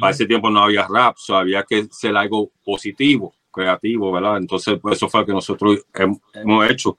Para 0.00 0.12
ese 0.12 0.24
tiempo 0.24 0.48
no 0.48 0.62
había 0.62 0.86
rap, 0.88 1.16
so 1.18 1.36
había 1.36 1.64
que 1.64 1.86
hacer 1.90 2.16
algo 2.16 2.50
positivo, 2.64 3.34
creativo, 3.52 4.10
¿verdad? 4.10 4.38
Entonces, 4.38 4.78
pues, 4.80 4.96
eso 4.96 5.10
fue 5.10 5.20
lo 5.20 5.26
que 5.26 5.32
nosotros 5.34 5.84
hemos 6.32 6.70
hecho. 6.70 6.96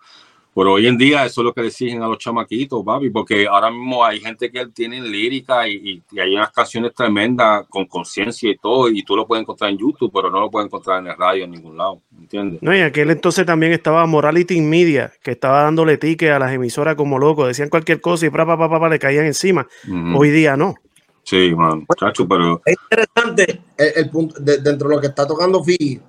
Pero 0.55 0.73
hoy 0.73 0.85
en 0.85 0.97
día 0.97 1.25
eso 1.25 1.41
es 1.41 1.45
lo 1.45 1.53
que 1.53 1.61
le 1.61 1.67
exigen 1.67 2.03
a 2.03 2.07
los 2.07 2.19
chamaquitos, 2.19 2.83
papi, 2.85 3.09
porque 3.09 3.47
ahora 3.47 3.71
mismo 3.71 4.05
hay 4.05 4.19
gente 4.19 4.51
que 4.51 4.67
tiene 4.67 5.01
lírica 5.01 5.67
y, 5.67 6.01
hay 6.19 6.35
unas 6.35 6.51
canciones 6.51 6.93
tremendas 6.93 7.65
con 7.69 7.85
conciencia 7.85 8.51
y 8.51 8.57
todo, 8.57 8.87
y 8.87 9.03
tú 9.03 9.15
lo 9.15 9.25
puedes 9.25 9.41
encontrar 9.41 9.71
en 9.71 9.79
YouTube, 9.79 10.11
pero 10.13 10.29
no 10.29 10.41
lo 10.41 10.51
puedes 10.51 10.67
encontrar 10.67 10.99
en 10.99 11.07
el 11.07 11.17
radio 11.17 11.45
en 11.45 11.51
ningún 11.51 11.75
lado, 11.75 12.01
¿entiendes? 12.19 12.61
No, 12.61 12.75
y 12.75 12.81
aquel 12.81 13.09
entonces 13.09 13.45
también 13.45 13.71
estaba 13.71 14.05
Morality 14.05 14.61
Media, 14.61 15.11
que 15.23 15.31
estaba 15.31 15.63
dándole 15.63 15.97
tique 15.97 16.29
a 16.31 16.37
las 16.37 16.51
emisoras 16.51 16.95
como 16.95 17.17
loco, 17.17 17.47
decían 17.47 17.69
cualquier 17.69 17.99
cosa 17.99 18.27
y 18.27 18.29
pa, 18.29 18.45
pa, 18.45 18.57
pa, 18.57 18.89
le 18.89 18.99
caían 18.99 19.25
encima. 19.25 19.67
Hoy 20.15 20.29
día 20.29 20.55
no. 20.55 20.75
Sí, 21.23 21.55
man, 21.55 21.85
chacho, 21.97 22.27
pero... 22.27 22.61
Es 22.65 22.75
interesante 22.91 23.61
el, 23.77 24.09
punto, 24.09 24.35
dentro 24.39 24.89
de 24.89 24.95
lo 24.95 25.01
que 25.01 25.07
está 25.07 25.25
tocando 25.25 25.63
Fi, 25.63 25.99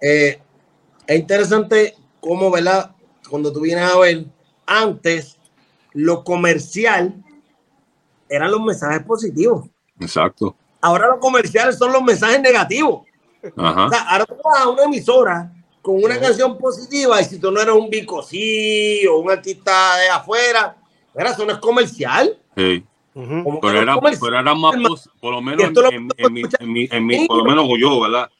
eh, 0.00 0.38
es 1.06 1.18
interesante 1.18 1.94
cómo, 2.20 2.50
¿verdad? 2.50 2.94
Cuando 3.30 3.52
tú 3.52 3.60
vienes 3.60 3.84
a 3.84 3.98
ver, 3.98 4.26
antes 4.66 5.38
lo 5.92 6.24
comercial 6.24 7.14
eran 8.28 8.50
los 8.50 8.60
mensajes 8.60 9.02
positivos. 9.04 9.66
Exacto. 10.00 10.54
Ahora 10.80 11.08
los 11.08 11.18
comerciales 11.18 11.78
son 11.78 11.92
los 11.92 12.02
mensajes 12.02 12.40
negativos. 12.40 13.06
Ajá. 13.56 13.86
O 13.86 13.90
sea, 13.90 14.00
ahora 14.02 14.26
tú 14.26 14.34
vas 14.44 14.60
a 14.60 14.68
una 14.68 14.84
emisora 14.84 15.52
con 15.82 16.02
una 16.02 16.18
canción 16.20 16.58
positiva 16.58 17.20
y 17.20 17.24
si 17.24 17.38
tú 17.38 17.50
no 17.50 17.60
eres 17.60 17.74
un 17.74 17.88
bicosí 17.88 19.06
o 19.06 19.18
un 19.18 19.30
artista 19.30 19.96
de 19.96 20.08
afuera, 20.08 20.76
eso 21.14 21.46
no 21.46 21.52
es 21.52 21.58
comercial. 21.58 22.36
Sí. 22.56 22.84
pero, 23.14 23.80
era, 23.80 23.98
pero, 24.00 24.38
era, 24.38 24.54
más, 24.54 24.74
por 25.20 25.32
lo 25.32 25.40
menos 25.40 25.70
en, 25.90 26.08
en, 26.18 27.06
mi, 27.06 27.26
por 27.26 27.38
lo 27.38 27.44
menos 27.44 27.66
yo, 27.78 28.00
¿verdad? 28.00 28.30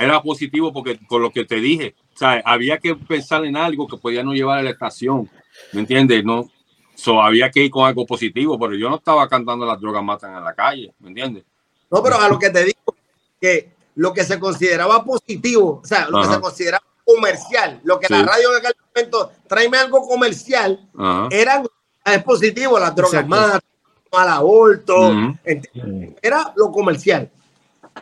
Era 0.00 0.22
positivo 0.22 0.72
porque 0.72 0.98
por 1.08 1.20
lo 1.20 1.30
que 1.30 1.44
te 1.44 1.56
dije, 1.56 1.94
sea, 2.20 2.42
había 2.44 2.78
que 2.78 2.94
pensar 2.94 3.44
en 3.46 3.56
algo 3.56 3.86
que 3.86 3.96
podía 3.96 4.22
no 4.22 4.32
llevar 4.32 4.58
a 4.58 4.62
la 4.62 4.70
estación, 4.70 5.28
¿me 5.72 5.80
entiendes? 5.80 6.22
No, 6.22 6.50
so, 6.94 7.22
había 7.22 7.50
que 7.50 7.64
ir 7.64 7.70
con 7.70 7.86
algo 7.86 8.04
positivo, 8.04 8.58
pero 8.58 8.74
yo 8.74 8.90
no 8.90 8.96
estaba 8.96 9.26
cantando 9.26 9.64
las 9.64 9.80
drogas 9.80 10.04
matan 10.04 10.36
en 10.36 10.44
la 10.44 10.54
calle, 10.54 10.92
¿me 11.00 11.08
entiendes? 11.08 11.44
No, 11.90 12.02
pero 12.02 12.20
a 12.20 12.28
lo 12.28 12.38
que 12.38 12.50
te 12.50 12.64
digo, 12.64 12.94
que 13.40 13.72
lo 13.96 14.12
que 14.12 14.24
se 14.24 14.38
consideraba 14.38 15.02
positivo, 15.02 15.80
o 15.82 15.86
sea, 15.86 16.08
lo 16.08 16.20
que 16.20 16.28
se 16.28 16.40
consideraba 16.40 16.84
comercial, 17.04 17.80
lo 17.84 17.98
que 17.98 18.06
la 18.10 18.22
radio 18.22 18.50
en 18.52 18.58
aquel 18.58 18.74
momento, 18.94 19.32
tráeme 19.48 19.78
algo 19.78 20.06
comercial, 20.06 20.88
era 21.30 21.62
es 22.04 22.22
positivo, 22.22 22.78
las 22.78 22.94
drogas 22.94 23.26
matan, 23.26 23.60
al 24.12 24.28
aborto, 24.28 25.12
era 26.20 26.52
lo 26.56 26.70
comercial, 26.70 27.30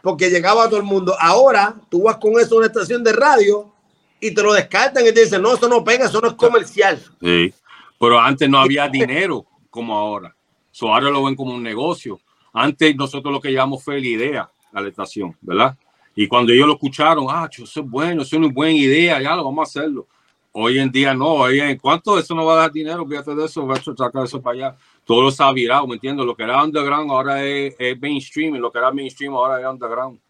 porque 0.03 0.31
llegaba 0.31 0.65
a 0.65 0.69
todo 0.69 0.79
el 0.79 0.85
mundo. 0.85 1.15
Ahora 1.19 1.75
tú 1.89 2.05
vas 2.05 2.17
con 2.17 2.39
eso 2.41 2.55
a 2.55 2.59
una 2.59 2.67
estación 2.67 3.03
de 3.03 3.13
radio 3.13 3.73
y 4.21 4.33
te 4.33 4.43
lo 4.43 4.53
descartan 4.53 5.07
y 5.07 5.13
te 5.13 5.23
dicen, 5.23 5.43
no, 5.43 5.55
eso 5.55 5.69
no 5.69 5.85
pega, 5.85 6.07
eso 6.07 6.21
no 6.21 6.29
es 6.29 6.35
comercial. 6.35 7.01
Sí, 7.21 7.53
pero 7.99 8.19
antes 8.21 8.49
no 8.49 8.59
había 8.59 8.89
dinero 8.89 9.47
como 9.71 9.97
ahora. 9.97 10.35
So, 10.71 10.93
ahora 10.95 11.11
lo 11.11 11.25
ven 11.25 11.35
como 11.35 11.55
un 11.55 11.63
negocio. 11.63 12.21
Antes 12.53 12.95
nosotros 12.97 13.33
lo 13.33 13.41
que 13.41 13.51
llevamos 13.51 13.83
fue 13.83 14.01
la 14.01 14.07
idea 14.07 14.51
a 14.73 14.81
la 14.81 14.89
estación, 14.89 15.37
¿verdad? 15.41 15.77
Y 16.15 16.27
cuando 16.27 16.53
ellos 16.53 16.67
lo 16.67 16.73
escucharon, 16.75 17.27
ah, 17.31 17.49
eso 17.51 17.65
es 17.65 17.89
bueno, 17.89 18.23
eso 18.23 18.37
es 18.37 18.43
una 18.43 18.53
buena 18.53 18.77
idea, 18.77 19.21
ya 19.21 19.37
lo 19.37 19.45
vamos 19.45 19.61
a 19.61 19.71
hacerlo. 19.71 20.07
Hoy 20.53 20.79
en 20.79 20.91
día 20.91 21.15
no, 21.15 21.35
oye, 21.35 21.71
¿en 21.71 21.79
cuánto 21.79 22.19
eso 22.19 22.35
no 22.35 22.45
va 22.45 22.55
a 22.55 22.57
dar 22.63 22.73
dinero? 22.73 23.07
Fíjate 23.07 23.35
de 23.35 23.45
eso, 23.45 23.67
va 23.67 23.77
a 23.77 23.83
sacar 23.83 24.25
eso 24.25 24.43
para 24.43 24.57
allá. 24.57 24.77
Todo 25.09 25.23
lo 25.23 25.31
ha 25.39 25.53
virado, 25.55 25.87
¿me 25.87 25.95
entiendes? 25.95 26.27
Lo 26.27 26.37
que 26.37 26.43
era 26.43 26.63
underground 26.63 27.11
ahora 27.11 27.43
es, 27.43 27.75
es 27.79 27.99
mainstream 27.99 28.57
y 28.57 28.59
lo 28.59 28.71
que 28.71 28.77
era 28.77 28.93
mainstream 28.93 29.33
ahora 29.33 29.59
es 29.59 29.67
underground. 29.67 30.21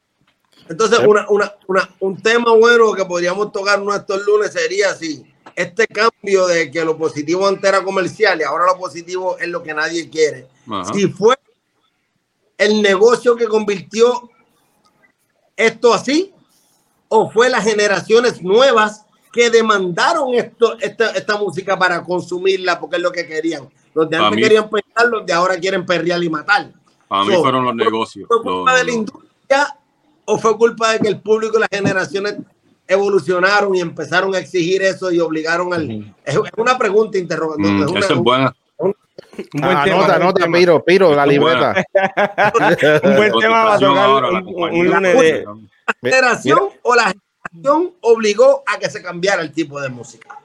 Entonces, 0.69 1.01
una, 1.05 1.27
una, 1.31 1.53
una, 1.67 1.91
un 1.99 2.23
tema 2.23 2.53
bueno 2.53 2.93
que 2.93 3.05
podríamos 3.05 3.51
tocar 3.51 3.83
nuestros 3.83 4.25
lunes 4.25 4.53
sería 4.53 4.91
así. 4.91 5.27
Este 5.57 5.85
cambio 5.89 6.47
de 6.47 6.71
que 6.71 6.85
lo 6.85 6.97
positivo 6.97 7.49
antes 7.49 7.69
era 7.69 7.83
comercial 7.83 8.39
y 8.39 8.45
ahora 8.45 8.67
lo 8.67 8.79
positivo 8.79 9.37
es 9.39 9.49
lo 9.49 9.65
que 9.65 9.75
nadie 9.75 10.09
quiere. 10.09 10.47
Si 10.95 11.09
fue 11.09 11.35
el 12.57 12.81
negocio 12.81 13.35
que 13.35 13.49
convirtió 13.49 14.31
esto 15.57 15.93
así, 15.93 16.33
o 17.09 17.29
fue 17.29 17.51
las 17.51 17.65
generaciones 17.65 18.41
nuevas 18.41 19.07
que 19.33 19.51
demandaron 19.51 20.35
esto, 20.35 20.79
esta, 20.79 21.11
esta 21.11 21.37
música 21.37 21.77
para 21.77 22.05
consumirla 22.05 22.79
porque 22.79 22.95
es 22.95 23.03
lo 23.03 23.11
que 23.11 23.27
querían. 23.27 23.69
Los 23.99 24.09
de 24.09 24.17
antes 24.17 24.41
querían 24.41 24.71
pensar, 24.71 25.09
los 25.09 25.27
de 25.27 25.33
ahora 25.33 25.57
quieren 25.57 25.85
perrear 25.85 26.23
y 26.23 26.31
matar. 26.31 26.71
Para 27.09 27.25
mí 27.25 27.35
fueron 27.35 27.65
los 27.65 27.75
negocios. 27.75 28.29
de 28.29 28.85
la 28.85 28.93
industria 28.93 29.77
o 30.25 30.39
fue 30.39 30.57
culpa 30.57 30.93
de 30.93 31.01
que 31.01 31.09
el 31.09 31.21
público 31.21 31.57
y 31.57 31.61
las 31.63 31.69
generaciones 31.69 32.37
evolucionaron 32.87 33.75
y 33.75 33.81
empezaron 33.81 34.37
a 34.37 34.39
exigir 34.39 34.83
eso 34.83 35.11
y 35.11 35.19
obligaron 35.19 35.75
al... 35.75 36.15
Es 36.25 36.39
una 36.57 36.79
pregunta 36.79 37.19
interrogante. 37.19 37.69
Mm, 37.69 37.97
es 37.97 38.15
buena. 38.15 38.55
Un, 38.77 38.95
buen 39.55 39.77
ah, 39.77 39.83
tema, 39.85 40.01
nota, 40.03 40.19
nota, 40.21 40.47
Piro, 40.47 40.85
Piro, 40.85 41.15
la 41.17 41.27
libreta. 41.27 41.75
un 43.03 43.17
buen 43.17 43.33
tema 43.33 43.65
va 43.65 43.75
a 43.75 43.79
tocar 43.81 44.33
un, 44.45 44.87
lunes 44.87 45.21
de... 45.21 45.45
¿La 46.03 46.11
generación 46.11 46.61
o 46.83 46.95
la 46.95 47.13
generación 47.51 47.95
obligó 48.03 48.63
a 48.65 48.79
que 48.79 48.89
se 48.89 49.03
cambiara 49.03 49.43
el 49.43 49.51
tipo 49.51 49.81
de 49.81 49.89
música? 49.89 50.39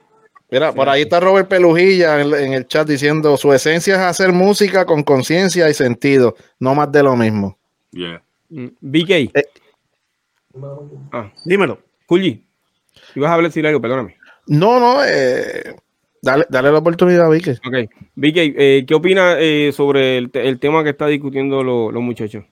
Mira, 0.50 0.72
por 0.72 0.88
ahí 0.88 1.02
está 1.02 1.20
Robert 1.20 1.48
Pelujilla 1.48 2.20
en, 2.20 2.52
el 2.52 2.66
chat 2.66 2.86
diciendo 2.86 3.36
su 3.36 3.52
esencia 3.52 3.94
es 3.94 4.00
hacer 4.00 4.32
música 4.32 4.84
con 4.84 5.02
conciencia 5.02 5.68
y 5.68 5.74
sentido, 5.74 6.36
no 6.60 6.74
más 6.74 6.92
de 6.92 7.02
lo 7.02 7.16
mismo. 7.16 7.58
Yeah. 7.90 8.22
Mm, 8.50 8.68
BK. 8.80 9.10
Eh, 9.10 9.30
Ah, 11.12 11.32
dímelo. 11.44 11.80
Culli, 12.06 12.44
ibas 13.14 13.32
a 13.32 13.42
decir 13.42 13.66
algo, 13.66 13.80
perdóname. 13.80 14.16
No, 14.46 14.78
no, 14.78 15.02
eh, 15.04 15.74
dale, 16.22 16.46
dale 16.48 16.70
la 16.70 16.78
oportunidad 16.78 17.26
a 17.26 17.30
Vicky. 17.30 17.50
Ok. 17.50 17.90
Vicky, 18.14 18.54
eh, 18.56 18.84
¿qué 18.86 18.94
opinas 18.94 19.36
eh, 19.40 19.72
sobre 19.74 20.18
el, 20.18 20.58
tema 20.60 20.84
que 20.84 20.90
está 20.90 21.06
discutiendo 21.06 21.62
los 21.62 22.02
muchachos? 22.02 22.44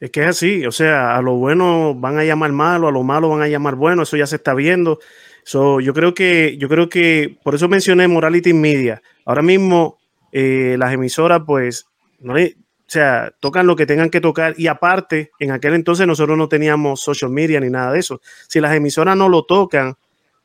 Es 0.00 0.10
que 0.10 0.22
es 0.22 0.28
así, 0.28 0.64
o 0.64 0.72
sea, 0.72 1.14
a 1.14 1.20
lo 1.20 1.34
bueno 1.34 1.94
van 1.94 2.18
a 2.18 2.24
llamar 2.24 2.52
malo, 2.52 2.88
a 2.88 2.92
lo 2.92 3.02
malo 3.02 3.28
van 3.28 3.42
a 3.42 3.48
llamar 3.48 3.74
bueno, 3.74 4.02
eso 4.04 4.16
ya 4.16 4.26
se 4.26 4.36
está 4.36 4.54
viendo. 4.54 4.98
So, 5.44 5.80
yo 5.80 5.94
creo 5.94 6.14
que, 6.14 6.56
yo 6.58 6.68
creo 6.68 6.88
que, 6.88 7.38
por 7.42 7.54
eso 7.54 7.68
mencioné 7.68 8.08
Morality 8.08 8.52
Media. 8.52 9.02
Ahora 9.24 9.42
mismo 9.42 9.98
las 10.32 10.92
emisoras, 10.92 11.42
pues, 11.46 11.86
no 12.20 12.34
le, 12.34 12.56
o 12.90 12.92
sea, 12.92 13.32
tocan 13.38 13.68
lo 13.68 13.76
que 13.76 13.86
tengan 13.86 14.10
que 14.10 14.20
tocar 14.20 14.52
y 14.56 14.66
aparte, 14.66 15.30
en 15.38 15.52
aquel 15.52 15.74
entonces 15.74 16.08
nosotros 16.08 16.36
no 16.36 16.48
teníamos 16.48 17.00
social 17.00 17.30
media 17.30 17.60
ni 17.60 17.70
nada 17.70 17.92
de 17.92 18.00
eso. 18.00 18.20
Si 18.48 18.60
las 18.60 18.74
emisoras 18.74 19.16
no 19.16 19.28
lo 19.28 19.44
tocan, 19.44 19.94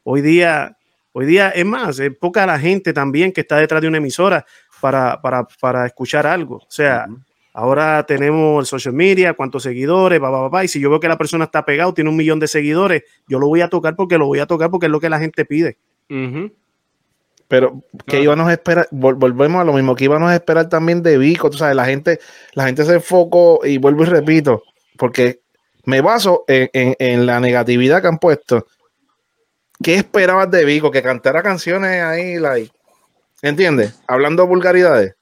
hoy 0.04 0.22
día, 0.22 0.78
hoy 1.12 1.26
día 1.26 1.50
es 1.50 1.66
más, 1.66 1.98
es 1.98 2.16
poca 2.16 2.46
la 2.46 2.60
gente 2.60 2.94
también 2.94 3.32
que 3.32 3.42
está 3.42 3.58
detrás 3.58 3.82
de 3.82 3.88
una 3.88 3.98
emisora 3.98 4.46
para, 4.80 5.20
para, 5.24 5.48
para 5.60 5.88
escuchar 5.88 6.28
algo. 6.28 6.58
O 6.58 6.68
sea, 6.70 7.08
ahora 7.56 8.06
tenemos 8.06 8.60
el 8.60 8.66
social 8.66 8.94
media, 8.94 9.34
cuántos 9.34 9.64
seguidores, 9.64 10.20
papá, 10.20 10.66
y 10.66 10.68
si 10.68 10.82
yo 10.82 10.90
veo 10.90 11.00
que 11.00 11.08
la 11.08 11.18
persona 11.18 11.46
está 11.46 11.64
pegado, 11.64 11.94
tiene 11.94 12.10
un 12.10 12.18
millón 12.18 12.38
de 12.38 12.50
seguidores, 12.50 13.04
yo 13.30 13.40
lo 13.40 13.48
voy 13.48 13.62
a 13.62 13.70
tocar 13.70 13.96
porque 13.96 14.18
lo 14.18 14.28
voy 14.28 14.40
a 14.40 14.46
tocar 14.46 14.70
porque 14.70 14.88
es 14.88 14.92
lo 14.92 15.00
que 15.00 15.10
la 15.10 15.20
gente 15.20 15.46
pide. 15.46 15.78
Pero 17.48 17.82
que 18.06 18.22
íbamos 18.22 18.50
a 18.50 18.52
esperar, 18.52 18.90
volvemos 18.92 19.62
a 19.62 19.64
lo 19.64 19.72
mismo, 19.72 19.96
que 19.96 20.04
íbamos 20.04 20.30
a 20.30 20.36
esperar 20.36 20.68
también 20.68 21.02
de 21.02 21.18
Vico, 21.18 21.50
tú 21.50 21.58
sabes, 21.58 21.78
la 21.78 21.86
gente, 21.86 22.20
la 22.54 22.66
gente 22.66 22.84
se 22.84 22.96
enfocó 22.96 23.62
y 23.64 23.78
vuelvo 23.78 24.04
y 24.04 24.08
repito, 24.08 24.64
porque 24.98 25.40
me 25.86 26.02
baso 26.02 26.44
en, 26.48 27.26
la 27.26 27.40
negatividad 27.40 28.02
que 28.02 28.08
han 28.10 28.18
puesto. 28.18 28.68
¿Qué 29.82 29.96
esperabas 29.96 30.52
de 30.52 30.66
Vico? 30.66 30.92
Que 30.92 31.02
cantara 31.02 31.42
canciones 31.42 32.02
ahí, 32.02 32.38
like, 32.38 32.72
¿entiendes? 33.42 33.98
Hablando 34.08 34.46
vulgaridades. 34.46 35.16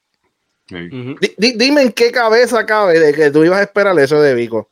Dime 0.67 1.81
en 1.81 1.91
qué 1.91 2.11
cabeza 2.11 2.65
cabe 2.65 2.99
de 2.99 3.13
que 3.13 3.31
tú 3.31 3.43
ibas 3.43 3.59
a 3.59 3.63
esperar 3.63 3.97
eso 3.99 4.21
de 4.21 4.33
Vico. 4.33 4.69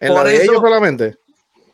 ¿En 0.00 0.14
la 0.14 0.24
de 0.24 0.42
ellos 0.42 0.56
solamente? 0.56 1.16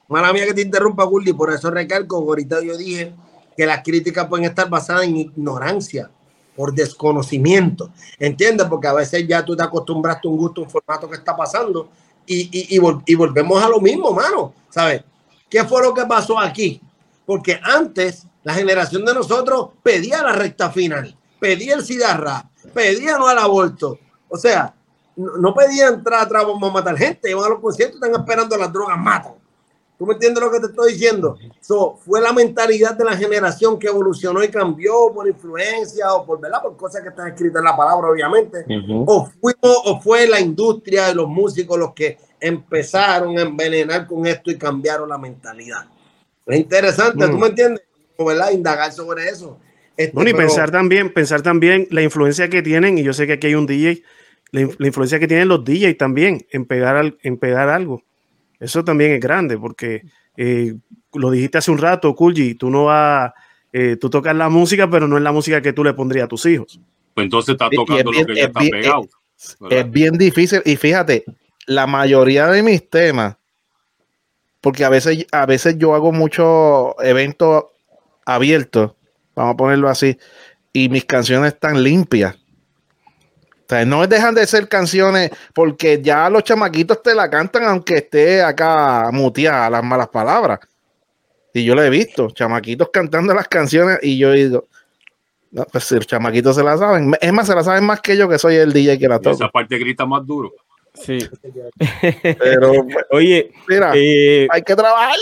Mala 0.09 0.33
mía 0.33 0.47
que 0.47 0.55
te 0.55 0.63
interrumpa, 0.63 1.05
Gulli, 1.05 1.33
por 1.33 1.53
eso 1.53 1.71
recalco, 1.71 2.17
ahorita 2.17 2.63
yo 2.63 2.77
dije 2.77 3.15
que 3.57 3.67
las 3.67 3.83
críticas 3.83 4.27
pueden 4.27 4.47
estar 4.47 4.69
basadas 4.71 5.05
en 5.05 5.17
ignorancia, 5.17 6.11
por 6.59 6.75
desconocimiento. 6.75 7.91
¿Entiendes? 8.19 8.67
Porque 8.67 8.89
a 8.89 8.93
veces 8.93 9.27
ya 9.29 9.45
tú 9.45 9.55
te 9.57 9.63
acostumbraste 9.63 10.27
a 10.27 10.31
un 10.31 10.37
gusto, 10.37 10.63
un 10.63 10.69
formato 10.69 11.09
que 11.09 11.17
está 11.17 11.37
pasando 11.37 11.89
y, 12.27 12.75
y, 12.75 13.15
volvemos 13.15 13.63
a 13.63 13.69
lo 13.69 13.81
mismo, 13.81 14.13
mano. 14.13 14.53
¿Sabes? 14.69 15.03
¿Qué 15.49 15.65
fue 15.65 15.83
lo 15.83 15.95
que 15.95 16.05
pasó 16.05 16.39
aquí? 16.39 16.81
Porque 17.25 17.61
antes 17.63 18.27
la 18.43 18.55
generación 18.55 19.05
de 19.05 19.15
nosotros 19.15 19.71
pedía 19.83 20.23
la 20.23 20.33
recta 20.33 20.71
final, 20.71 21.17
pedía 21.39 21.75
el 21.75 21.85
cigarra, 21.85 22.51
pedía 22.73 23.19
no 23.19 23.29
al 23.29 23.39
aborto. 23.39 23.99
O 24.29 24.37
sea, 24.37 24.75
no, 25.17 25.55
pedía 25.55 25.89
entrar 25.89 26.23
atrás, 26.23 26.45
vamos 26.47 26.71
a 26.71 26.73
matar 26.73 26.97
gente, 26.97 27.31
iban 27.31 27.45
a 27.45 27.49
los 27.49 27.61
conciertos, 27.61 27.97
están 27.97 28.21
esperando 28.21 28.57
las 28.57 28.73
drogas, 28.73 28.99
matan. 28.99 29.35
¿Tú 29.99 30.07
me 30.07 30.15
entiendes 30.15 30.41
lo 30.45 30.51
que 30.53 30.61
te 30.61 30.67
estoy 30.67 30.93
diciendo? 30.93 31.37
So, 31.61 31.97
fue 31.97 32.21
la 32.21 32.33
mentalidad 32.33 32.97
de 32.97 33.05
la 33.05 33.17
generación 33.17 33.81
que 33.81 33.89
evolucionó 33.89 34.45
y 34.45 34.49
cambió 34.49 35.13
por 35.13 35.27
influencia 35.27 36.15
o 36.15 36.25
por, 36.25 36.41
¿verdad? 36.41 36.63
por 36.63 36.77
cosas 36.77 37.03
que 37.03 37.09
están 37.09 37.27
escritas 37.27 37.59
en 37.59 37.65
la 37.65 37.77
palabra, 37.77 38.09
obviamente. 38.09 38.65
o, 39.07 39.29
fue, 39.41 39.55
o 39.61 40.01
fue 40.01 40.29
la 40.29 40.39
industria 40.39 41.09
de 41.09 41.17
los 41.17 41.27
músicos 41.27 41.77
los 41.77 41.95
que 41.95 42.17
empezaron 42.41 43.37
a 43.39 43.43
envenenar 43.43 44.07
con 44.07 44.25
esto 44.25 44.53
y 44.53 44.57
cambiaron 44.57 45.09
la 45.09 45.19
mentalidad. 45.19 45.87
Es 46.47 46.57
interesante, 46.57 47.27
¿tú 47.27 47.33
mm. 47.33 47.41
me 47.41 47.47
entiendes? 47.49 47.83
¿Verdad? 48.17 48.53
Indagar 48.53 48.93
sobre 48.93 49.29
eso. 49.29 49.59
Este, 49.99 50.15
bueno, 50.15 50.31
y 50.31 50.35
pensar 50.35 50.71
también, 50.71 51.13
pensar 51.13 51.43
también 51.43 51.89
la 51.91 52.03
influencia 52.03 52.49
que 52.49 52.63
tienen, 52.63 52.99
y 52.99 53.03
yo 53.03 53.13
sé 53.13 53.27
que 53.27 53.33
aquí 53.33 53.49
hay 53.49 53.57
un 53.57 53.67
DJ, 53.67 54.05
la, 54.53 54.61
influencia 54.61 55.19
que 55.19 55.27
tienen 55.27 55.49
los 55.49 55.65
DJ 55.65 55.95
también 55.95 56.47
en 56.53 56.67
pegar, 56.67 57.17
en 57.21 57.37
pegar 57.37 57.69
algo. 57.69 58.05
Eso 58.61 58.85
también 58.85 59.11
es 59.11 59.21
grande 59.21 59.59
porque 59.59 60.05
eh, 60.37 60.77
lo 61.15 61.33
dijiste 61.33 61.59
hace 61.59 61.73
un 61.73 61.79
rato, 61.79 62.15
Kulji, 62.15 62.55
tú 62.55 62.71
no 62.71 62.85
vas, 62.85 63.33
eh, 63.73 63.97
tú 64.01 64.09
tocas 64.09 64.37
la 64.37 64.49
música, 64.49 64.89
pero 64.89 65.09
no 65.09 65.17
es 65.17 65.23
la 65.25 65.33
música 65.33 65.61
que 65.61 65.73
tú 65.73 65.83
le 65.83 65.93
pondrías 65.95 66.27
a 66.27 66.29
tus 66.29 66.47
hijos. 66.47 66.81
Pues 67.15 67.25
entonces 67.25 67.55
está 67.55 67.69
tocando 67.69 68.13
lo 68.13 68.25
que 68.25 68.37
ya 68.37 68.45
está 68.45 68.61
pegado. 68.61 69.09
Es, 69.69 69.91
bien 69.91 70.17
difícil 70.17 70.63
y 70.65 70.77
fíjate, 70.77 71.25
la 71.67 71.89
mayoría 71.89 72.47
de 72.47 72.63
mis 72.63 72.89
temas, 72.89 73.37
porque 74.61 74.85
a 74.85 74.91
veces, 74.91 75.27
a 75.33 75.45
veces 75.45 75.77
yo 75.77 75.97
hago 75.97 76.13
muchos 76.13 76.95
eventos 77.03 77.65
abiertos, 78.25 78.93
vamos 79.39 79.55
a 79.55 79.57
ponerlo 79.57 79.89
así, 79.89 80.19
y 80.73 80.89
mis 80.89 81.05
canciones 81.05 81.55
están 81.55 81.83
limpias 81.83 82.37
sea, 83.69 83.85
no 83.85 84.07
dejan 84.07 84.35
de 84.35 84.47
ser 84.47 84.69
canciones 84.69 85.31
porque 85.55 86.01
ya 86.03 86.31
los 86.31 86.43
chamaquitos 86.43 87.03
te 87.03 87.15
la 87.15 87.29
cantan 87.29 87.65
aunque 87.65 87.97
esté 87.97 88.43
acá 88.43 89.11
muteada 89.13 89.69
las 89.71 89.85
malas 89.85 90.09
palabras. 90.09 90.61
Y 91.53 91.65
yo 91.65 91.75
lo 91.75 91.83
he 91.83 91.91
visto, 91.91 92.31
chamaquitos 92.31 92.89
cantando 92.93 93.35
las 93.35 93.49
canciones 93.49 93.99
y 94.03 94.19
yo 94.19 94.33
digo, 94.33 94.69
no, 95.51 95.65
pues 95.65 95.91
los 95.93 96.07
chamaquitos 96.07 96.57
se 96.57 96.63
la 96.63 96.77
saben. 96.77 97.15
Es 97.21 97.33
más, 97.33 97.47
se 97.47 97.55
la 97.55 97.65
saben 97.65 97.85
más 97.85 98.01
que 98.01 98.17
yo 98.17 98.29
que 98.29 98.39
soy 98.39 98.57
el 98.57 98.73
DJ 98.73 98.99
que 98.99 99.09
la 99.09 99.19
toca. 99.19 99.35
Esa 99.35 99.49
parte 99.49 99.79
grita 99.79 100.07
más 100.07 100.27
duro. 100.27 100.53
Sí. 100.95 101.19
Pero, 102.23 102.73
oye, 103.11 103.51
mira, 103.67 103.93
eh, 103.95 104.47
hay 104.51 104.63
que 104.63 104.77
trabajar. 104.77 105.17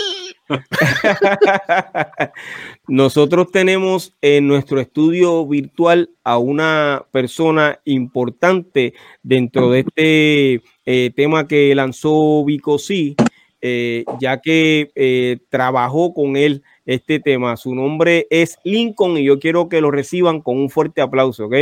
Nosotros 2.87 3.51
tenemos 3.51 4.15
en 4.21 4.47
nuestro 4.47 4.79
estudio 4.79 5.45
virtual 5.45 6.09
a 6.23 6.37
una 6.37 7.05
persona 7.11 7.79
importante 7.85 8.93
dentro 9.23 9.71
de 9.71 9.79
este 9.79 10.61
eh, 10.85 11.11
tema 11.15 11.47
que 11.47 11.73
lanzó 11.75 12.43
Vico 12.45 12.79
sí, 12.79 13.15
eh, 13.61 14.05
ya 14.19 14.39
que 14.39 15.39
trabajó 15.49 16.13
con 16.13 16.35
él 16.37 16.63
este 16.85 17.19
tema. 17.19 17.57
Su 17.57 17.75
nombre 17.75 18.27
es 18.29 18.57
Lincoln 18.63 19.17
y 19.17 19.25
yo 19.25 19.39
quiero 19.39 19.69
que 19.69 19.81
lo 19.81 19.91
reciban 19.91 20.41
con 20.41 20.57
un 20.57 20.69
fuerte 20.69 21.01
aplauso, 21.01 21.45
¿ok? 21.45 21.55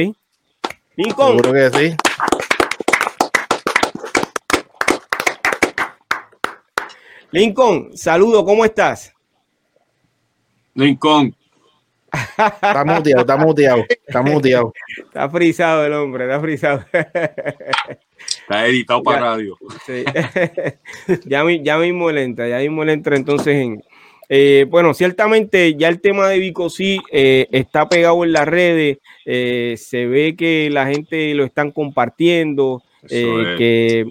Lincoln. 0.96 1.40
Seguro 1.40 1.54
que 1.54 1.70
sí. 1.72 1.96
Lincoln, 7.36 7.90
saludo, 7.98 8.46
¿cómo 8.46 8.64
estás? 8.64 9.14
Lincoln. 10.74 11.36
Está 12.10 12.86
muteado, 12.86 13.22
está 13.22 13.36
muteado, 13.36 13.86
está 14.08 14.22
muteado. 14.22 14.74
Está 15.04 15.30
frisado 15.30 15.86
el 15.86 15.92
hombre, 15.92 16.24
está 16.24 16.40
frisado. 16.40 16.86
Está 16.94 18.68
editado 18.68 19.04
para 19.04 19.20
radio. 19.20 19.58
Sí. 19.86 20.06
ya, 21.26 21.44
ya 21.62 21.78
mismo 21.78 22.10
le 22.10 22.24
entra, 22.24 22.48
ya 22.48 22.60
mismo 22.60 22.86
le 22.86 22.94
entra 22.94 23.18
entonces 23.18 23.54
en... 23.54 23.84
Eh, 24.30 24.66
bueno, 24.70 24.94
ciertamente 24.94 25.76
ya 25.76 25.90
el 25.90 26.00
tema 26.00 26.30
de 26.30 26.40
Vico 26.40 26.70
sí 26.70 27.02
eh, 27.12 27.48
está 27.52 27.90
pegado 27.90 28.24
en 28.24 28.32
las 28.32 28.48
redes, 28.48 29.00
eh, 29.26 29.76
se 29.78 30.06
ve 30.06 30.38
que 30.38 30.70
la 30.72 30.88
gente 30.88 31.34
lo 31.36 31.44
están 31.44 31.72
compartiendo, 31.72 32.82
que 33.10 34.06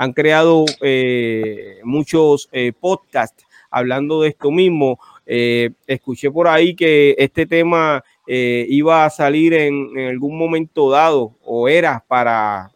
han 0.00 0.14
creado 0.14 0.64
eh, 0.80 1.78
muchos 1.84 2.48
eh, 2.52 2.72
podcasts 2.72 3.44
hablando 3.70 4.22
de 4.22 4.30
esto 4.30 4.50
mismo. 4.50 4.98
Eh, 5.26 5.72
escuché 5.86 6.30
por 6.30 6.48
ahí 6.48 6.74
que 6.74 7.14
este 7.18 7.44
tema 7.44 8.02
iba 8.26 9.04
a 9.04 9.10
salir 9.10 9.52
en, 9.52 9.90
algún 10.08 10.38
momento 10.38 10.88
dado 10.88 11.34
o 11.44 11.68
era 11.68 12.02
para 12.08 12.70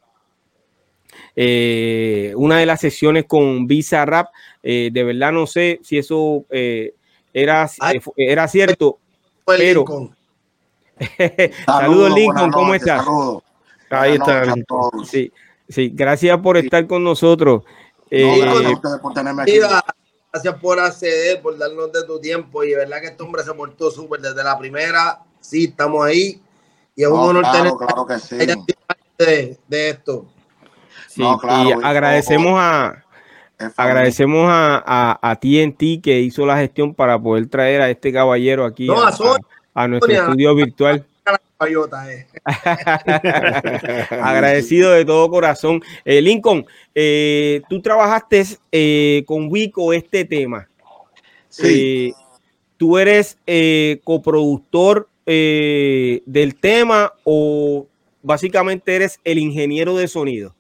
una 1.34 2.58
de 2.58 2.66
las 2.66 2.80
sesiones 2.80 3.24
con 3.24 3.66
Visa 3.66 4.04
Rap. 4.04 4.28
de 4.62 4.90
verdad 4.92 5.32
no 5.32 5.46
sé 5.46 5.80
si 5.82 5.96
eso 5.96 6.44
era, 6.50 7.70
era 8.16 8.48
cierto, 8.48 8.98
pero... 9.46 9.84
Saludos, 11.64 12.14
Lincoln, 12.14 12.50
¿cómo 12.50 12.74
estás? 12.74 13.06
Ahí 13.88 14.14
está. 14.14 14.54
Sí. 15.04 15.32
Sí, 15.68 15.90
gracias 15.94 16.38
por 16.40 16.56
estar 16.56 16.86
con 16.86 17.02
nosotros. 17.02 17.62
Eh, 18.10 18.40
gracias 18.40 19.00
por 19.00 19.14
tenerme 19.14 19.42
aquí. 19.42 19.58
Gracias 19.58 20.54
por 20.60 20.80
acceder, 20.80 21.40
por 21.40 21.56
darnos 21.56 21.92
de 21.92 22.04
tu 22.04 22.20
tiempo. 22.20 22.64
Y 22.64 22.70
de 22.70 22.76
verdad 22.76 23.00
que 23.00 23.06
este 23.08 23.22
hombre 23.22 23.44
se 23.44 23.54
portó 23.54 23.90
súper 23.90 24.20
desde 24.20 24.42
la 24.42 24.58
primera. 24.58 25.20
Sí, 25.40 25.64
estamos 25.64 26.04
ahí. 26.04 26.42
Y 26.96 27.02
es 27.02 27.08
un 27.08 27.18
honor 27.18 27.44
tener 27.52 27.72
claro 27.72 28.06
que 28.06 28.18
sí. 28.18 28.36
de, 28.36 29.58
de, 29.68 29.88
esto. 29.90 30.26
Sí, 31.08 31.22
y 31.22 31.72
agradecemos 31.72 32.54
a 32.56 33.04
agradecemos 33.76 34.46
a, 34.48 34.82
a, 34.84 35.30
a, 35.30 35.36
TNT 35.36 36.02
que 36.02 36.20
hizo 36.20 36.44
la 36.46 36.56
gestión 36.56 36.94
para 36.94 37.18
poder 37.18 37.46
traer 37.48 37.80
a 37.80 37.90
este 37.90 38.12
caballero 38.12 38.64
aquí 38.64 38.88
a, 39.74 39.88
nuestro 39.88 40.12
estudio 40.12 40.54
virtual. 40.54 41.06
Eh. 41.66 42.26
Agradecido 44.22 44.90
de 44.92 45.04
todo 45.04 45.30
corazón. 45.30 45.82
Eh, 46.04 46.20
Lincoln, 46.20 46.66
eh, 46.94 47.62
tú 47.68 47.80
trabajaste 47.80 48.44
con 49.24 49.50
Wico 49.50 49.92
este 49.92 50.24
tema. 50.24 50.68
Sí. 51.48 52.14
¿Tú 52.76 52.98
eres 52.98 53.38
coproductor 54.04 55.08
del 55.24 56.56
tema 56.60 57.12
o 57.22 57.86
básicamente 58.22 58.96
eres 58.96 59.18
el 59.24 59.38
ingeniero 59.38 59.96
de 59.96 60.08
sonido? 60.08 60.54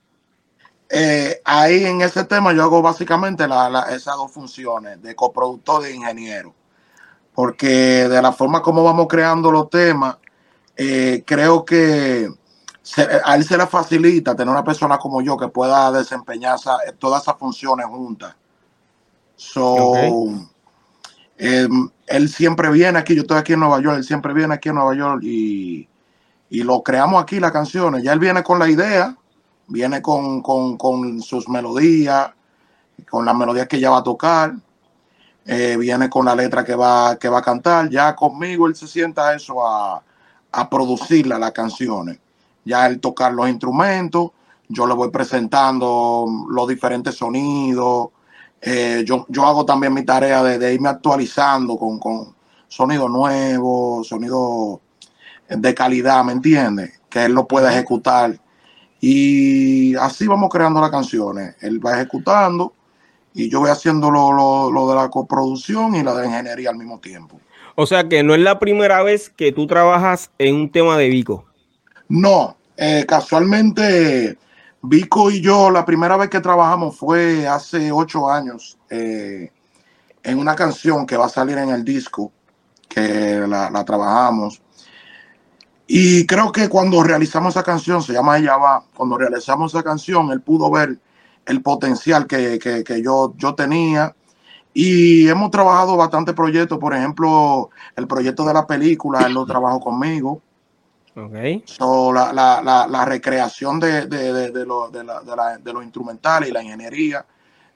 ahí 1.44 1.84
en 1.84 2.02
ese 2.02 2.22
tema 2.24 2.52
yo 2.52 2.62
hago 2.62 2.80
básicamente 2.80 3.44
esas 3.44 4.16
dos 4.16 4.30
funciones 4.30 5.02
de 5.02 5.14
coproductor 5.14 5.82
de 5.82 5.94
ingeniero. 5.94 6.54
Porque 7.34 8.08
de 8.08 8.22
la 8.22 8.30
forma 8.32 8.62
como 8.62 8.84
vamos 8.84 9.08
creando 9.08 9.50
los 9.50 9.68
temas, 9.68 10.18
eh, 10.76 11.22
creo 11.26 11.64
que 11.64 12.28
a 13.24 13.36
él 13.36 13.44
se 13.44 13.56
le 13.56 13.66
facilita 13.66 14.34
tener 14.34 14.52
una 14.52 14.64
persona 14.64 14.98
como 14.98 15.22
yo 15.22 15.36
que 15.36 15.48
pueda 15.48 15.90
desempeñar 15.90 16.58
todas 16.98 17.22
esas 17.22 17.38
funciones 17.38 17.86
juntas. 17.86 18.34
So, 19.36 19.94
em, 21.38 21.88
él 22.06 22.28
siempre 22.28 22.70
viene 22.70 22.98
aquí, 22.98 23.14
yo 23.14 23.22
estoy 23.22 23.38
aquí 23.38 23.54
en 23.54 23.60
Nueva 23.60 23.80
York, 23.80 23.96
él 23.98 24.04
siempre 24.04 24.32
viene 24.34 24.54
aquí 24.54 24.68
en 24.68 24.76
Nueva 24.76 24.94
York 24.94 25.22
y, 25.22 25.88
lo 26.50 26.84
creamos 26.84 27.20
aquí 27.20 27.40
las 27.40 27.50
canciones. 27.50 28.04
Ya 28.04 28.12
él 28.12 28.20
viene 28.20 28.44
con 28.44 28.60
la 28.60 28.70
idea, 28.70 29.16
viene 29.66 30.00
con, 30.00 30.40
con 30.40 31.20
sus 31.20 31.48
melodías, 31.48 32.30
con 33.10 33.24
las 33.24 33.34
melodías 33.34 33.66
que 33.66 33.78
ella 33.78 33.90
va 33.90 33.98
a 33.98 34.02
tocar, 34.04 34.54
eh, 35.46 35.76
viene 35.76 36.08
con 36.08 36.24
la 36.26 36.36
letra 36.36 36.64
que 36.64 36.76
va, 36.76 37.16
que 37.16 37.28
va 37.28 37.38
a 37.38 37.42
cantar. 37.42 37.88
Ya 37.90 38.14
conmigo 38.14 38.68
él 38.68 38.76
se 38.76 38.86
sienta 38.86 39.34
eso 39.34 39.66
a 39.66 40.00
a 40.54 40.68
producirla 40.68 41.38
las 41.38 41.52
canciones. 41.52 42.18
Ya 42.64 42.86
el 42.86 43.00
tocar 43.00 43.32
los 43.32 43.48
instrumentos, 43.48 44.30
yo 44.68 44.86
le 44.86 44.94
voy 44.94 45.10
presentando 45.10 46.26
los 46.48 46.68
diferentes 46.68 47.14
sonidos. 47.14 48.08
Eh, 48.60 49.02
yo, 49.06 49.26
yo 49.28 49.44
hago 49.44 49.64
también 49.64 49.92
mi 49.92 50.04
tarea 50.04 50.42
de, 50.42 50.72
irme 50.72 50.88
actualizando 50.88 51.76
con, 51.76 51.98
con 51.98 52.34
sonidos 52.68 53.10
nuevos, 53.10 54.08
sonidos 54.08 54.80
de 55.48 55.74
calidad, 55.74 56.24
¿me 56.24 56.32
entiendes? 56.32 57.00
Que 57.08 57.26
él 57.26 57.32
lo 57.32 57.46
pueda 57.46 57.72
ejecutar. 57.72 58.38
Y 59.00 59.94
así 59.96 60.26
vamos 60.26 60.48
creando 60.50 60.80
las 60.80 60.90
canciones. 60.90 61.56
Él 61.60 61.84
va 61.84 61.94
ejecutando 61.94 62.72
y 63.34 63.50
yo 63.50 63.60
voy 63.60 63.70
haciendo 63.70 64.10
lo, 64.10 64.70
lo 64.70 64.88
de 64.88 64.94
la 64.94 65.10
coproducción 65.10 65.94
y 65.94 66.02
la 66.02 66.14
de 66.14 66.26
ingeniería 66.26 66.70
al 66.70 66.76
mismo 66.76 67.00
tiempo. 67.00 67.38
O 67.76 67.86
sea 67.86 68.08
que 68.08 68.22
no 68.22 68.34
es 68.34 68.40
la 68.40 68.58
primera 68.58 69.02
vez 69.02 69.30
que 69.30 69.52
tú 69.52 69.66
trabajas 69.66 70.30
en 70.38 70.54
un 70.54 70.70
tema 70.70 70.96
de 70.96 71.08
Vico. 71.08 71.44
No, 72.08 72.56
eh, 72.76 73.04
casualmente 73.06 74.38
Vico 74.82 75.30
y 75.30 75.40
yo 75.40 75.70
la 75.70 75.84
primera 75.84 76.16
vez 76.16 76.28
que 76.28 76.40
trabajamos 76.40 76.96
fue 76.96 77.46
hace 77.48 77.90
ocho 77.90 78.30
años 78.30 78.78
eh, 78.90 79.50
en 80.22 80.38
una 80.38 80.54
canción 80.54 81.06
que 81.06 81.16
va 81.16 81.26
a 81.26 81.30
salir 81.30 81.58
en 81.58 81.70
el 81.70 81.84
disco, 81.84 82.30
que 82.88 83.44
la, 83.48 83.84
trabajamos. 83.84 84.60
Y 85.86 86.26
creo 86.26 86.52
que 86.52 86.68
cuando 86.68 87.02
realizamos 87.02 87.54
esa 87.54 87.62
canción, 87.62 88.02
se 88.02 88.12
llama 88.12 88.38
Ella 88.38 88.56
va, 88.56 88.84
cuando 88.94 89.18
realizamos 89.18 89.74
esa 89.74 89.82
canción, 89.82 90.30
él 90.30 90.40
pudo 90.40 90.70
ver 90.70 90.98
el 91.46 91.60
potencial 91.60 92.26
que, 92.26 92.58
que 92.58 93.02
yo, 93.02 93.34
yo 93.36 93.54
tenía 93.54 94.14
Y 94.74 95.28
hemos 95.28 95.52
trabajado 95.52 95.96
bastante 95.96 96.34
proyectos, 96.34 96.78
por 96.78 96.94
ejemplo, 96.94 97.70
el 97.94 98.08
proyecto 98.08 98.44
de 98.44 98.52
la 98.52 98.66
película, 98.66 99.20
él 99.20 99.32
lo 99.32 99.46
trabajó 99.46 99.78
conmigo. 99.78 100.42
Okay. 101.16 101.62
So, 101.64 102.12
la, 102.12 102.32
la, 102.32 102.86
la, 102.88 103.04
recreación 103.04 103.78
de, 103.78 104.06
de, 104.06 104.32
de, 104.32 104.50
de, 104.50 104.66
lo, 104.66 104.90
de, 104.90 105.04
de, 105.62 105.72
los 105.72 105.84
instrumentales 105.84 106.48
y 106.48 106.52
la 106.52 106.60
ingeniería 106.60 107.24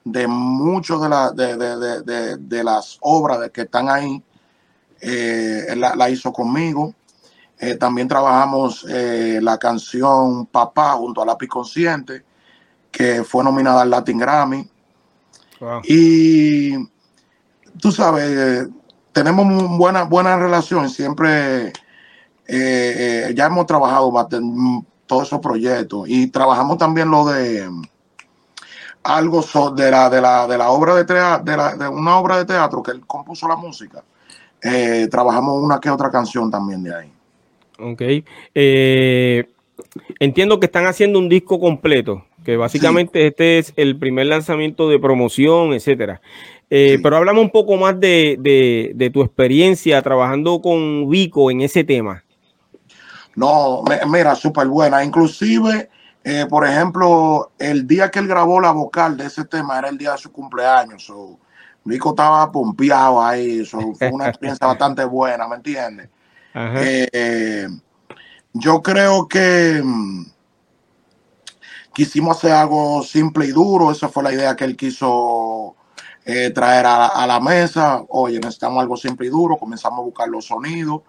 de 0.03 0.27
muchos 0.27 1.01
de, 1.01 1.09
la, 1.09 1.31
de, 1.31 2.63
las 2.63 2.97
obras 3.01 3.49
que 3.51 3.61
están 3.61 3.89
ahí, 3.89 4.21
eh, 5.01 5.67
él 5.69 5.79
la, 5.79 6.09
hizo 6.09 6.33
conmigo. 6.33 6.93
Eh, 7.57 7.75
también 7.75 8.07
trabajamos 8.07 8.85
eh, 8.89 9.39
la 9.41 9.57
canción 9.57 10.45
Papá 10.45 10.93
junto 10.93 11.21
a 11.21 11.25
Lápiz 11.25 11.47
Consciente, 11.47 12.23
que 12.91 13.23
fue 13.23 13.43
nominada 13.43 13.81
al 13.81 13.89
Latin 13.89 14.17
Grammy. 14.17 14.69
Y 15.83 16.73
tú 17.79 17.91
sabes, 17.91 18.67
tenemos 19.11 19.77
buena, 19.77 20.03
buena 20.03 20.37
relación, 20.37 20.89
siempre 20.89 21.67
eh, 21.67 21.73
eh, 22.47 23.33
ya 23.35 23.47
hemos 23.47 23.65
trabajado 23.65 24.11
todos 25.05 25.27
esos 25.27 25.39
proyectos 25.39 26.07
y 26.07 26.27
trabajamos 26.27 26.77
también 26.77 27.09
lo 27.09 27.25
de 27.25 27.69
algo 29.03 29.41
de 29.75 29.91
la, 29.91 30.09
de 30.09 30.21
la, 30.21 30.47
de 30.47 30.57
la 30.57 30.69
obra 30.69 30.95
de 30.95 31.05
teatro, 31.05 31.43
de, 31.45 31.77
de 31.77 31.87
una 31.87 32.17
obra 32.17 32.37
de 32.37 32.45
teatro 32.45 32.83
que 32.83 32.91
él 32.91 33.05
compuso 33.05 33.47
la 33.47 33.55
música. 33.55 34.03
Eh, 34.61 35.07
trabajamos 35.09 35.61
una 35.61 35.79
que 35.79 35.89
otra 35.89 36.11
canción 36.11 36.51
también 36.51 36.83
de 36.83 36.95
ahí. 36.95 37.11
Ok. 37.79 38.01
entiendo 40.19 40.59
que 40.59 40.65
están 40.65 40.85
haciendo 40.85 41.17
un 41.17 41.29
disco 41.29 41.59
completo, 41.59 42.25
que 42.49 42.57
básicamente 42.57 43.27
este 43.27 43.59
es 43.59 43.73
el 43.75 43.97
primer 43.99 44.25
lanzamiento 44.25 44.89
de 44.89 44.97
promoción, 44.97 45.73
etcétera. 45.73 46.19
Pero 46.67 47.17
hablamos 47.17 47.43
un 47.43 47.51
poco 47.51 47.77
más 47.77 47.99
de, 47.99 48.37
de, 48.39 48.91
de, 48.95 49.09
tu 49.11 49.21
experiencia 49.21 50.01
trabajando 50.01 50.61
con 50.61 51.09
Vico 51.09 51.51
en 51.51 51.61
ese 51.61 51.83
tema. 51.83 52.23
No, 53.35 53.83
mira, 54.07 54.35
súper 54.35 54.67
buena. 54.67 55.03
Inclusive, 55.03 55.89
eh, 56.23 56.45
por 56.49 56.65
ejemplo, 56.65 57.51
el 57.59 57.85
día 57.85 58.09
que 58.09 58.17
él 58.17 58.27
grabó 58.27 58.59
la 58.59 58.71
vocal 58.71 59.15
de 59.15 59.27
ese 59.27 59.45
tema 59.45 59.77
era 59.77 59.89
el 59.89 59.97
día 59.97 60.13
de 60.13 60.17
su 60.17 60.31
cumpleaños. 60.31 61.05
So, 61.05 61.39
Rico 61.85 62.09
estaba 62.09 62.51
pompeado 62.51 63.23
ahí. 63.23 63.63
fue 63.63 64.09
una 64.11 64.27
experiencia 64.27 64.65
bastante 64.67 65.05
buena, 65.05 65.47
¿me 65.47 65.57
entiendes? 65.57 66.09
Eh, 66.55 67.67
yo 68.53 68.81
creo 68.81 69.27
que 69.27 69.81
mm, 69.83 70.25
quisimos 71.99 72.37
hacer 72.37 72.53
algo 72.53 73.03
simple 73.03 73.45
y 73.45 73.51
duro. 73.51 73.91
Esa 73.91 74.07
fue 74.07 74.23
la 74.23 74.33
idea 74.33 74.55
que 74.55 74.63
él 74.63 74.77
quiso 74.77 75.75
eh, 76.23 76.49
traer 76.51 76.85
a, 76.85 77.07
a, 77.07 77.27
la 77.27 77.41
mesa. 77.41 78.03
Oye, 78.07 78.39
necesitamos 78.39 78.81
algo 78.81 78.95
simple 78.95 79.27
y 79.27 79.29
duro. 79.29 79.57
Comenzamos 79.57 79.99
a 79.99 80.03
buscar 80.03 80.29
los 80.29 80.45
sonidos. 80.45 81.01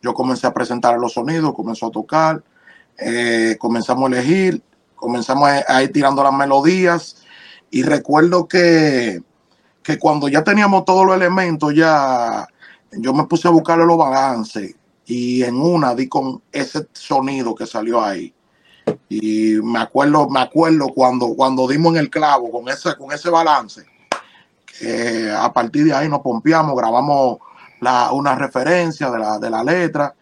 Yo 0.00 0.14
comencé 0.14 0.46
a 0.46 0.54
presentar 0.54 0.96
los 1.00 1.14
sonidos, 1.14 1.52
comenzó 1.52 1.86
a 1.86 1.90
tocar, 1.90 2.44
eh, 2.96 3.56
comenzamos 3.58 4.04
a 4.04 4.14
elegir, 4.14 4.62
comenzamos 4.94 5.48
a, 5.66 5.82
ir 5.82 5.92
tirando 5.92 6.22
las 6.22 6.32
melodías 6.32 7.24
y 7.72 7.82
recuerdo 7.82 8.46
que, 8.46 9.20
que 9.82 9.98
cuando 9.98 10.28
ya 10.28 10.44
teníamos 10.44 10.84
todos 10.84 11.06
los 11.06 11.16
elementos, 11.16 11.74
ya 11.74 12.46
yo 12.92 13.12
me 13.14 13.24
puse 13.24 13.48
a 13.48 13.50
buscarle 13.50 13.84
los 13.84 13.98
balances 13.98 14.76
y 15.06 15.42
en 15.42 15.56
una 15.56 15.92
di 15.96 16.06
con 16.06 16.40
ese 16.52 16.86
sonido 16.92 17.52
que 17.56 17.66
salió 17.66 18.00
ahí. 18.00 18.35
Y 19.08 19.54
me 19.62 19.80
acuerdo, 19.80 20.28
me 20.28 20.40
acuerdo 20.40 20.88
cuando, 20.88 21.34
cuando 21.34 21.66
dimos 21.66 21.94
en 21.94 22.00
el 22.00 22.10
clavo 22.10 22.50
con 22.50 22.68
ese, 22.68 22.96
con 22.96 23.12
ese 23.12 23.30
balance, 23.30 23.84
que 24.66 25.30
a 25.30 25.52
partir 25.52 25.84
de 25.84 25.94
ahí 25.94 26.08
nos 26.08 26.20
pompeamos, 26.20 26.76
grabamos 26.76 27.38
una 28.12 28.34
referencia 28.34 29.10
de 29.10 29.18
la, 29.18 29.38
de 29.38 29.50
la 29.50 29.62
letra 29.62 30.14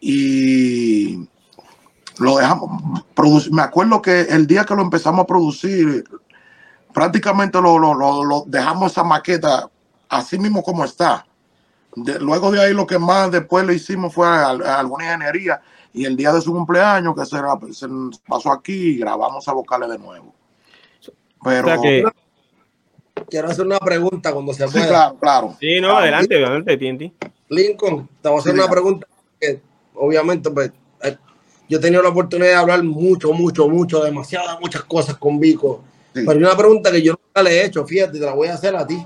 y 0.00 1.28
lo 2.18 2.36
dejamos. 2.36 3.04
Me 3.50 3.62
acuerdo 3.62 4.02
que 4.02 4.22
el 4.22 4.46
día 4.46 4.64
que 4.64 4.74
lo 4.74 4.82
empezamos 4.82 5.22
a 5.22 5.26
producir, 5.26 6.04
prácticamente 6.92 7.60
lo, 7.60 7.78
lo, 7.78 8.44
dejamos 8.46 8.92
esa 8.92 9.04
maqueta 9.04 9.68
así 10.08 10.38
mismo 10.38 10.62
como 10.62 10.84
está. 10.84 11.26
luego 12.20 12.50
de 12.52 12.60
ahí 12.60 12.74
lo 12.74 12.86
que 12.86 12.98
más 12.98 13.30
después 13.30 13.66
le 13.66 13.74
hicimos 13.74 14.14
fue 14.14 14.26
alguna 14.26 15.04
ingeniería 15.04 15.60
y 15.94 16.04
el 16.04 16.16
día 16.16 16.32
de 16.32 16.40
su 16.40 16.52
cumpleaños 16.52 17.14
que 17.14 17.24
se, 17.24 17.36
se 17.72 17.88
pasó 18.26 18.52
aquí 18.52 18.72
y 18.72 18.98
grabamos 18.98 19.46
a 19.46 19.52
vocales 19.52 19.88
de 19.88 19.98
nuevo. 19.98 20.34
Pero 21.42 21.68
quiero 23.30 23.48
hacer 23.48 23.64
una 23.64 23.78
pregunta 23.78 24.32
cuando 24.32 24.52
se 24.52 24.66
pueda. 24.66 24.82
Sí, 24.82 24.88
claro, 24.88 25.16
claro. 25.20 25.56
Sí, 25.60 25.80
no, 25.80 25.96
adelante, 25.96 26.34
adelante, 26.34 26.76
TNT. 26.76 27.12
Lincoln, 27.48 28.08
te 28.20 28.28
voy 28.28 28.38
a 28.38 28.40
hacer 28.40 28.54
una 28.54 28.68
pregunta 28.68 29.06
que 29.40 29.60
obviamente 29.94 30.50
pues, 30.50 30.72
eh, 31.04 31.16
yo 31.68 31.78
he 31.78 31.80
tenido 31.80 32.02
la 32.02 32.08
oportunidad 32.08 32.48
de 32.48 32.54
hablar 32.56 32.82
mucho, 32.82 33.32
mucho, 33.32 33.68
mucho, 33.68 34.02
demasiadas, 34.02 34.58
muchas 34.60 34.82
cosas 34.82 35.16
con 35.16 35.38
Vico. 35.38 35.84
Pero 36.12 36.30
hay 36.32 36.38
una 36.38 36.56
pregunta 36.56 36.90
que 36.90 37.02
yo 37.02 37.12
nunca 37.12 37.42
le 37.42 37.50
he 37.50 37.66
hecho, 37.66 37.86
fíjate, 37.86 38.18
te 38.18 38.24
la 38.24 38.34
voy 38.34 38.48
a 38.48 38.54
hacer 38.54 38.74
a 38.74 38.86
ti. 38.86 39.04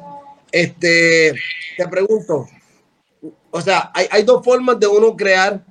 Este, 0.51 1.35
te 1.77 1.89
pregunto, 1.89 2.47
o 3.51 3.61
sea, 3.61 3.91
hay, 3.95 4.07
hay 4.11 4.23
dos 4.23 4.43
formas 4.43 4.81
de 4.81 4.87
uno 4.87 5.15
crear 5.15 5.63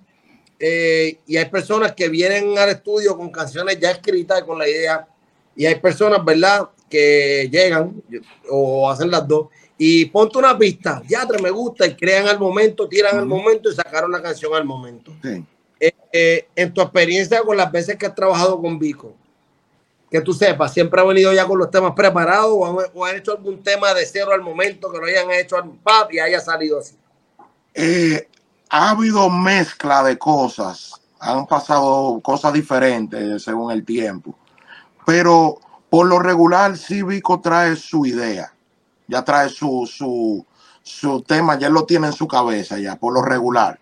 eh, 0.60 1.20
y 1.26 1.38
hay 1.38 1.46
personas 1.46 1.94
que 1.94 2.10
vienen 2.10 2.58
al 2.58 2.70
estudio 2.70 3.16
con 3.16 3.30
canciones 3.30 3.80
ya 3.80 3.92
escritas 3.92 4.44
con 4.44 4.58
la 4.58 4.68
idea 4.68 5.08
y 5.56 5.66
hay 5.66 5.76
personas, 5.76 6.24
¿verdad? 6.24 6.70
que 6.90 7.50
llegan 7.52 8.02
o 8.50 8.90
hacen 8.90 9.12
las 9.12 9.28
dos 9.28 9.48
y 9.78 10.06
ponte 10.06 10.40
una 10.40 10.58
pista, 10.58 11.04
ya 11.08 11.28
me 11.42 11.52
gusta 11.52 11.86
y 11.86 11.96
crean 11.96 12.28
al 12.28 12.40
momento, 12.40 12.88
tiran 12.88 13.18
al 13.18 13.28
momento 13.28 13.70
y 13.70 13.76
sacaron 13.76 14.12
la 14.12 14.22
canción 14.22 14.54
al 14.56 14.66
momento. 14.66 15.12
Eh, 15.80 15.92
eh, 16.12 16.48
en 16.56 16.74
tu 16.74 16.82
experiencia 16.82 17.42
con 17.42 17.56
las 17.56 17.72
veces 17.72 17.96
que 17.96 18.08
has 18.08 18.16
trabajado 18.16 18.60
con 18.60 18.80
Vico, 18.80 19.14
que 20.10 20.20
tú 20.22 20.34
sepas, 20.34 20.74
siempre 20.74 21.00
ha 21.00 21.04
venido 21.04 21.32
ya 21.32 21.46
con 21.46 21.60
los 21.60 21.70
temas 21.70 21.94
preparados 21.96 22.56
o 22.94 23.06
han, 23.06 23.18
hecho 23.18 23.34
algún 23.34 23.62
tema 23.62 23.94
de 23.94 24.04
cero 24.06 24.32
al 24.34 24.42
momento 24.42 24.92
que 24.92 24.98
lo 24.98 25.06
hayan 25.06 25.30
hecho 25.32 25.58
al 25.58 25.70
pap 25.84 26.12
y 26.12 26.20
haya 26.20 26.40
salido 26.40 26.80
así. 26.80 26.96
Eh, 27.76 28.28
ha 28.70 28.90
habido 28.92 29.30
mezcla 29.30 30.04
de 30.04 30.18
cosas, 30.18 30.94
han 31.20 31.46
pasado 31.48 32.20
cosas 32.22 32.54
diferentes 32.54 33.44
según 33.44 33.72
el 33.72 33.86
tiempo, 33.86 34.36
pero 35.06 35.60
por 35.90 36.08
lo 36.08 36.20
regular, 36.20 36.78
sí 36.78 37.02
Vico 37.02 37.40
trae 37.40 37.76
su 37.76 38.06
idea, 38.06 38.54
ya 39.08 39.24
trae 39.24 39.50
su, 39.50 39.90
su, 39.92 40.46
su 40.84 41.22
tema, 41.22 41.58
ya 41.58 41.70
lo 41.70 41.86
tiene 41.86 42.08
en 42.08 42.14
su 42.14 42.28
cabeza 42.28 42.78
ya, 42.78 42.98
por 42.98 43.14
lo 43.14 43.22
regular. 43.22 43.80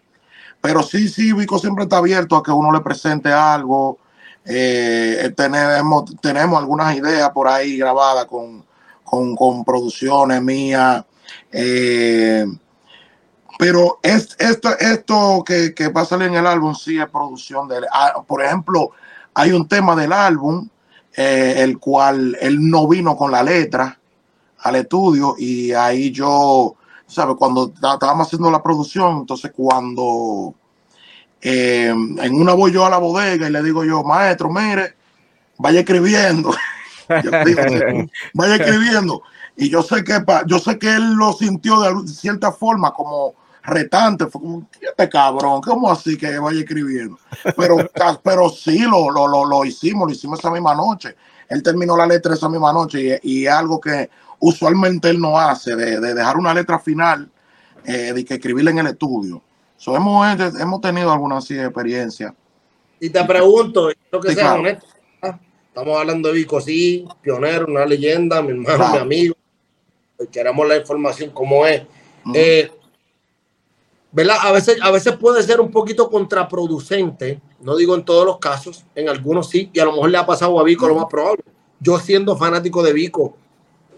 Pero 0.62 0.84
sí, 0.84 1.10
sí, 1.10 1.34
Vico 1.34 1.60
siempre 1.60 1.84
está 1.84 1.98
abierto 1.98 2.36
a 2.36 2.44
que 2.44 2.52
uno 2.52 2.72
le 2.72 2.82
presente 2.82 3.32
algo. 3.32 4.00
Eh, 4.46 5.34
tenemos, 5.36 6.06
tenemos 6.22 6.60
algunas 6.60 6.96
ideas 6.96 7.30
por 7.32 7.48
ahí 7.48 7.78
grabadas 7.78 8.26
con, 8.26 8.64
con, 9.04 9.66
producciones 9.66 10.42
mías. 10.42 11.04
Eh, 11.52 12.46
pero 13.58 14.00
es, 14.02 14.36
esto, 14.40 14.78
esto 14.78 15.44
que, 15.46 15.74
que, 15.74 15.88
va 15.90 16.02
a 16.02 16.06
salir 16.06 16.28
en 16.28 16.36
el 16.36 16.48
álbum 16.48 16.76
sí 16.76 17.00
es 17.00 17.10
producción 17.10 17.68
de... 17.68 17.82
Ah, 17.92 18.24
por 18.26 18.44
ejemplo, 18.44 18.92
hay 19.34 19.52
un 19.52 19.68
tema 19.68 19.96
del 19.96 20.12
álbum 20.12 20.68
eh, 21.18 21.56
el 21.58 21.80
cual 21.80 22.38
él 22.42 22.70
no 22.70 22.88
vino 22.88 23.16
con 23.16 23.32
la 23.32 23.42
letra 23.42 23.98
al 24.60 24.76
estudio 24.76 25.36
y 25.38 25.72
ahí 25.72 26.12
yo, 26.12 26.76
¿sabes? 27.08 27.36
Cuando 27.38 27.72
estábamos 27.74 28.28
haciendo 28.28 28.52
la 28.52 28.62
producción, 28.62 29.20
entonces 29.20 29.52
cuando 29.56 30.54
eh, 31.42 31.88
en 31.88 32.34
una 32.34 32.54
voy 32.54 32.74
yo 32.74 32.86
a 32.86 32.90
la 32.90 32.98
bodega 32.98 33.48
y 33.48 33.52
le 33.52 33.64
digo 33.64 33.86
yo, 33.86 34.04
maestro, 34.04 34.50
mire, 34.50 34.96
vaya 35.58 35.80
escribiendo. 35.82 36.54
vaya 38.34 38.56
escribiendo. 38.56 39.22
Y 39.56 39.70
yo 39.70 39.84
sé 39.84 40.04
que 40.04 40.22
yo 40.48 40.60
sé 40.60 40.78
que 40.78 40.94
él 40.96 41.14
lo 41.14 41.32
sintió 41.32 41.80
de 41.80 42.08
cierta 42.10 42.52
forma 42.52 42.94
como 42.94 43.36
retante, 43.66 44.28
fue 44.28 44.42
como, 44.42 44.68
este 44.82 45.10
cabrón, 45.10 45.62
¿cómo 45.62 45.92
así 45.92 46.18
que 46.18 46.38
vaya 46.38 46.60
escribiendo? 46.60 47.18
Pero, 47.58 47.78
pero 48.24 48.50
sí, 48.50 48.80
lo, 48.80 49.10
lo, 49.10 49.28
lo, 49.28 49.46
lo, 49.46 49.66
hicimos, 49.66 50.08
lo 50.08 50.14
hicimos 50.14 50.40
esa 50.40 50.52
misma 50.52 50.76
noche. 50.76 51.16
Él 51.50 51.62
terminó 51.62 51.96
la 51.96 52.08
letra 52.08 52.34
esa 52.34 52.50
misma 52.50 52.74
noche 52.74 53.20
y, 53.24 53.42
y 53.42 53.48
algo 53.48 53.80
que 53.80 54.10
usualmente 54.40 55.10
él 55.10 55.20
no 55.20 55.38
hace, 55.40 55.76
de, 55.76 56.00
de 56.00 56.14
dejar 56.14 56.38
una 56.38 56.54
letra 56.54 56.80
final, 56.80 57.30
eh, 57.86 58.14
de 58.14 58.26
que 58.26 58.36
escribirla 58.36 58.72
en 58.72 58.80
el 58.80 58.88
estudio. 58.88 59.42
So, 59.78 59.96
hemos, 59.96 60.26
hemos 60.60 60.82
tenido 60.82 61.12
alguna 61.12 61.38
así 61.38 61.58
experiencia. 61.60 62.34
Y 63.00 63.10
te 63.10 63.24
pregunto, 63.26 63.90
lo 64.12 64.20
que 64.22 64.34
sea 64.34 64.56
honesto, 64.56 64.86
estamos 65.68 66.00
hablando 66.00 66.30
de 66.30 66.36
Vico, 66.36 66.62
sí, 66.62 67.06
pionero, 67.22 67.68
una 67.68 67.86
leyenda, 67.86 68.42
mi 68.42 68.52
hermano, 68.52 68.94
mi 68.94 68.98
amigo, 69.00 69.36
queremos 70.32 70.68
la 70.68 70.78
información 70.78 71.32
como 71.32 71.66
es. 71.66 71.84
eh, 72.34 72.72
¿verdad? 74.16 74.38
A 74.44 74.54
veces, 74.54 74.78
a 74.82 74.92
veces 74.92 75.18
puede 75.18 75.44
ser 75.44 75.60
un 75.60 75.70
poquito 75.70 76.10
contraproducente, 76.10 77.42
no 77.60 77.76
digo 77.76 77.96
en 77.96 78.06
todos 78.06 78.26
los 78.26 78.40
casos, 78.40 78.86
en 78.96 79.10
algunos 79.10 79.50
sí, 79.50 79.70
y 79.74 79.80
a 79.82 79.86
lo 79.86 79.92
mejor 79.92 80.10
le 80.10 80.18
ha 80.18 80.26
pasado 80.26 80.58
a 80.58 80.64
Vico 80.64 80.88
lo 80.88 80.96
más 80.96 81.08
probable. 81.10 81.44
Yo 81.82 82.00
siendo 82.00 82.38
fanático 82.38 82.82
de 82.82 82.94
Vico, 82.94 83.36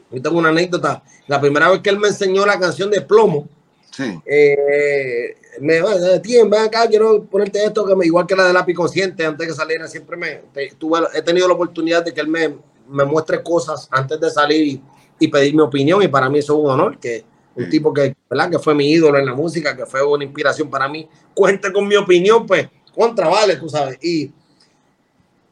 Yo 0.10 0.20
tengo 0.20 0.40
una 0.40 0.50
anécdota. 0.50 1.04
La 1.28 1.40
primera 1.40 1.70
vez 1.70 1.82
que 1.82 1.92
él 1.92 2.00
me 2.00 2.08
enseñó 2.08 2.48
la 2.48 2.58
canción 2.58 2.90
de 2.90 3.02
Plomo, 3.02 3.48
sí. 3.92 4.20
eh, 4.26 5.36
me 5.62 5.76
dijo, 5.76 5.90
tío, 6.24 6.50
ven 6.50 6.64
acá, 6.64 6.88
quiero 6.88 7.24
ponerte 7.26 7.64
esto, 7.64 7.86
que 7.86 7.96
me, 7.96 8.04
igual 8.08 8.26
que 8.26 8.36
la 8.36 8.46
de 8.46 8.54
lápiz 8.54 8.74
consciente, 8.74 9.24
antes 9.24 9.46
de 9.46 9.54
que 9.54 9.56
saliera, 9.56 9.88
siempre 9.88 10.18
me, 10.18 10.42
tuve, 10.80 11.02
he 11.14 11.22
tenido 11.22 11.48
la 11.48 11.54
oportunidad 11.54 12.04
de 12.04 12.12
que 12.12 12.22
él 12.22 12.28
me, 12.28 12.56
me 12.90 13.06
muestre 13.06 13.44
cosas 13.44 13.88
antes 13.92 14.20
de 14.20 14.32
salir 14.32 14.82
y, 15.20 15.28
pedir 15.28 15.54
mi 15.54 15.62
opinión, 15.62 16.02
y 16.02 16.08
para 16.08 16.28
mí 16.28 16.40
eso 16.40 16.54
es 16.54 16.60
un 16.60 16.72
honor, 16.72 16.98
que 16.98 17.24
un 17.58 17.70
tipo 17.70 17.94
que, 17.94 18.16
¿verdad? 18.30 18.52
que 18.52 18.60
fue 18.60 18.76
mi 18.76 18.90
ídolo 18.90 19.18
en 19.18 19.26
la 19.26 19.34
música, 19.34 19.76
que 19.76 19.86
fue 19.86 20.04
una 20.04 20.24
inspiración 20.24 20.70
para 20.70 20.88
mí, 20.88 21.10
cuente 21.34 21.72
con 21.74 21.88
mi 21.88 21.96
opinión, 21.96 22.46
pues, 22.46 22.70
contra, 22.96 23.28
vale, 23.28 23.56
tú 23.58 23.68
sabes. 23.68 23.98
Y, 24.02 24.32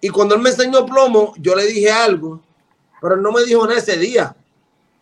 y 0.01 0.10
cuando 0.10 0.36
él 0.36 0.41
me 0.41 0.49
enseñó 0.51 0.86
plomo, 0.86 1.34
yo 1.38 1.56
le 1.56 1.66
dije 1.66 1.91
algo, 1.91 2.41
pero 3.01 3.16
él 3.16 3.22
no 3.22 3.32
me 3.32 3.43
dijo 3.43 3.70
en 3.70 3.78
ese 3.78 3.97
día 3.97 4.36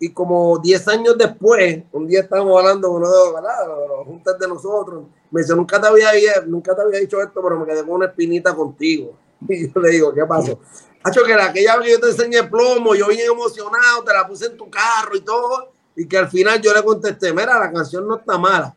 y 0.04 0.10
como 0.10 0.60
10 0.60 0.88
años 0.90 1.18
después, 1.18 1.82
un 1.94 2.06
día 2.06 2.20
estábamos 2.20 2.60
hablando 2.60 2.92
uno 2.92 3.10
de 3.10 3.42
los 3.42 4.06
juntas 4.06 4.38
de 4.38 4.50
nosotros, 4.50 5.06
me 5.32 5.42
dice, 5.42 5.56
nunca 5.56 5.80
te, 5.80 5.88
había, 5.88 6.12
nunca 6.46 6.76
te 6.76 6.82
había 6.82 7.00
dicho 7.00 7.22
esto, 7.22 7.42
pero 7.42 7.58
me 7.58 7.66
quedé 7.66 7.84
con 7.84 7.92
una 7.92 8.08
espinita 8.08 8.54
contigo. 8.54 9.14
Y 9.48 9.72
yo 9.72 9.80
le 9.80 9.92
digo, 9.92 10.14
¿qué 10.14 10.26
pasó? 10.26 10.60
Hacho, 11.04 11.24
que 11.24 11.34
aquella 11.34 11.78
vez 11.78 11.86
que 11.86 11.92
yo 11.94 12.00
te 12.02 12.10
enseñé 12.10 12.44
plomo, 12.44 12.96
yo 12.96 13.08
vine 13.08 13.24
emocionado, 13.24 14.04
te 14.06 14.14
la 14.14 14.28
puse 14.28 14.48
en 14.48 14.58
tu 14.58 14.70
carro 14.70 15.16
y 15.16 15.22
todo, 15.22 15.72
y 15.96 16.08
que 16.08 16.18
al 16.18 16.30
final 16.30 16.62
yo 16.62 16.74
le 16.74 16.84
contesté, 16.84 17.32
mira, 17.32 17.60
la 17.60 17.72
canción 17.72 18.08
no 18.08 18.18
está 18.18 18.38
mala, 18.38 18.76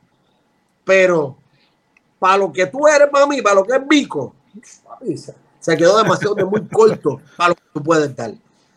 pero 0.84 1.36
para 2.18 2.38
lo 2.38 2.52
que 2.52 2.66
tú 2.66 2.86
eres 2.86 3.08
para 3.08 3.26
mí, 3.26 3.42
para 3.42 3.56
lo 3.56 3.64
que 3.64 3.76
es 3.76 3.88
Vico, 3.88 4.34
se 5.60 5.76
quedó 5.76 5.98
demasiado 5.98 6.34
de 6.34 6.44
muy 6.44 6.66
corto 6.68 7.20
para 7.36 7.50
lo 7.50 7.54
que 7.56 7.62
tú 7.72 7.82
puedes 7.82 8.14
dar. 8.14 8.32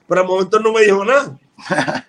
Pero 0.07 0.21
al 0.21 0.27
momento 0.27 0.59
no 0.59 0.73
me 0.73 0.81
dijo 0.81 1.05
nada. 1.05 1.37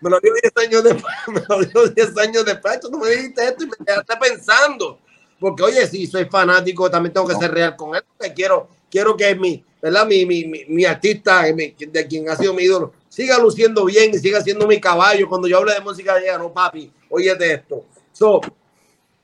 Me 0.00 0.08
lo 0.08 0.20
dio 0.20 0.32
10 0.42 0.52
años 0.66 0.84
después, 0.84 1.14
me 1.28 1.42
lo 1.48 1.64
dio 1.64 1.88
10 1.88 2.18
años 2.18 2.44
después. 2.44 2.80
Tú 2.80 2.90
no 2.90 2.98
me 2.98 3.10
dijiste 3.10 3.44
esto 3.46 3.64
y 3.64 3.66
me 3.66 3.76
quedaste 3.84 4.16
pensando. 4.16 4.98
Porque, 5.38 5.62
oye, 5.62 5.86
si 5.86 6.06
soy 6.06 6.26
fanático, 6.26 6.90
también 6.90 7.12
tengo 7.12 7.26
que 7.26 7.34
ser 7.34 7.50
real 7.50 7.76
con 7.76 7.94
él. 7.94 8.02
Quiero, 8.34 8.68
quiero 8.90 9.16
que 9.16 9.34
mi, 9.34 9.64
¿verdad? 9.82 10.06
Mi, 10.06 10.24
mi, 10.24 10.44
mi, 10.68 10.84
artista, 10.84 11.42
de 11.42 12.06
quien 12.08 12.28
ha 12.28 12.36
sido 12.36 12.54
mi 12.54 12.62
ídolo, 12.62 12.92
siga 13.20 13.38
luciendo 13.38 13.84
bien 13.84 14.14
y 14.14 14.18
siga 14.18 14.40
siendo 14.40 14.66
mi 14.66 14.80
caballo. 14.80 15.28
Cuando 15.28 15.46
yo 15.46 15.58
hable 15.58 15.74
de 15.74 15.80
música, 15.80 16.16
diga, 16.16 16.38
no, 16.38 16.50
papi, 16.50 16.90
oye 17.10 17.34
de 17.34 17.52
esto. 17.52 17.84
So, 18.12 18.40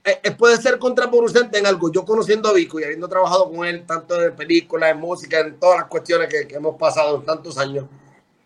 eh, 0.04 0.20
eh, 0.22 0.30
puede 0.32 0.58
ser 0.58 0.78
contraproducente 0.78 1.58
en 1.58 1.64
algo. 1.64 1.90
Yo 1.90 2.04
conociendo 2.04 2.50
a 2.50 2.52
Vico 2.52 2.78
y 2.78 2.84
habiendo 2.84 3.08
trabajado 3.08 3.50
con 3.50 3.66
él 3.66 3.86
tanto 3.86 4.22
en 4.22 4.36
películas, 4.36 4.90
en 4.90 4.98
música, 5.00 5.40
en 5.40 5.58
todas 5.58 5.78
las 5.80 5.88
cuestiones 5.88 6.28
que, 6.28 6.46
que 6.46 6.56
hemos 6.56 6.76
pasado 6.76 7.16
en 7.16 7.24
tantos 7.24 7.56
años, 7.56 7.86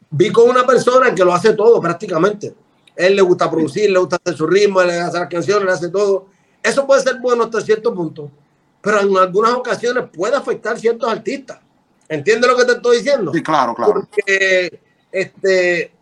vi 0.08 0.30
con 0.30 0.48
una 0.48 0.64
persona 0.64 1.12
que 1.12 1.24
lo 1.24 1.34
hace 1.34 1.54
todo 1.54 1.80
prácticamente. 1.80 2.54
Él 2.94 3.16
le 3.16 3.22
gusta 3.22 3.50
producir, 3.50 3.90
le 3.90 3.98
gusta 3.98 4.20
hacer 4.22 4.36
su 4.36 4.46
ritmo, 4.46 4.80
le 4.82 5.00
hace 5.00 5.18
las 5.18 5.28
canciones, 5.28 5.64
le 5.64 5.72
hace 5.72 5.88
todo. 5.88 6.26
Eso 6.62 6.86
puede 6.86 7.02
ser 7.02 7.18
bueno 7.18 7.44
hasta 7.44 7.60
cierto 7.60 7.92
punto, 7.92 8.30
pero 8.80 9.00
en 9.00 9.16
algunas 9.16 9.54
ocasiones 9.54 10.04
puede 10.12 10.36
afectar 10.36 10.76
a 10.76 10.78
ciertos 10.78 11.10
artistas. 11.10 11.58
¿Entiendes 12.08 12.48
lo 12.48 12.56
que 12.56 12.64
te 12.64 12.72
estoy 12.72 12.98
diciendo? 12.98 13.32
Sí, 13.32 13.42
claro, 13.42 13.74
claro. 13.74 13.94
Porque 13.94 14.80
este, 15.12 15.92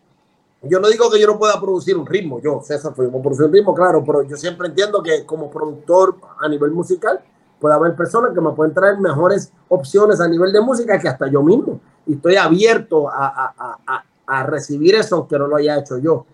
yo 0.63 0.79
no 0.79 0.89
digo 0.89 1.09
que 1.09 1.19
yo 1.19 1.27
no 1.27 1.39
pueda 1.39 1.59
producir 1.59 1.97
un 1.97 2.05
ritmo, 2.05 2.41
yo, 2.41 2.61
César, 2.63 2.93
puedo 2.93 3.09
producir 3.21 3.45
un 3.45 3.53
ritmo, 3.53 3.73
claro, 3.73 4.03
pero 4.03 4.23
yo 4.23 4.35
siempre 4.35 4.67
entiendo 4.67 5.01
que 5.01 5.25
como 5.25 5.49
productor 5.49 6.17
a 6.39 6.47
nivel 6.47 6.71
musical 6.71 7.21
puede 7.59 7.75
haber 7.75 7.95
personas 7.95 8.33
que 8.33 8.41
me 8.41 8.51
pueden 8.51 8.73
traer 8.73 8.97
mejores 8.97 9.51
opciones 9.67 10.19
a 10.19 10.27
nivel 10.27 10.51
de 10.51 10.61
música 10.61 10.99
que 10.99 11.07
hasta 11.07 11.27
yo 11.27 11.43
mismo 11.43 11.79
y 12.05 12.13
estoy 12.13 12.35
abierto 12.35 13.07
a, 13.07 13.53
a, 13.85 14.03
a, 14.25 14.43
recibir 14.43 14.95
eso, 14.95 15.17
aunque 15.17 15.37
no 15.37 15.47
lo 15.47 15.57
haya 15.57 15.77
hecho 15.77 15.97
yo. 15.99 16.25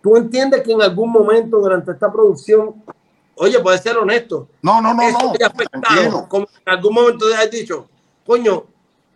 ¿Tú 0.00 0.16
entiendes 0.16 0.62
que 0.62 0.72
en 0.72 0.80
algún 0.80 1.10
momento 1.10 1.58
durante 1.58 1.90
esta 1.90 2.12
producción, 2.12 2.74
oye, 3.34 3.58
puede 3.58 3.78
ser 3.78 3.96
honesto? 3.96 4.48
No, 4.62 4.80
no, 4.80 4.94
no, 4.94 5.10
no. 5.10 5.32
Afectado, 5.44 6.28
como 6.28 6.46
en 6.64 6.72
algún 6.72 6.94
momento 6.94 7.28
te 7.28 7.34
has 7.34 7.50
dicho, 7.50 7.88
coño, 8.24 8.64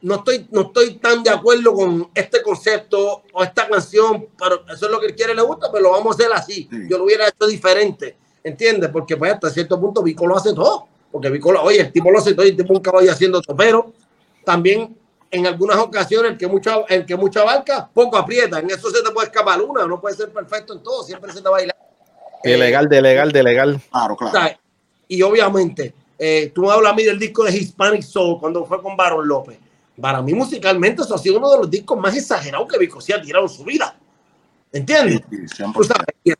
no 0.03 0.17
estoy, 0.17 0.47
no 0.51 0.63
estoy 0.63 0.95
tan 0.95 1.23
de 1.23 1.31
acuerdo 1.31 1.73
con 1.75 2.11
este 2.15 2.43
concepto 2.43 3.23
o 3.33 3.43
esta 3.43 3.69
canción, 3.69 4.27
pero 4.37 4.65
eso 4.67 4.87
es 4.87 4.93
lo 4.93 5.01
que 5.01 5.07
él 5.07 5.15
quiere, 5.15 5.35
le 5.35 5.43
gusta, 5.43 5.71
pero 5.71 5.85
lo 5.85 5.91
vamos 5.93 6.15
a 6.15 6.23
hacer 6.23 6.33
así. 6.33 6.69
Yo 6.89 6.99
lo 6.99 7.05
hubiera 7.05 7.29
hecho 7.29 7.47
diferente, 7.47 8.17
¿entiendes? 8.43 8.91
Porque 8.91 9.17
pues 9.17 9.33
hasta 9.33 9.51
cierto 9.51 9.81
punto 9.81 10.03
Vico 10.03 10.27
lo 10.27 10.37
hace 10.37 10.53
todo, 10.53 10.89
porque 11.11 11.31
Vico, 11.31 11.51
oye, 11.51 11.81
el 11.81 11.93
tipo 11.93 12.11
lo 12.11 12.19
hace 12.19 12.35
todo 12.35 12.45
y 12.45 12.51
el 12.51 12.57
tipo 12.57 12.75
un 12.75 12.81
caballo 12.81 13.11
haciendo 13.11 13.41
todo, 13.41 13.57
pero 13.57 13.93
también 14.45 14.97
en 15.31 15.47
algunas 15.47 15.79
ocasiones 15.79 16.33
el 16.33 16.39
que 16.39 16.47
mucha, 16.47 16.81
el 16.89 17.07
que 17.07 17.17
mucha 17.17 17.45
barca, 17.45 17.89
poco 17.93 18.19
aprieta. 18.19 18.59
En 18.59 18.71
eso 18.71 18.91
se 18.91 19.03
te 19.03 19.11
puede 19.13 19.29
escapar 19.29 19.61
una, 19.63 19.87
no 19.87 20.01
puede 20.01 20.17
ser 20.17 20.31
perfecto 20.31 20.75
en 20.75 20.83
todo, 20.83 21.05
siempre 21.05 21.33
se 21.33 21.39
te 21.39 21.45
va 21.45 21.51
a 21.51 21.53
bailar. 21.53 21.77
Ilegal, 22.45 22.89
de 22.89 23.01
legal, 23.01 23.33
de 23.33 23.43
legal. 23.43 23.81
Claro, 23.91 24.17
claro. 24.17 24.57
Y 25.07 25.23
obviamente, 25.23 25.95
eh, 26.19 26.51
tú 26.55 26.63
me 26.63 26.73
hablas 26.73 26.93
a 26.93 26.97
mí 26.97 27.05
del 27.05 27.19
disco 27.19 27.45
de 27.45 27.57
Hispanic 27.57 28.03
Soul 28.03 28.41
cuando 28.41 28.65
fue 28.65 28.83
con 28.83 28.97
Baron 28.97 29.27
López. 29.27 29.59
Para 30.03 30.21
mí, 30.21 30.35
musicalmente, 30.35 31.03
eso 31.03 31.15
ha 31.15 31.19
sido 31.19 31.39
uno 31.39 31.49
de 31.49 31.59
los 31.59 31.71
discos 31.71 31.97
más 31.97 32.17
exagerados 32.17 32.67
que 32.67 32.77
Vico 32.77 32.99
ha 32.99 33.23
tirado 33.23 33.45
en 33.45 33.49
su 33.49 33.63
vida. 33.63 33.97
¿Entiendes? 34.73 35.21
Sí, 35.31 35.63
y 36.25 36.33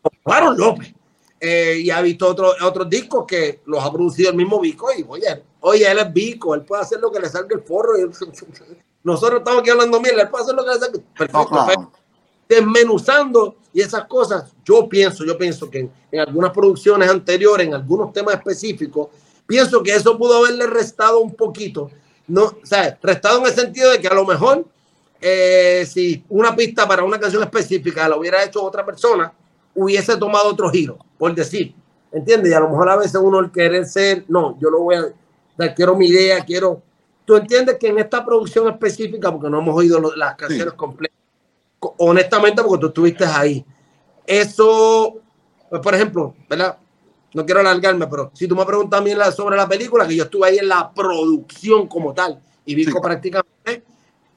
López. 0.57 0.93
Eh, 1.39 1.79
y 1.85 1.91
ha 1.91 2.01
visto 2.01 2.27
otros 2.27 2.57
otros 2.61 2.91
discos 2.91 3.25
que 3.25 3.61
los 3.67 3.85
ha 3.85 3.93
producido 3.93 4.31
el 4.31 4.37
mismo 4.37 4.59
Vico 4.59 4.89
y 4.97 5.05
oye, 5.09 5.45
oye, 5.61 5.89
él 5.89 5.99
es 6.01 6.13
Vico, 6.13 6.57
él 6.57 6.63
puede 6.63 6.83
hacer 6.83 6.99
lo 6.99 7.13
que 7.13 7.21
le 7.21 7.29
salga 7.29 7.55
el 7.55 7.63
forro. 7.63 7.93
nosotros 9.05 9.39
estamos 9.39 9.61
aquí 9.61 9.71
hablando 9.71 10.01
bien, 10.01 10.19
él 10.19 10.29
puede 10.29 10.43
hacer 10.43 10.57
lo 10.57 10.65
que 10.65 10.71
le 10.71 10.81
salga. 10.81 10.99
Perfecto, 11.17 11.93
Desmenuzando 12.49 13.59
y 13.73 13.81
esas 13.81 14.07
cosas, 14.07 14.53
yo 14.65 14.89
pienso, 14.89 15.25
yo 15.25 15.39
pienso 15.39 15.71
que 15.71 15.89
en, 16.11 16.21
algunas 16.21 16.51
producciones 16.51 17.09
anteriores, 17.09 17.69
en 17.69 17.75
algunos 17.75 18.13
temas 18.13 18.35
específicos, 18.35 19.07
pienso 19.47 19.85
que 19.85 19.95
eso 19.95 20.19
pudo 20.19 20.39
haberle 20.39 20.67
restado 20.67 21.21
un 21.21 21.37
poquito. 21.37 21.91
No, 22.33 22.45
o 22.45 22.65
sea, 22.65 22.99
restado 23.03 23.41
en 23.41 23.47
el 23.47 23.53
sentido 23.53 23.91
de 23.91 24.01
que 24.01 24.09
a 24.09 24.15
lo 24.15 24.25
mejor 24.25 24.65
eh, 25.21 25.85
si 25.87 26.25
una 26.31 26.57
pista 26.57 26.89
para 26.89 27.05
una 27.05 27.21
canción 27.21 27.43
específica 27.43 28.09
la 28.09 28.17
hubiera 28.17 28.43
hecho 28.43 28.65
otra 28.65 28.87
persona, 28.87 29.31
hubiese 29.75 30.17
tomado 30.17 30.49
otro 30.49 30.71
giro, 30.71 30.97
por 31.19 31.35
decir. 31.35 31.75
¿Entiendes? 32.11 32.51
Y 32.51 32.55
a 32.55 32.61
lo 32.61 32.71
mejor 32.71 32.89
a 32.89 32.97
veces 32.97 33.17
uno 33.17 33.39
el 33.39 33.51
querer 33.51 33.85
ser, 33.85 34.25
no, 34.29 34.59
yo 34.59 34.71
lo 34.71 34.81
voy 34.81 34.97
a, 34.97 35.75
quiero 35.75 35.95
mi 35.95 36.07
idea, 36.07 36.43
quiero. 36.43 36.81
Tú 37.27 37.37
entiendes 37.37 37.77
que 37.79 37.89
en 37.89 37.99
esta 37.99 38.25
producción 38.25 38.67
específica, 38.67 39.31
porque 39.31 39.51
no 39.51 39.59
hemos 39.59 39.77
oído 39.77 40.01
las 40.17 40.35
canciones 40.35 40.73
completas, 40.73 41.19
honestamente, 41.99 42.63
porque 42.63 42.81
tú 42.81 42.87
estuviste 42.87 43.27
ahí, 43.27 43.63
eso, 44.27 45.19
pues, 45.69 45.83
por 45.83 45.95
ejemplo, 45.95 46.35
¿verdad? 46.49 46.79
No 47.35 47.47
quiero 47.47 47.61
alargarme, 47.61 48.07
pero 48.07 48.31
si 48.35 48.47
tú 48.47 48.55
me 48.55 48.65
preguntas 48.67 49.01
a 49.01 49.03
mí 49.03 49.13
sobre 49.35 49.57
la 49.57 49.69
película, 49.69 50.07
que 50.07 50.17
yo 50.17 50.25
estuve 50.25 50.49
ahí 50.49 50.59
en 50.59 50.69
la 50.69 50.93
producción 50.93 51.87
como 51.87 52.13
tal, 52.13 52.41
y 52.65 52.75
Vico 52.75 53.01
prácticamente 53.01 53.83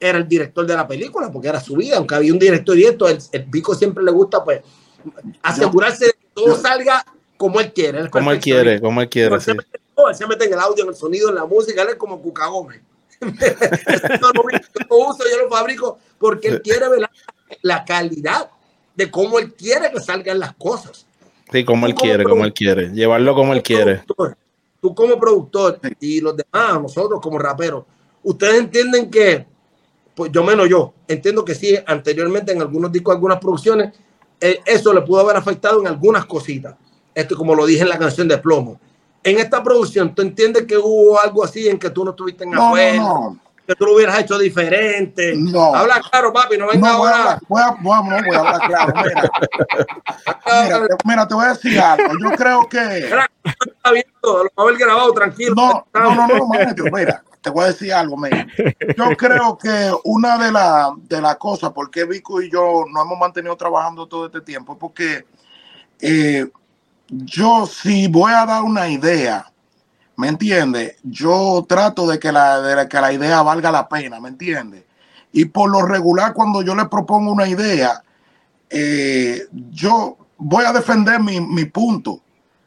era 0.00 0.18
el 0.18 0.28
director 0.28 0.66
de 0.66 0.74
la 0.74 0.86
película, 0.86 1.30
porque 1.30 1.48
era 1.48 1.60
su 1.60 1.76
vida, 1.76 1.96
aunque 1.96 2.14
había 2.14 2.32
un 2.32 2.38
director 2.38 2.76
esto, 2.78 3.08
el, 3.08 3.18
el 3.32 3.42
Vico 3.44 3.74
siempre 3.74 4.02
le 4.02 4.12
gusta, 4.12 4.42
pues, 4.42 4.62
asegurarse 5.42 6.06
de 6.06 6.12
que 6.12 6.26
todo 6.34 6.56
salga 6.56 7.04
como 7.36 7.60
él 7.60 7.72
quiere. 7.72 8.08
como 8.10 8.32
él 8.32 8.40
quiere, 8.40 8.80
como 8.80 9.00
él 9.00 9.08
quiere. 9.08 9.40
Sí. 9.40 9.50
él 9.52 10.14
se 10.14 10.26
mete 10.26 10.46
en 10.46 10.52
el 10.54 10.60
audio, 10.60 10.84
en 10.84 10.90
el 10.90 10.96
sonido, 10.96 11.28
en 11.28 11.34
la 11.34 11.46
música, 11.46 11.82
él 11.82 11.90
es 11.90 11.96
como 11.96 12.20
Cuca 12.20 12.46
Gómez. 12.46 12.80
yo 13.20 14.30
lo 14.90 14.96
uso, 14.98 15.24
yo 15.30 15.44
lo 15.44 15.48
fabrico 15.48 15.98
porque 16.18 16.48
él 16.48 16.62
quiere 16.62 16.86
ver 16.88 17.08
la, 17.62 17.84
calidad 17.84 18.50
de 18.94 19.10
cómo 19.10 19.38
él 19.38 19.54
quiere 19.54 19.90
que 19.90 20.00
salgan 20.00 20.38
las 20.38 20.54
cosas. 20.54 21.05
Sí, 21.50 21.64
como 21.64 21.86
él 21.86 21.94
quiere, 21.94 22.24
como 22.24 22.44
él 22.44 22.52
quiere. 22.52 22.90
Llevarlo 22.90 23.34
como 23.34 23.52
él 23.52 23.62
quiere. 23.62 24.02
Tú 24.80 24.94
como 24.94 25.18
productor 25.18 25.80
y 26.00 26.20
los 26.20 26.36
demás, 26.36 26.80
nosotros 26.80 27.20
como 27.20 27.38
raperos, 27.38 27.84
ustedes 28.22 28.58
entienden 28.58 29.10
que, 29.10 29.46
pues 30.14 30.30
yo 30.32 30.44
menos 30.44 30.68
yo, 30.68 30.92
entiendo 31.08 31.44
que 31.44 31.54
sí, 31.54 31.76
anteriormente 31.86 32.52
en 32.52 32.60
algunos 32.60 32.92
discos, 32.92 33.14
algunas 33.14 33.38
producciones, 33.38 33.94
eh, 34.40 34.60
eso 34.64 34.92
le 34.92 35.00
pudo 35.02 35.20
haber 35.20 35.36
afectado 35.36 35.80
en 35.80 35.86
algunas 35.86 36.26
cositas. 36.26 36.76
Esto 37.14 37.36
como 37.36 37.54
lo 37.54 37.64
dije 37.64 37.82
en 37.82 37.88
la 37.88 37.98
canción 37.98 38.28
de 38.28 38.38
Plomo. 38.38 38.78
En 39.22 39.38
esta 39.38 39.62
producción, 39.62 40.14
¿tú 40.14 40.22
entiendes 40.22 40.66
que 40.66 40.76
hubo 40.76 41.18
algo 41.18 41.42
así 41.42 41.68
en 41.68 41.78
que 41.78 41.90
tú 41.90 42.04
no 42.04 42.10
estuviste 42.10 42.44
en 42.44 42.50
no, 42.50 42.76
no, 42.76 43.40
Que 43.66 43.74
tú 43.74 43.84
lo 43.86 43.94
hubieras 43.94 44.20
hecho 44.20 44.38
diferente. 44.38 45.34
No. 45.36 45.74
Habla 45.74 46.00
claro, 46.00 46.32
papi, 46.32 46.56
no 46.56 46.68
venga 46.68 46.90
ahora. 46.90 47.38
Voy 47.48 47.62
a, 47.62 47.70
voy 47.80 47.94
a, 47.94 48.02
no, 48.02 48.26
voy 48.26 48.36
a 48.36 48.38
hablar 48.38 48.60
claro. 48.66 48.92
Mira. 49.04 49.30
mira, 50.62 50.86
te, 50.86 50.94
mira, 51.04 51.28
te 51.28 51.34
voy 51.34 51.44
a 51.44 51.48
decir 51.48 51.80
algo. 51.80 52.12
Yo 52.22 52.30
creo 52.36 52.68
que. 52.68 53.10
Está 53.44 53.92
viendo, 53.92 54.12
lo 54.22 54.44
va 54.44 54.50
a 54.56 54.62
haber 54.62 54.76
grabado, 54.78 55.12
tranquilo. 55.12 55.54
No, 55.56 55.86
no, 55.94 56.14
no, 56.14 56.26
no, 56.28 56.46
maestro, 56.46 56.84
mira 56.92 57.22
te 57.46 57.50
voy 57.50 57.62
a 57.62 57.68
decir 57.68 57.92
algo, 57.92 58.16
mira. 58.16 58.44
Yo 58.96 59.16
creo 59.16 59.56
que 59.56 59.92
una 60.02 60.36
de 60.36 60.50
las 60.50 60.90
de 61.08 61.20
la 61.20 61.36
cosas 61.36 61.70
por 61.70 61.92
qué 61.92 62.04
Vico 62.04 62.42
y 62.42 62.50
yo 62.50 62.84
nos 62.92 63.04
hemos 63.04 63.16
mantenido 63.20 63.56
trabajando 63.56 64.08
todo 64.08 64.26
este 64.26 64.40
tiempo 64.40 64.72
es 64.72 64.78
porque 64.80 65.24
eh, 66.00 66.44
yo 67.08 67.66
si 67.66 68.08
voy 68.08 68.32
a 68.32 68.44
dar 68.46 68.64
una 68.64 68.88
idea, 68.88 69.48
¿me 70.16 70.28
entiendes? 70.28 70.96
Yo 71.02 71.64
trato 71.68 72.06
de 72.06 72.18
que, 72.18 72.32
la, 72.32 72.60
de 72.60 72.88
que 72.88 73.00
la 73.00 73.12
idea 73.12 73.42
valga 73.42 73.70
la 73.70 73.88
pena, 73.88 74.20
¿me 74.20 74.28
entiendes? 74.28 74.84
Y 75.32 75.46
por 75.46 75.70
lo 75.70 75.82
regular, 75.82 76.32
cuando 76.32 76.62
yo 76.62 76.74
le 76.74 76.86
propongo 76.86 77.32
una 77.32 77.46
idea, 77.46 78.02
eh, 78.70 79.46
yo 79.70 80.16
voy 80.38 80.64
a 80.64 80.72
defender 80.72 81.20
mi, 81.20 81.40
mi 81.40 81.66
punto, 81.66 82.20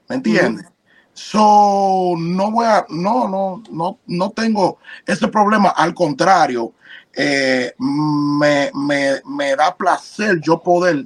¿me 0.08 0.16
entiendes? 0.16 0.66
So, 1.14 2.16
no 2.18 2.52
voy 2.52 2.66
a, 2.66 2.86
no, 2.90 3.28
no, 3.28 3.62
no, 3.70 4.00
no 4.08 4.30
tengo 4.32 4.78
ese 5.06 5.28
problema. 5.28 5.70
Al 5.70 5.94
contrario, 5.94 6.74
eh, 7.14 7.74
me, 7.78 8.72
me, 8.74 9.22
me, 9.26 9.56
da 9.56 9.76
placer 9.76 10.40
yo 10.40 10.62
poder 10.62 11.06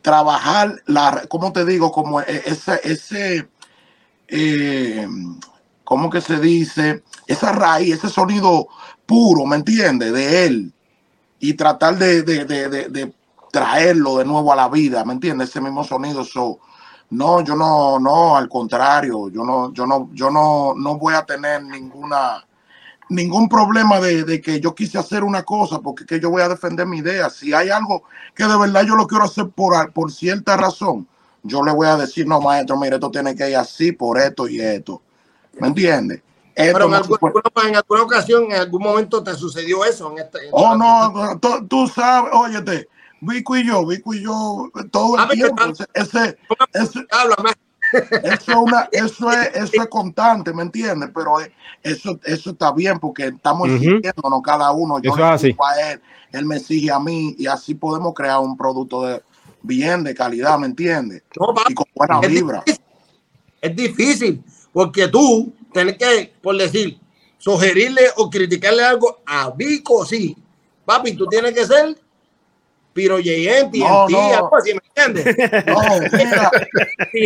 trabajar 0.00 0.80
la, 0.86 1.24
¿cómo 1.28 1.52
te 1.52 1.66
digo? 1.66 1.92
Como 1.92 2.22
e, 2.22 2.42
ese, 2.46 2.80
ese, 2.84 3.48
eh, 4.30 5.08
¿cómo 5.84 6.08
que 6.08 6.20
se 6.20 6.38
dice? 6.38 7.02
Esa 7.26 7.52
raíz, 7.52 7.96
ese 7.96 8.08
sonido 8.08 8.68
puro, 9.06 9.44
¿me 9.44 9.56
entiendes? 9.56 10.12
De 10.12 10.46
él. 10.46 10.72
Y 11.40 11.54
tratar 11.54 11.98
de, 11.98 12.22
de, 12.22 12.44
de, 12.44 12.88
de, 12.88 13.12
traerlo 13.50 14.18
de 14.18 14.24
nuevo 14.24 14.52
a 14.52 14.56
la 14.56 14.68
vida, 14.68 15.04
¿me 15.04 15.14
entiendes? 15.14 15.48
Ese 15.48 15.60
mismo 15.60 15.82
sonido. 15.82 16.24
So, 16.24 16.60
no, 17.10 17.40
yo 17.42 17.56
no, 17.56 17.98
no, 17.98 18.36
al 18.36 18.48
contrario, 18.48 19.28
yo 19.30 19.44
no, 19.44 19.72
yo 19.72 19.86
no, 19.86 20.10
yo 20.12 20.30
no, 20.30 20.74
no 20.76 20.96
voy 20.96 21.14
a 21.14 21.24
tener 21.24 21.64
ninguna, 21.64 22.46
ningún 23.08 23.48
problema 23.48 23.98
de, 23.98 24.22
de, 24.22 24.40
que 24.40 24.60
yo 24.60 24.74
quise 24.74 24.98
hacer 24.98 25.24
una 25.24 25.42
cosa, 25.42 25.80
porque 25.80 26.06
que 26.06 26.20
yo 26.20 26.30
voy 26.30 26.42
a 26.42 26.48
defender 26.48 26.86
mi 26.86 26.98
idea. 26.98 27.28
Si 27.30 27.52
hay 27.52 27.70
algo 27.70 28.04
que 28.34 28.44
de 28.44 28.56
verdad 28.56 28.84
yo 28.86 28.94
lo 28.94 29.08
quiero 29.08 29.24
hacer 29.24 29.48
por, 29.48 29.92
por 29.92 30.12
cierta 30.12 30.56
razón, 30.56 31.08
yo 31.42 31.62
le 31.62 31.72
voy 31.72 31.86
a 31.86 31.96
decir, 31.96 32.26
no, 32.26 32.40
maestro, 32.40 32.76
mire, 32.76 32.96
esto 32.96 33.10
tiene 33.10 33.34
que 33.34 33.50
ir 33.50 33.56
así 33.56 33.92
por 33.92 34.18
esto 34.18 34.48
y 34.48 34.60
esto. 34.60 35.02
¿Me 35.58 35.68
entiendes? 35.68 36.22
Pero 36.54 36.86
en, 36.86 36.94
alguna, 36.94 38.02
ocasión, 38.02 38.44
en 38.44 38.60
algún 38.60 38.82
momento 38.82 39.22
te 39.22 39.34
sucedió 39.34 39.84
eso. 39.84 40.12
En 40.12 40.18
este, 40.18 40.38
oh, 40.52 40.76
no, 40.76 41.38
tú, 41.68 41.88
sabes, 41.88 42.32
óyete, 42.34 42.88
Vico 43.20 43.56
y 43.56 43.66
yo, 43.66 43.86
Vico 43.86 44.12
y 44.12 44.22
yo, 44.22 44.70
todo 44.90 45.18
el 45.18 45.28
tiempo. 45.30 45.62
Ese, 45.64 45.86
ese, 45.94 46.38
eso, 46.74 48.60
una, 48.60 48.88
eso, 48.92 49.32
es, 49.32 49.50
eso 49.54 49.82
es 49.82 49.88
constante, 49.88 50.52
¿me 50.52 50.62
entiendes? 50.62 51.10
Pero 51.14 51.38
eso, 51.82 52.18
eso 52.24 52.50
está 52.50 52.72
bien 52.72 52.98
porque 52.98 53.28
estamos 53.28 53.68
exigiéndonos 53.68 54.42
cada 54.42 54.70
uno. 54.72 55.00
Yo 55.00 55.16
le 55.16 55.22
a 55.22 55.34
él, 55.36 56.02
él 56.32 56.44
me 56.44 56.56
exige 56.56 56.90
a 56.90 56.98
mí 56.98 57.34
y 57.38 57.46
así 57.46 57.74
podemos 57.74 58.12
crear 58.14 58.40
un 58.40 58.56
producto 58.56 59.02
de 59.02 59.22
bien, 59.62 60.04
de 60.04 60.14
calidad, 60.14 60.58
¿me 60.58 60.66
entiendes? 60.66 61.22
y 61.68 61.74
con 61.74 61.86
buena 61.94 62.20
vibra. 62.20 62.62
es 63.60 63.76
difícil 63.76 64.42
porque 64.72 65.08
tú 65.08 65.52
tienes 65.72 65.96
que, 65.96 66.32
por 66.40 66.56
decir, 66.56 66.98
sugerirle 67.38 68.02
o 68.16 68.30
criticarle 68.30 68.84
algo 68.84 69.20
a 69.26 69.50
Vico, 69.50 70.04
sí. 70.04 70.36
Papi, 70.84 71.14
tú 71.14 71.26
tienes 71.26 71.54
que 71.54 71.66
ser 71.66 71.96
Piro 72.92 73.20
JM, 73.20 73.70
no, 73.78 74.08
no. 74.08 74.50
¿me 74.50 75.04
entiendes? 75.04 75.36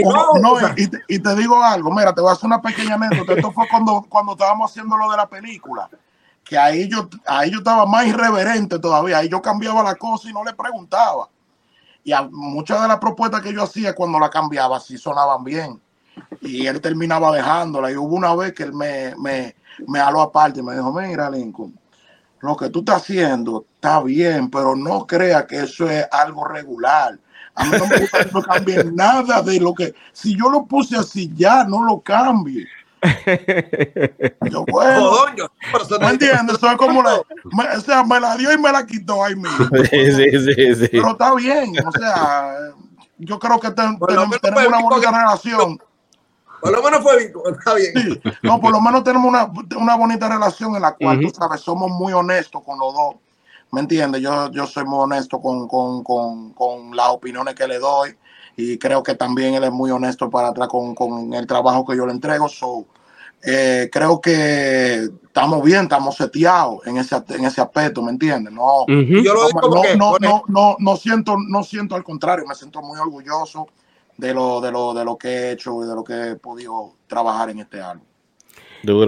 No, 0.05 0.35
no, 0.41 0.59
y, 0.77 0.87
te, 0.87 0.99
y, 1.09 1.19
te, 1.19 1.35
digo 1.37 1.63
algo, 1.63 1.91
mira, 1.91 2.15
te 2.15 2.21
voy 2.21 2.31
a 2.31 2.35
hacer 2.35 2.47
una 2.47 2.61
pequeña 2.61 2.97
anécdota. 2.97 3.33
Esto 3.33 3.51
fue 3.51 3.67
cuando, 3.71 4.05
cuando 4.09 4.33
estábamos 4.33 4.71
haciendo 4.71 4.97
lo 4.97 5.11
de 5.11 5.17
la 5.17 5.27
película, 5.27 5.89
que 6.45 6.59
ahí 6.59 6.87
yo, 6.89 7.09
ahí 7.27 7.51
yo 7.51 7.59
estaba 7.59 7.87
más 7.87 8.07
irreverente 8.07 8.79
todavía, 8.79 9.19
ahí 9.19 9.29
yo 9.31 9.41
cambiaba 9.41 9.83
la 9.83 9.95
cosa 9.95 10.29
y 10.29 10.35
no 10.35 10.45
le 10.45 10.53
preguntaba. 10.53 11.31
Y 12.05 12.13
a 12.13 12.23
muchas 12.31 12.83
de 12.83 12.89
las 12.89 12.99
propuestas 12.99 13.41
que 13.41 13.53
yo 13.53 13.63
hacía 13.63 13.95
cuando 13.95 14.21
la 14.21 14.31
cambiaba, 14.31 14.79
sí 14.79 14.99
sonaban 14.99 15.43
bien. 15.43 15.81
Y 16.43 16.67
él 16.67 16.81
terminaba 16.81 17.35
dejándola. 17.35 17.91
Y 17.91 17.97
hubo 17.97 18.15
una 18.15 18.35
vez 18.35 18.53
que 18.53 18.65
él 18.65 18.75
me, 18.75 19.15
me, 19.17 19.57
me 19.89 19.99
aparte 19.99 20.61
y 20.61 20.63
me 20.63 20.75
dijo, 20.75 20.93
mira, 20.93 21.31
Lincoln, 21.31 21.77
lo 22.41 22.57
que 22.57 22.69
tú 22.69 22.81
estás 22.81 23.03
haciendo 23.03 23.65
está 23.75 24.03
bien, 24.03 24.51
pero 24.51 24.77
no 24.77 25.07
crea 25.07 25.47
que 25.47 25.61
eso 25.63 25.89
es 25.89 26.07
algo 26.13 26.45
regular. 26.45 27.19
A 27.55 27.65
mí 27.65 27.71
no 27.79 27.87
me 27.87 28.01
gusta 28.01 28.25
que 28.25 28.31
no 28.33 28.43
cambie 28.43 28.85
nada 28.85 29.41
de 29.41 29.61
lo 29.61 29.73
que, 29.73 29.95
si 30.13 30.37
yo 30.37 30.51
lo 30.51 30.67
puse 30.67 30.97
así 30.97 31.33
ya, 31.35 31.65
no 31.65 31.85
lo 31.85 32.01
cambie. 32.01 32.67
Yo, 34.51 34.65
bueno, 34.71 35.27
¿me 36.01 36.09
entiendes? 36.09 36.59
Soy 36.59 36.77
como 36.77 37.03
la, 37.03 37.21
me, 37.53 37.77
o 37.77 37.81
sea, 37.81 38.03
me 38.03 38.19
la 38.19 38.37
dio 38.37 38.53
y 38.53 38.59
me 38.59 38.73
la 38.73 38.87
quitó 38.87 39.25
ahí 39.25 39.37
mismo. 39.37 39.67
Sí, 39.91 40.13
sí, 40.13 40.31
sí, 40.31 40.75
sí. 40.75 40.89
Pero 40.91 41.11
está 41.11 41.35
bien, 41.35 41.75
o 41.87 41.93
sea, 41.93 42.55
yo 43.19 43.39
creo 43.39 43.61
que 43.61 43.71
ten, 43.73 43.99
tenemos, 43.99 44.41
tenemos 44.41 44.67
una 44.67 44.81
bonita 44.81 45.11
relación. 45.11 45.79
Por 46.61 46.73
lo 46.73 46.83
menos 46.83 47.03
fue 47.03 47.31
está 47.53 47.75
bien. 47.75 48.23
no, 48.43 48.59
por 48.59 48.73
lo 48.73 48.81
menos 48.81 49.05
tenemos 49.05 49.29
una, 49.29 49.53
una 49.77 49.97
bonita 49.97 50.31
relación 50.31 50.75
en 50.75 50.81
la 50.81 50.93
cual, 50.93 51.21
tú 51.21 51.29
sabes, 51.29 51.61
somos 51.61 51.91
muy 51.91 52.15
honestos 52.15 52.63
con 52.65 52.79
los 52.79 52.95
dos. 52.95 53.17
¿Me 53.71 53.81
entiendes? 53.81 54.23
Yo, 54.23 54.51
yo 54.51 54.67
soy 54.67 54.87
muy 54.87 55.01
honesto 55.01 55.43
con, 55.43 55.69
con, 55.69 56.03
con, 56.03 56.55
con, 56.55 56.97
las 56.97 57.09
opiniones 57.11 57.55
que 57.55 57.69
le 57.69 57.79
doy 57.79 58.17
y 58.57 58.79
creo 58.79 59.03
que 59.03 59.15
también 59.15 59.55
él 59.55 59.65
es 59.65 59.73
muy 59.73 59.91
honesto 59.91 60.31
para 60.31 60.49
atrás 60.49 60.69
con, 60.69 60.95
con 60.95 61.35
el 61.35 61.47
trabajo 61.47 61.85
que 61.85 61.97
yo 61.97 62.07
le 62.07 62.13
entrego. 62.13 62.49
So, 62.49 62.87
eh, 63.47 63.91
creo 63.93 64.21
que 64.21 65.09
estamos 65.25 65.63
bien, 65.63 65.83
estamos 65.83 66.17
seteados 66.17 66.87
en 66.87 66.97
ese, 66.97 67.17
en 67.29 67.45
ese 67.45 67.61
aspecto, 67.61 68.01
¿me 68.01 68.11
entiendes? 68.11 68.53
No, 68.53 68.87
yo 68.87 69.35
lo 69.35 69.47
digo 69.47 69.97
no, 69.99 70.17
no, 70.19 70.43
no, 70.49 70.77
no, 70.79 70.97
siento, 70.97 71.37
no 71.37 71.63
siento 71.63 71.95
al 71.95 72.05
contrario, 72.05 72.47
me 72.47 72.55
siento 72.55 72.81
muy 72.81 72.99
orgulloso 72.99 73.67
de 74.17 74.33
lo, 74.33 74.61
de 74.61 74.73
lo, 74.73 74.95
de 74.95 75.05
lo 75.05 75.19
que 75.19 75.29
he 75.29 75.53
hecho 75.53 75.85
y 75.85 75.89
de 75.89 75.95
lo 75.95 76.03
que 76.03 76.31
he 76.31 76.37
podido 76.37 76.95
trabajar 77.07 77.51
en 77.51 77.59
este 77.59 77.81
álbum. 77.81 78.07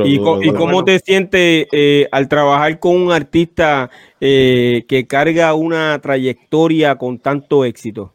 ¿Y, 0.05 0.53
cómo 0.53 0.85
te 0.85 0.99
sientes 1.01 1.67
eh, 1.71 2.09
al 2.11 2.29
trabajar 2.29 2.79
con 2.79 2.97
un 2.97 3.13
artista 3.13 3.91
eh, 4.21 4.85
que 4.89 5.07
carga 5.07 5.55
una 5.55 5.99
trayectoria 6.01 6.97
con 6.97 7.19
tanto 7.19 7.65
éxito? 7.65 8.13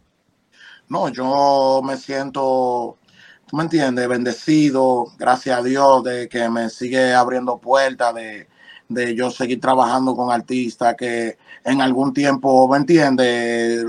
No, 0.92 1.08
yo 1.08 1.80
me 1.86 1.96
siento, 1.96 2.98
tú 3.48 3.56
me 3.56 3.64
entiendes, 3.64 4.10
bendecido, 4.10 5.06
gracias 5.18 5.58
a 5.58 5.64
Dios, 5.64 6.04
de 6.04 6.28
que 6.28 6.50
me 6.50 6.70
sigue 6.70 7.14
abriendo 7.14 7.60
puertas, 7.60 8.14
de, 8.14 8.50
de 8.90 9.16
yo 9.16 9.32
seguir 9.32 9.62
trabajando 9.62 10.14
con 10.18 10.34
artistas 10.34 10.96
que 10.98 11.38
en 11.64 11.80
algún 11.80 12.14
tiempo, 12.14 12.68
¿me 12.68 12.76
entiendes? 12.76 13.86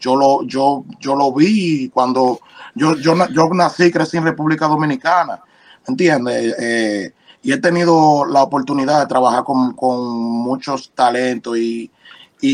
Yo 0.00 0.16
lo, 0.16 0.44
yo, 0.44 0.86
yo 0.98 1.14
lo 1.14 1.30
vi 1.34 1.90
cuando 1.90 2.40
yo, 2.74 2.96
yo, 2.96 3.14
yo 3.28 3.48
nací, 3.52 3.90
crecí 3.92 4.16
en 4.16 4.24
República 4.24 4.66
Dominicana, 4.66 5.42
¿entiendes? 5.86 6.54
Eh, 6.58 7.12
y 7.42 7.52
he 7.52 7.58
tenido 7.58 8.24
la 8.24 8.42
oportunidad 8.42 9.00
de 9.00 9.06
trabajar 9.06 9.44
con, 9.44 9.74
muchos 10.18 10.90
talentos 10.94 11.58
y, 11.58 11.90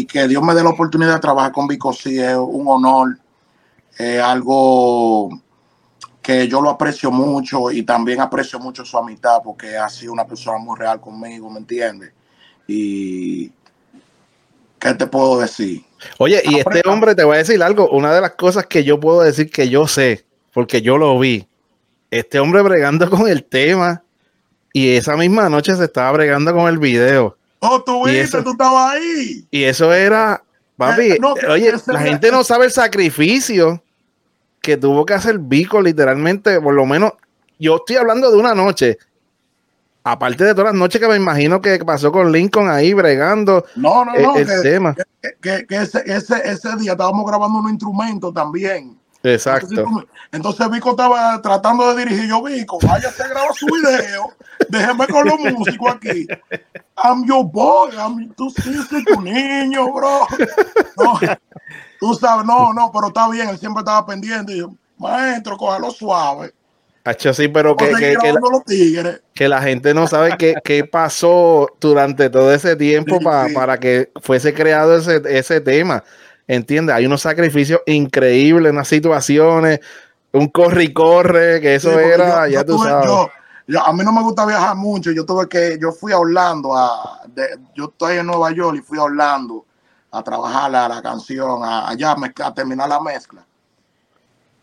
que 0.09 0.27
Dios 0.27 0.43
me 0.43 0.55
dé 0.55 0.65
la 0.65 0.71
oportunidad 0.71 1.15
de 1.15 1.21
trabajar 1.21 1.53
con 1.53 1.69
Vico 1.69 1.93
sí 1.93 2.19
es 2.19 2.37
un 2.37 2.67
honor, 2.67 3.22
algo 3.99 5.31
que 6.23 6.47
yo 6.47 6.61
lo 6.61 6.71
aprecio 6.71 7.11
mucho 7.11 7.71
y 7.71 7.83
también 7.83 8.21
aprecio 8.21 8.59
mucho 8.59 8.85
su 8.85 8.97
amistad 8.97 9.39
porque 9.43 9.77
ha 9.77 9.89
sido 9.89 10.13
una 10.13 10.27
persona 10.27 10.59
muy 10.59 10.79
real 10.79 11.01
conmigo, 11.01 11.51
¿me 11.51 11.59
entiendes? 11.59 12.13
Y 12.69 13.51
¿qué 14.79 14.95
te 14.95 15.07
puedo 15.07 15.41
decir? 15.41 15.85
Oye, 16.19 16.41
y 16.45 16.59
este 16.59 16.83
hombre, 16.89 17.15
te 17.15 17.25
voy 17.25 17.35
a 17.35 17.39
decir 17.39 17.63
algo, 17.63 17.89
una 17.91 18.15
de 18.15 18.21
las 18.21 18.33
cosas 18.33 18.67
que 18.67 18.85
yo 18.85 19.01
puedo 19.01 19.23
decir 19.23 19.51
que 19.51 19.69
yo 19.69 19.89
sé, 19.89 20.25
porque 20.53 20.81
yo 20.81 20.97
lo 20.97 21.19
vi, 21.19 21.47
este 22.11 22.39
hombre 22.39 22.63
bregando 22.63 23.11
con 23.11 23.29
el 23.29 23.45
tema 23.45 24.03
y 24.73 24.95
esa 24.95 25.17
misma 25.17 25.49
noche 25.49 25.75
se 25.77 25.85
estaba 25.85 26.13
bregando 26.13 26.53
con 26.53 26.69
el 26.69 26.79
video. 26.79 27.37
Oh, 27.59 27.83
tú 27.83 28.05
viste, 28.07 28.43
tú 28.43 28.53
estabas 28.53 28.95
ahí. 28.95 29.47
Y 29.51 29.65
eso 29.65 29.93
era, 29.93 30.43
papi, 30.91 31.13
eh, 31.13 31.47
oye, 31.49 31.73
la 31.87 32.01
gente 32.01 32.31
no 32.31 32.45
sabe 32.45 32.67
el 32.67 32.71
sacrificio 32.71 33.83
que 34.61 34.77
tuvo 34.77 35.05
que 35.05 35.15
hacer 35.15 35.39
Vico 35.39 35.81
literalmente, 35.81 36.61
por 36.61 36.75
lo 36.75 36.87
menos, 36.87 37.13
yo 37.59 37.77
estoy 37.77 37.97
hablando 37.97 38.31
de 38.31 38.37
una 38.37 38.55
noche, 38.55 38.99
aparte 40.05 40.45
de 40.45 40.53
todas 40.53 40.73
las 40.73 40.79
noches 40.79 41.01
que 41.01 41.09
me 41.09 41.17
imagino 41.17 41.61
que 41.61 41.85
pasó 41.85 42.11
con 42.13 42.33
Lincoln 42.33 42.69
ahí 42.69 42.93
bregando 42.93 43.65
no, 43.77 44.05
no, 44.05 44.13
no, 44.15 44.37
el, 44.37 44.47
tema. 44.63 44.95
Que, 45.41 45.67
ese, 45.69 46.03
ese, 46.07 46.77
día 46.79 46.93
estábamos 46.93 47.27
grabando 47.27 47.59
un 47.59 47.71
instrumento 47.71 48.33
también. 48.33 48.99
Exacto. 49.23 50.05
Entonces, 50.33 50.71
Vico 50.71 50.91
estaba 50.91 51.41
tratando 51.43 51.95
de 51.95 52.05
dirigir. 52.05 52.29
Yo, 52.29 52.43
Vico, 52.43 52.79
váyase 52.83 53.23
a 53.23 53.29
grabar 53.29 53.55
su 53.55 53.67
video. 53.67 54.33
Déjeme 54.69 55.07
con 55.07 55.27
los 55.27 55.39
músicos 55.41 55.95
aquí. 55.95 56.27
I'm 57.03 57.27
your 57.27 57.45
boy. 57.45 57.91
I'm, 57.97 58.33
tú 58.35 58.51
sí, 58.51 59.05
tu 59.05 59.21
niño, 59.21 59.93
bro. 59.93 60.27
No, 60.97 61.19
tú 62.01 62.15
sabes, 62.15 62.47
no, 62.47 62.73
no, 62.73 62.91
pero 62.93 63.09
está 63.09 63.29
bien. 63.29 63.49
Él 63.49 63.59
siempre 63.59 63.81
estaba 63.81 64.07
pendiente. 64.07 64.53
Y 64.53 64.59
yo, 64.59 64.73
maestro, 64.99 65.57
cójalo 65.57 65.91
suave. 65.91 66.53
Sí, 67.33 67.49
pero 67.49 67.77
que, 67.77 67.87
que, 67.87 68.15
la, 68.33 69.15
que, 69.35 69.49
la, 69.49 69.61
gente 69.61 69.93
no 69.93 70.07
sabe 70.07 70.37
qué, 70.39 70.55
qué 70.63 70.85
pasó 70.85 71.69
durante 71.81 72.31
todo 72.31 72.55
ese 72.55 72.77
tiempo 72.77 73.19
para 73.21 73.79
que 73.81 74.13
fuese 74.21 74.55
creado 74.55 74.97
ese, 74.97 75.21
ese 75.27 75.61
tema. 75.61 76.05
¿Entiendes? 76.47 76.95
Hay 76.95 77.07
unos 77.07 77.23
sacrificios 77.23 77.81
increíbles, 77.87 78.71
unas 78.71 78.87
situaciones, 78.87 79.81
un 80.33 80.49
corre 80.49 80.85
y 80.85 80.93
corre, 80.93 81.61
que 81.61 81.75
eso 81.75 81.99
era, 81.99 82.49
ya 82.49 82.65
tú 82.65 82.79
sabes. 82.79 83.11
A 83.69 83.93
mí 83.93 84.05
no 84.05 84.13
me 84.13 84.23
gusta 84.23 84.45
viajar 84.47 84.77
mucho. 84.77 85.13
Yo 85.13 85.25
tuve 85.25 85.49
que, 85.49 85.79
yo 85.81 85.93
fui 85.93 86.13
a 86.13 86.19
Orlando, 86.19 86.77
a, 86.77 87.23
yo 87.75 87.85
estoy 87.87 88.19
en 88.19 88.27
Nueva 88.27 88.51
York 88.53 88.79
y 88.79 88.83
fui 88.83 88.99
a 88.99 89.05
Orlando 89.05 89.65
a 90.11 90.23
trabajar 90.23 90.75
a 90.75 90.89
la 90.89 91.03
canción, 91.03 91.63
allá 91.65 92.15
a, 92.45 92.55
terminar 92.55 92.89
la 92.89 93.01
mezcla. 93.01 93.45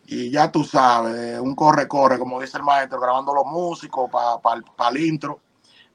Y 0.05 0.31
ya 0.31 0.51
tú 0.51 0.63
sabes, 0.63 1.39
un 1.39 1.55
corre-corre, 1.55 2.17
como 2.17 2.41
dice 2.41 2.57
el 2.57 2.63
maestro, 2.63 2.99
grabando 2.99 3.33
los 3.33 3.45
músicos 3.45 4.09
para 4.11 4.89
el 4.89 4.97
intro 4.97 5.39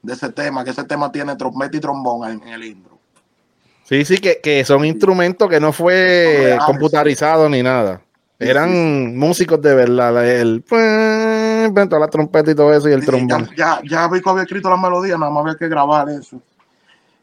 de 0.01 0.13
ese 0.13 0.29
tema, 0.31 0.63
que 0.63 0.71
ese 0.71 0.83
tema 0.83 1.11
tiene 1.11 1.35
trompeta 1.35 1.77
y 1.77 1.79
trombón 1.79 2.29
en, 2.29 2.47
el 2.47 2.63
intro. 2.63 2.97
Sí, 3.83 4.05
sí, 4.05 4.17
que, 4.17 4.65
son 4.65 4.85
instrumentos 4.85 5.49
que 5.49 5.59
no 5.59 5.73
fue 5.73 6.57
computarizado 6.65 7.49
ni 7.49 7.61
nada. 7.61 8.01
Eran 8.39 9.15
músicos 9.17 9.61
de 9.61 9.75
verdad. 9.75 10.27
El 10.27 10.61
toda 11.73 11.99
la 11.99 12.07
trompeta 12.07 12.51
y 12.51 12.55
todo 12.55 12.73
eso 12.73 12.89
y 12.89 12.93
el 12.93 13.05
trombón. 13.05 13.49
Ya, 13.55 13.79
ya, 13.89 14.07
vi 14.07 14.21
que 14.21 14.29
había 14.29 14.43
escrito 14.43 14.69
la 14.69 14.77
melodía, 14.77 15.17
nada 15.17 15.31
más 15.31 15.41
había 15.41 15.55
que 15.55 15.67
grabar 15.67 16.09
eso 16.09 16.41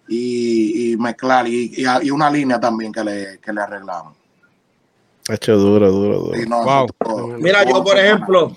y, 0.08 0.96
mezclar 0.98 1.46
y, 1.48 1.72
y, 2.02 2.10
una 2.10 2.30
línea 2.30 2.60
también 2.60 2.92
que 2.92 3.04
le, 3.04 3.38
que 3.38 3.52
le 3.52 3.60
arreglamos. 3.60 4.14
Hecho 5.28 5.56
duro, 5.56 5.90
duro, 5.90 6.18
duro. 6.20 7.38
Mira, 7.38 7.64
yo 7.64 7.82
por 7.84 7.96
ejemplo, 7.96 8.56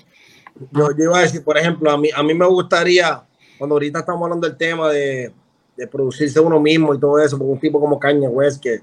yo, 0.72 0.88
iba 0.98 1.18
a 1.18 1.22
decir, 1.22 1.44
por 1.44 1.56
ejemplo, 1.56 1.90
a 1.90 1.96
mí, 1.96 2.08
a 2.14 2.22
mí 2.22 2.34
me 2.34 2.46
gustaría, 2.46 3.22
cuando 3.56 3.76
ahorita 3.76 4.00
estamos 4.00 4.22
hablando 4.24 4.48
del 4.48 4.56
tema 4.56 4.90
de, 4.90 5.32
de 5.76 5.86
producirse 5.86 6.40
uno 6.40 6.58
mismo 6.58 6.94
y 6.94 6.98
todo 6.98 7.20
eso, 7.20 7.38
por 7.38 7.46
un 7.46 7.60
tipo 7.60 7.80
como 7.80 7.98
Caña 7.98 8.28
West 8.28 8.62
que 8.62 8.80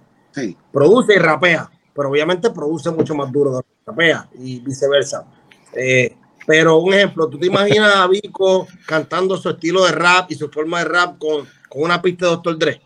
produce 0.71 1.15
y 1.15 1.19
rapea, 1.19 1.69
pero 1.93 2.09
obviamente 2.09 2.49
produce 2.49 2.89
mucho 2.89 3.13
más 3.13 3.31
duro 3.31 3.57
de 3.57 3.63
rapea 3.85 4.29
y 4.35 4.59
viceversa. 4.61 5.25
Eh, 5.73 6.15
pero 6.45 6.77
un 6.77 6.93
ejemplo, 6.93 7.27
tú 7.29 7.39
te 7.39 7.47
imaginas 7.47 7.95
a 7.95 8.07
Vico 8.07 8.67
cantando 8.85 9.37
su 9.37 9.49
estilo 9.49 9.85
de 9.85 9.91
rap 9.91 10.31
y 10.31 10.35
su 10.35 10.49
forma 10.49 10.79
de 10.79 10.85
rap 10.85 11.17
con, 11.17 11.47
con 11.69 11.83
una 11.83 12.01
pista 12.01 12.25
de 12.25 12.31
Doctor 12.31 12.57
Dre. 12.57 12.81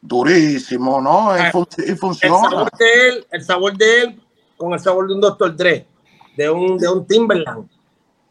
Durísimo, 0.00 1.00
¿no? 1.00 1.36
Y, 1.36 1.40
ah, 1.40 1.50
funciona. 1.52 2.36
El 2.36 2.50
sabor 2.50 2.70
de 2.78 3.08
él, 3.08 3.26
el 3.30 3.44
sabor 3.44 3.76
de 3.76 4.00
él 4.00 4.22
con 4.56 4.72
el 4.72 4.80
sabor 4.80 5.08
de 5.08 5.14
un 5.14 5.20
Doctor 5.20 5.54
Dre, 5.54 5.86
de 6.36 6.50
un, 6.50 6.78
de 6.78 6.88
un 6.88 7.06
Timberland. 7.06 7.68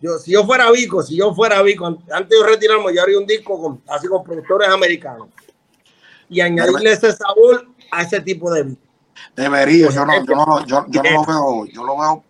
Yo, 0.01 0.17
si 0.17 0.31
yo 0.31 0.45
fuera 0.45 0.71
Vico, 0.71 1.03
si 1.03 1.17
yo 1.17 1.33
fuera 1.33 1.61
Vico, 1.61 1.85
antes 1.85 2.39
de 2.39 2.47
retirarme, 2.47 2.93
yo 2.95 3.03
haría 3.03 3.17
un 3.17 3.25
disco 3.25 3.61
con, 3.61 3.81
así 3.87 4.07
con 4.07 4.23
productores 4.23 4.69
americanos 4.69 5.27
y 6.29 6.39
añadirle 6.41 6.93
ese 6.93 7.11
sabor 7.11 7.67
a 7.91 8.03
ese 8.03 8.21
tipo 8.21 8.51
de 8.51 8.75
Debería, 9.35 9.89
yo 9.89 10.05
no, 10.05 10.25
yo 10.25 10.35
no, 10.35 10.65
yo, 10.65 10.85
yo 10.87 11.03
no 11.03 11.11
lo 11.11 11.25
veo, 11.27 11.65
yo 11.65 11.83
lo 11.83 11.97
veo 11.97 12.23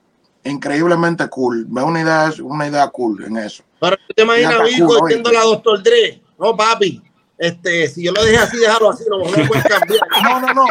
increíblemente 0.50 1.28
cool. 1.30 1.66
Veo 1.68 1.86
una 1.86 2.02
idea, 2.02 2.34
una 2.42 2.68
idea 2.68 2.88
cool 2.90 3.24
en 3.26 3.38
eso. 3.38 3.64
Pero 3.80 3.98
te 4.16 4.24
imaginas 4.24 4.56
a 4.56 4.64
Vico 4.64 5.06
diciendo 5.06 5.32
la 5.32 5.42
Doctor 5.42 5.84
Dre, 5.84 6.22
no 6.38 6.56
papi, 6.56 7.02
este, 7.38 7.88
si 7.88 8.04
yo 8.04 8.12
lo 8.12 8.24
dejé 8.24 8.38
así, 8.38 8.58
déjalo 8.58 8.90
así, 8.90 9.06
no, 9.10 9.18
no 9.20 9.48
puedes 9.48 9.64
cambiar. 9.64 10.02
No, 10.24 10.42
no, 10.42 10.54
no, 10.54 10.66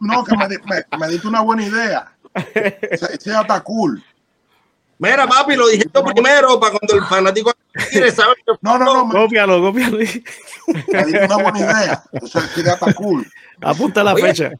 no, 0.00 0.24
que 0.24 0.36
me, 0.36 0.48
me, 0.48 0.98
me 0.98 1.08
diste 1.08 1.28
una 1.28 1.40
buena 1.40 1.64
idea. 1.64 2.12
Sea 3.20 3.42
está 3.42 3.60
cool. 3.60 4.02
Mira, 4.98 5.26
papi, 5.26 5.56
lo 5.56 5.68
dije 5.68 5.88
primero 6.14 6.60
para 6.60 6.78
cuando 6.78 6.94
el 6.94 7.08
fanático 7.08 7.52
quiere 7.90 8.12
saber. 8.12 8.36
No, 8.60 8.78
no, 8.78 9.04
no. 9.04 9.12
Cópialo, 9.12 9.60
cópialo. 9.60 9.98
Me 9.98 11.04
diste 11.04 11.24
una 11.24 11.36
buena 11.36 11.58
idea. 11.58 12.02
Entonces, 12.12 12.56
idea 12.56 12.74
está 12.74 12.92
cool. 12.94 13.26
Apunta 13.60 14.04
la 14.04 14.14
fecha. 14.14 14.52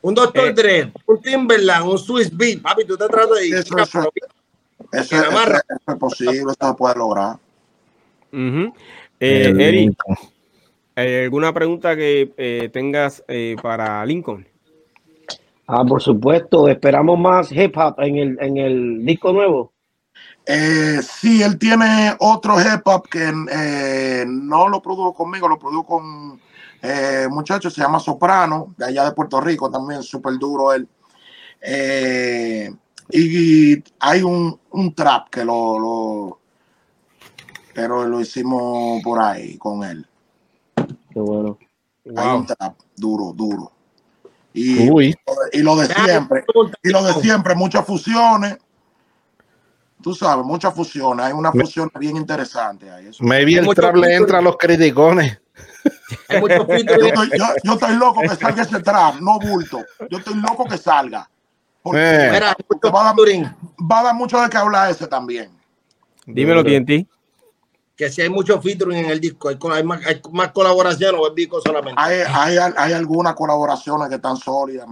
Un 0.00 0.14
Doctor 0.14 0.48
eh, 0.48 0.52
Dre, 0.52 0.92
un 1.06 1.20
Timberland, 1.20 1.88
un 1.88 1.98
Swiss 1.98 2.34
Beat. 2.36 2.62
Papi, 2.62 2.84
tú 2.84 2.96
te 2.96 3.08
tratas 3.08 3.38
de. 3.38 3.48
Eso, 3.48 3.78
eso, 3.78 4.12
eso, 4.92 5.16
es 5.16 5.96
posible, 5.98 6.52
esto 6.52 6.68
se 6.68 6.74
puede 6.74 6.96
lograr. 6.96 7.36
Uh 8.32 8.72
eh, 9.20 9.52
Eri, 9.58 9.96
eh, 10.94 11.24
¿alguna 11.24 11.52
pregunta 11.52 11.96
que 11.96 12.32
eh, 12.36 12.70
tengas 12.72 13.24
para 13.60 14.04
Lincoln? 14.06 14.46
Ah, 15.66 15.84
por 15.84 16.00
supuesto, 16.00 16.68
esperamos 16.68 17.18
más 17.18 17.52
hip 17.52 17.76
hop 17.76 17.96
en 17.98 18.16
el, 18.16 18.38
en 18.40 18.56
el 18.56 19.04
disco 19.04 19.32
nuevo. 19.32 19.72
Eh, 20.46 21.00
sí, 21.02 21.42
él 21.42 21.58
tiene 21.58 22.14
otro 22.20 22.58
hip 22.60 22.80
hop 22.84 23.08
que 23.08 24.24
no 24.26 24.68
lo 24.68 24.80
produjo 24.80 25.12
conmigo, 25.12 25.48
lo 25.48 25.58
produjo 25.58 25.86
con 25.86 26.40
eh, 26.82 27.26
muchacho, 27.30 27.70
se 27.70 27.80
llama 27.80 27.98
Soprano, 27.98 28.74
de 28.76 28.86
allá 28.86 29.04
de 29.04 29.12
Puerto 29.12 29.40
Rico, 29.40 29.70
también 29.70 30.02
súper 30.02 30.38
duro 30.38 30.72
él. 30.72 30.88
y, 33.10 33.82
hay 34.00 34.22
un, 34.22 34.58
un, 34.70 34.94
trap 34.94 35.28
que 35.30 35.44
lo, 35.44 35.78
lo, 35.78 36.38
pero 37.74 38.04
lo 38.06 38.20
hicimos 38.20 39.02
por 39.02 39.20
ahí 39.20 39.56
con 39.56 39.84
él. 39.84 40.06
Qué 41.10 41.20
bueno. 41.20 41.58
duro, 42.96 43.32
duro. 43.34 43.72
Y, 44.52 44.88
y 45.52 45.62
lo 45.62 45.76
de 45.76 45.86
siempre, 45.86 46.44
y 46.82 46.90
lo 46.90 47.04
de 47.04 47.12
siempre, 47.14 47.54
muchas 47.54 47.86
fusiones. 47.86 48.58
Tú 50.02 50.14
sabes, 50.14 50.44
muchas 50.44 50.74
fusiones. 50.74 51.26
Hay 51.26 51.32
una 51.32 51.52
fusión 51.52 51.90
bien 51.98 52.16
interesante 52.16 52.90
ahí. 52.90 53.10
Maybe 53.20 53.54
el 53.54 53.68
trap 53.74 53.96
le 53.96 54.14
entra 54.14 54.38
a 54.38 54.42
los 54.42 54.56
criticones. 54.56 55.40
yo, 56.30 56.46
estoy, 56.48 56.84
yo, 57.64 57.72
estoy, 57.74 57.96
loco 57.96 58.20
que 58.22 58.36
salga 58.36 58.62
ese 58.62 58.80
trap, 58.80 59.16
no 59.20 59.38
bulto. 59.38 59.84
Yo 60.10 60.18
estoy 60.18 60.34
loco 60.34 60.64
que 60.64 60.78
salga. 60.78 61.28
Porque, 61.82 62.00
eh. 62.00 62.30
va, 62.30 62.36
a 62.36 63.04
dar, 63.04 63.14
va, 63.78 64.00
a 64.00 64.02
dar, 64.02 64.14
mucho 64.14 64.40
de 64.40 64.48
qué 64.48 64.56
hablar 64.56 64.90
ese 64.90 65.06
también. 65.06 65.50
Dímelo, 66.26 66.64
TNT 66.64 67.06
que 67.98 68.08
si 68.10 68.22
hay 68.22 68.28
mucho 68.28 68.62
featuring 68.62 68.96
en 68.96 69.10
el 69.10 69.20
disco, 69.20 69.48
hay, 69.48 69.58
hay, 69.72 69.82
más, 69.82 70.06
hay 70.06 70.22
más, 70.30 70.52
colaboraciones 70.52 71.20
o 71.20 71.26
el 71.26 71.34
disco 71.34 71.60
solamente. 71.60 72.00
Hay, 72.00 72.20
hay, 72.32 72.56
hay 72.76 72.92
algunas 72.92 73.34
colaboraciones 73.34 74.08
que 74.08 74.14
están 74.14 74.36
sólidas, 74.36 74.86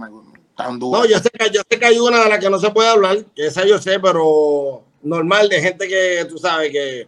están 0.49 0.77
duras. 0.77 1.03
No, 1.03 1.07
yo 1.07 1.17
sé, 1.19 1.29
que, 1.29 1.49
yo 1.49 1.61
sé 1.69 1.79
que 1.79 1.85
hay 1.85 1.99
una 1.99 2.21
de 2.21 2.29
las 2.29 2.39
que 2.39 2.49
no 2.49 2.59
se 2.59 2.69
puede 2.69 2.89
hablar, 2.89 3.23
que 3.33 3.47
esa 3.47 3.65
yo 3.65 3.79
sé, 3.79 3.97
pero 4.01 4.83
normal 5.01 5.47
de 5.47 5.61
gente 5.61 5.87
que 5.87 6.25
tú 6.29 6.37
sabes 6.37 6.69
que. 6.69 7.07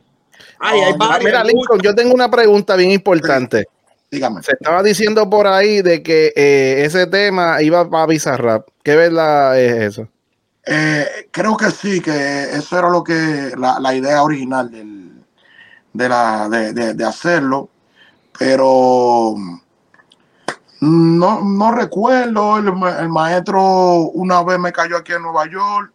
Ay, 0.58 0.80
hay 0.80 0.94
mira, 1.22 1.44
Lincoln, 1.44 1.82
yo 1.82 1.94
tengo 1.94 2.14
una 2.14 2.32
pregunta 2.32 2.78
bien 2.78 2.92
importante. 2.92 3.68
Dígame. 4.12 4.42
Se 4.44 4.54
estaba 4.54 4.82
diciendo 4.82 5.30
por 5.30 5.48
ahí 5.48 5.82
de 5.82 6.02
que 6.02 6.34
eh, 6.36 6.84
ese 6.86 7.06
tema 7.08 7.62
iba 7.62 7.90
para 7.90 8.08
Bizarrap. 8.08 8.68
¿Qué 8.84 8.96
verdad 8.96 9.60
es 9.60 9.74
eso? 9.74 10.08
Eh, 10.66 11.28
creo 11.32 11.56
que 11.58 11.72
sí, 11.72 12.02
que 12.02 12.44
eso 12.54 12.78
era 12.78 12.90
lo 12.90 13.04
que 13.04 13.54
la, 13.58 13.80
la 13.80 13.96
idea 13.96 14.22
original 14.24 14.70
del, 14.70 15.24
de, 15.94 16.10
la, 16.10 16.50
de, 16.50 16.94
de, 16.94 17.06
hacerlo, 17.06 17.70
pero 18.38 19.36
no, 20.82 21.42
no 21.42 21.72
recuerdo, 21.72 22.58
el, 22.58 22.68
el, 22.68 23.10
maestro 23.10 23.62
una 24.14 24.44
vez 24.44 24.60
me 24.60 24.72
cayó 24.72 24.98
aquí 24.98 25.14
en 25.14 25.24
Nueva 25.24 25.50
York 25.50 25.92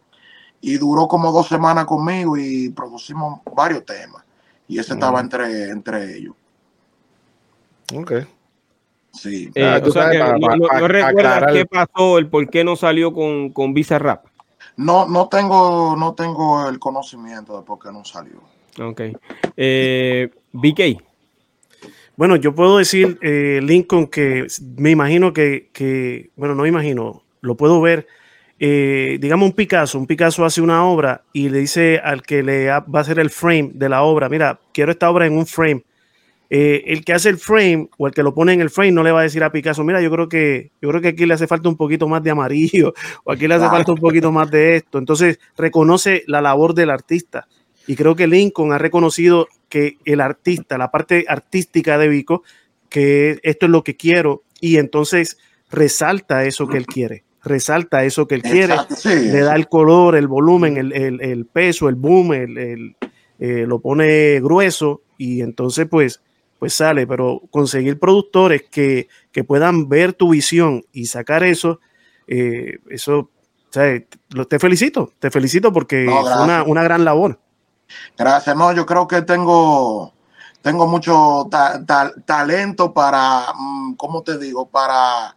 y 0.61 0.77
duró 0.77 1.07
como 1.07 1.31
dos 1.31 1.47
semanas 1.47 1.85
conmigo 1.85 2.35
y 2.37 2.69
producimos 2.69 3.39
varios 3.55 3.85
temas 3.85 4.23
y 4.67 4.79
ese 4.79 4.93
estaba 4.93 5.19
entre, 5.21 5.69
entre 5.69 6.17
ellos. 6.17 6.35
Ok. 7.93 8.13
Sí. 9.13 9.49
Eh, 9.55 9.81
no, 9.81 10.87
recuerdas 10.87 11.53
qué 11.53 11.65
pasó, 11.65 12.17
el 12.17 12.27
por 12.27 12.49
qué 12.49 12.63
no 12.63 12.75
salió 12.75 13.13
con, 13.13 13.51
con 13.51 13.73
Visa 13.73 13.97
Rap. 13.99 14.25
No, 14.77 15.07
no 15.07 15.29
tengo, 15.29 15.95
no 15.95 16.13
tengo 16.15 16.67
el 16.67 16.79
conocimiento 16.79 17.57
de 17.57 17.65
por 17.65 17.79
qué 17.79 17.91
no 17.91 18.03
salió. 18.03 18.41
Ok. 18.81 19.01
Eh, 19.55 20.29
BK. 20.51 21.01
Bueno, 22.17 22.35
yo 22.37 22.55
puedo 22.55 22.77
decir, 22.77 23.17
eh, 23.21 23.59
Lincoln, 23.61 24.07
que 24.07 24.47
me 24.77 24.91
imagino 24.91 25.33
que, 25.33 26.29
bueno, 26.35 26.55
no 26.55 26.63
me 26.63 26.69
imagino, 26.69 27.23
lo 27.41 27.55
puedo 27.55 27.81
ver. 27.81 28.07
Eh, 28.57 29.17
digamos 29.19 29.49
un 29.49 29.53
Picasso, 29.53 29.99
un 29.99 30.07
Picasso 30.07 30.45
hace 30.45 30.61
una 30.61 30.85
obra 30.85 31.23
y 31.33 31.49
le 31.49 31.59
dice 31.59 31.99
al 32.01 32.21
que 32.21 32.41
le 32.41 32.67
va 32.67 32.85
a 32.93 32.99
hacer 32.99 33.19
el 33.19 33.29
frame 33.29 33.71
de 33.73 33.89
la 33.89 34.03
obra, 34.03 34.29
mira, 34.29 34.61
quiero 34.73 34.93
esta 34.93 35.09
obra 35.09 35.25
en 35.25 35.37
un 35.37 35.45
frame. 35.45 35.83
El 36.57 37.03
que 37.03 37.13
hace 37.13 37.29
el 37.29 37.37
frame 37.37 37.89
o 37.97 38.07
el 38.07 38.13
que 38.13 38.23
lo 38.23 38.33
pone 38.33 38.53
en 38.53 38.61
el 38.61 38.69
frame 38.69 38.91
no 38.91 39.03
le 39.03 39.11
va 39.11 39.21
a 39.21 39.23
decir 39.23 39.43
a 39.43 39.51
Picasso, 39.51 39.83
mira, 39.83 40.01
yo 40.01 40.11
creo 40.11 40.29
que 40.29 40.71
yo 40.81 40.89
creo 40.89 41.01
que 41.01 41.09
aquí 41.09 41.25
le 41.25 41.33
hace 41.33 41.47
falta 41.47 41.67
un 41.69 41.75
poquito 41.75 42.07
más 42.07 42.23
de 42.23 42.31
amarillo 42.31 42.93
o 43.23 43.31
aquí 43.31 43.47
le 43.47 43.55
hace 43.55 43.67
falta 43.67 43.91
un 43.91 43.99
poquito 43.99 44.31
más 44.31 44.49
de 44.51 44.77
esto. 44.77 44.97
Entonces 44.97 45.39
reconoce 45.57 46.23
la 46.27 46.41
labor 46.41 46.73
del 46.73 46.91
artista. 46.91 47.47
Y 47.87 47.95
creo 47.95 48.15
que 48.15 48.27
Lincoln 48.27 48.73
ha 48.73 48.77
reconocido 48.77 49.47
que 49.69 49.97
el 50.05 50.21
artista, 50.21 50.77
la 50.77 50.91
parte 50.91 51.25
artística 51.27 51.97
de 51.97 52.07
Vico, 52.07 52.43
que 52.89 53.39
esto 53.43 53.65
es 53.65 53.71
lo 53.71 53.83
que 53.83 53.95
quiero, 53.95 54.43
y 54.59 54.77
entonces 54.77 55.37
resalta 55.69 56.45
eso 56.45 56.67
que 56.67 56.77
él 56.77 56.85
quiere, 56.87 57.23
resalta 57.43 58.05
eso 58.05 58.27
que 58.27 58.35
él 58.35 58.41
quiere, 58.41 58.75
le 59.03 59.39
da 59.41 59.55
el 59.55 59.67
color, 59.67 60.15
el 60.15 60.27
volumen, 60.27 60.77
el, 60.77 61.45
peso, 61.45 61.89
el 61.89 61.95
boom, 61.95 62.33
el, 62.33 62.95
eh, 63.37 63.65
lo 63.67 63.79
pone 63.79 64.39
grueso, 64.39 65.01
y 65.17 65.41
entonces 65.41 65.87
pues, 65.89 66.21
pues 66.65 66.73
sale, 66.73 67.05
pero 67.05 67.43
conseguir 67.51 67.99
productores 67.99 68.63
que, 68.71 69.07
puedan 69.47 69.87
ver 69.87 70.13
tu 70.13 70.29
visión 70.29 70.83
y 70.91 71.05
sacar 71.05 71.43
eso, 71.43 71.79
eh, 72.25 72.79
eso, 72.89 73.29
te 73.69 74.57
felicito, 74.57 75.13
te 75.19 75.29
felicito 75.29 75.71
porque 75.71 76.05
es 76.05 76.11
una, 76.11 76.63
una 76.63 76.81
gran 76.81 77.05
labor. 77.05 77.39
Gracias, 78.17 78.55
no, 78.55 78.73
yo 78.73 78.83
creo 78.83 79.07
que 79.07 79.21
tengo, 79.21 80.11
tengo 80.63 80.87
mucho 80.87 81.47
talento 82.25 82.91
para, 82.91 83.53
mm, 83.55 83.93
¿cómo 83.93 84.23
te 84.23 84.39
digo? 84.39 84.67
Para 84.67 85.35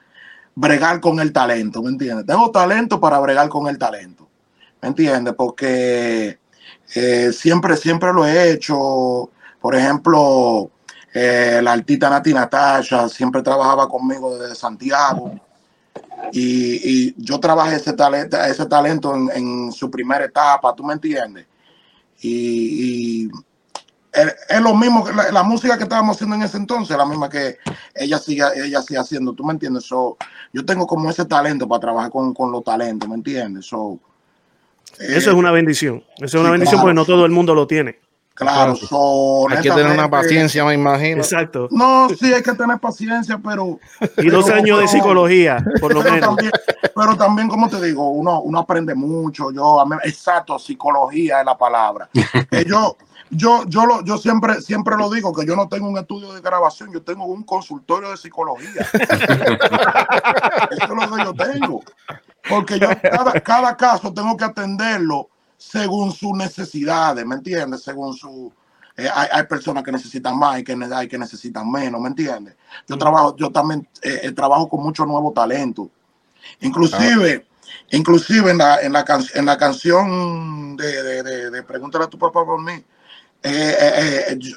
bregar 0.55 0.99
con 0.99 1.21
el 1.21 1.31
talento, 1.31 1.83
¿me 1.83 1.91
entiendes? 1.91 2.25
Tengo 2.25 2.51
talento 2.51 2.99
para 2.99 3.19
bregar 3.19 3.51
con 3.51 3.69
el 3.69 3.77
talento, 3.77 4.27
¿me 4.81 4.89
entiendes? 4.89 5.35
Porque 5.35 6.39
eh, 6.95 7.33
siempre, 7.35 7.77
siempre 7.77 8.15
lo 8.15 8.25
he 8.25 8.51
hecho. 8.51 9.29
Por 9.61 9.75
ejemplo, 9.75 10.71
eh, 11.21 11.61
la 11.61 11.73
artista 11.73 12.09
Nati 12.09 12.33
Natasha 12.33 13.09
siempre 13.09 13.43
trabajaba 13.43 13.89
conmigo 13.89 14.39
desde 14.39 14.55
Santiago. 14.55 15.35
Y, 16.33 17.13
yo 17.21 17.41
trabajé 17.41 17.77
ese 17.77 17.93
talento, 17.93 18.41
ese 18.41 18.67
talento 18.67 19.15
en, 19.35 19.73
su 19.73 19.91
primera 19.91 20.25
etapa, 20.25 20.75
¿tú 20.77 20.85
me 20.85 20.93
entiendes? 20.93 21.47
Y, 22.21 23.29
es, 24.13 24.61
lo 24.61 24.77
mismo 24.77 25.05
que 25.05 25.13
la, 25.13 25.43
música 25.43 25.77
que 25.77 25.85
estábamos 25.85 26.17
haciendo 26.17 26.37
en 26.37 26.43
ese 26.43 26.57
entonces, 26.57 26.97
la 26.97 27.07
misma 27.07 27.29
que 27.29 27.57
ella 27.95 28.19
sigue, 28.19 28.45
ella 28.65 28.81
sigue 28.83 29.01
haciendo, 29.01 29.33
¿tú 29.33 29.45
me 29.45 29.53
entiendes? 29.53 29.89
yo 29.89 30.65
tengo 30.65 30.87
como 30.87 31.11
ese 31.11 31.25
talento 31.25 31.67
para 31.67 31.81
trabajar 31.81 32.11
con, 32.11 32.53
los 32.53 32.63
talentos, 32.63 33.09
¿me 33.09 33.17
entiendes? 33.17 33.67
Eso 33.67 33.99
es 34.99 35.27
una 35.27 35.51
bendición. 35.51 36.05
Eso 36.19 36.39
es 36.39 36.43
una 36.43 36.51
bendición 36.51 36.81
porque 36.81 36.95
no 36.95 37.05
todo 37.05 37.25
el 37.27 37.33
mundo 37.33 37.57
lo 37.57 37.67
tiene. 37.67 37.99
Claro, 38.39 38.75
hay 39.51 39.63
que 39.63 39.71
tener 39.71 39.93
una 39.93 40.09
paciencia, 40.09 40.65
me 40.65 40.75
imagino. 40.75 41.19
Exacto. 41.19 41.67
No, 41.73 42.09
sí, 42.09 42.33
hay 42.33 42.43
que 42.43 42.53
tener 42.53 42.79
paciencia, 42.79 43.41
pero. 43.43 43.81
Y 44.17 44.29
dos 44.31 44.49
años 44.49 44.79
de 44.79 44.87
psicología, 44.87 45.65
por 45.81 45.93
lo 45.93 46.03
menos. 46.03 46.37
pero 46.95 47.17
también, 47.17 47.49
como 47.49 47.69
te 47.69 47.83
digo, 47.85 48.11
uno, 48.11 48.41
uno 48.43 48.61
aprende 48.61 48.95
mucho. 48.95 49.51
Yo, 49.51 49.85
exacto, 50.05 50.57
psicología 50.57 51.41
es 51.41 51.47
la 51.47 51.59
palabra. 51.59 52.09
yo, 52.67 52.97
yo, 53.31 53.65
yo, 53.67 53.87
lo, 53.87 54.05
yo 54.05 54.17
siempre, 54.19 54.61
siempre 54.61 54.97
lo 54.97 55.11
digo, 55.11 55.33
que 55.35 55.45
yo 55.45 55.57
no 55.57 55.69
tengo 55.69 55.89
un 55.89 55.99
estudio 55.99 56.33
de 56.33 56.41
grabación, 56.41 56.93
yo 56.93 57.03
tengo 57.03 57.25
un 57.27 57.43
consultorio 57.43 58.11
de 58.11 58.17
psicología. 58.17 58.87
Eso 60.71 60.85
es 60.85 60.91
lo 60.91 61.17
que 61.17 61.25
yo 61.25 61.35
tengo. 61.35 61.83
Porque 62.49 62.79
yo 62.79 62.89
cada, 63.03 63.33
cada 63.41 63.77
caso 63.77 64.15
tengo 64.15 64.37
que 64.37 64.45
atenderlo 64.45 65.29
según 65.59 66.13
sus 66.13 66.33
necesidades, 66.33 67.27
¿me 67.27 67.35
entiendes? 67.35 67.83
Según 67.83 68.15
su... 68.15 68.51
Eh, 68.97 69.09
hay, 69.13 69.45
personas 69.45 69.85
que 69.85 69.93
necesitan 69.93 70.37
más 70.37 70.59
y 70.59 70.65
que 70.65 70.77
hay 70.93 71.07
que 71.07 71.19
necesitan 71.19 71.71
menos, 71.71 72.01
¿me 72.01 72.09
entiendes? 72.09 72.57
Yo 72.89 72.99
trabajo, 72.99 73.37
yo 73.37 73.51
también 73.51 73.87
eh, 74.03 74.21
eh, 74.25 74.33
trabajo 74.33 74.69
con 74.69 74.83
mucho 74.83 75.05
nuevo 75.07 75.33
talento. 75.33 75.89
Inclusive, 76.61 77.47
inclusive 77.91 78.51
en 78.51 78.59
la, 78.59 78.81
en 78.81 78.93
la, 78.93 79.05
en 79.35 79.47
la 79.47 79.57
canción 79.57 80.77
de, 80.77 81.23
de, 81.23 81.51
de, 81.51 81.63
Pregúntale 81.63 82.07
a 82.07 82.09
tu 82.09 82.19
papá 82.19 82.45
por 82.45 82.61
mí, 82.61 82.85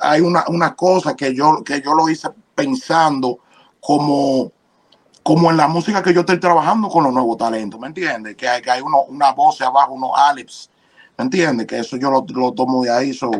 hay 0.02 0.22
una, 0.22 0.46
una 0.48 0.76
cosa 0.76 1.16
que 1.16 1.36
yo, 1.36 1.64
que 1.64 1.82
yo 1.82 1.94
lo 1.94 2.10
hice 2.10 2.30
pensando 2.56 3.40
como 3.80 4.52
como 5.24 5.52
en 5.52 5.58
la 5.58 5.68
música 5.68 6.02
que 6.02 6.16
yo 6.16 6.22
estoy 6.22 6.40
trabajando 6.40 6.90
con 6.90 7.04
los 7.04 7.14
nuevos 7.14 7.38
talentos, 7.38 7.80
¿me 7.80 7.86
entiendes? 7.86 8.36
Que 8.36 8.50
hay, 8.50 8.60
que 8.60 8.72
hay 8.72 8.82
uno, 8.82 9.04
una 9.04 9.34
voz 9.34 9.62
abajo, 9.62 9.94
unos 9.94 10.10
alips 10.16 10.71
¿Entiendes? 11.22 11.68
Que 11.68 11.80
eso 11.80 11.98
yo 11.98 12.10
lo, 12.10 12.26
lo 12.28 12.52
tomo 12.54 12.84
de 12.84 12.92
ahí. 12.92 13.14
So, 13.14 13.32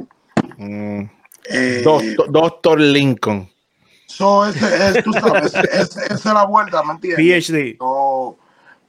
mm. 0.58 1.02
eh, 1.50 1.84
Doctor, 2.30 2.80
Lincoln. 2.80 3.50
So, 4.06 4.46
ese, 4.46 4.90
es, 4.90 5.04
tú 5.04 5.14
sabes, 5.14 5.54
esa 5.74 6.14
es 6.14 6.26
la 6.26 6.46
vuelta, 6.46 6.84
¿me 6.84 6.94
entiendes? 6.94 7.48
PhD. 7.48 7.78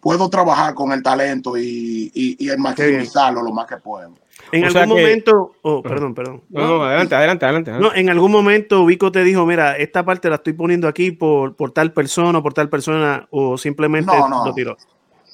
puedo 0.01 0.28
trabajar 0.28 0.74
con 0.74 0.93
el 0.93 1.03
talento 1.03 1.57
y, 1.57 2.11
y, 2.12 2.51
y 2.51 2.57
maximizarlo 2.57 3.43
lo 3.43 3.53
más 3.53 3.66
que 3.66 3.76
puedo. 3.76 4.12
En 4.51 4.64
algún 4.64 4.88
momento, 4.88 5.53
oh, 5.62 5.82
perdón, 5.82 6.14
perdón. 6.14 6.43
No, 6.51 6.82
adelante, 6.82 7.14
adelante, 7.14 7.45
adelante, 7.47 7.70
No, 7.72 7.95
en 7.95 8.11
algún 8.11 8.32
momento 8.32 8.84
Vico 8.84 9.12
te 9.12 9.22
dijo, 9.22 9.47
mira, 9.47 9.76
esta 9.76 10.05
parte 10.05 10.28
la 10.28 10.36
estoy 10.36 10.53
poniendo 10.55 10.88
aquí 10.88 11.12
por, 11.12 11.55
por 11.55 11.70
tal 11.70 11.93
persona 11.93 12.38
o 12.38 12.43
por 12.43 12.53
tal 12.53 12.68
persona, 12.68 13.26
o 13.30 13.57
simplemente 13.57 14.12
lo 14.12 14.53
tiró. 14.53 14.76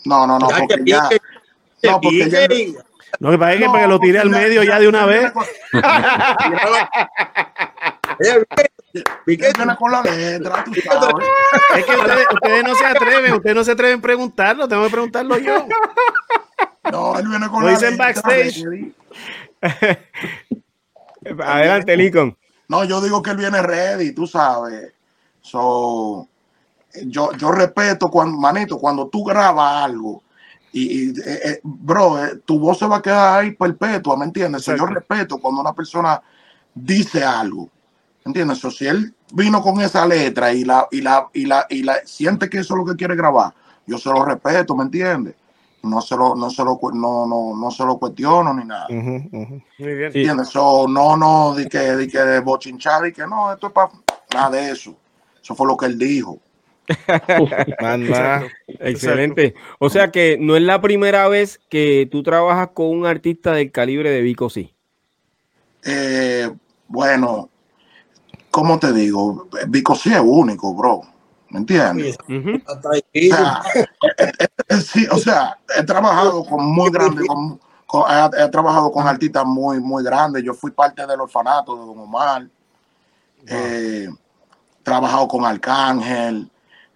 No, 0.05 0.27
no, 0.27 0.39
no, 0.39 0.49
porque 0.49 0.77
ya, 0.85 1.09
no, 1.83 2.01
porque 2.01 2.31
ya, 2.31 2.47
no, 3.21 3.31
que 3.31 3.39
para 3.39 3.57
que 3.57 3.87
lo 3.87 3.99
tire 3.99 4.19
al 4.19 4.31
medio 4.31 4.63
ya 4.63 4.79
de 4.79 4.89
una 4.89 5.07
vez. 5.07 5.33
con 9.79 9.93
la 9.93 10.03
letra, 10.03 10.65
Es 11.77 11.85
que 11.85 11.93
ustedes, 11.93 12.65
no 12.65 12.75
se 12.75 12.87
atreven, 12.87 13.33
ustedes 13.35 13.57
no 13.57 13.65
se 13.65 13.73
atreven 13.73 13.99
a 13.99 14.03
preguntarlo, 14.03 14.69
tengo 14.69 14.85
que 14.85 14.91
preguntarlo 14.91 15.39
yo. 15.39 15.67
No, 16.91 17.19
él 17.19 17.29
viene 17.29 17.49
con 17.49 17.65
lo 17.65 17.71
dicen 17.71 17.97
backstage. 17.97 18.65
Adelante, 21.45 21.97
Lincoln. 21.97 22.37
No, 22.69 22.85
yo 22.85 23.01
digo 23.01 23.23
que 23.23 23.31
él 23.31 23.37
viene 23.37 23.63
ready, 23.63 24.13
tú 24.13 24.27
sabes. 24.27 24.93
So, 25.41 26.29
yo, 27.07 27.33
yo 27.33 27.51
respeto, 27.51 28.09
cuando, 28.11 28.37
manito, 28.39 28.79
cuando 28.79 29.09
tú 29.09 29.25
grabas 29.25 29.85
algo, 29.85 30.23
y, 30.73 31.11
eh, 31.11 31.41
eh, 31.45 31.61
bro, 31.62 32.23
eh, 32.23 32.41
tu 32.45 32.59
voz 32.59 32.79
se 32.79 32.87
va 32.87 32.97
a 32.97 33.03
quedar 33.03 33.41
ahí 33.41 33.53
perpetua, 33.53 34.16
¿me 34.16 34.27
entiendes? 34.27 34.66
yo 34.66 34.87
respeto 34.87 35.39
cuando 35.39 35.61
una 35.61 35.73
persona 35.73 36.21
dice 36.75 37.25
algo, 37.25 37.71
¿me 38.25 38.31
entiendes? 38.31 38.61
si 38.77 38.87
él 38.87 39.14
vino 39.33 39.62
con 39.62 39.81
esa 39.81 40.07
letra 40.07 40.53
y 40.53 40.64
la, 40.64 40.87
y 40.91 41.01
la, 41.01 41.29
y 41.33 41.47
la, 41.47 41.66
y 41.71 41.83
la 41.83 41.97
siente 42.05 42.49
que 42.49 42.59
eso 42.59 42.75
es 42.75 42.79
lo 42.79 42.85
que 42.85 42.97
quiere 42.97 43.16
grabar, 43.16 43.55
yo 43.87 43.97
se 43.99 44.11
lo 44.11 44.25
respeto, 44.25 44.77
¿me 44.77 44.85
entiendes? 44.85 45.35
No 45.83 46.01
se 46.03 46.16
lo, 46.16 46.35
no 46.35 46.51
se 46.51 46.62
lo, 46.64 46.79
no, 46.93 47.27
no, 47.27 47.57
no 47.57 47.71
se 47.71 47.85
lo 47.85 47.99
cuestiono 47.99 48.53
ni 48.53 48.64
nada. 48.64 48.87
Muy 48.91 49.62
bien. 49.79 50.05
¿Entiendes? 50.07 50.55
no, 50.55 51.16
no, 51.16 51.55
di 51.55 51.66
que, 51.69 51.97
di 51.97 52.09
que 52.09 52.19
de 52.19 52.41
bochinchar 52.41 53.07
y 53.07 53.12
que 53.12 53.27
no, 53.27 53.53
esto 53.53 53.69
es 53.69 53.73
para 53.73 53.91
nada 54.35 54.51
de 54.51 54.73
eso. 54.73 54.95
Eso 55.41 55.55
fue 55.55 55.66
lo 55.66 55.77
que 55.77 55.87
él 55.87 55.97
dijo. 55.97 56.39
Excelente. 58.80 59.55
O 59.78 59.91
sea 59.91 60.11
que 60.11 60.39
no 60.41 60.57
es 60.57 60.62
la 60.62 60.80
primera 60.80 61.28
vez 61.28 61.61
que 61.68 62.09
tú 62.11 62.22
trabajas 62.22 62.70
con 62.74 62.86
un 62.86 63.07
artista 63.07 63.53
del 63.53 63.70
calibre 63.70 64.11
de 64.11 64.22
Vico, 64.22 64.49
sí. 64.49 64.72
Eh, 65.84 66.51
bueno, 66.86 67.51
¿cómo 68.51 68.78
te 68.78 68.93
digo? 68.93 69.49
Vico 69.68 69.95
sí 69.95 70.12
es 70.12 70.20
único, 70.22 70.74
bro. 70.74 71.03
¿Me 71.51 71.61
entiendes? 71.61 72.18
o, 75.11 75.18
sea, 75.18 75.59
he 75.76 75.82
trabajado 75.82 76.45
con 76.45 76.66
muy 76.66 76.91
grandes, 76.91 77.24
he, 77.24 78.49
trabajado 78.51 78.93
con 78.93 79.07
artistas 79.07 79.47
muy, 79.47 79.80
muy 79.80 80.05
grandes. 80.05 80.43
Yo 80.43 80.53
fui 80.53 80.70
parte 80.70 81.07
del 81.07 81.20
orfanato 81.20 81.74
de 81.74 81.86
Don 81.86 81.99
Omar. 82.01 82.47
Eh, 83.47 84.09
he 84.09 84.82
trabajado 84.82 85.26
con 85.26 85.47
Arcángel 85.47 86.51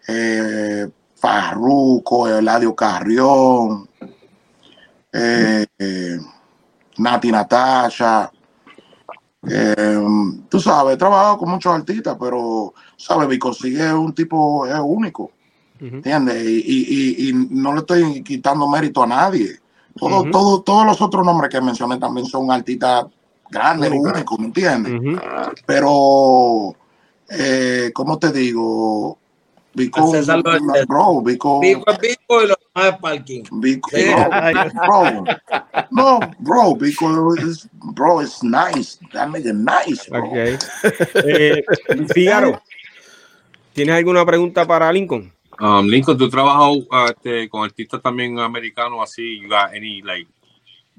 eh, 0.08 0.88
Farruco, 1.14 2.28
Eladio 2.28 2.74
Carrión, 2.74 3.88
eh, 5.12 5.66
Nati 6.98 7.30
Natasha. 7.30 8.30
Eh, 9.48 9.98
tú 10.48 10.60
sabes, 10.60 10.94
he 10.94 10.96
trabajado 10.96 11.38
con 11.38 11.50
muchos 11.50 11.72
artistas, 11.72 12.16
pero, 12.18 12.74
¿sabes? 12.96 13.28
Vico 13.28 13.52
sigue 13.52 13.86
es 13.86 13.92
un 13.92 14.14
tipo 14.14 14.66
es 14.66 14.78
único, 14.80 15.32
¿entiendes? 15.80 16.44
Y, 16.44 17.32
no 17.50 17.72
le 17.72 17.80
estoy 17.80 18.22
quitando 18.22 18.68
mérito 18.68 19.02
a 19.02 19.06
nadie. 19.06 19.58
Todo, 19.98 20.62
todos 20.62 20.86
los 20.86 21.00
otros 21.02 21.24
nombres 21.24 21.50
que 21.50 21.60
mencioné 21.60 21.98
también 21.98 22.26
son 22.26 22.50
artistas 22.50 23.06
grandes, 23.50 23.90
únicos, 23.92 24.38
¿me 24.38 24.46
entiendes? 24.46 25.20
Pero, 25.66 26.74
eh, 27.28 27.90
¿cómo 27.92 28.18
te 28.18 28.32
digo? 28.32 29.18
Vico, 29.74 30.12
bro, 30.86 31.22
Vico, 31.22 31.60
Vico 31.60 31.90
es 31.90 31.98
Vico 31.98 32.42
y 32.42 32.46
lo 32.46 32.54
demás 32.74 32.92
es 32.92 33.00
parking. 33.00 33.42
Vico, 33.52 33.90
bro, 34.86 35.24
no, 35.90 36.20
bro, 36.38 36.76
Vico 36.76 37.34
is, 37.36 37.68
bro, 37.72 38.20
it's 38.20 38.42
nice. 38.42 38.98
That 39.12 39.28
nigga 39.28 39.52
nice, 39.54 40.10
bro. 40.10 40.26
Okay. 40.26 40.58
Eh, 41.14 41.64
Figaro, 42.12 42.60
¿tienes 43.72 43.96
alguna 43.96 44.26
pregunta 44.26 44.66
para 44.66 44.92
Lincoln? 44.92 45.32
Um, 45.58 45.86
Lincoln, 45.86 46.18
tú 46.18 46.28
trabajas 46.28 46.76
uh, 46.90 47.10
este, 47.10 47.48
con 47.48 47.64
artistas 47.64 48.02
también 48.02 48.38
americanos 48.38 49.00
así, 49.02 49.40
you 49.40 49.48
got 49.48 49.70
any, 49.74 50.02
like, 50.02 50.28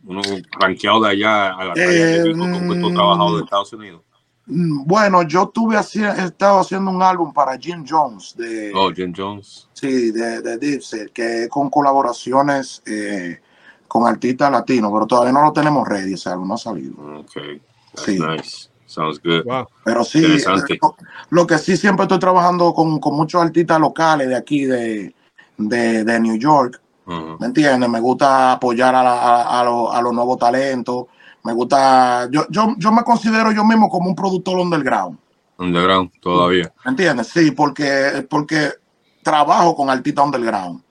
uno 0.06 0.22
rankeado 0.60 1.02
de 1.02 1.10
allá 1.12 1.54
a 1.54 1.66
la 1.66 1.74
talla 1.74 1.88
de 1.88 2.34
Vico, 2.34 2.92
trabajado 2.92 3.38
de 3.38 3.44
Estados 3.44 3.74
Unidos? 3.74 4.02
Mm, 4.46 4.86
bueno, 4.86 5.24
yo 5.24 5.48
tuve 5.48 5.78
así, 5.78 6.04
he 6.04 6.26
estado 6.26 6.60
haciendo 6.60 6.92
un 6.92 7.02
álbum 7.02 7.32
para 7.32 7.58
Jim 7.58 7.86
Jones 7.88 8.36
de 8.38 8.74
Oh, 8.76 8.92
Jim 8.92 9.14
Jones. 9.16 9.70
Sí, 9.74 10.12
de, 10.12 10.42
de 10.42 10.58
Dipset, 10.58 11.12
que 11.14 11.48
con 11.50 11.70
colaboraciones 11.70 12.82
eh, 12.86 13.40
con 13.88 14.06
artistas 14.06 14.52
latinos, 14.52 14.92
pero 14.94 15.08
todavía 15.08 15.32
no 15.32 15.44
lo 15.44 15.54
tenemos 15.54 15.88
ready, 15.88 16.14
ese 16.14 16.30
álbum 16.30 16.50
no 16.50 16.54
ha 16.56 16.58
salido. 16.58 16.94
Ok, 17.20 17.32
sí. 17.96 18.20
nice. 18.20 18.70
Sounds 18.86 19.20
good. 19.24 19.44
Pero 19.84 20.04
sí, 20.04 20.22
lo, 21.32 21.48
que 21.48 21.58
sí 21.58 21.76
siempre 21.78 22.04
estoy 22.04 22.20
trabajando 22.20 22.74
con, 22.76 23.00
con 23.00 23.16
muchos 23.16 23.42
artistas 23.42 23.80
locales 23.80 24.28
de 24.28 24.36
aquí, 24.36 24.66
de, 24.66 25.16
de, 25.58 26.04
de 26.04 26.20
New 26.20 26.38
York. 26.38 26.80
¿Me 27.06 27.48
entiendes? 27.48 27.90
Me 27.90 28.00
gusta 28.00 28.54
apoyar 28.54 28.94
a, 28.94 29.02
a, 29.02 29.60
a, 29.60 29.64
los, 29.64 29.94
a 29.94 30.02
los 30.02 30.14
nuevos 30.14 30.38
talentos 30.38 31.08
Me 31.44 31.54
gusta, 31.54 32.30
yo, 32.32 32.46
yo, 32.50 32.76
yo 32.78 32.92
me 32.92 33.04
considero 33.04 33.52
yo 33.52 33.66
mismo 33.66 33.90
como 33.90 34.10
un 34.10 34.16
productor 34.16 34.60
underground. 34.60 35.18
Underground, 35.58 36.12
todavía. 36.22 36.72
¿Me 36.86 36.92
entiendes? 36.92 37.28
Sí, 37.28 37.52
porque, 37.52 38.26
porque 38.30 38.72
trabajo 39.22 39.76
con 39.76 39.90
artistas 39.90 40.26
underground. 40.26 40.82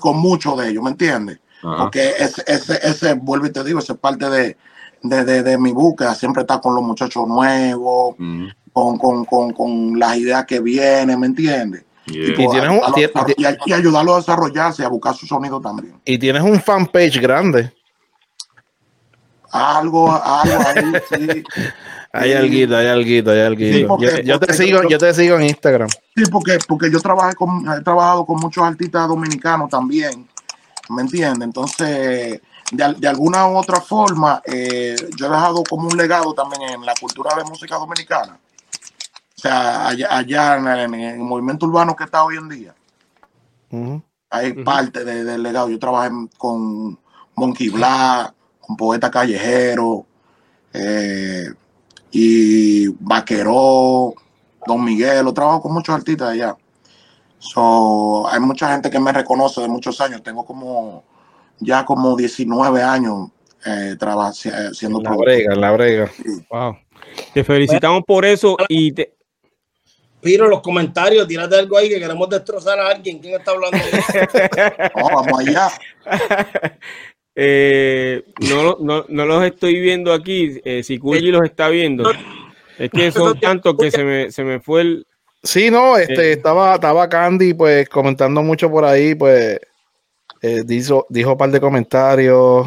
con 0.00 0.18
muchos 0.18 0.58
de 0.58 0.70
ellos, 0.70 0.82
¿me 0.82 0.90
entiendes? 0.90 1.40
Porque 1.62 2.14
ese, 2.18 2.42
ese, 2.46 2.78
ese, 2.82 3.14
vuelvo 3.14 3.46
y 3.46 3.52
te 3.52 3.62
digo, 3.62 3.78
esa 3.78 3.92
es 3.92 3.98
parte 3.98 4.28
de, 4.28 4.56
de, 5.02 5.42
de, 5.42 5.58
mi 5.58 5.72
búsqueda. 5.72 6.14
Siempre 6.14 6.42
está 6.42 6.60
con 6.60 6.74
los 6.74 6.82
muchachos 6.82 7.26
nuevos, 7.28 8.16
con, 8.72 8.98
con, 8.98 9.24
con, 9.24 9.52
con, 9.52 9.98
las 9.98 10.16
ideas 10.16 10.44
que 10.44 10.60
vienen, 10.60 11.20
¿me 11.20 11.26
entiendes? 11.26 11.84
Y, 12.06 12.32
y, 12.32 13.72
ayudarlo 13.72 14.14
a 14.14 14.18
desarrollarse, 14.18 14.84
a 14.84 14.88
buscar 14.88 15.14
su 15.14 15.24
sonido 15.24 15.60
también. 15.60 15.94
Y 16.04 16.18
tienes 16.18 16.42
un 16.42 16.60
fanpage 16.60 17.20
grande. 17.20 17.72
Algo, 19.52 20.10
algo 20.10 20.58
ahí, 20.66 20.92
sí. 21.08 21.44
Hay 22.14 22.34
algo, 22.34 22.76
hay 22.76 22.88
algo, 22.88 23.30
hay 23.30 23.40
algo. 23.40 23.98
yo, 24.22 24.38
te 24.38 24.52
sigo, 24.52 24.82
yo, 24.86 24.98
te 24.98 25.14
sigo 25.14 25.36
en 25.36 25.44
Instagram. 25.44 25.88
Sí, 26.14 26.24
porque, 26.30 26.58
porque 26.68 26.90
yo 26.90 27.00
trabajé 27.00 27.34
con, 27.34 27.66
he 27.72 27.80
trabajado 27.80 28.26
con 28.26 28.38
muchos 28.38 28.62
artistas 28.62 29.08
dominicanos 29.08 29.70
también, 29.70 30.28
¿me 30.90 31.00
entiendes? 31.00 31.42
Entonces, 31.42 32.42
de, 32.70 32.94
de, 32.98 33.08
alguna 33.08 33.46
u 33.46 33.56
otra 33.56 33.80
forma, 33.80 34.42
eh, 34.44 34.94
yo 35.16 35.24
he 35.24 35.30
dejado 35.30 35.64
como 35.64 35.88
un 35.88 35.96
legado 35.96 36.34
también 36.34 36.62
en 36.74 36.84
la 36.84 36.92
cultura 37.00 37.34
de 37.34 37.44
música 37.44 37.76
dominicana. 37.76 38.38
O 39.36 39.40
sea, 39.40 39.88
allá, 39.88 40.56
en, 40.84 40.94
el, 40.94 41.18
movimiento 41.18 41.64
urbano 41.64 41.96
que 41.96 42.04
está 42.04 42.24
hoy 42.24 42.36
en 42.36 42.48
día. 42.50 42.74
Hay 44.28 44.52
parte 44.62 45.02
del 45.02 45.42
legado. 45.42 45.70
Yo 45.70 45.78
trabajé 45.78 46.10
con 46.36 46.98
Monkey 47.36 47.70
Black, 47.70 48.34
Poeta 48.76 49.10
Callejero, 49.10 50.06
eh, 50.72 51.46
y 52.10 52.88
Vaqueró, 52.88 54.14
Don 54.66 54.84
Miguel, 54.84 55.24
lo 55.24 55.32
trabajo 55.32 55.62
con 55.62 55.72
muchos 55.72 55.94
artistas 55.94 56.30
allá. 56.30 56.56
So, 57.38 58.28
hay 58.28 58.38
mucha 58.40 58.70
gente 58.70 58.90
que 58.90 59.00
me 59.00 59.12
reconoce 59.12 59.60
de 59.60 59.68
muchos 59.68 60.00
años. 60.00 60.22
Tengo 60.22 60.44
como 60.44 61.04
ya 61.58 61.84
como 61.84 62.16
19 62.16 62.82
años 62.82 63.30
eh, 63.64 63.96
siendo 64.72 65.00
la 65.00 65.16
brega, 65.16 65.54
la 65.54 65.72
brega. 65.72 66.10
Wow. 66.50 66.76
Te 67.34 67.42
felicitamos 67.42 68.02
por 68.06 68.24
eso 68.24 68.56
y 68.68 68.92
te, 68.92 69.14
Piro, 70.22 70.46
los 70.46 70.62
comentarios, 70.62 71.26
tírate 71.26 71.58
algo 71.58 71.76
ahí 71.76 71.88
que 71.88 71.98
queremos 71.98 72.28
destrozar 72.28 72.78
a 72.78 72.90
alguien. 72.90 73.18
¿Quién 73.18 73.34
está 73.34 73.50
hablando? 73.50 73.76
vamos 74.94 75.40
allá. 75.40 75.68
Eh, 77.34 78.24
no, 78.40 78.76
no, 78.80 79.06
no, 79.08 79.26
los 79.26 79.44
estoy 79.44 79.80
viendo 79.80 80.12
aquí. 80.12 80.60
Eh, 80.64 80.82
si 80.82 80.98
Cuyi 80.98 81.30
los 81.30 81.44
está 81.44 81.68
viendo, 81.68 82.10
es 82.78 82.90
que 82.90 83.10
son 83.12 83.38
tantos 83.40 83.76
que 83.78 83.90
se 83.90 84.04
me, 84.04 84.30
se 84.30 84.44
me 84.44 84.60
fue 84.60 84.82
el. 84.82 85.06
Sí, 85.42 85.70
no, 85.70 85.96
este 85.96 86.28
eh, 86.28 86.32
estaba, 86.32 86.74
estaba 86.74 87.08
Candy, 87.08 87.54
pues 87.54 87.88
comentando 87.88 88.42
mucho 88.42 88.70
por 88.70 88.84
ahí, 88.84 89.14
pues 89.14 89.58
eh, 90.40 90.62
dijo, 90.64 91.06
dijo 91.08 91.32
un 91.32 91.38
par 91.38 91.50
de 91.50 91.60
comentarios. 91.60 92.66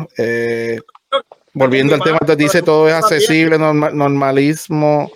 volviendo 1.54 1.96
al 1.96 2.02
tema, 2.02 2.20
te 2.20 2.36
dice 2.36 2.62
todo 2.62 2.90
es 2.90 2.96
accesible, 2.96 3.58
normalismo, 3.58 5.10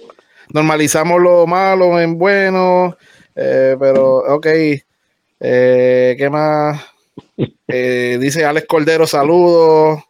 normalizamos 0.53 1.21
lo 1.21 1.45
malo 1.47 1.99
en 1.99 2.17
bueno, 2.17 2.95
pero 3.33 4.19
ok, 4.35 4.47
¿qué 5.39 6.29
más? 6.31 6.79
Eh, 7.71 8.17
dice 8.19 8.45
Alex 8.45 8.67
Cordero, 8.67 9.05
saludos. 9.05 10.03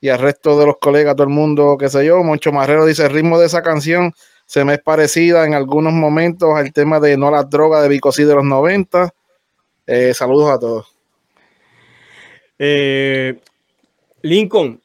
Y 0.00 0.08
al 0.08 0.20
resto 0.20 0.58
de 0.58 0.66
los 0.66 0.76
colegas, 0.78 1.16
todo 1.16 1.26
el 1.26 1.32
mundo, 1.32 1.76
qué 1.78 1.88
sé 1.88 2.06
yo. 2.06 2.22
Moncho 2.22 2.52
Marrero 2.52 2.86
dice: 2.86 3.04
el 3.04 3.10
ritmo 3.10 3.38
de 3.38 3.46
esa 3.46 3.62
canción 3.62 4.12
se 4.46 4.64
me 4.64 4.74
es 4.74 4.80
parecida 4.80 5.44
en 5.44 5.54
algunos 5.54 5.92
momentos 5.92 6.50
al 6.54 6.72
tema 6.72 7.00
de 7.00 7.16
No 7.16 7.30
las 7.30 7.50
drogas 7.50 7.82
de 7.82 7.88
Vicosí 7.88 8.22
de 8.22 8.34
los 8.34 8.44
90. 8.44 9.12
Eh, 9.86 10.14
saludos 10.14 10.50
a 10.50 10.58
todos. 10.60 10.96
Eh, 12.58 13.38
Lincoln, 14.22 14.80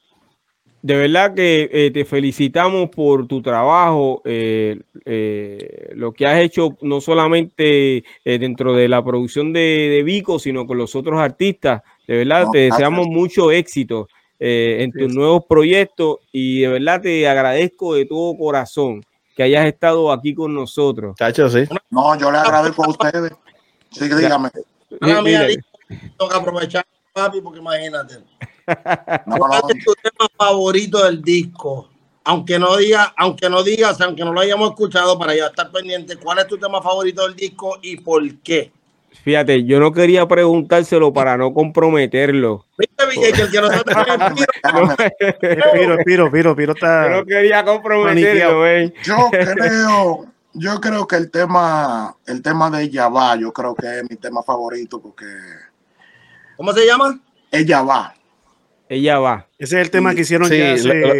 de 0.81 0.95
verdad 0.95 1.33
que 1.33 1.69
eh, 1.71 1.91
te 1.91 2.05
felicitamos 2.05 2.89
por 2.89 3.27
tu 3.27 3.41
trabajo, 3.41 4.21
eh, 4.25 4.81
eh, 5.05 5.91
lo 5.95 6.11
que 6.11 6.25
has 6.25 6.39
hecho 6.39 6.77
no 6.81 7.01
solamente 7.01 8.03
dentro 8.23 8.73
de 8.73 8.87
la 8.87 9.03
producción 9.03 9.53
de, 9.53 10.01
Vico, 10.03 10.39
sino 10.39 10.65
con 10.65 10.77
los 10.77 10.95
otros 10.95 11.19
artistas. 11.19 11.81
De 12.07 12.17
verdad, 12.17 12.47
te 12.51 12.59
deseamos 12.59 13.07
mucho 13.07 13.51
éxito 13.51 14.07
en 14.39 14.91
tus 14.91 15.13
nuevos 15.13 15.45
proyectos 15.47 16.17
y 16.31 16.61
de 16.61 16.67
verdad 16.67 17.01
te 17.01 17.27
agradezco 17.27 17.93
de 17.93 18.05
todo 18.05 18.35
corazón 18.35 19.03
que 19.35 19.43
hayas 19.43 19.67
estado 19.67 20.11
aquí 20.11 20.33
con 20.33 20.53
nosotros. 20.53 21.15
Chacho, 21.15 21.47
sí. 21.47 21.63
No, 21.91 22.17
yo 22.17 22.31
le 22.31 22.39
agradezco 22.39 22.83
a 22.83 22.89
ustedes. 22.89 23.31
Sí, 23.91 24.09
dígame. 24.09 24.49
tengo 24.99 26.29
que 26.29 26.37
aprovechar, 26.37 26.85
papi, 27.13 27.39
porque 27.41 27.59
imagínate. 27.59 28.15
¿Cuál 28.65 29.61
es 29.69 29.83
tu 29.83 29.93
tema 29.95 30.29
favorito 30.37 31.03
del 31.03 31.21
disco? 31.21 31.89
Aunque 32.23 32.59
no 32.59 32.77
diga, 32.77 33.13
aunque 33.17 33.49
no 33.49 33.63
digas, 33.63 33.99
aunque 34.01 34.23
no 34.23 34.31
lo 34.31 34.41
hayamos 34.41 34.69
escuchado, 34.69 35.17
para 35.17 35.35
ya 35.35 35.47
estar 35.47 35.71
pendiente, 35.71 36.17
¿cuál 36.17 36.39
es 36.39 36.47
tu 36.47 36.57
tema 36.57 36.81
favorito 36.81 37.23
del 37.23 37.35
disco 37.35 37.79
y 37.81 37.97
por 37.97 38.23
qué? 38.41 38.71
Fíjate, 39.23 39.65
yo 39.65 39.79
no 39.79 39.91
quería 39.91 40.27
preguntárselo 40.27 41.11
para 41.11 41.35
no 41.37 41.53
comprometerlo. 41.53 42.65
Piro, 46.03 46.31
Piro, 46.31 46.55
Piro, 46.55 46.73
está. 46.73 47.09
Yo 47.09 47.17
no 47.17 47.25
quería 47.25 47.65
comprometerlo, 47.65 48.65
Yo 49.03 49.29
creo, 49.31 50.25
yo 50.53 50.81
creo 50.81 51.07
que 51.07 51.15
el 51.17 51.29
tema, 51.29 52.15
el 52.25 52.41
tema 52.41 52.69
de 52.69 52.83
Ella 52.83 53.09
yo 53.39 53.51
creo 53.51 53.75
que 53.75 53.99
es 53.99 54.09
mi 54.09 54.15
tema 54.15 54.41
favorito 54.43 55.01
porque. 55.01 55.25
¿Cómo 56.55 56.71
se 56.73 56.85
llama? 56.85 57.19
Ella 57.51 57.81
va 57.81 58.13
ella 58.91 59.19
va. 59.19 59.47
Ese 59.57 59.79
es 59.79 59.85
el 59.85 59.89
tema 59.89 60.13
que 60.13 60.21
hicieron 60.21 60.49
sí, 60.49 60.59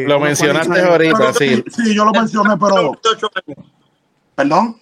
lo, 0.05 0.19
mencionaste 0.19 0.81
ahorita, 0.81 1.33
sí. 1.33 1.63
Sí, 1.73 1.95
yo 1.95 2.03
lo 2.03 2.11
mencioné, 2.11 2.57
pero... 2.57 2.99
¿Perdón? 4.35 4.77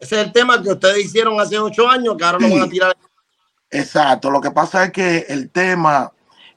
Ese 0.00 0.20
es 0.20 0.26
el 0.26 0.32
tema 0.32 0.60
que 0.60 0.70
ustedes 0.70 1.04
hicieron 1.04 1.40
hace 1.40 1.56
ocho 1.56 1.88
años, 1.88 2.16
que 2.16 2.24
ahora 2.24 2.40
lo 2.40 2.50
van 2.52 2.62
a 2.62 2.68
tirar. 2.68 2.96
Exacto, 3.70 4.28
lo 4.32 4.40
que 4.40 4.50
pasa 4.50 4.86
es 4.86 4.90
que 4.90 5.26
el 5.28 5.50
tema, 5.50 6.12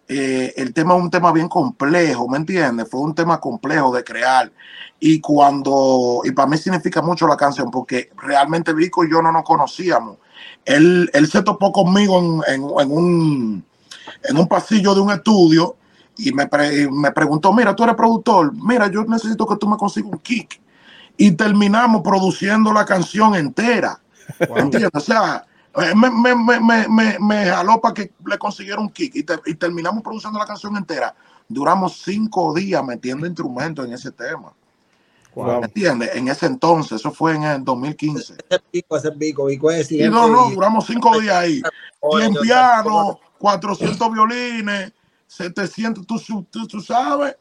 eh, 0.08 0.56
el 0.58 0.74
tema 0.74 0.96
es 0.96 1.04
un 1.04 1.12
tema 1.12 1.32
bien 1.32 1.48
complejo, 1.48 2.28
¿me 2.28 2.38
entiendes? 2.38 2.90
Fue 2.90 3.02
un 3.02 3.14
tema 3.14 3.40
complejo 3.40 3.96
de 3.96 4.04
crear. 4.04 4.52
Y 5.00 5.22
cuando, 5.22 6.22
y 6.24 6.32
para 6.32 6.48
mí 6.48 6.58
significa 6.58 7.04
mucho 7.04 7.28
la 7.28 7.38
canción, 7.38 7.70
porque 7.70 8.10
realmente 8.18 8.74
Vico 8.74 9.06
y 9.06 9.12
yo 9.12 9.22
no 9.22 9.32
nos 9.32 9.44
conocíamos. 9.44 10.18
Él, 10.66 11.12
él 11.14 11.28
se 11.30 11.44
topó 11.44 11.72
conmigo 11.72 12.44
en, 12.48 12.64
en 12.64 12.92
un 12.92 13.69
en 14.24 14.38
un 14.38 14.48
pasillo 14.48 14.94
de 14.94 15.02
un 15.02 15.12
estudio 15.12 15.76
y 16.18 16.34
me, 16.34 16.50
me 16.92 17.12
preguntó, 17.12 17.54
mira, 17.54 17.76
tú 17.76 17.84
eres 17.84 17.96
productor, 17.96 18.54
mira, 18.54 18.88
yo 18.88 19.06
necesito 19.06 19.48
que 19.48 19.56
tú 19.56 19.68
me 19.68 19.78
consigas 19.78 20.12
un 20.12 20.20
kick. 20.20 20.60
Y 21.18 21.32
terminamos 21.32 22.02
produciendo 22.02 22.72
la 22.72 22.86
canción 22.86 23.36
entera. 23.36 24.00
¿Entiendes? 24.56 24.92
O 24.94 25.00
sea, 25.00 25.46
eh, 25.76 25.94
me, 25.96 26.10
me, 26.10 26.60
me, 26.60 27.20
me, 27.20 27.46
jaló 27.46 27.80
para 27.80 27.94
que 27.94 28.12
le 28.26 28.38
consiguiera 28.38 28.80
un 28.80 28.90
kick 28.90 29.16
y, 29.16 29.26
y, 29.46 29.56
terminamos 29.56 30.04
produciendo 30.04 30.40
la 30.40 30.46
canción 30.46 30.76
entera. 30.76 31.16
Duramos 31.48 32.02
cinco 32.04 32.54
días 32.54 32.84
metiendo 32.84 33.26
instrumentos 33.26 33.86
en 33.86 33.94
ese 33.94 34.12
tema. 34.12 34.54
¿Me 35.36 35.66
entiendes? 35.66 36.16
En 36.16 36.28
ese 36.28 36.48
entonces, 36.48 37.00
eso 37.00 37.12
fue 37.12 37.36
en 37.36 37.44
el 37.44 37.64
2015. 37.64 38.36
Ese 38.50 38.60
pico, 38.72 38.98
ese 38.98 39.12
pico, 39.12 39.50
y 39.50 40.10
no, 40.10 40.28
no, 40.28 40.50
duramos 40.50 40.86
cinco 40.86 41.20
días 41.20 41.36
ahí. 41.36 41.62
Y 42.20 42.22
en 42.22 42.34
piano, 42.34 43.20
400 43.40 44.12
violines, 44.12 44.92
700, 45.28 46.06
tú, 46.06 46.68
tú, 46.68 46.82
sabes. 46.82 47.36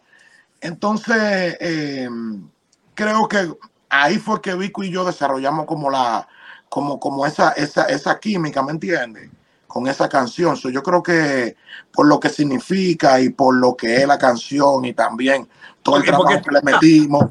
Entonces, 0.60 1.56
em, 1.60 2.48
creo 2.94 3.28
que 3.28 3.52
ahí 3.88 4.18
fue 4.18 4.40
que 4.40 4.54
Vico 4.54 4.82
y 4.82 4.90
yo 4.90 5.04
desarrollamos 5.04 5.66
como 5.66 5.90
la, 5.90 6.26
como, 6.68 6.98
como 6.98 7.26
esa, 7.26 7.50
esa, 7.52 7.84
esa 7.84 8.18
química, 8.18 8.62
¿me 8.62 8.72
entiendes? 8.72 9.30
Con 9.66 9.86
esa 9.86 10.08
canción. 10.08 10.56
yo 10.56 10.82
creo 10.82 11.02
que 11.02 11.56
por 11.92 12.06
lo 12.06 12.18
que 12.18 12.30
significa 12.30 13.20
y 13.20 13.28
por 13.28 13.54
lo 13.54 13.76
que 13.76 13.96
es 13.96 14.06
la 14.06 14.18
canción 14.18 14.84
y 14.84 14.94
también 14.94 15.46
todo 15.82 15.98
el 15.98 16.04
trabajo 16.04 16.40
que 16.42 16.50
le 16.50 16.62
metimos. 16.62 17.26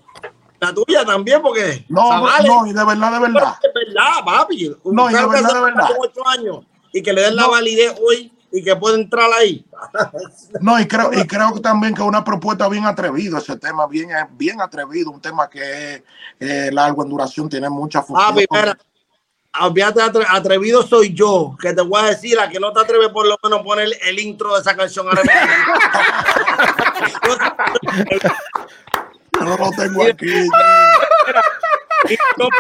La 0.60 0.74
tuya 0.74 1.06
también, 1.06 1.42
porque. 1.42 1.86
No, 1.88 2.20
no, 2.20 2.66
y 2.66 2.74
de 2.74 2.86
verdad, 2.86 3.12
de 3.12 3.20
verdad. 3.20 3.56
De 3.62 3.86
verdad, 3.86 4.26
papi. 4.26 4.76
no, 4.86 5.10
y 5.10 5.14
de 5.14 5.26
verdad, 5.26 5.54
de 5.54 5.62
verdad. 5.62 5.90
años 6.26 6.66
y 6.94 7.04
que 7.04 7.14
le 7.14 7.22
den 7.22 7.36
la 7.36 7.48
validez 7.48 7.96
hoy 8.02 8.32
y 8.58 8.64
que 8.64 8.76
puede 8.76 9.00
entrar 9.00 9.30
ahí. 9.40 9.66
No, 10.60 10.80
y 10.80 10.88
creo, 10.88 11.14
y 11.14 11.26
creo 11.28 11.54
que 11.54 11.60
también 11.60 11.94
que 11.94 12.02
es 12.02 12.08
una 12.08 12.24
propuesta 12.24 12.68
bien 12.68 12.86
atrevida, 12.86 13.38
ese 13.38 13.58
tema 13.58 13.86
bien, 13.88 14.10
bien 14.32 14.60
atrevido, 14.62 15.12
un 15.12 15.22
tema 15.22 15.50
que 15.50 16.04
es 16.40 16.74
largo 16.74 17.04
en 17.04 17.10
duración, 17.10 17.48
tiene 17.48 17.70
mucha 17.70 18.02
función. 18.02 18.48
Ah, 19.54 19.72
atrevido 20.30 20.82
soy 20.84 21.14
yo, 21.14 21.56
que 21.60 21.74
te 21.74 21.82
voy 21.82 22.02
a 22.02 22.08
decir, 22.08 22.40
a 22.40 22.50
que 22.50 22.60
no 22.60 22.74
te 22.74 22.82
atreves 22.82 23.10
por 23.10 23.28
lo 23.28 23.38
menos 23.44 23.62
poner 23.62 23.90
el 24.04 24.20
intro 24.20 24.54
de 24.54 24.62
esa 24.62 24.76
canción 24.76 25.08
ahora 25.08 25.22
no 29.40 29.58
lo 29.58 29.70
tengo 29.72 30.04
aquí. 30.04 30.50
No 32.38 32.46
es 32.46 32.52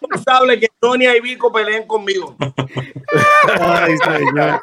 responsable 0.00 0.60
que 0.60 0.68
Sonia 0.80 1.16
y 1.16 1.20
Vico 1.20 1.52
peleen 1.52 1.86
conmigo. 1.86 2.36
Ay, 3.60 3.96
señor. 3.98 4.62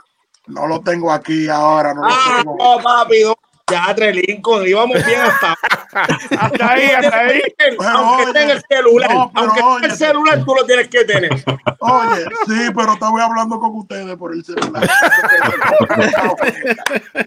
No 0.50 0.68
lo 0.68 0.82
tengo 0.82 1.12
aquí 1.12 1.48
ahora. 1.48 1.94
No 1.94 2.02
ah, 2.06 2.38
tengo. 2.38 2.58
no, 2.58 2.84
papi, 2.84 3.24
no. 3.24 3.36
Ya, 3.70 3.94
Lincoln, 3.94 4.68
íbamos 4.68 5.06
bien 5.06 5.22
hasta, 5.22 5.56
hasta 6.40 6.72
ahí, 6.72 6.90
hasta 6.90 7.20
ahí. 7.20 7.42
aunque 7.78 8.24
esté 8.24 8.44
en 8.44 8.50
el 8.50 8.64
celular, 8.68 9.12
aunque 9.12 9.86
el 9.86 9.92
celular, 9.96 10.44
tú 10.44 10.56
lo 10.56 10.66
tienes 10.66 10.88
que 10.88 11.06
tener. 11.06 11.32
Oye, 11.80 12.26
sí, 12.48 12.72
pero 12.76 12.94
estaba 12.94 13.24
hablando 13.24 13.60
con 13.60 13.76
ustedes 13.76 14.18
por 14.18 14.34
el 14.34 14.44
celular. 14.44 14.90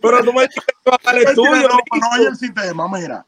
pero 0.02 0.24
tú 0.24 0.32
me 0.32 0.48
dices 0.48 0.64
que 0.64 1.22
estudio. 1.22 1.68
No, 1.68 1.78
pero 1.90 2.06
oye 2.12 2.26
el 2.26 2.36
sistema, 2.36 2.88
mira. 2.88 3.24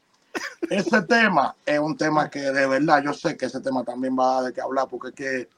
Ese 0.69 1.01
tema 1.03 1.55
es 1.65 1.79
un 1.79 1.95
tema 1.95 2.29
que 2.29 2.39
de 2.39 2.67
verdad 2.67 3.01
yo 3.01 3.13
sé 3.13 3.37
que 3.37 3.45
ese 3.45 3.61
tema 3.61 3.85
también 3.85 4.17
va 4.19 4.39
a 4.39 4.41
de 4.43 4.53
que 4.53 4.59
hablar 4.59 4.87
porque 4.89 5.07
es 5.09 5.13
que 5.13 5.49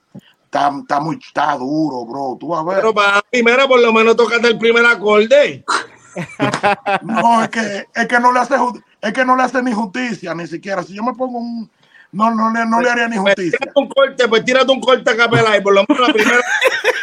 está, 0.48 0.72
está 0.82 1.00
muy 1.00 1.18
está 1.18 1.56
duro, 1.56 2.06
bro. 2.06 2.38
Tú 2.40 2.56
a 2.56 2.64
ver. 2.64 2.78
Pero 2.78 2.94
para 2.94 3.22
primero 3.30 3.68
por 3.68 3.80
lo 3.80 3.94
menos 3.94 4.16
tocate 4.16 4.48
el 4.48 4.58
primer 4.58 4.86
acorde. 4.86 5.64
No, 7.04 7.44
es 7.44 7.50
que, 7.50 7.86
es 7.94 8.08
que 8.08 8.20
no 8.20 8.32
le 8.32 8.40
hace 8.40 8.56
es 9.02 9.14
que 9.14 9.24
no 9.24 9.36
le 9.36 9.44
hace 9.44 9.62
ni 9.62 9.72
justicia, 9.72 10.34
ni 10.34 10.48
siquiera. 10.48 10.82
Si 10.82 10.96
yo 10.96 11.04
me 11.04 11.14
pongo 11.14 11.38
un 11.38 11.70
no, 12.12 12.34
no, 12.34 12.50
no, 12.50 12.66
no 12.66 12.82
le 12.82 12.90
haría 12.90 13.08
ni 13.08 13.18
pues 13.20 13.36
justicia. 13.36 13.60
Pues 13.60 13.74
tírate 13.74 13.80
un 13.80 13.90
corte, 13.90 14.28
pues 14.28 14.46
tírate 14.46 14.72
un 14.72 14.82
corte 14.82 15.12
a 15.12 15.18
capela 15.18 15.58
y 15.58 15.62
por 15.62 15.76
lo 15.76 15.86
menos 15.88 16.08
la 16.08 16.14
primera. 16.14 16.42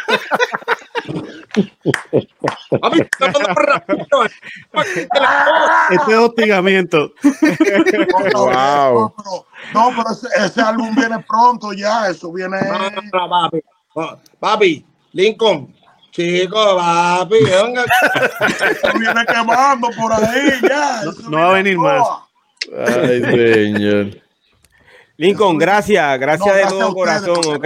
este 5.89 6.11
es 6.11 6.17
hostigamiento. 6.17 7.13
No, 8.33 8.45
wow. 8.45 9.13
pero, 9.15 9.45
no, 9.73 9.89
pero 9.95 10.11
ese, 10.11 10.27
ese, 10.45 10.61
álbum 10.61 10.93
viene 10.95 11.19
pronto 11.27 11.73
ya, 11.73 12.09
eso 12.09 12.31
viene. 12.31 12.57
No, 12.61 12.89
no, 12.89 13.29
papi. 13.29 13.63
papi, 14.39 14.85
Lincoln, 15.13 15.73
Chico, 16.11 16.77
papi, 16.77 17.35
venga. 17.43 17.83
Eso 18.71 18.99
viene 18.99 19.25
quemando 19.25 19.89
por 19.99 20.13
ahí 20.13 20.51
ya. 20.61 21.03
No, 21.03 21.29
no 21.29 21.37
va 21.37 21.49
a 21.49 21.53
venir 21.53 21.77
más. 21.77 22.07
Ay, 22.87 23.21
señor. 23.21 24.21
Lincoln, 25.17 25.57
gracias, 25.57 26.19
gracias, 26.19 26.47
no, 26.47 26.53
gracias 26.53 26.71
de 26.71 26.79
todo 26.79 26.93
corazón, 26.93 27.55
ok. 27.55 27.65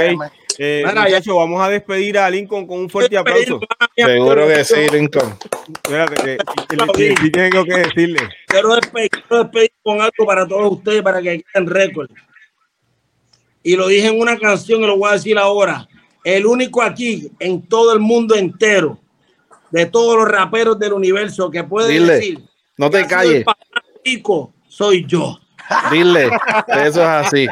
Eh, 0.61 0.84
vamos 1.26 1.61
a 1.61 1.69
despedir 1.69 2.18
a 2.18 2.30
Lincoln 2.30 2.68
con 2.68 2.80
un 2.80 2.90
fuerte 2.90 3.18
aplauso. 3.18 3.61
Seguro 3.95 4.45
que 4.45 4.65
sí, 4.65 4.90
Lincoln. 4.91 5.34
Espérate, 5.73 6.38
que, 6.95 7.15
que, 7.15 7.30
tengo 7.30 7.64
que 7.64 7.76
decirle. 7.76 8.19
Quiero 8.45 8.76
despedir, 8.76 9.10
quiero 9.10 9.44
despedir 9.45 9.72
con 9.81 10.02
algo 10.02 10.26
para 10.26 10.45
todos 10.45 10.73
ustedes, 10.73 11.02
para 11.02 11.22
que 11.22 11.41
queden 11.53 11.65
récord. 11.65 12.10
Y 13.64 13.77
lo 13.77 13.88
dije 13.88 14.07
en 14.07 14.19
una 14.19 14.38
canción 14.38 14.84
y 14.84 14.88
lo 14.88 14.98
voy 14.98 15.10
a 15.10 15.14
decir 15.14 15.38
ahora 15.38 15.88
el 16.26 16.45
único 16.45 16.81
aquí 16.81 17.31
en 17.40 17.61
todo 17.61 17.94
el 17.94 18.02
mundo 18.02 18.36
entero, 18.36 18.99
de 19.72 19.86
todos 19.86 20.18
los 20.18 20.27
raperos 20.27 20.77
del 20.77 20.91
universo 20.91 21.49
que 21.49 21.64
puede 21.64 21.94
Dile, 21.94 22.14
decir, 22.15 22.40
no 22.76 22.90
te 22.90 23.07
calles. 23.07 23.45
Soy 24.68 25.06
yo. 25.06 25.40
Dile, 25.91 26.30
eso 26.68 27.02
es 27.02 27.08
así. 27.08 27.48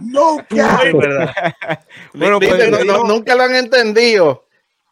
No, 0.00 0.36
no, 0.48 0.80
bueno, 2.14 2.38
pues, 2.38 2.70
no, 2.70 2.84
no, 2.84 3.04
nunca 3.04 3.34
lo 3.34 3.42
han 3.42 3.54
entendido. 3.54 4.44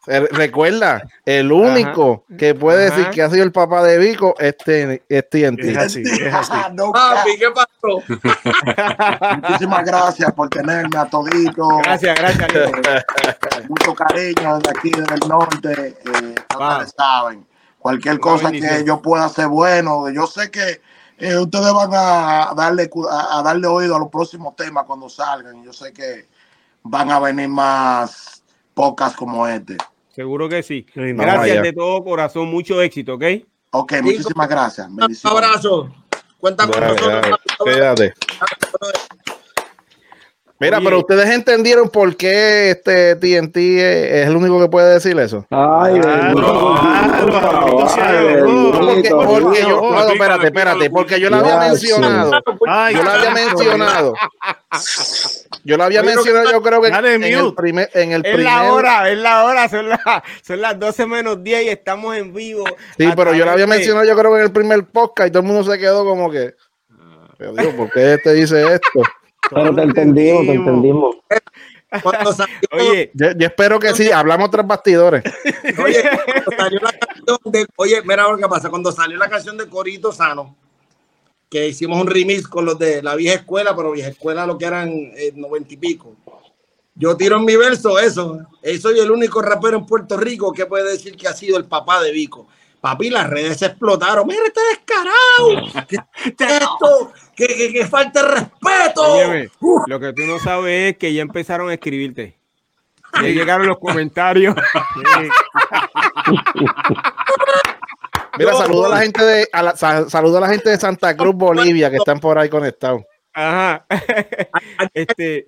Recuerda, 0.05 1.01
el 1.25 1.49
único 1.49 2.25
Ajá. 2.27 2.37
que 2.37 2.53
puede 2.53 2.87
Ajá. 2.87 2.97
decir 2.97 3.11
que 3.11 3.21
ha 3.21 3.29
sido 3.29 3.43
el 3.45 3.53
papá 3.53 3.81
de 3.83 3.97
Vico 3.97 4.35
es, 4.37 4.53
es 4.67 5.29
TNT. 5.29 5.59
Es 5.59 5.77
así, 5.77 6.01
es 6.01 6.33
así. 6.33 6.51
no, 6.73 6.91
Papi, 6.91 7.37
¿qué 7.37 7.49
pasó? 7.51 8.03
Muchísimas 9.41 9.85
gracias 9.85 10.33
por 10.33 10.49
tenerme 10.49 10.97
a 10.97 11.05
todito. 11.05 11.67
Gracias, 11.83 12.19
gracias. 12.19 12.51
Eh, 13.23 13.65
mucho 13.69 13.93
cariño 13.93 14.57
desde 14.57 14.69
aquí, 14.69 14.89
desde 14.89 15.15
el 15.15 15.29
norte. 15.29 15.95
Eh, 16.05 16.35
wow. 16.55 16.85
saben, 16.97 17.45
cualquier 17.83 18.17
cosa 18.17 18.49
que 18.49 18.85
yo 18.87 19.01
pueda 19.01 19.25
hacer 19.25 19.49
bueno, 19.49 20.09
yo 20.09 20.25
sé 20.25 20.49
que 20.49 20.79
eh, 21.17 21.37
ustedes 21.37 21.73
van 21.73 21.89
a 21.93 22.53
darle, 22.55 22.89
a, 23.11 23.39
a 23.39 23.43
darle 23.43 23.67
oído 23.67 23.97
a 23.97 23.99
los 23.99 24.07
próximos 24.07 24.55
temas 24.55 24.85
cuando 24.85 25.09
salgan. 25.09 25.61
Yo 25.61 25.73
sé 25.73 25.91
que 25.91 26.29
van 26.81 27.11
a 27.11 27.19
venir 27.19 27.49
más 27.49 28.41
pocas 28.73 29.13
como 29.17 29.45
este. 29.45 29.75
Seguro 30.15 30.47
que 30.47 30.63
sí. 30.63 30.85
sí 30.93 31.13
gracias 31.13 31.57
no, 31.57 31.63
de 31.63 31.73
todo 31.73 32.03
corazón, 32.05 32.47
mucho 32.47 32.81
éxito, 32.81 33.15
¿ok? 33.15 33.23
Ok, 33.71 33.93
muchísimas 34.01 34.47
gracias. 34.47 34.87
Un 34.87 35.01
abrazo. 35.23 35.93
Cuenta 36.39 36.65
con 36.65 36.79
nosotros. 36.79 38.13
Mira, 40.63 40.77
Oye. 40.77 40.85
pero 40.85 40.99
ustedes 40.99 41.29
entendieron 41.29 41.89
por 41.89 42.15
qué 42.15 42.71
este 42.71 43.17
TNT 43.17 43.57
es 43.57 44.27
el 44.27 44.35
único 44.37 44.61
que 44.61 44.69
puede 44.69 44.93
decir 44.93 45.19
eso. 45.19 45.45
Ay, 45.49 45.99
porque, 48.81 49.09
porque 49.09 49.61
yo, 49.61 49.81
no, 49.81 50.07
espérate, 50.07 50.45
espérate, 50.45 50.89
porque 50.89 51.19
yo 51.19 51.29
lo 51.29 51.35
había 51.37 51.59
mencionado. 51.59 52.31
Yo 52.93 53.03
lo 53.03 53.11
había 53.11 53.31
mencionado. 53.31 54.13
Yo 55.65 55.75
lo 55.77 55.83
había 55.83 56.01
mencionado, 56.01 56.49
yo 56.49 56.61
creo 56.61 56.81
que 56.81 56.87
en 56.87 57.23
el 57.23 57.53
primer, 57.53 57.89
en 57.93 58.13
el 58.13 58.25
es 58.25 58.39
la 58.39 58.71
hora, 58.71 59.09
es 59.09 59.17
la 59.17 59.43
hora, 59.43 59.67
son, 59.67 59.89
la, 59.89 60.23
son 60.41 60.61
las 60.61 60.79
12 60.79 61.05
menos 61.07 61.43
10 61.43 61.63
y 61.63 61.69
estamos 61.69 62.15
en 62.15 62.33
vivo. 62.33 62.63
Sí, 62.97 63.09
pero 63.15 63.33
yo 63.33 63.43
lo 63.43 63.51
había 63.51 63.67
mencionado, 63.67 64.05
yo 64.05 64.15
creo 64.15 64.31
que 64.31 64.37
en 64.37 64.43
el 64.45 64.51
primer 64.51 64.85
podcast 64.85 65.27
y 65.27 65.31
todo 65.31 65.41
el 65.41 65.47
mundo 65.47 65.69
se 65.69 65.77
quedó 65.77 66.05
como 66.05 66.31
que, 66.31 66.55
pero 67.37 67.53
Dios, 67.53 67.73
¿por 67.75 67.89
qué 67.91 68.13
este 68.13 68.33
dice 68.33 68.75
esto? 68.75 69.03
Pero 69.49 69.75
te 69.75 69.81
entendimos, 69.81 70.45
te 70.45 70.53
entendimos. 70.53 71.15
Cuando 72.01 72.33
salió, 72.33 72.55
oye, 72.71 73.11
yo, 73.13 73.31
yo, 73.37 73.47
espero 73.47 73.79
que 73.79 73.93
sí, 73.93 74.11
hablamos 74.11 74.49
tras 74.49 74.65
bastidores. 74.65 75.23
Oye, 75.83 76.03
salió 76.57 76.79
la 76.79 76.91
canción 76.91 77.37
de, 77.45 77.67
oye, 77.75 78.01
mira 78.03 78.27
lo 78.27 78.37
que 78.37 78.47
pasa, 78.47 78.69
cuando 78.69 78.91
salió 78.91 79.17
la 79.17 79.29
canción 79.29 79.57
de 79.57 79.67
Corito 79.67 80.11
Sano, 80.11 80.55
que 81.49 81.67
hicimos 81.67 82.01
un 82.01 82.07
remix 82.07 82.47
con 82.47 82.65
los 82.65 82.79
de 82.79 83.03
la 83.03 83.15
vieja 83.15 83.35
escuela, 83.35 83.75
pero 83.75 83.91
vieja 83.91 84.09
escuela 84.09 84.47
lo 84.47 84.57
que 84.57 84.65
eran 84.65 84.89
eh, 84.89 85.33
noventa 85.35 85.73
y 85.73 85.77
pico. 85.77 86.15
Yo 86.95 87.17
tiro 87.17 87.37
en 87.37 87.45
mi 87.45 87.55
verso 87.55 87.99
eso. 87.99 88.39
Eh, 88.61 88.77
soy 88.77 88.99
el 88.99 89.09
único 89.09 89.41
rapero 89.41 89.77
en 89.77 89.85
Puerto 89.85 90.17
Rico 90.17 90.51
que 90.51 90.65
puede 90.65 90.91
decir 90.91 91.15
que 91.15 91.27
ha 91.27 91.33
sido 91.33 91.57
el 91.57 91.65
papá 91.65 92.01
de 92.01 92.11
Vico. 92.11 92.47
Papi, 92.83 93.09
las 93.09 93.29
redes 93.29 93.59
se 93.59 93.67
explotaron. 93.67 94.27
Mira, 94.27 94.41
este 94.45 94.59
descarado. 94.71 95.87
¿Qué, 95.87 95.95
esto? 96.37 97.13
Que, 97.33 97.47
que, 97.47 97.71
que 97.71 97.87
falta 97.87 98.21
de 98.21 98.27
respeto. 98.27 99.01
Óyeme, 99.01 99.49
lo 99.87 100.01
que 100.01 100.11
tú 100.11 100.23
no 100.23 100.37
sabes 100.37 100.91
es 100.91 100.97
que 100.97 101.13
ya 101.13 101.21
empezaron 101.21 101.69
a 101.69 101.75
escribirte. 101.75 102.37
Ya 103.13 103.29
llegaron 103.29 103.67
los 103.67 103.79
comentarios. 103.79 104.53
Mira, 108.37 108.53
saludo 108.53 108.87
a 108.87 108.89
la 108.89 108.97
gente 108.97 109.23
de 109.23 109.47
a 109.53 109.63
la, 109.63 109.77
saludo 109.77 110.39
a 110.39 110.41
la 110.41 110.49
gente 110.49 110.69
de 110.69 110.77
Santa 110.77 111.15
Cruz, 111.15 111.35
Bolivia, 111.35 111.89
que 111.89 111.95
están 111.95 112.19
por 112.19 112.37
ahí 112.37 112.49
conectados. 112.49 113.03
Ajá. 113.33 113.85
Este 114.93 115.47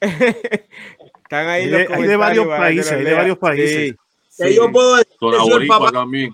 están 0.00 1.48
ahí 1.48 1.64
hay, 1.64 1.70
de, 1.70 1.88
hay 1.94 2.02
de 2.02 2.16
varios 2.16 2.46
países, 2.46 2.92
hay 2.92 3.04
de 3.04 3.14
varios 3.14 3.38
países. 3.38 3.88
Sí, 3.88 3.96
sí. 4.48 4.54
yo 4.54 4.70
puedo 4.70 4.96
decir 4.96 5.16
que 5.18 5.54
el 5.54 5.66
papá 5.66 5.92
también. 5.92 6.32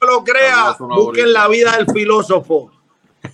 No 0.00 0.06
lo 0.06 0.24
crea, 0.24 0.76
busquen 0.78 1.32
la 1.32 1.48
vida 1.48 1.76
del 1.76 1.86
filósofo. 1.92 2.70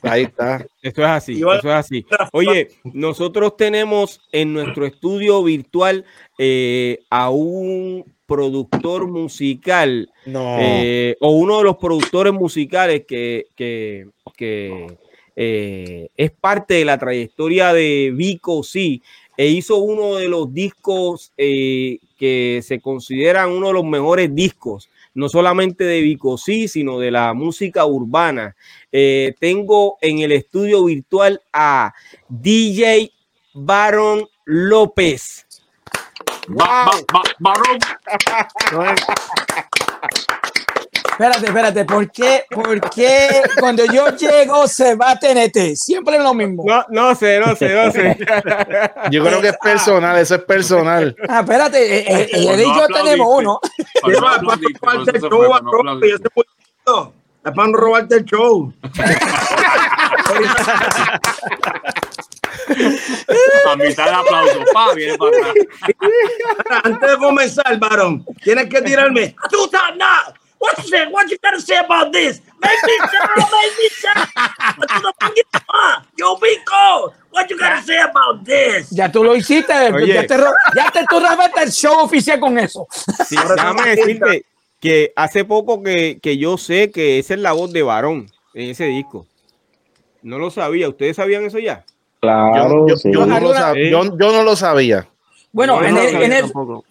Ahí 0.03 0.23
está. 0.23 0.67
Esto 0.83 1.03
es 1.03 1.09
así, 1.09 1.41
eso 1.41 1.57
es 1.59 1.65
así. 1.65 2.07
Oye, 2.33 2.69
nosotros 2.85 3.57
tenemos 3.57 4.21
en 4.33 4.55
nuestro 4.55 4.87
estudio 4.87 5.43
virtual 5.43 6.05
eh, 6.39 7.01
a 7.11 7.31
un 7.31 8.05
productor 8.27 9.07
musical 9.07 10.11
no. 10.25 10.57
eh, 10.59 11.17
o 11.21 11.33
uno 11.33 11.59
de 11.59 11.65
los 11.65 11.77
productores 11.77 12.33
musicales 12.33 13.05
que, 13.07 13.47
que, 13.55 14.09
que 14.37 14.99
eh, 15.37 16.09
es 16.17 16.31
parte 16.31 16.75
de 16.75 16.85
la 16.85 16.99
trayectoria 16.99 17.73
de 17.73 18.13
Vico 18.15 18.63
sí 18.63 19.03
e 19.37 19.49
hizo 19.49 19.79
uno 19.79 20.17
de 20.17 20.29
los 20.29 20.53
discos 20.53 21.33
eh, 21.37 21.99
que 22.17 22.61
se 22.63 22.81
consideran 22.81 23.51
uno 23.51 23.69
de 23.69 23.75
los 23.75 23.85
mejores 23.85 24.35
discos 24.35 24.89
no 25.15 25.29
solamente 25.29 25.85
de 25.85 26.01
Vico 26.01 26.37
sí, 26.37 26.69
sino 26.69 26.99
de 26.99 27.11
la 27.11 27.33
música 27.35 27.87
urbana. 27.87 28.57
Eh, 28.93 29.35
tengo 29.39 29.97
en 30.01 30.19
el 30.19 30.33
estudio 30.33 30.85
virtual 30.85 31.41
a 31.53 31.95
DJ 32.29 33.13
Baron 33.55 34.29
López. 34.45 35.47
Wow. 36.49 37.07
Baron. 37.39 37.79
Espérate, 41.11 41.47
espérate, 41.47 41.85
¿por 41.85 42.11
qué, 42.11 42.45
¿por 42.51 42.91
qué 42.91 43.43
cuando 43.61 43.85
yo 43.85 44.09
llego 44.17 44.67
se 44.67 44.97
va 44.97 45.17
TNT? 45.17 45.77
Siempre 45.77 46.17
es 46.17 46.23
lo 46.23 46.35
mismo. 46.35 46.65
No, 46.67 46.85
no 46.89 47.15
sé, 47.15 47.39
no 47.39 47.55
sé, 47.55 47.73
no 47.73 47.93
sé. 47.93 48.19
Yo 49.11 49.25
creo 49.25 49.41
que 49.41 49.49
es 49.49 49.57
personal, 49.59 50.19
eso 50.19 50.35
es 50.35 50.43
personal. 50.43 51.15
Ah, 51.29 51.41
espérate, 51.41 51.99
eh, 51.99 52.05
eh, 52.09 52.29
él 52.33 52.61
y 52.61 52.65
yo 52.65 52.87
tenemos 52.89 53.29
uno. 53.31 53.61
Es 54.09 54.19
para 54.19 54.43
no 57.69 57.75
robarte 57.75 58.17
el 58.17 58.25
show. 58.25 58.73
A 63.67 63.77
mitad 63.77 64.07
de 64.07 64.11
aplauso, 64.11 64.65
pa, 64.73 64.95
viene 64.95 65.19
para 65.19 65.37
atrás. 65.37 65.55
Antes 66.85 67.11
de 67.11 67.19
comenzar, 67.19 67.79
varón, 67.79 68.25
tienes 68.43 68.69
que 68.69 68.81
tirarme. 68.83 69.37
¡Tú 69.51 69.67
estás 69.67 69.95
nada! 69.97 70.35
What 70.65 70.79
you 70.79 70.89
say? 70.89 71.07
What 71.11 71.31
you 71.31 71.37
gotta 71.43 71.61
say 71.61 71.77
about 71.77 72.11
this? 72.13 72.41
Make 72.63 72.83
me 72.87 72.97
shout, 72.99 73.37
make 73.37 73.77
me 73.79 73.89
shout. 74.01 74.29
Yo, 76.17 76.37
Vico, 76.37 77.13
what 77.31 77.51
you 77.51 77.59
gotta 77.59 77.83
say 77.83 77.99
about 78.01 78.45
this? 78.45 78.89
Ya 78.91 79.11
tú 79.13 79.23
lo 79.25 79.37
hiciste, 79.37 79.73
Oye. 79.93 80.15
ya 80.15 80.27
te, 80.27 80.37
ya 80.75 80.91
te 80.91 81.05
tú 81.09 81.21
robaste 81.21 81.63
el 81.63 81.71
show 81.73 81.99
oficial 82.03 82.41
con 82.41 82.59
eso. 82.59 82.87
Sí, 83.27 83.37
déjame 83.37 83.95
decirte 83.97 84.45
que 84.81 85.13
hace 85.17 85.45
poco 85.45 85.83
que, 85.83 86.19
que 86.23 86.39
yo 86.39 86.57
sé 86.57 86.91
que 86.91 87.19
esa 87.19 87.35
es 87.35 87.41
la 87.41 87.53
voz 87.53 87.73
de 87.73 87.83
varón 87.83 88.31
en 88.55 88.71
ese 88.71 88.85
disco. 88.87 89.27
No 90.23 90.39
lo 90.39 90.51
sabía. 90.51 90.89
¿Ustedes 90.89 91.17
sabían 91.17 91.45
eso 91.45 91.59
ya? 91.59 91.85
Claro, 92.21 92.87
yo, 92.89 92.97
sí. 92.97 93.11
yo 93.13 93.27
no 93.27 93.39
lo 93.39 93.53
sab- 93.55 93.91
yo- 93.91 94.17
yo 94.19 94.33
no 94.33 94.43
lo 94.43 94.57
sabía. 94.57 95.07
Bueno, 95.55 95.81
No, 95.81 95.87
en, 95.87 95.95
no, 95.95 96.01
el- 96.03 96.17
en 96.25 96.33
el- 96.33 96.45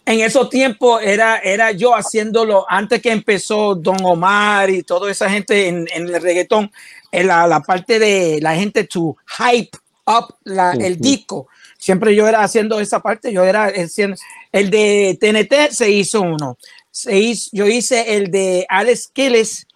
en 0.05 0.19
esos 0.21 0.49
tiempos 0.49 1.01
era, 1.03 1.37
era 1.39 1.71
yo 1.73 1.93
haciéndolo 1.93 2.65
antes 2.69 3.01
que 3.01 3.11
empezó 3.11 3.75
Don 3.75 3.97
Omar 4.05 4.69
y 4.69 4.83
toda 4.83 5.11
esa 5.11 5.29
gente 5.29 5.67
en, 5.67 5.85
en 5.93 6.07
el 6.07 6.21
reggaetón, 6.21 6.71
en 7.11 7.27
la, 7.27 7.45
la 7.45 7.59
parte 7.59 7.99
de 7.99 8.39
la 8.41 8.55
gente 8.55 8.85
to 8.85 9.17
hype 9.37 9.77
up 10.07 10.33
la- 10.45 10.71
el 10.85 10.97
disco. 10.97 11.47
Siempre 11.77 12.15
yo 12.15 12.25
era 12.25 12.41
haciendo 12.41 12.79
esa 12.79 13.01
parte, 13.01 13.33
yo 13.33 13.43
era 13.43 13.65
haciendo, 13.65 14.15
el 14.53 14.69
de 14.69 15.17
TNT 15.19 15.73
se 15.73 15.89
hizo 15.91 16.21
uno, 16.21 16.57
se 16.89 17.17
hizo, 17.19 17.49
yo 17.51 17.67
hice 17.67 18.15
el 18.15 18.31
de 18.31 18.65
Alex 18.69 19.09
Killes 19.13 19.67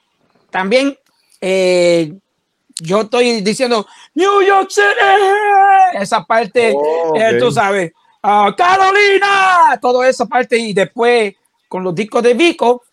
también. 0.49 0.97
eh, 1.41 2.13
yo 2.79 3.01
estoy 3.01 3.41
diciendo 3.41 3.85
New 4.15 4.41
York 4.43 4.69
City, 4.69 4.85
esa 5.99 6.23
parte, 6.23 6.73
Oh, 6.75 7.13
eh, 7.15 7.37
tú 7.39 7.51
sabes, 7.51 7.91
ah, 8.27 8.53
Carolina, 8.55 9.79
toda 9.81 10.07
esa 10.07 10.25
parte 10.25 10.57
y 10.57 10.73
después 10.73 11.33
con 11.67 11.83
los 11.83 11.95
discos 11.95 12.23
de 12.23 12.33
Vico, 12.33 12.83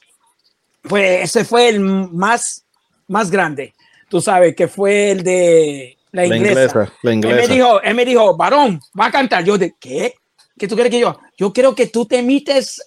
pues 0.82 1.24
ese 1.24 1.44
fue 1.44 1.68
el 1.68 1.80
más, 1.80 2.64
más 3.08 3.30
grande, 3.30 3.74
tú 4.08 4.20
sabes, 4.20 4.54
que 4.54 4.68
fue 4.68 5.10
el 5.12 5.22
de 5.24 5.96
la 6.12 6.26
La 6.26 6.36
inglesa. 6.36 6.60
inglesa, 6.62 6.78
la 7.02 7.10
Él 7.10 7.18
me 7.20 7.28
inglesa. 7.28 7.52
dijo, 7.52 7.82
él 7.82 7.94
me 7.94 8.04
dijo, 8.04 8.36
varón, 8.36 8.80
va 8.98 9.06
a 9.06 9.10
cantar. 9.10 9.44
Yo 9.44 9.58
de, 9.58 9.74
¿qué? 9.80 10.14
¿Qué 10.56 10.68
tú 10.68 10.74
quieres 10.76 10.90
que 10.90 11.00
yo? 11.00 11.18
Yo 11.36 11.52
quiero 11.52 11.74
que 11.74 11.88
tú 11.88 12.06
te 12.06 12.18
imites 12.18 12.80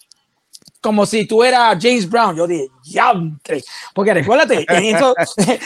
como 0.80 1.06
si 1.06 1.26
tú 1.26 1.44
eras 1.44 1.78
James 1.82 2.10
Brown. 2.10 2.36
Yo 2.38 2.48
dije, 2.48 2.68
ya, 2.86 3.12
porque 3.94 4.14
recuérdate, 4.14 4.66
en 4.70 4.96
eso, 4.96 5.14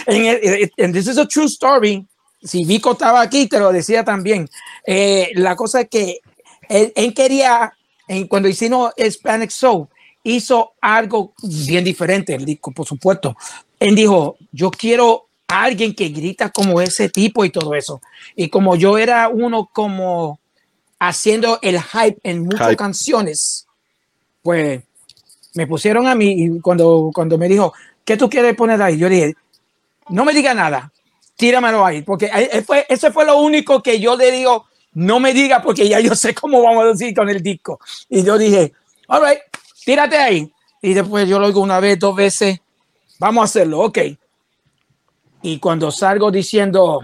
en 0.08 0.94
This 0.94 1.08
is 1.08 1.18
a 1.18 1.28
True 1.28 1.45
Story, 1.45 2.08
si 2.41 2.66
Vico 2.66 2.94
estaba 2.94 3.22
aquí, 3.22 3.48
te 3.48 3.60
lo 3.60 3.72
decía 3.72 4.03
también. 4.03 4.49
Eh, 4.86 5.30
la 5.36 5.56
cosa 5.56 5.82
es 5.82 5.90
que 5.90 6.20
él, 6.72 6.93
él 6.95 7.14
quería, 7.14 7.73
en, 8.07 8.27
cuando 8.27 8.48
hicimos 8.48 8.91
Hispanic 8.98 9.49
Soul, 9.52 9.88
hizo 10.23 10.73
algo 10.81 11.34
bien 11.43 11.84
diferente, 11.84 12.34
el 12.35 12.45
disco, 12.45 12.72
por 12.72 12.85
supuesto. 12.85 13.35
Él 13.80 13.95
dijo, 13.95 14.38
yo 14.52 14.69
quiero 14.72 15.27
a 15.48 15.64
alguien 15.64 15.93
que 15.93 16.10
grita 16.10 16.49
como 16.49 16.80
ese 16.80 17.10
tipo 17.10 17.43
y 17.43 17.49
todo 17.49 17.76
eso. 17.76 18.02
Y 18.35 18.49
como 18.49 18.76
yo 18.76 18.98
era 18.98 19.27
uno 19.30 19.69
como 19.73 20.39
haciendo 20.99 21.60
el 21.61 21.81
hype 21.81 22.19
en 22.23 22.43
muchas 22.43 22.68
Hype. 22.69 22.77
canciones, 22.77 23.68
pues 24.43 24.81
me 25.56 25.68
pusieron 25.68 26.07
a 26.07 26.15
mí 26.15 26.31
y 26.31 26.60
cuando, 26.61 27.11
cuando 27.14 27.38
me 27.38 27.49
dijo, 27.49 27.73
¿qué 28.06 28.15
tú 28.18 28.30
quieres 28.30 28.56
poner 28.56 28.81
ahí? 28.81 28.98
Yo 28.98 29.10
dije, 29.10 29.35
no 30.10 30.23
me 30.23 30.34
diga 30.34 30.53
nada, 30.53 30.91
tíramelo 31.35 31.85
ahí, 31.85 32.02
porque 32.03 32.30
ahí- 32.31 32.48
ahí 32.52 32.61
fue, 32.61 32.85
ese 32.88 33.11
fue 33.11 33.26
lo 33.26 33.38
único 33.41 33.81
que 33.81 33.99
yo 33.99 34.15
le 34.15 34.31
digo, 34.31 34.65
no 34.94 35.20
me 35.20 35.34
diga 35.34 35.62
porque 35.62 35.88
ya 35.88 36.00
yo 36.00 36.16
sé 36.16 36.34
cómo 36.34 36.62
vamos 36.62 36.84
a 36.84 36.88
decir 36.88 37.14
con 37.16 37.30
el 37.30 37.42
disco. 37.42 37.80
Y 38.10 38.24
yo 38.24 38.38
dije, 38.38 38.74
all 39.08 39.24
right, 39.24 39.40
tírate 39.86 40.18
ahí. 40.18 40.52
Y 40.82 40.94
después 40.94 41.28
yo 41.28 41.40
lo 41.40 41.48
oigo 41.48 41.62
una 41.62 41.80
vez, 41.80 42.00
dos 42.00 42.16
veces, 42.16 42.60
vamos 43.20 43.42
a 43.42 43.46
hacerlo, 43.46 43.80
ok. 43.82 44.00
Y 45.44 45.60
cuando 45.60 45.92
salgo 45.92 46.32
diciendo, 46.32 47.02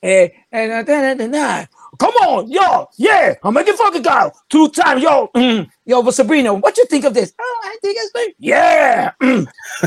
eh, 0.00 0.32
eh, 0.50 1.66
come 1.98 2.16
on, 2.26 2.50
yo, 2.50 2.88
yeah, 2.96 3.34
I'm 3.42 3.54
making 3.54 3.76
fucking 3.76 4.02
go. 4.02 4.32
Two 4.48 4.68
times, 4.70 5.02
yo, 5.02 5.30
mm, 5.34 5.68
yo, 5.84 6.02
but 6.02 6.14
Sabrina, 6.14 6.54
what 6.54 6.76
you 6.76 6.86
think 6.86 7.04
of 7.04 7.14
this? 7.14 7.34
Oh, 7.38 7.60
I 7.64 7.76
think 7.82 7.96
it's 7.98 8.12
good. 8.12 8.34
Yeah, 8.38 9.12
mm, 9.20 9.46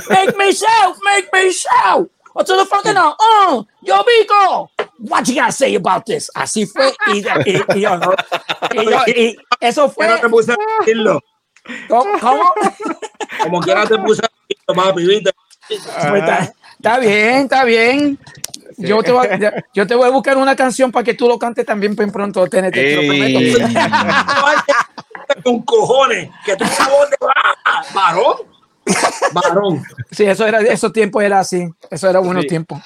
make 0.10 0.38
me 0.38 0.54
shout, 0.54 0.95
make 1.04 1.32
me 1.34 1.52
shout. 1.52 2.10
Until 2.36 2.58
the 2.58 2.66
fucking 2.66 2.94
now, 2.94 3.16
oh, 3.20 3.66
yo, 3.82 4.04
Vico, 4.04 4.70
what 4.99 5.24
you 5.26 5.36
gotta 5.36 5.52
say 5.52 5.76
about 5.76 6.03
this? 6.06 6.30
Así 6.36 6.65
fue, 6.65 6.94
y, 7.14 7.20
y- 7.20 7.64
y 7.76 7.82
yo, 7.82 7.99
y 9.07 9.36
eso 9.60 9.88
Que 9.88 9.94
fue, 9.94 10.07
no 10.07 10.20
te 10.20 10.30
puse 10.30 10.52
a 10.53 10.56
decirlo. 10.80 11.22
¿cómo? 11.88 12.20
cómo? 12.20 12.53
Como 13.44 13.60
quiera 13.61 13.86
te 13.86 13.98
puse 13.98 14.22
a 14.26 14.30
decirlo, 14.48 14.84
papi, 14.84 15.06
¿viste? 15.06 15.32
Pues 15.68 15.80
está, 15.86 16.53
está 16.78 16.99
bien, 16.99 17.36
está 17.44 17.64
bien. 17.64 18.20
Yo 18.78 19.02
te, 19.03 19.11
voy, 19.11 19.28
a- 19.28 19.64
yo 19.74 19.86
te 19.88 19.95
voy 19.95 20.07
a 20.07 20.11
buscar 20.11 20.36
una 20.38 20.56
canción 20.56 20.91
para 20.91 21.03
que 21.03 21.14
tú 21.14 21.28
lo 21.28 21.38
cantes 21.40 21.65
también 21.65 21.95
bien 21.95 22.11
pronto, 22.11 22.45
TNT, 22.48 22.72
te 22.74 22.95
lo 22.95 23.02
prometo. 23.02 23.40
Ey. 23.40 23.56
Con 25.44 25.61
cojones, 25.64 26.30
que 26.45 26.56
tú 26.56 26.65
ah, 26.65 27.84
varón. 27.94 28.36
Varón. 29.32 29.84
Sí, 30.11 30.26
eso 30.26 30.45
era, 30.45 30.60
esos 30.61 30.91
tiempos 30.91 31.24
era 31.24 31.40
así, 31.40 31.68
eso 31.90 32.10
era 32.10 32.20
buenos 32.20 32.44
Sí. 32.44 32.49
tiempos. 32.49 32.82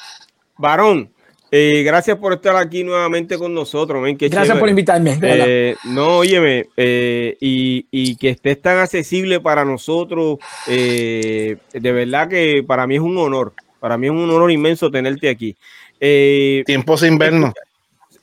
Varón, 0.58 1.12
eh, 1.52 1.84
gracias 1.84 2.18
por 2.18 2.34
estar 2.34 2.56
aquí 2.58 2.84
nuevamente 2.84 3.38
con 3.38 3.54
nosotros. 3.54 4.04
Gracias 4.04 4.32
chévere. 4.32 4.60
por 4.60 4.70
invitarme. 4.70 5.18
Eh, 5.22 5.76
no, 5.86 6.18
óyeme, 6.18 6.68
eh, 6.76 7.38
y, 7.40 7.86
y 7.90 8.16
que 8.18 8.30
estés 8.30 8.62
tan 8.62 8.80
accesible 8.80 9.40
para 9.40 9.64
nosotros, 9.64 10.40
eh, 10.68 11.58
de 11.72 11.92
verdad 11.92 12.28
que 12.28 12.64
para 12.68 12.86
mí 12.86 12.96
es 12.96 13.02
un 13.02 13.18
honor, 13.18 13.54
para 13.80 13.98
mí 13.98 14.08
es 14.08 14.12
un 14.12 14.30
honor 14.30 14.52
inmenso 14.52 14.92
tenerte 14.92 15.30
aquí. 15.30 15.56
Eh, 16.00 16.64
Tiempo 16.66 16.98
sin 16.98 17.18
vernos. 17.18 17.54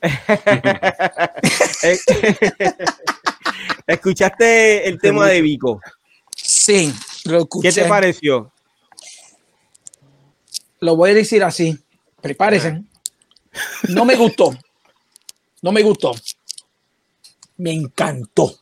Escuchaste 3.86 4.88
el 4.88 4.98
tema 4.98 5.28
de 5.28 5.40
Vico, 5.40 5.80
sí, 6.36 6.92
lo 7.24 7.40
escuché. 7.40 7.68
¿qué 7.68 7.74
te 7.74 7.84
pareció? 7.88 8.51
Lo 10.80 10.96
voy 10.96 11.12
a 11.12 11.14
decir 11.14 11.42
así. 11.42 11.78
Prepárense. 12.20 12.82
No 13.89 14.05
me 14.05 14.14
gustó. 14.16 14.55
No 15.62 15.72
me 15.72 15.82
gustó. 15.82 16.12
Me 17.56 17.72
encantó. 17.72 18.55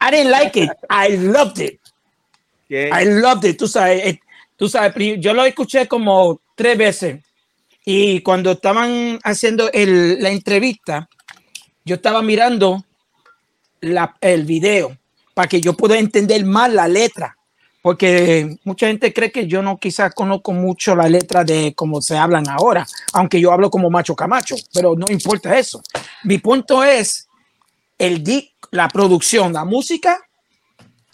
I 0.00 0.10
didn't 0.10 0.30
like 0.30 0.56
it. 0.56 0.70
I 0.88 1.16
loved 1.16 1.58
it. 1.60 1.80
¿Qué? 2.68 2.90
I 2.92 3.04
loved 3.04 3.44
it. 3.44 3.58
Tú 3.58 3.68
sabes, 3.68 4.06
eh, 4.06 4.20
tú 4.56 4.68
sabes, 4.68 4.94
yo 5.18 5.34
lo 5.34 5.44
escuché 5.44 5.86
como 5.86 6.40
tres 6.54 6.76
veces. 6.78 7.22
Y 7.84 8.20
cuando 8.22 8.52
estaban 8.52 9.18
haciendo 9.24 9.70
el- 9.72 10.22
la 10.22 10.30
entrevista, 10.30 11.08
yo 11.84 11.96
estaba 11.96 12.22
mirando 12.22 12.84
la- 13.80 14.16
el 14.20 14.44
video 14.44 14.96
para 15.34 15.48
que 15.48 15.60
yo 15.60 15.74
pueda 15.74 15.98
entender 15.98 16.44
más 16.44 16.72
la 16.72 16.86
letra. 16.88 17.36
Porque 17.82 18.58
mucha 18.64 18.88
gente 18.88 19.12
cree 19.12 19.32
que 19.32 19.46
yo 19.46 19.62
no 19.62 19.78
quizás 19.78 20.14
conozco 20.14 20.52
mucho 20.52 20.94
la 20.94 21.08
letra 21.08 21.44
de 21.44 21.72
cómo 21.74 22.02
se 22.02 22.16
hablan 22.18 22.48
ahora, 22.48 22.86
aunque 23.14 23.40
yo 23.40 23.52
hablo 23.52 23.70
como 23.70 23.88
macho 23.88 24.14
camacho, 24.14 24.54
pero 24.74 24.94
no 24.96 25.06
importa 25.08 25.58
eso. 25.58 25.82
Mi 26.24 26.38
punto 26.38 26.84
es 26.84 27.26
el 27.98 28.22
la 28.70 28.88
producción, 28.88 29.52
la 29.52 29.64
música 29.64 30.20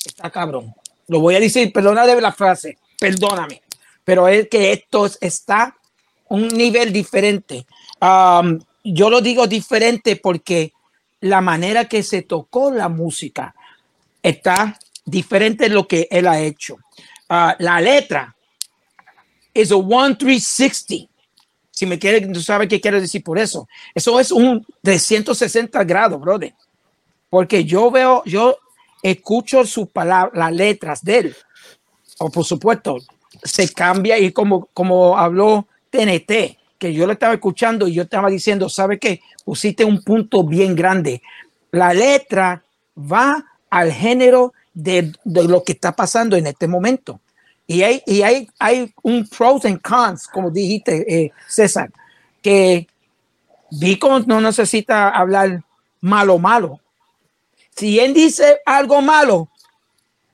está 0.05 0.30
cabrón. 0.30 0.74
Lo 1.09 1.20
voy 1.20 1.36
a 1.36 1.40
decir, 1.40 1.72
perdona 1.72 2.06
de 2.06 2.20
la 2.20 2.32
frase, 2.32 2.78
perdóname, 2.98 3.62
pero 4.05 4.26
es 4.28 4.48
que 4.48 4.72
esto 4.72 5.06
es- 5.06 5.18
está 5.20 5.76
un 6.28 6.48
nivel 6.48 6.93
diferente. 6.93 7.64
Um, 8.01 8.59
yo 8.82 9.09
lo 9.09 9.20
digo 9.20 9.47
diferente 9.47 10.16
porque 10.16 10.72
la 11.20 11.40
manera 11.40 11.86
que 11.86 12.02
se 12.02 12.22
tocó 12.22 12.70
la 12.70 12.88
música 12.88 13.55
está 14.22 14.78
diferente 15.07 15.69
lo 15.69 15.89
que 15.89 16.09
él 16.11 16.27
ha 16.27 16.41
hecho. 16.41 16.77
Ah, 17.28 17.57
la 17.59 17.81
letra 17.81 18.37
es 19.55 19.70
un 19.70 19.87
1360. 19.87 21.11
Si 21.70 21.87
me 21.87 21.99
quiere, 21.99 22.27
tú 22.28 22.41
sabes 22.41 22.69
qué 22.69 22.81
quiero 22.81 23.01
decir 23.01 23.23
por 23.23 23.39
eso. 23.39 23.69
Eso 23.95 24.19
es 24.19 24.31
un 24.31 24.66
360 24.83 25.85
grados, 25.85 26.20
brother. 26.20 26.55
Porque 27.28 27.65
yo 27.65 27.91
veo, 27.91 28.23
yo 28.24 28.57
escucho 29.03 29.65
sus 29.65 29.89
palabras, 29.89 30.33
las 30.35 30.53
letras 30.53 31.05
de 31.05 31.19
él. 31.19 31.37
O 32.19 32.31
por 32.31 32.45
supuesto, 32.45 32.99
se 33.43 33.73
cambia 33.73 34.19
y 34.19 34.33
como, 34.33 34.66
como 34.73 35.19
habló 35.19 35.69
TNT, 35.91 36.57
que 36.78 36.95
yo 36.95 37.07
lo 37.07 37.12
estaba 37.12 37.35
escuchando 37.35 37.87
y 37.87 37.95
yo 37.95 38.05
estaba 38.05 38.31
diciendo, 38.31 38.69
¿sabe 38.69 38.99
qué? 38.99 39.20
Pusiste 39.45 39.85
un 39.85 40.03
punto 40.03 40.45
bien 40.45 40.74
grande. 40.74 41.23
La 41.73 41.93
letra 41.93 42.65
va 42.97 43.45
al 43.69 43.93
género 43.93 44.55
de, 44.77 45.11
lo 45.24 45.65
que 45.65 45.73
está 45.73 45.93
pasando 45.93 46.36
en 46.36 46.47
este 46.47 46.69
momento. 46.69 47.19
Y 47.66 47.82
hay, 47.82 48.03
y 48.07 48.23
hay, 48.23 48.48
hay 48.59 48.93
un 49.03 49.27
pros 49.27 49.65
and 49.65 49.81
cons, 49.81 50.28
como 50.28 50.51
dijiste, 50.51 51.05
eh, 51.09 51.32
César, 51.48 51.90
que 52.43 52.86
Vico 53.70 54.20
no 54.20 54.40
necesita 54.40 55.09
hablar 55.09 55.65
malo, 56.01 56.39
malo. 56.39 56.81
Si 57.74 57.98
él 57.98 58.15
dice 58.15 58.61
algo 58.65 59.01
malo, 59.01 59.48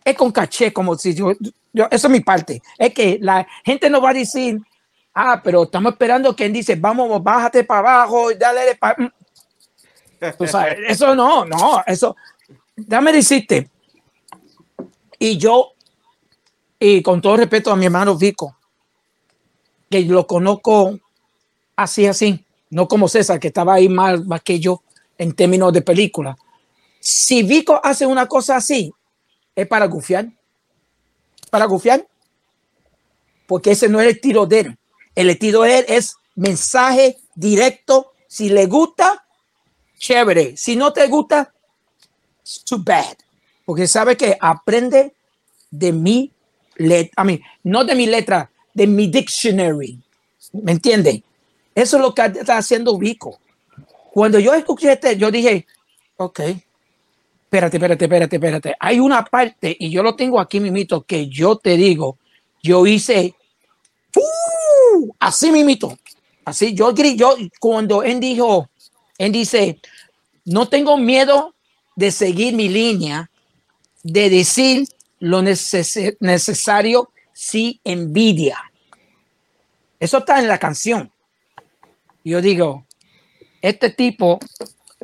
es 0.05 0.17
con 0.17 0.31
caché, 0.33 0.73
como 0.73 0.99
si 0.99 1.15
yo, 1.15 1.33
eso 1.73 2.07
es 2.07 2.11
mi 2.11 2.21
parte. 2.21 2.61
Es 2.77 2.93
que 2.93 3.19
la 3.21 3.47
gente 3.65 3.89
no 3.89 4.03
va 4.03 4.11
a 4.11 4.15
decir, 4.15 4.61
ah, 5.15 5.41
pero 5.43 5.63
estamos 5.63 5.93
esperando 5.93 6.35
que 6.37 6.45
él 6.45 6.53
dice, 6.53 6.75
vamos, 6.75 7.23
bájate 7.23 7.65
para 7.65 7.81
abajo, 7.81 8.35
dale 8.35 8.75
para... 8.75 8.97
Mm". 8.99 9.13
eso 10.89 11.15
no, 11.15 11.45
no, 11.45 11.83
eso, 11.87 12.15
dame 12.77 13.13
decirte. 13.13 13.71
Y 15.23 15.39
yo, 15.39 15.75
y 16.81 17.01
con 17.01 17.23
todo 17.23 17.37
respeto 17.37 17.71
a 17.71 17.77
mi 17.77 17.85
hermano 17.85 18.19
Vico, 18.19 18.57
que 19.89 20.01
lo 20.01 20.27
conozco 20.27 20.99
así, 21.77 22.07
así, 22.07 22.45
no 22.71 22.89
como 22.89 23.07
César, 23.07 23.39
que 23.39 23.47
estaba 23.47 23.75
ahí 23.75 23.89
más, 23.89 24.27
más 24.27 24.43
que 24.43 24.59
yo 24.59 24.83
en 25.17 25.33
términos 25.33 25.73
de 25.73 25.81
película. 25.81 26.37
Si 26.99 27.45
Vico 27.45 27.81
hace 27.85 28.05
una 28.05 28.27
cosa 28.27 28.57
así, 28.57 28.93
es 29.55 29.69
para 29.69 29.87
gufiar. 29.87 30.27
Para 31.51 31.67
gufiar. 31.67 32.05
Porque 33.47 33.71
ese 33.71 33.89
no 33.89 34.01
es 34.01 34.09
el 34.09 34.21
tiro 34.21 34.45
de 34.45 34.59
él. 34.59 34.79
El 35.15 35.31
estilo 35.31 35.63
de 35.63 35.79
él 35.79 35.85
es 35.87 36.17
mensaje 36.35 37.17
directo. 37.37 38.11
Si 38.27 38.49
le 38.49 38.67
gusta, 38.67 39.25
chévere. 40.01 40.57
Si 40.57 40.75
no 40.75 40.93
te 40.93 41.07
gusta, 41.07 41.55
too 42.65 42.83
bad. 42.83 43.17
Porque 43.65 43.87
sabe 43.87 44.17
que 44.17 44.37
aprende 44.41 45.15
de 45.71 45.93
mi 45.93 46.33
letra, 46.77 47.25
I 47.31 47.41
no 47.65 47.85
de 47.85 47.95
mi 47.95 48.07
letra, 48.07 48.51
de 48.75 48.87
mi 48.87 49.07
dictionary. 49.07 49.99
¿Me 50.53 50.73
entiende? 50.73 51.23
Eso 51.75 51.97
es 51.97 52.03
lo 52.03 52.15
que 52.15 52.23
está 52.23 52.59
haciendo 52.59 52.99
Vico. 52.99 53.39
Cuando 54.13 54.39
yo 54.39 54.53
escuché 54.53 54.93
este, 54.93 55.17
yo 55.17 55.31
dije, 55.31 55.67
ok, 56.17 56.41
espérate, 57.45 57.77
espérate, 57.77 58.05
espérate, 58.05 58.37
espérate. 58.37 58.77
Hay 58.79 59.01
una 59.01 59.25
parte, 59.25 59.75
y 59.79 59.91
yo 59.91 60.03
lo 60.03 60.15
tengo 60.15 60.39
aquí, 60.39 60.61
mimito, 60.61 61.03
que 61.03 61.29
yo 61.29 61.57
te 61.57 61.77
digo, 61.77 62.19
yo 62.63 62.87
hice, 62.87 63.35
¡uh! 64.17 65.13
así 65.19 65.51
mimito, 65.51 65.99
así, 66.45 66.75
yo, 66.75 66.93
yo, 66.95 67.37
cuando 67.59 68.03
él 68.03 68.21
dijo, 68.21 68.69
él 69.17 69.33
dice, 69.33 69.79
no 70.45 70.69
tengo 70.69 70.99
miedo 70.99 71.55
de 71.97 72.11
seguir 72.11 72.55
mi 72.55 72.69
línea, 72.69 73.31
de 74.03 74.31
decir 74.31 74.87
lo 75.19 75.43
necesario 75.43 77.11
si 77.33 77.81
envidia. 77.85 78.59
Eso 80.01 80.19
está 80.19 80.39
en 80.41 80.49
la 80.49 80.59
canción. 80.59 81.13
Yo 82.25 82.41
digo, 82.41 82.87
este 83.61 83.91
tipo 83.91 84.39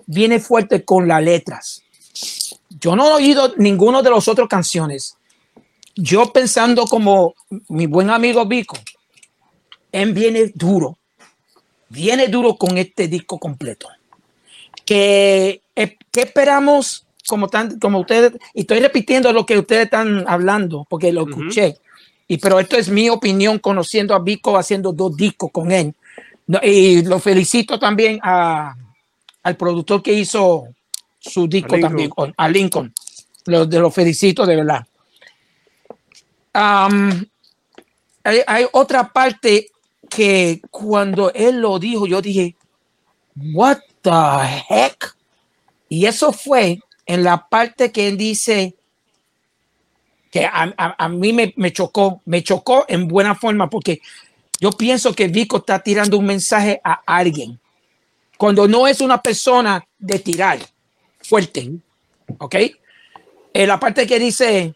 viene 0.07 0.41
fuerte 0.41 0.85
con 0.85 1.07
las 1.07 1.23
letras. 1.23 1.83
Yo 2.69 2.97
no 2.97 3.09
he 3.09 3.13
oído 3.15 3.55
ninguno 3.57 4.03
de 4.03 4.11
los 4.11 4.29
otros 4.29 4.49
canciones. 4.49 5.17
Yo 5.95 6.33
pensando 6.33 6.87
como 6.87 7.35
mi 7.69 7.87
buen 7.87 8.11
amigo 8.11 8.47
Vico, 8.47 8.77
él 9.91 10.13
viene 10.13 10.53
duro, 10.55 10.99
viene 11.89 12.29
duro 12.29 12.57
con 12.57 12.79
este 12.79 13.09
disco 13.09 13.39
completo. 13.39 13.89
Que, 14.85 15.63
eh, 15.75 15.99
esperamos 16.15 17.08
como, 17.29 17.49
tan, 17.49 17.79
como 17.79 18.01
ustedes, 18.01 18.33
y 18.55 18.63
estoy 18.63 18.81
repitiendo 18.81 19.33
lo 19.33 19.45
que 19.45 19.59
ustedes 19.59 19.85
están 19.85 20.25
hablando, 20.27 20.87
porque 20.89 21.13
lo 21.13 21.29
escuché, 21.29 21.77
y 22.27 22.39
pero 22.39 22.59
esto 22.59 22.77
es 22.77 22.89
mi 22.89 23.09
opinión 23.11 23.59
conociendo 23.59 24.15
a 24.15 24.19
Vico 24.19 24.57
haciendo 24.57 24.93
dos 24.93 25.15
discos 25.17 25.51
con 25.53 25.71
él. 25.71 25.95
y 26.63 27.03
lo 27.03 27.19
felicito 27.19 27.79
también 27.79 28.19
a, 28.23 28.75
al 29.43 29.57
productor 29.57 30.03
que 30.03 30.13
hizo 30.13 30.69
su 31.19 31.47
disco 31.47 31.79
también, 31.79 32.11
a 32.37 32.49
Lincoln. 32.49 32.93
Lo, 33.47 33.67
de 33.67 33.79
los 33.79 33.95
felicito 33.95 34.45
de 34.45 34.57
verdad. 34.57 34.87
hay, 38.25 38.67
otra 38.73 39.11
parte 39.11 39.69
que 40.09 40.61
cuando 40.71 41.33
él 41.33 41.61
lo 41.61 41.79
dijo, 41.79 42.07
yo 42.07 42.21
dije, 42.21 42.57
what 43.53 43.79
the 44.03 44.11
heck? 44.69 45.15
Y 45.89 46.07
eso 46.07 46.33
fue 46.33 46.79
en 47.09 47.25
la 47.25 47.49
parte 47.49 47.91
que 47.91 48.07
él 48.07 48.17
dice 48.17 48.77
que 50.31 50.45
a, 50.45 50.75
a, 50.77 51.09
mí 51.09 51.33
me, 51.33 51.55
me, 51.57 51.73
chocó, 51.73 52.21
me 52.27 52.45
chocó 52.45 52.85
en 52.87 53.09
buena 53.09 53.35
forma 53.35 53.71
porque 53.71 54.03
yo 54.61 54.71
pienso 54.73 55.15
que 55.15 55.27
Vico 55.29 55.57
está 55.57 55.83
tirando 55.83 56.19
un 56.19 56.27
mensaje 56.27 56.81
a 56.85 57.01
alguien 57.07 57.59
cuando 58.37 58.69
no 58.69 58.87
es 58.87 59.01
una 59.01 59.23
persona 59.23 59.83
de 59.99 60.19
tirar 60.19 60.59
fuerte, 61.21 61.71
¿ok? 62.39 62.55
Eh, 63.55 63.67
la 63.67 63.81
parte 63.81 64.07
que 64.07 64.19
dice 64.19 64.75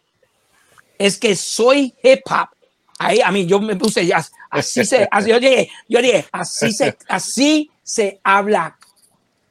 es 0.97 1.17
que 1.19 1.35
soy 1.35 1.93
hip 2.03 2.21
hop. 2.25 2.49
Ahí 2.97 3.21
a 3.21 3.31
mí 3.31 3.45
yo 3.45 3.59
me 3.59 3.75
puse 3.75 4.11
así 4.49 4.85
se, 4.85 5.07
así, 5.11 5.29
yo 5.29 5.39
dije, 5.39 5.69
yo 5.87 6.01
dije, 6.01 6.25
así 6.31 6.71
se, 6.71 6.97
así 7.07 7.69
se 7.83 8.19
habla, 8.23 8.77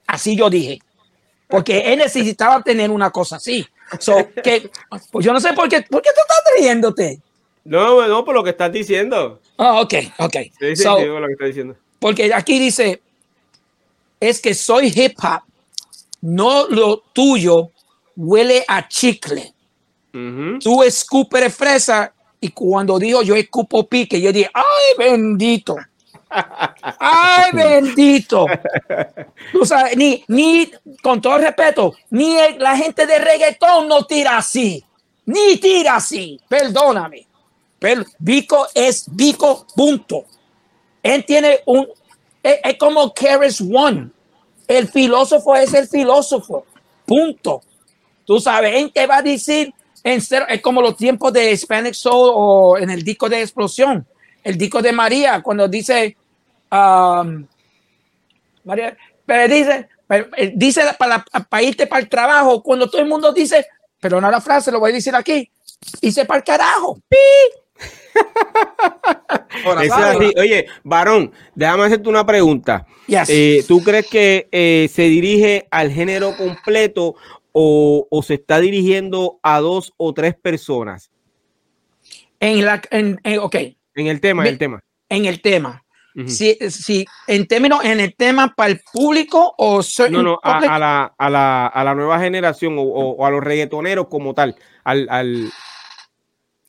así 0.07 0.35
yo 0.35 0.51
dije, 0.51 0.81
porque 1.53 1.93
él 1.93 1.99
necesitaba 1.99 2.63
tener 2.63 2.91
una 2.91 3.11
cosa 3.11 3.37
así. 3.37 3.67
So, 4.01 4.27
que, 4.43 4.71
pues 5.11 5.23
yo 5.23 5.35
no 5.35 5.39
sé 5.39 5.53
por 5.53 5.69
qué, 5.69 5.83
¿por 5.83 6.01
qué 6.01 6.09
tú 6.15 6.21
estás 6.23 6.43
riéndote? 6.59 7.21
No, 7.63 8.09
no, 8.09 8.25
por 8.25 8.35
lo 8.35 8.43
que 8.43 8.51
estás 8.51 8.73
diciendo. 8.73 9.39
Oh, 9.57 9.83
ok, 9.83 9.95
ok. 10.19 10.33
Sí, 10.59 10.77
sí, 10.77 10.77
sí, 10.77 10.85
lo 10.85 11.27
que 11.27 11.33
estás 11.33 11.49
diciendo. 11.49 11.77
Porque 11.99 12.33
aquí 12.33 12.59
dice, 12.59 13.03
es 14.19 14.41
que 14.41 14.55
soy 14.55 14.91
hip 14.97 15.19
hop 15.23 15.43
no 16.23 16.69
lo 16.69 17.03
tuyo 17.13 17.71
huele 18.17 18.65
a 18.67 18.89
chicle. 18.89 19.53
Tú 20.59 20.83
escupes 20.83 21.55
fresa 21.55 22.15
y 22.41 22.49
cuando 22.49 22.99
dijo 22.99 23.21
yo 23.21 23.37
escupo 23.37 23.87
pique, 23.87 24.19
yo 24.23 24.33
dije, 24.33 24.51
ay 24.55 24.97
bendito. 24.97 25.77
Ay, 26.99 27.51
bendito. 27.53 28.47
Tú 29.53 29.65
sabes, 29.65 29.97
ni, 29.97 30.25
ni, 30.29 30.71
con 31.03 31.21
todo 31.21 31.39
respeto, 31.39 31.95
ni 32.11 32.37
la 32.59 32.77
gente 32.77 33.07
de 33.07 33.19
reggaetón 33.19 33.89
no 33.89 34.05
tira 34.05 34.39
así. 34.39 34.85
Ni 35.27 35.57
tira 35.57 35.97
así. 35.97 36.41
Perdóname. 36.49 37.27
Pero 37.79 38.05
Vico 38.19 38.67
es 38.75 39.05
Vico, 39.11 39.67
punto. 39.75 40.25
Él 41.03 41.25
tiene 41.25 41.61
un. 41.67 41.89
Es, 42.43 42.59
es 42.65 42.79
como 42.79 43.13
Keres 43.13 43.61
One. 43.61 44.11
El 44.67 44.89
filósofo 44.89 45.55
es 45.57 45.75
el 45.75 45.89
filósofo. 45.89 46.65
Punto. 47.05 47.61
Tú 48.25 48.41
sabes, 48.41 48.77
¿en 48.77 48.91
qué 48.91 49.07
va 49.07 49.19
a 49.19 49.23
decir? 49.23 49.73
En 50.05 50.21
ser, 50.21 50.45
es 50.49 50.61
como 50.61 50.81
los 50.81 50.97
tiempos 50.97 51.33
de 51.33 51.57
Spanish 51.57 51.97
Soul 51.97 52.31
o 52.35 52.79
en 52.79 52.91
el 52.91 53.03
disco 53.03 53.29
de 53.29 53.43
Explosión. 53.43 54.07
El 54.43 54.57
disco 54.57 54.81
de 54.83 54.93
María, 54.93 55.41
cuando 55.43 55.69
dice. 55.69 56.17
Um, 56.73 57.47
María, 58.65 58.97
pero 59.27 59.53
dice, 59.53 59.89
eh, 60.09 60.53
dice 60.55 60.81
para, 60.99 61.23
para, 61.23 61.63
irte 61.63 61.87
para 61.87 62.01
el 62.01 62.09
trabajo, 62.09 62.63
cuando 62.63 62.89
todo 62.89 63.03
el 63.03 63.09
mundo 63.09 63.31
dice, 63.31 63.67
pero 64.01 64.23
no 64.23 64.31
la 64.31 64.41
frase, 64.41 64.73
lo 64.73 64.81
voy 64.81 64.91
a 64.91 64.95
decir 64.95 65.15
aquí, 65.15 65.51
hice 66.01 66.25
para 66.25 66.39
el 66.39 66.45
carajo. 66.45 66.99
¡Pi! 67.09 67.19
Oye, 70.39 70.67
varón, 70.83 71.31
déjame 71.55 71.85
hacerte 71.85 72.09
una 72.09 72.25
pregunta. 72.25 72.87
Eh, 73.07 73.63
¿Tú 73.69 73.83
crees 73.83 74.09
que 74.09 74.49
eh, 74.51 74.89
se 74.91 75.03
dirige 75.03 75.69
al 75.71 75.91
género 75.91 76.35
completo 76.39 77.17
o, 77.53 78.09
se 78.27 78.35
está 78.35 78.61
dirigiendo 78.61 79.41
a 79.43 79.61
dos 79.61 79.93
o 79.99 80.15
tres 80.15 80.35
personas? 80.35 81.11
En 82.41 82.65
la, 82.65 82.81
en, 82.91 83.21
ok. 83.41 83.57
En 83.95 84.07
el 84.07 84.21
tema, 84.21 84.43
en 84.43 84.49
el 84.49 84.59
tema. 84.59 84.83
En 85.11 85.27
el 85.27 85.43
tema. 85.43 85.85
Si, 86.27 87.07
en 87.27 87.47
términos, 87.47 87.85
en 87.85 88.01
el 88.01 88.15
tema 88.15 88.55
para 88.55 88.71
el 88.71 88.81
público 88.93 89.55
o 89.59 89.81
no, 90.11 90.23
no, 90.23 90.41
a, 90.43 90.61
la, 90.61 91.15
a, 91.17 91.31
la, 91.31 91.67
a, 91.67 91.85
la, 91.85 91.95
nueva 91.95 92.19
generación 92.21 92.77
o, 92.79 93.25
a 93.25 93.31
los 93.31 93.43
reggaetoneros 93.43 94.09
como 94.09 94.35
tal, 94.35 94.57
al, 94.85 95.07
al 95.11 95.53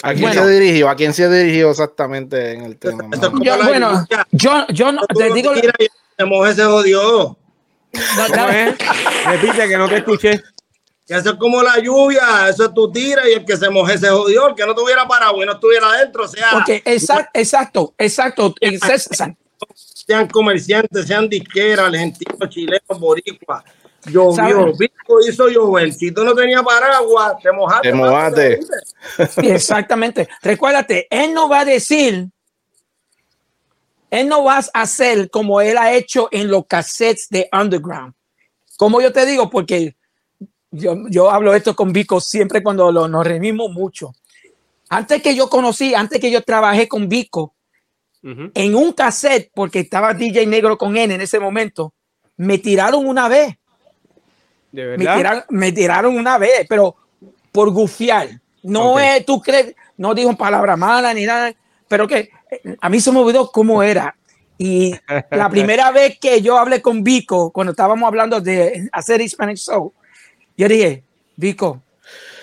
¿A 0.03 0.13
quién 0.13 0.33
se 0.33 0.47
dirigió? 0.47 0.89
¿A 0.89 0.95
quién 0.95 1.13
se 1.13 1.29
dirigió 1.29 1.71
exactamente 1.71 2.51
en 2.51 2.65
el 2.65 2.77
tema? 2.77 3.05
Yo, 3.41 3.63
bueno, 3.63 4.05
yo, 4.31 4.67
yo 4.67 4.91
no, 4.91 5.01
te 5.07 5.33
digo. 5.33 5.53
Se 5.55 6.63
jodió. 6.63 7.37
Repite 9.25 9.67
que 9.67 9.77
no 9.77 9.87
te 9.87 9.97
escuché. 9.97 10.41
Que 11.05 11.15
eso 11.15 11.31
es 11.31 11.35
como 11.35 11.61
la 11.61 11.79
lluvia, 11.79 12.47
eso 12.49 12.65
es 12.65 12.73
tu 12.73 12.91
tira 12.91 13.27
y 13.27 13.33
el 13.33 13.45
que 13.45 13.57
se 13.57 13.69
moje 13.69 13.97
se 13.97 14.09
jodió, 14.09 14.47
el 14.47 14.55
que 14.55 14.65
no 14.65 14.73
tuviera 14.73 15.05
parado 15.05 15.41
y 15.41 15.45
no 15.45 15.53
estuviera 15.53 15.89
adentro, 15.89 16.23
o 16.23 16.27
sea. 16.27 16.51
Porque 16.51 16.81
exacto, 16.85 17.29
exacto, 17.33 17.93
exacto, 17.97 18.55
Sean 19.75 20.27
comerciantes, 20.27 21.07
sean 21.07 21.29
disqueras, 21.29 21.87
argentinos, 21.87 22.49
chilenos, 22.49 22.99
boricuas, 22.99 23.63
Llovió, 24.05 24.73
Vico 24.77 25.21
hizo 25.27 25.47
llover. 25.47 25.93
Si 25.93 26.11
tú 26.11 26.23
no 26.23 26.35
tenías 26.35 26.61
paraguas, 26.63 27.35
te 27.41 27.51
mojaste. 27.51 27.89
Te 27.89 27.95
mojaste. 27.95 28.59
Exactamente. 29.43 30.27
Recuérdate, 30.41 31.07
él 31.09 31.33
no 31.33 31.47
va 31.47 31.61
a 31.61 31.65
decir, 31.65 32.29
él 34.09 34.27
no 34.27 34.43
va 34.43 34.57
a 34.57 34.81
hacer 34.81 35.29
como 35.29 35.61
él 35.61 35.77
ha 35.77 35.93
hecho 35.93 36.27
en 36.31 36.49
los 36.49 36.65
cassettes 36.67 37.29
de 37.29 37.47
Underground. 37.51 38.13
Como 38.75 39.01
yo 39.01 39.13
te 39.13 39.25
digo, 39.25 39.49
porque 39.49 39.95
yo, 40.73 41.07
yo 41.09 41.29
hablo 41.29 41.53
esto 41.53 41.75
con 41.75 41.93
Vico 41.93 42.19
siempre 42.19 42.63
cuando 42.63 42.91
lo, 42.91 43.07
nos 43.07 43.25
reunimos 43.25 43.71
mucho. 43.71 44.13
Antes 44.89 45.21
que 45.21 45.35
yo 45.35 45.47
conocí, 45.49 45.93
antes 45.93 46.19
que 46.19 46.31
yo 46.31 46.41
trabajé 46.41 46.87
con 46.87 47.07
Vico, 47.07 47.53
en 48.23 48.75
un 48.75 48.93
cassette, 48.93 49.51
porque 49.53 49.81
estaba 49.81 50.13
DJ 50.13 50.47
Negro 50.47 50.77
con 50.77 50.95
él 50.95 51.11
en 51.11 51.19
ese 51.19 51.39
momento, 51.39 51.93
me 52.37 52.57
tiraron 52.57 53.05
una 53.05 53.27
vez. 53.27 53.55
¿De 54.71 54.85
verdad? 54.85 54.97
Me 54.97 55.17
tiraron, 55.17 55.43
me 55.49 55.71
tiraron 55.73 56.17
una 56.17 56.37
vez, 56.37 56.65
pero 56.69 56.95
por 57.51 57.69
gufiar. 57.71 58.39
No 58.63 58.93
Ok. 58.93 58.99
es, 59.01 59.25
tú 59.25 59.41
crees, 59.41 59.75
no 59.97 60.15
dijo 60.15 60.35
palabra 60.37 60.77
mala 60.77 61.13
ni 61.13 61.25
nada, 61.25 61.53
pero 61.89 62.07
que 62.07 62.29
a 62.79 62.89
mí 62.89 62.99
se 63.01 63.11
me 63.11 63.19
olvidó 63.19 63.51
cómo 63.51 63.83
era. 63.83 64.15
Y 64.57 64.95
la 65.29 65.49
primera 65.49 65.91
vez 65.91 66.17
que 66.17 66.41
yo 66.41 66.57
hablé 66.57 66.81
con 66.81 67.03
Vico, 67.03 67.51
cuando 67.51 67.71
estábamos 67.71 68.07
hablando 68.07 68.39
de 68.39 68.87
hacer 68.93 69.19
Hispanic 69.19 69.57
Soul, 69.57 69.91
yo 70.57 70.67
dije, 70.67 71.03
Vico, 71.35 71.81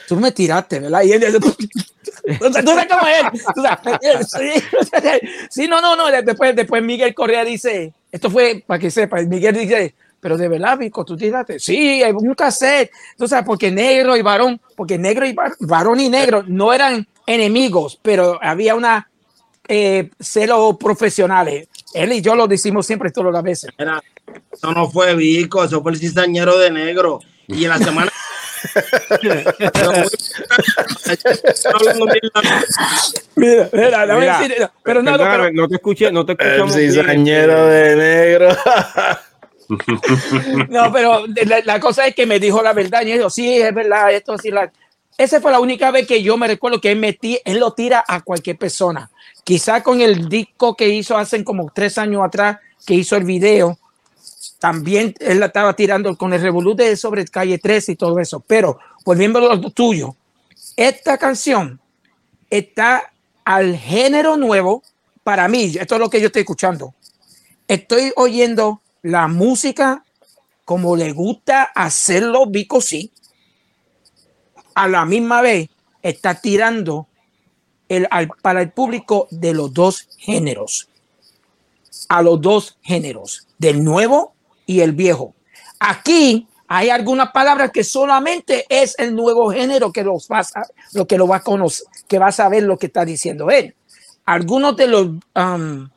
tú 0.08 0.16
me 0.16 0.32
tiraste, 0.32 0.80
¿verdad? 0.80 1.02
Y 1.02 1.12
él, 1.12 1.24
o 2.40 2.52
sea, 2.52 2.62
tú 2.62 2.68
sabes 2.70 2.86
cómo 2.88 3.06
es. 3.06 3.46
O 3.56 3.62
sea, 3.62 3.80
sí, 5.50 5.68
no, 5.68 5.80
no, 5.80 5.96
no. 5.96 6.10
Después, 6.22 6.54
después 6.56 6.82
Miguel 6.82 7.14
Correa 7.14 7.44
dice, 7.44 7.92
esto 8.10 8.30
fue 8.30 8.62
para 8.66 8.78
que 8.78 8.90
sepa, 8.90 9.20
Miguel 9.22 9.54
dice, 9.56 9.94
pero 10.20 10.36
de 10.36 10.48
verdad, 10.48 10.76
Vico, 10.76 11.04
tú 11.04 11.16
tiraste. 11.16 11.58
Sí, 11.58 12.02
hay 12.02 12.12
un 12.12 12.34
cassette. 12.34 12.90
Tú 13.16 13.26
sabes, 13.26 13.46
porque 13.46 13.70
negro 13.70 14.16
y 14.16 14.22
varón, 14.22 14.60
porque 14.76 14.98
negro 14.98 15.26
y 15.26 15.32
var- 15.32 15.56
varón 15.60 16.00
y 16.00 16.08
negro 16.08 16.44
no 16.46 16.72
eran 16.72 17.06
enemigos, 17.26 17.98
pero 18.02 18.38
había 18.42 18.74
una 18.74 19.08
eh, 19.68 20.10
celo 20.18 20.76
profesionales. 20.76 21.68
Él 21.94 22.12
y 22.12 22.20
yo 22.20 22.34
lo 22.34 22.46
decimos 22.46 22.86
siempre 22.86 23.10
todas 23.10 23.32
las 23.32 23.42
veces. 23.42 23.70
Era, 23.78 24.02
eso 24.52 24.72
no 24.72 24.90
fue 24.90 25.14
Vico, 25.14 25.64
eso 25.64 25.82
fue 25.82 25.92
el 25.92 25.98
cizañero 25.98 26.58
de 26.58 26.70
negro. 26.70 27.20
Y 27.52 27.64
en 27.64 27.70
la 27.70 27.78
semana. 27.78 28.10
Mira, 33.36 33.68
mira, 33.72 34.06
dame 34.06 34.20
Mira, 34.20 34.38
decir- 34.40 34.70
pero 34.82 35.02
no, 35.02 35.12
no, 35.12 35.18
Perdóname, 35.18 35.44
pero- 35.44 35.52
no 35.62 35.68
te 35.68 35.74
escuché, 35.76 36.12
no 36.12 36.26
te 36.26 36.32
escuchamos. 36.32 36.74
cizañero 36.74 37.66
de 37.66 37.96
negro. 37.96 38.56
No, 40.68 40.92
pero 40.92 41.26
la, 41.46 41.60
la 41.64 41.78
cosa 41.78 42.04
es 42.04 42.12
que 42.16 42.26
me 42.26 42.40
dijo 42.40 42.60
la 42.60 42.72
verdad. 42.72 43.02
Y 43.06 43.16
yo, 43.16 43.30
sí, 43.30 43.56
es 43.62 43.72
verdad, 43.72 44.12
esto 44.12 44.36
sí. 44.36 44.50
La... 44.50 44.68
Esa 45.16 45.40
fue 45.40 45.52
la 45.52 45.60
única 45.60 45.92
vez 45.92 46.08
que 46.08 46.24
yo 46.24 46.36
me 46.36 46.48
recuerdo 46.48 46.80
que 46.80 46.90
él, 46.90 46.98
metí, 46.98 47.38
él 47.44 47.60
lo 47.60 47.72
tira 47.72 48.04
a 48.08 48.20
cualquier 48.22 48.58
persona. 48.58 49.08
Quizá 49.44 49.80
con 49.84 50.00
el 50.00 50.28
disco 50.28 50.74
que 50.74 50.88
hizo 50.88 51.16
hace 51.16 51.44
como 51.44 51.70
tres 51.72 51.98
años 51.98 52.20
atrás, 52.24 52.56
que 52.84 52.94
hizo 52.94 53.14
el 53.14 53.22
video, 53.22 53.78
también 54.60 55.14
él 55.18 55.40
la 55.40 55.46
estaba 55.46 55.74
tirando 55.74 56.16
con 56.16 56.32
el 56.32 56.40
revolú 56.40 56.76
de 56.76 56.96
sobre 56.96 57.24
calle 57.26 57.58
13 57.58 57.92
y 57.92 57.96
todo 57.96 58.20
eso. 58.20 58.40
Pero 58.46 58.78
volviendo 59.04 59.38
a 59.50 59.56
lo 59.56 59.70
tuyo, 59.70 60.14
esta 60.76 61.18
canción 61.18 61.80
está 62.48 63.12
al 63.44 63.76
género 63.76 64.36
nuevo 64.36 64.82
para 65.24 65.48
mí. 65.48 65.64
Esto 65.80 65.94
es 65.96 66.00
lo 66.00 66.10
que 66.10 66.20
yo 66.20 66.26
estoy 66.26 66.40
escuchando. 66.40 66.94
Estoy 67.66 68.12
oyendo 68.16 68.80
la 69.02 69.26
música 69.28 70.04
como 70.64 70.94
le 70.94 71.12
gusta 71.12 71.62
hacerlo 71.74 72.46
Vico 72.46 72.80
sí. 72.80 73.10
A 74.74 74.86
la 74.88 75.04
misma 75.04 75.40
vez 75.42 75.68
está 76.02 76.34
tirando 76.40 77.08
el, 77.88 78.06
al- 78.10 78.28
para 78.42 78.60
el 78.62 78.70
público 78.70 79.26
de 79.30 79.52
los 79.54 79.72
dos 79.72 80.06
géneros. 80.18 80.88
A 82.08 82.22
los 82.22 82.40
dos 82.40 82.78
géneros, 82.82 83.46
del 83.58 83.82
nuevo 83.84 84.34
y 84.70 84.82
el 84.82 84.92
viejo. 84.92 85.34
Aquí 85.80 86.46
hay 86.68 86.90
algunas 86.90 87.32
palabras 87.32 87.72
que 87.72 87.82
solamente 87.82 88.66
es 88.68 88.94
el 89.00 89.16
nuevo 89.16 89.50
género 89.50 89.92
que 89.92 90.04
los 90.04 90.28
vas 90.28 90.54
a, 90.56 90.62
lo 90.92 91.08
que 91.08 91.18
lo 91.18 91.26
va 91.26 91.36
a 91.36 91.42
conocer, 91.42 91.88
que 92.06 92.20
va 92.20 92.28
a 92.28 92.32
saber 92.32 92.62
lo 92.62 92.78
que 92.78 92.86
está 92.86 93.04
diciendo 93.04 93.50
él. 93.50 93.74
Algunos 94.24 94.76
de 94.76 94.86
los 94.86 95.06
um, 95.34 95.88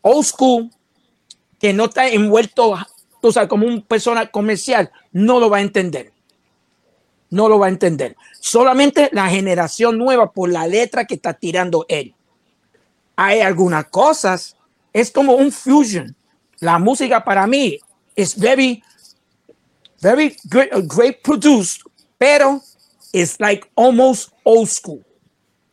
old 0.00 0.24
school 0.24 0.70
que 1.58 1.74
no 1.74 1.84
está 1.84 2.08
envuelto, 2.08 2.78
tú 3.20 3.32
sabes, 3.32 3.50
como 3.50 3.66
un 3.66 3.82
persona 3.82 4.30
comercial, 4.30 4.90
no 5.12 5.38
lo 5.38 5.50
va 5.50 5.58
a 5.58 5.60
entender. 5.60 6.10
No 7.28 7.50
lo 7.50 7.58
va 7.58 7.66
a 7.66 7.68
entender. 7.68 8.16
Solamente 8.40 9.10
la 9.12 9.28
generación 9.28 9.98
nueva 9.98 10.32
por 10.32 10.48
la 10.48 10.66
letra 10.66 11.04
que 11.04 11.16
está 11.16 11.34
tirando 11.34 11.84
él. 11.90 12.14
Hay 13.14 13.40
algunas 13.42 13.84
cosas, 13.90 14.56
es 14.94 15.10
como 15.10 15.34
un 15.34 15.52
fusion. 15.52 16.16
La 16.60 16.78
música 16.78 17.22
para 17.22 17.46
mí 17.46 17.78
es 18.16 18.38
very, 18.38 18.82
very 20.00 20.36
great, 20.44 20.70
great 20.86 21.22
produced, 21.22 21.82
pero 22.18 22.60
it's 23.12 23.38
like 23.40 23.66
almost 23.76 24.32
old 24.44 24.68
school. 24.68 25.04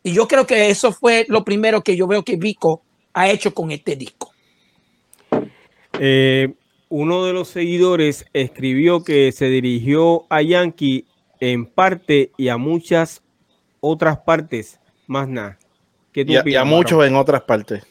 Y 0.03 0.13
yo 0.13 0.27
creo 0.27 0.45
que 0.45 0.69
eso 0.69 0.91
fue 0.91 1.25
lo 1.27 1.43
primero 1.43 1.81
que 1.81 1.95
yo 1.95 2.07
veo 2.07 2.23
que 2.23 2.37
Vico 2.37 2.81
ha 3.13 3.29
hecho 3.29 3.53
con 3.53 3.71
este 3.71 3.95
disco. 3.95 4.31
Eh, 5.99 6.53
uno 6.89 7.25
de 7.25 7.33
los 7.33 7.49
seguidores 7.49 8.25
escribió 8.33 9.03
que 9.03 9.31
se 9.31 9.45
dirigió 9.49 10.25
a 10.29 10.41
Yankee 10.41 11.05
en 11.39 11.65
parte 11.65 12.31
y 12.37 12.47
a 12.49 12.57
muchas 12.57 13.21
otras 13.79 14.19
partes, 14.19 14.79
más 15.07 15.27
nada. 15.27 15.57
¿Qué 16.13 16.23
tú 16.25 16.31
Y 16.31 16.37
a, 16.37 16.43
y 16.45 16.55
a 16.55 16.63
muchos 16.63 17.05
en 17.05 17.15
otras 17.15 17.41
partes. 17.41 17.83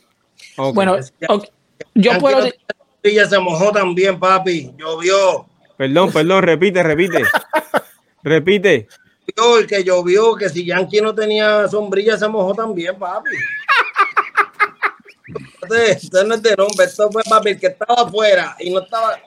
Bueno, 0.73 0.97
yo 0.99 1.41
Yankee 1.95 2.21
puedo. 2.21 2.47
no- 2.47 2.51
Ella 3.07 3.29
se 3.29 3.39
mojó 3.39 3.71
también, 3.71 4.19
papi. 4.19 4.73
Llovió. 4.77 5.47
Perdón, 5.77 6.13
perdón, 6.13 6.43
repite, 6.43 6.83
repite. 6.83 7.23
repite. 8.23 8.89
El 9.27 9.67
que 9.67 9.85
llovió, 9.85 10.35
que 10.35 10.49
si 10.49 10.65
Yankee 10.65 11.01
no 11.01 11.15
tenía 11.15 11.69
sombrilla, 11.69 12.17
se 12.17 12.27
mojó 12.29 12.55
también, 12.55 12.99
papi. 12.99 13.31
Esto 15.89 16.25
no 16.25 16.35
es 16.35 16.43
de 16.43 16.57
nombre, 16.57 16.87
esto 16.87 17.11
fue 17.11 17.23
papi, 17.23 17.51
el 17.51 17.61
que 17.61 17.67
estaba 17.69 18.03
afuera 18.03 18.57
y 18.59 18.71
no 18.71 18.81
estaba. 18.81 19.21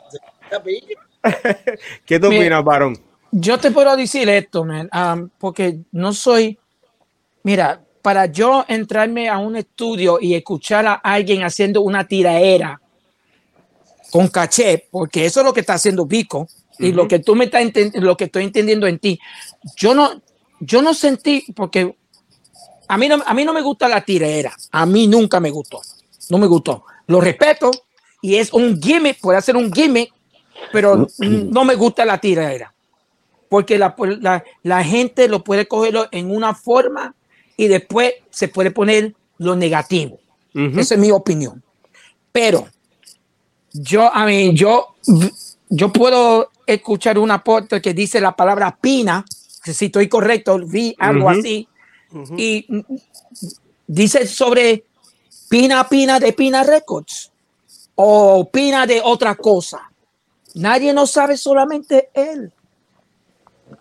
¿Qué 2.06 2.16
opinas, 2.18 2.64
varón? 2.64 2.98
Yo 3.32 3.58
te 3.58 3.72
puedo 3.72 3.96
decir 3.96 4.28
esto, 4.30 4.66
man, 4.66 4.90
um, 4.94 5.30
porque 5.38 5.80
no 5.92 6.14
soy. 6.14 6.58
Mira, 7.44 7.82
para 8.02 8.26
yo 8.26 8.66
entrarme 8.68 9.30
a 9.30 9.38
un 9.38 9.56
estudio 9.56 10.18
y 10.20 10.36
escuchar 10.36 10.86
a 10.88 10.94
alguien 10.96 11.44
haciendo 11.44 11.82
una 11.82 12.08
tiraera 12.08 12.82
con 14.12 14.28
caché, 14.28 14.88
porque 14.92 15.26
eso 15.26 15.42
es 15.42 15.46
lo 15.46 15.54
que 15.54 15.62
está 15.62 15.74
haciendo 15.74 16.06
Vico 16.06 16.48
y 16.78 16.92
lo 16.94 17.08
que 17.08 17.20
tú 17.20 17.36
me 17.36 17.46
estás 17.46 17.64
lo 17.96 18.16
que 18.16 18.26
estoy 18.26 18.44
entendiendo 18.44 18.88
en 18.88 19.00
ti. 19.00 19.20
Yo 19.76 19.94
no, 19.94 20.22
yo 20.60 20.82
no 20.82 20.94
sentí, 20.94 21.46
porque 21.56 21.96
a 22.88 22.98
mí 22.98 23.08
no, 23.08 23.22
a 23.26 23.34
mí 23.34 23.44
no 23.46 23.54
me 23.54 23.62
gusta 23.62 23.88
la 23.88 24.02
tiraera, 24.02 24.56
a 24.72 24.86
mí 24.86 25.08
nunca 25.08 25.40
me 25.40 25.52
gustó, 25.52 25.82
no 26.30 26.38
me 26.38 26.48
gustó. 26.48 26.86
Lo 27.08 27.22
respeto 27.22 27.72
y 28.22 28.36
es 28.36 28.54
un 28.54 28.82
gimmick, 28.82 29.20
puede 29.20 29.42
ser 29.42 29.58
un 29.58 29.72
gimmick, 29.72 30.14
pero 30.72 31.08
no 31.20 31.66
me 31.66 31.76
gusta 31.76 32.06
la 32.06 32.20
tiraera 32.20 32.74
porque 33.50 33.80
la, 33.80 33.96
la, 34.22 34.44
la 34.64 34.84
gente 34.84 35.28
lo 35.28 35.44
puede 35.44 35.68
cogerlo 35.68 36.08
en 36.12 36.32
una 36.32 36.54
forma 36.54 37.16
y 37.58 37.68
después 37.68 38.14
se 38.30 38.48
puede 38.48 38.72
poner 38.72 39.16
lo 39.38 39.56
negativo. 39.56 40.20
Esa 40.54 40.96
es 40.96 41.00
mi 41.00 41.12
opinión. 41.12 41.64
Pero 42.32 42.68
yo, 43.74 44.14
a 44.14 44.26
mí, 44.26 44.54
yo, 44.54 44.96
yo 45.70 45.92
puedo 45.92 46.50
escuchar 46.66 47.18
un 47.20 47.32
aporte 47.32 47.82
que 47.82 47.94
dice 47.94 48.20
la 48.22 48.36
palabra 48.36 48.78
pina, 48.80 49.26
que 49.64 49.74
si 49.74 49.86
estoy 49.86 50.08
correcto, 50.08 50.60
vi 50.66 50.96
algo 51.00 51.30
así, 51.30 51.68
y 52.38 52.66
dice 53.88 54.26
sobre 54.28 54.84
Pina 55.50 55.88
Pina 55.88 56.20
de 56.20 56.34
Pina 56.34 56.64
Records 56.64 57.32
o 57.96 58.50
Pina 58.50 58.86
de 58.88 59.02
otra 59.04 59.36
cosa. 59.36 59.90
Nadie 60.56 60.94
no 60.94 61.06
sabe, 61.06 61.38
solamente 61.38 62.10
él. 62.14 62.52
No, 63.70 63.76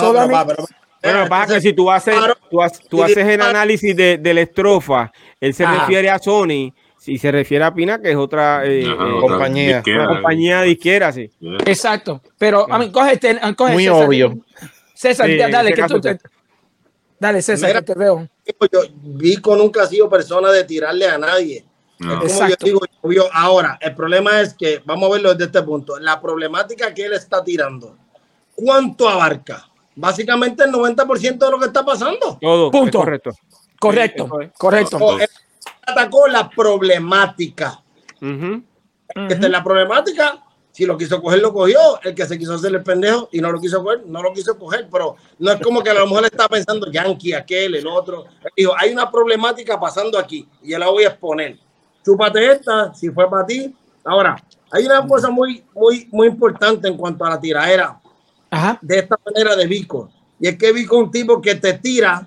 Solamente- 0.00 0.54
pero- 0.54 0.66
Bueno, 1.02 1.28
pasa 1.28 1.54
que 1.54 1.60
si 1.60 1.72
tú 1.72 1.90
haces, 1.90 2.14
tú, 2.50 2.62
haces- 2.62 2.88
tú 2.88 2.98
Y 2.98 3.02
haces 3.02 3.26
el 3.26 3.40
análisis 3.42 3.96
de, 3.96 4.18
de 4.18 4.34
la 4.34 4.42
estrofa, 4.42 5.12
él 5.40 5.52
se 5.52 5.66
refiere 5.66 6.08
a 6.10 6.18
Sony, 6.20 6.72
si 7.02 7.18
se 7.18 7.32
refiere 7.32 7.64
a 7.64 7.74
Pina, 7.74 8.00
que 8.00 8.12
es 8.12 8.16
otra, 8.16 8.64
eh, 8.64 8.84
Ajá, 8.86 8.92
eh, 8.92 9.12
otra 9.12 9.20
compañía. 9.28 9.76
disquera. 9.78 10.02
una 10.04 10.08
compañía 10.14 10.62
disquera, 10.62 11.12
sí. 11.12 11.28
Yeah. 11.40 11.58
Exacto. 11.66 12.22
Pero, 12.38 12.72
a 12.72 12.78
mí, 12.78 12.92
cógete, 12.92 13.40
coge 13.56 13.72
Muy 13.72 13.84
César. 13.86 14.06
obvio. 14.06 14.38
César, 14.94 15.26
Sí, 15.26 15.36
dale, 15.36 15.72
que 15.72 15.80
caso 15.80 15.94
tú 15.96 16.00
te- 16.02 16.12
sí. 16.14 16.18
Dale, 17.18 17.42
César, 17.42 17.70
Mira. 17.70 17.80
que 17.80 17.86
te 17.92 17.98
veo. 17.98 18.28
yo, 18.72 18.80
Vico 19.02 19.56
nunca 19.56 19.82
ha 19.82 19.86
sido 19.88 20.08
persona 20.08 20.52
de 20.52 20.62
tirarle 20.62 21.08
a 21.08 21.18
nadie. 21.18 21.64
como 21.98 22.20
yo 22.48 22.88
digo, 23.08 23.24
ahora, 23.32 23.78
el 23.80 23.96
problema 23.96 24.40
es 24.40 24.54
que, 24.54 24.80
vamos 24.84 25.08
a 25.10 25.12
verlo 25.14 25.30
desde 25.32 25.46
este 25.46 25.62
punto, 25.62 25.98
la 25.98 26.20
problemática 26.20 26.94
que 26.94 27.04
él 27.06 27.14
está 27.14 27.42
tirando, 27.42 27.96
¿cuánto 28.54 29.08
abarca? 29.08 29.68
Básicamente 29.96 30.62
el 30.62 30.70
90% 30.70 31.44
de 31.46 31.50
lo 31.50 31.58
que 31.58 31.66
está 31.66 31.84
pasando. 31.84 32.38
Todo, 32.40 32.70
punto. 32.70 32.98
correcto. 32.98 33.30
Correcto, 33.80 34.28
correcto. 34.56 34.98
Atacó 35.86 36.26
la 36.28 36.48
problemática. 36.48 37.82
Esta 38.20 39.46
es 39.46 39.50
la 39.50 39.62
problemática. 39.62 40.42
Si 40.70 40.86
lo 40.86 40.96
quiso 40.96 41.20
coger, 41.20 41.40
lo 41.40 41.52
cogió. 41.52 42.00
El 42.02 42.14
que 42.14 42.24
se 42.24 42.38
quiso 42.38 42.54
hacer 42.54 42.74
el 42.74 42.82
pendejo 42.82 43.28
y 43.30 43.40
no 43.40 43.52
lo 43.52 43.60
quiso 43.60 43.82
coger, 43.82 44.04
no 44.06 44.22
lo 44.22 44.32
quiso 44.32 44.58
coger. 44.58 44.88
Pero 44.90 45.16
no 45.38 45.52
es 45.52 45.60
como 45.60 45.82
que 45.82 45.90
a 45.90 45.94
lo 45.94 46.06
mejor 46.06 46.22
le 46.22 46.28
está 46.28 46.48
pensando 46.48 46.90
Yankee, 46.90 47.34
aquel, 47.34 47.74
el 47.74 47.86
otro. 47.86 48.24
Dijo, 48.56 48.72
hay 48.78 48.92
una 48.92 49.10
problemática 49.10 49.78
pasando 49.78 50.18
aquí 50.18 50.48
y 50.62 50.70
ya 50.70 50.78
la 50.78 50.88
voy 50.88 51.04
a 51.04 51.08
exponer 51.08 51.58
chúpate 52.04 52.52
esta, 52.52 52.92
si 52.94 53.10
fue 53.10 53.28
para 53.30 53.46
ti. 53.46 53.74
Ahora, 54.04 54.42
hay 54.70 54.84
una 54.86 55.06
cosa 55.06 55.30
muy, 55.30 55.64
muy, 55.74 56.08
muy 56.10 56.28
importante 56.28 56.88
en 56.88 56.96
cuanto 56.96 57.24
a 57.24 57.30
la 57.30 57.40
tiradera 57.40 58.00
de 58.80 58.98
esta 58.98 59.16
manera 59.24 59.56
de 59.56 59.66
Vico. 59.66 60.10
Y 60.38 60.48
es 60.48 60.58
que 60.58 60.72
Vico 60.72 60.96
es 60.96 61.04
un 61.04 61.10
tipo 61.10 61.40
que 61.40 61.54
te 61.54 61.74
tira 61.74 62.26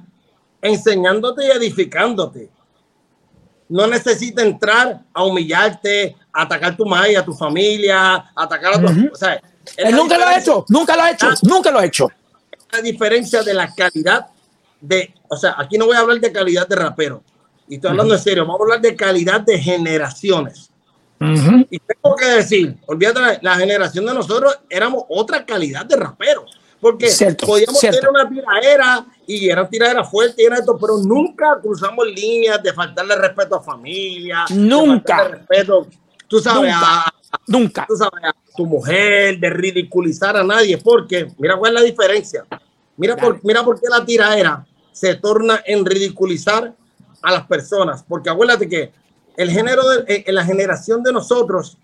enseñándote 0.61 1.45
y 1.45 1.51
edificándote. 1.51 2.49
No 3.67 3.87
necesita 3.87 4.43
entrar 4.43 5.01
a 5.13 5.23
humillarte, 5.23 6.15
a 6.31 6.43
atacar 6.43 6.77
tu 6.77 6.85
madre, 6.85 7.17
a 7.17 7.25
tu 7.25 7.33
familia, 7.33 8.15
a 8.15 8.31
atacar 8.35 8.75
a 8.75 8.79
tu. 8.79 9.09
o 9.11 9.15
sea, 9.15 9.41
Él 9.77 9.95
nunca 9.95 10.17
lo 10.17 10.25
ha 10.25 10.37
hecho, 10.37 10.65
nunca 10.69 10.95
lo 10.95 11.01
ha 11.01 11.11
hecho, 11.11 11.27
nunca 11.43 11.71
lo 11.71 11.79
ha 11.79 11.85
hecho. 11.85 12.07
La 12.71 12.81
diferencia 12.81 13.41
de 13.41 13.53
la 13.53 13.73
calidad 13.73 14.27
de. 14.79 15.13
O 15.27 15.35
sea, 15.35 15.55
aquí 15.57 15.77
no 15.77 15.87
voy 15.87 15.95
a 15.95 15.99
hablar 15.99 16.19
de 16.19 16.31
calidad 16.31 16.67
de 16.67 16.75
rapero 16.75 17.23
y 17.67 17.75
estoy 17.75 17.91
hablando 17.91 18.13
en 18.13 18.19
serio, 18.19 18.45
vamos 18.45 18.61
a 18.61 18.63
hablar 18.63 18.81
de 18.81 18.95
calidad 18.95 19.41
de 19.41 19.57
generaciones. 19.57 20.69
Y 21.17 21.79
tengo 21.79 22.15
que 22.15 22.25
decir, 22.25 22.77
olvídate, 22.85 23.39
la, 23.41 23.55
generación 23.55 24.05
de 24.05 24.13
nosotros 24.13 24.59
éramos 24.69 25.05
otra 25.09 25.45
calidad 25.45 25.85
de 25.85 25.95
raperos. 25.95 26.54
Porque 26.79 27.09
podíamos 27.45 27.79
tener 27.79 28.09
una 28.09 28.29
tiradera 28.29 29.05
y 29.25 29.49
era 29.49 29.67
tiradera 29.67 30.03
fuerte 30.03 30.43
y 30.43 30.45
era 30.45 30.57
esto, 30.57 30.77
pero 30.79 30.97
nunca 30.97 31.59
cruzamos 31.61 32.05
líneas 32.07 32.61
de 32.61 32.73
faltarle 32.73 33.15
respeto 33.15 33.55
a 33.55 33.63
familia. 33.63 34.45
Nunca. 34.53 35.27
respeto, 35.27 35.87
tú 36.27 36.39
sabes, 36.39 36.71
nunca. 36.71 36.79
A, 36.81 37.13
nunca. 37.47 37.85
Tú 37.87 37.95
sabes, 37.95 38.23
a 38.23 38.35
tu 38.55 38.65
mujer, 38.65 39.39
de 39.39 39.49
ridiculizar 39.49 40.37
a 40.37 40.43
nadie. 40.43 40.77
Porque, 40.77 41.31
mira 41.37 41.57
cuál 41.57 41.75
es 41.75 41.81
la 41.81 41.85
diferencia. 41.85 42.45
Mira 42.97 43.15
por, 43.15 43.43
mira 43.43 43.63
por 43.63 43.79
qué 43.79 43.87
la 43.89 44.05
tiradera 44.05 44.65
se 44.91 45.15
torna 45.15 45.61
en 45.65 45.85
ridiculizar 45.85 46.73
a 47.21 47.31
las 47.31 47.47
personas, 47.47 48.03
porque 48.07 48.29
acuérdate 48.29 48.69
que 48.69 48.91
el 49.35 49.51
género 49.51 49.87
de 49.89 50.23
eh, 50.25 50.31
la 50.31 50.45
generación 50.45 51.03
de 51.03 51.11
nosotros, 51.11 51.77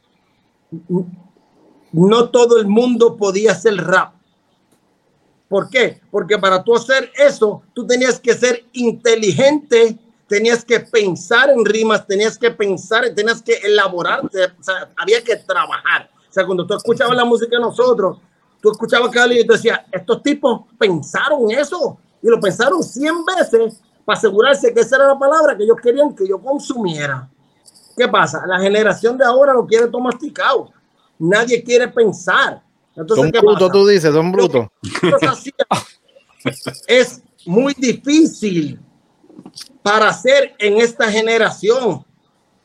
no 1.92 2.30
todo 2.30 2.60
el 2.60 2.68
mundo 2.68 3.18
podía 3.18 3.52
hacer 3.52 3.76
rap. 3.76 4.14
¿Por 5.52 5.70
qué? 5.70 6.00
Porque 6.10 6.38
para 6.38 6.64
tú 6.64 6.74
hacer 6.74 7.12
eso, 7.14 7.62
tú 7.74 7.86
tenías 7.86 8.18
que 8.22 8.34
ser 8.34 8.64
inteligente, 8.72 10.00
tenías 10.26 10.64
que 10.64 10.80
pensar 10.80 11.50
en 11.50 11.66
rimas, 11.66 12.08
tenías 12.08 12.38
que 12.38 12.52
pensar, 12.52 13.04
tenías 13.14 13.42
que 13.42 13.56
elaborar, 13.56 14.22
había 14.96 15.22
que 15.22 15.36
trabajar. 15.36 16.10
O 16.30 16.32
sea, 16.32 16.46
cuando 16.46 16.66
tú 16.66 16.74
escuchabas 16.74 17.18
la 17.18 17.26
música 17.26 17.58
de 17.58 17.62
nosotros, 17.62 18.20
tú 18.62 18.72
escuchabas 18.72 19.12
cada 19.12 19.34
y 19.34 19.46
tú 19.46 19.52
decías, 19.52 19.82
estos 19.92 20.24
tipos 20.24 20.62
pensaron 20.80 21.52
eso 21.52 21.98
y 22.24 22.30
lo 22.30 22.40
pensaron 22.40 22.82
100 22.82 23.26
veces 23.26 23.82
para 24.06 24.18
asegurarse 24.18 24.74
que 24.74 24.80
esa 24.80 24.96
era 24.96 25.08
la 25.10 25.20
palabra 25.20 25.58
que 25.58 25.64
ellos 25.64 25.76
querían 25.84 26.16
que 26.16 26.26
yo 26.26 26.40
consumiera. 26.42 27.30
¿Qué 27.98 28.08
pasa? 28.08 28.48
La 28.48 28.58
generación 28.58 29.18
de 29.18 29.26
ahora 29.26 29.52
lo 29.52 29.68
quiere 29.68 29.88
todo 29.88 30.00
masticado. 30.00 30.72
Nadie 31.20 31.62
quiere 31.62 31.90
pensar. 31.90 32.64
Entonces, 32.96 33.32
son 33.34 33.46
brutos, 33.46 33.72
tú 33.72 33.88
dices, 33.88 34.14
son 34.14 34.32
brutos. 34.32 34.68
es 36.88 37.22
muy 37.46 37.74
difícil 37.78 38.80
para 39.82 40.10
hacer 40.10 40.54
en 40.60 40.78
esta 40.78 41.12
generación. 41.12 42.06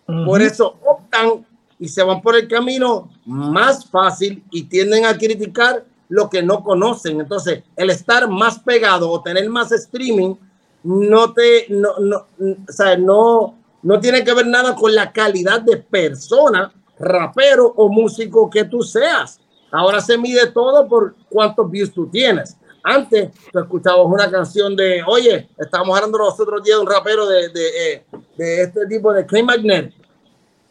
Por 0.07 0.40
eso 0.40 0.78
optan 0.85 1.44
y 1.78 1.89
se 1.89 2.03
van 2.03 2.23
por 2.23 2.36
el 2.36 2.48
camino 2.48 3.11
más 3.24 3.89
fácil 3.90 4.43
y 4.51 4.65
tienden 4.65 5.05
a 5.05 5.16
criticar 5.16 5.85
lo 6.09 6.31
que 6.31 6.43
no 6.43 6.62
conocen. 6.62 7.20
Entonces, 7.20 7.65
el 7.74 7.90
estar 7.90 8.28
más 8.28 8.59
pegado 8.61 9.11
o 9.11 9.23
tener 9.23 9.48
más 9.51 9.73
streaming 9.73 10.36
no 10.85 11.32
te, 11.32 11.66
no, 11.69 11.98
no, 11.98 12.27
o 12.39 12.73
sea, 12.73 12.97
no, 12.97 13.57
no 13.82 14.01
tiene 14.01 14.23
que 14.23 14.32
ver 14.32 14.47
nada 14.47 14.74
con 14.77 14.94
la 14.94 15.12
calidad 15.12 15.61
de 15.61 15.78
persona, 15.78 16.73
rapero 16.98 17.74
o 17.77 17.89
músico 17.89 18.48
que 18.48 18.65
tú 18.65 18.82
seas. 18.82 19.40
Ahora 19.70 20.01
se 20.01 20.16
mide 20.16 20.47
todo 20.47 20.86
por 20.88 21.14
cuántos 21.28 21.70
views 21.70 21.93
tú 21.93 22.09
tienes. 22.09 22.56
Antes 22.82 23.30
tú 23.52 23.59
escuchabas 23.59 24.06
una 24.06 24.30
canción 24.30 24.76
de, 24.76 25.02
oye, 25.06 25.48
estábamos 25.59 25.97
hablando 25.97 26.18
los 26.18 26.38
otros 26.38 26.62
días 26.62 26.78
de 26.78 26.82
un 26.84 26.90
rapero 26.90 27.26
de, 27.26 27.48
de, 27.48 27.93
eh, 27.93 28.05
de 28.36 28.62
este 28.62 28.86
tipo 28.86 29.12
de 29.12 29.26
K 29.26 29.43
Magnet. 29.43 29.93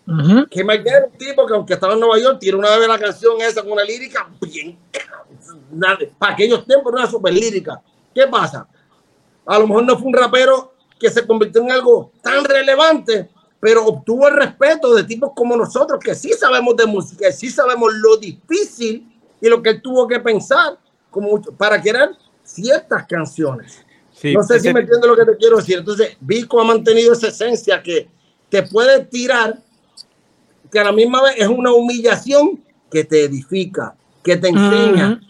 Uh 0.08 0.46
K 0.50 0.64
Magnet 0.64 0.94
es 0.94 1.12
un 1.12 1.18
tipo 1.18 1.46
que 1.46 1.54
aunque 1.54 1.74
estaba 1.74 1.94
en 1.94 2.00
Nueva 2.00 2.18
York, 2.20 2.38
tiene 2.40 2.58
una 2.58 2.78
vez 2.78 2.88
la 2.88 2.98
canción 2.98 3.42
esa 3.42 3.62
con 3.62 3.74
una 3.74 3.84
lírica 3.84 4.30
bien, 4.40 4.78
para 6.18 6.34
aquellos 6.34 6.66
tiempos 6.66 6.94
era 6.96 7.08
súper 7.08 7.34
lírica. 7.34 7.82
¿Qué 8.14 8.26
pasa? 8.28 8.66
A 9.46 9.60
lo 9.60 9.68
mejor 9.68 9.84
no 9.84 9.98
fue 9.98 10.08
un 10.08 10.14
rapero 10.14 10.74
que 10.98 11.10
se 11.10 11.28
convirtió 11.28 11.62
en 11.62 11.72
algo 11.72 12.12
tan 12.22 12.46
relevante, 12.46 13.30
pero 13.60 13.86
obtuvo 13.86 14.28
el 14.28 14.36
respeto 14.36 14.94
de 14.94 15.04
tipos 15.04 15.32
como 15.36 15.56
nosotros, 15.56 16.00
que 16.04 16.16
sí 16.16 16.34
sabemos 16.34 16.76
de 16.76 16.86
música, 16.86 17.28
que 17.28 17.34
sí 17.34 17.50
sabemos 17.50 17.94
lo 17.94 18.18
difícil 18.18 19.12
y 19.42 19.48
lo 19.48 19.62
que 19.62 19.70
él 19.72 19.82
tuvo 19.82 20.08
que 20.08 20.20
pensar 20.20 20.78
como 21.10 21.42
para 21.42 21.82
crear 21.82 22.12
ciertas 22.44 23.06
canciones. 23.08 23.84
no 24.24 24.44
sé 24.44 24.60
si 24.60 24.74
me 24.74 24.82
entiendes 24.82 25.10
lo 25.10 25.16
que 25.16 25.26
te 25.26 25.38
quiero 25.38 25.58
decir. 25.58 25.80
Entonces, 25.80 26.18
Vico 26.20 26.60
ha 26.60 26.64
mantenido 26.64 27.14
esa 27.14 27.28
esencia 27.28 27.82
que 27.82 28.08
te 28.50 28.64
puede 28.64 29.04
tirar, 29.06 29.58
que 30.72 30.80
a 30.80 30.84
la 30.84 30.92
misma 30.92 31.24
vez 31.24 31.36
es 31.38 31.48
una 31.48 31.74
humillación 31.74 32.64
que 32.92 33.04
te 33.04 33.26
edifica, 33.26 33.96
que 34.24 34.38
te 34.38 34.50
enseña, 34.50 35.22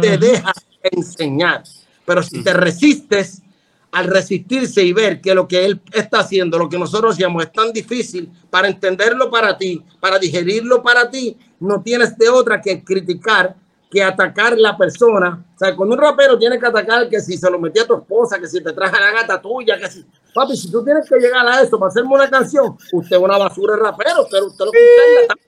te 0.00 0.18
deja 0.18 0.52
enseñar. 0.82 1.62
Pero 2.04 2.22
si 2.22 2.42
te 2.42 2.52
resistes, 2.52 3.42
al 3.92 4.06
resistirse 4.06 4.82
y 4.82 4.92
ver 4.92 5.20
que 5.20 5.34
lo 5.34 5.48
que 5.48 5.64
él 5.64 5.80
está 5.92 6.20
haciendo, 6.20 6.58
lo 6.58 6.68
que 6.68 6.78
nosotros 6.78 7.14
hacíamos 7.14 7.44
es 7.44 7.52
tan 7.52 7.72
difícil 7.72 8.30
para 8.50 8.68
entenderlo 8.68 9.30
para 9.30 9.56
ti, 9.56 9.82
para 10.00 10.18
digerirlo 10.18 10.82
para 10.82 11.10
ti, 11.10 11.36
no 11.60 11.82
tienes 11.82 12.16
de 12.18 12.28
otra 12.28 12.60
que 12.60 12.84
criticar, 12.84 13.56
que 13.90 14.02
atacar 14.02 14.58
la 14.58 14.76
persona. 14.76 15.44
O 15.54 15.58
sea, 15.58 15.74
cuando 15.74 15.94
un 15.94 16.00
rapero 16.00 16.38
tiene 16.38 16.58
que 16.58 16.66
atacar 16.66 17.08
que 17.08 17.20
si 17.20 17.36
se 17.36 17.50
lo 17.50 17.58
metía 17.58 17.82
a 17.82 17.86
tu 17.86 17.94
esposa, 17.94 18.38
que 18.38 18.48
si 18.48 18.62
te 18.62 18.72
traje 18.72 19.00
la 19.00 19.12
gata 19.12 19.40
tuya, 19.40 19.78
que 19.78 19.90
si... 19.90 20.04
Papi, 20.34 20.56
si 20.56 20.70
tú 20.70 20.84
tienes 20.84 21.08
que 21.08 21.16
llegar 21.18 21.46
a 21.46 21.62
eso 21.62 21.78
para 21.78 21.88
hacerme 21.88 22.14
una 22.14 22.28
canción, 22.28 22.76
usted 22.92 23.16
es 23.16 23.22
una 23.22 23.38
basura 23.38 23.76
de 23.76 23.82
rapero, 23.82 24.26
pero 24.30 24.46
usted 24.46 24.64
lo 24.66 24.70
que 24.72 24.78
Usted 24.78 25.45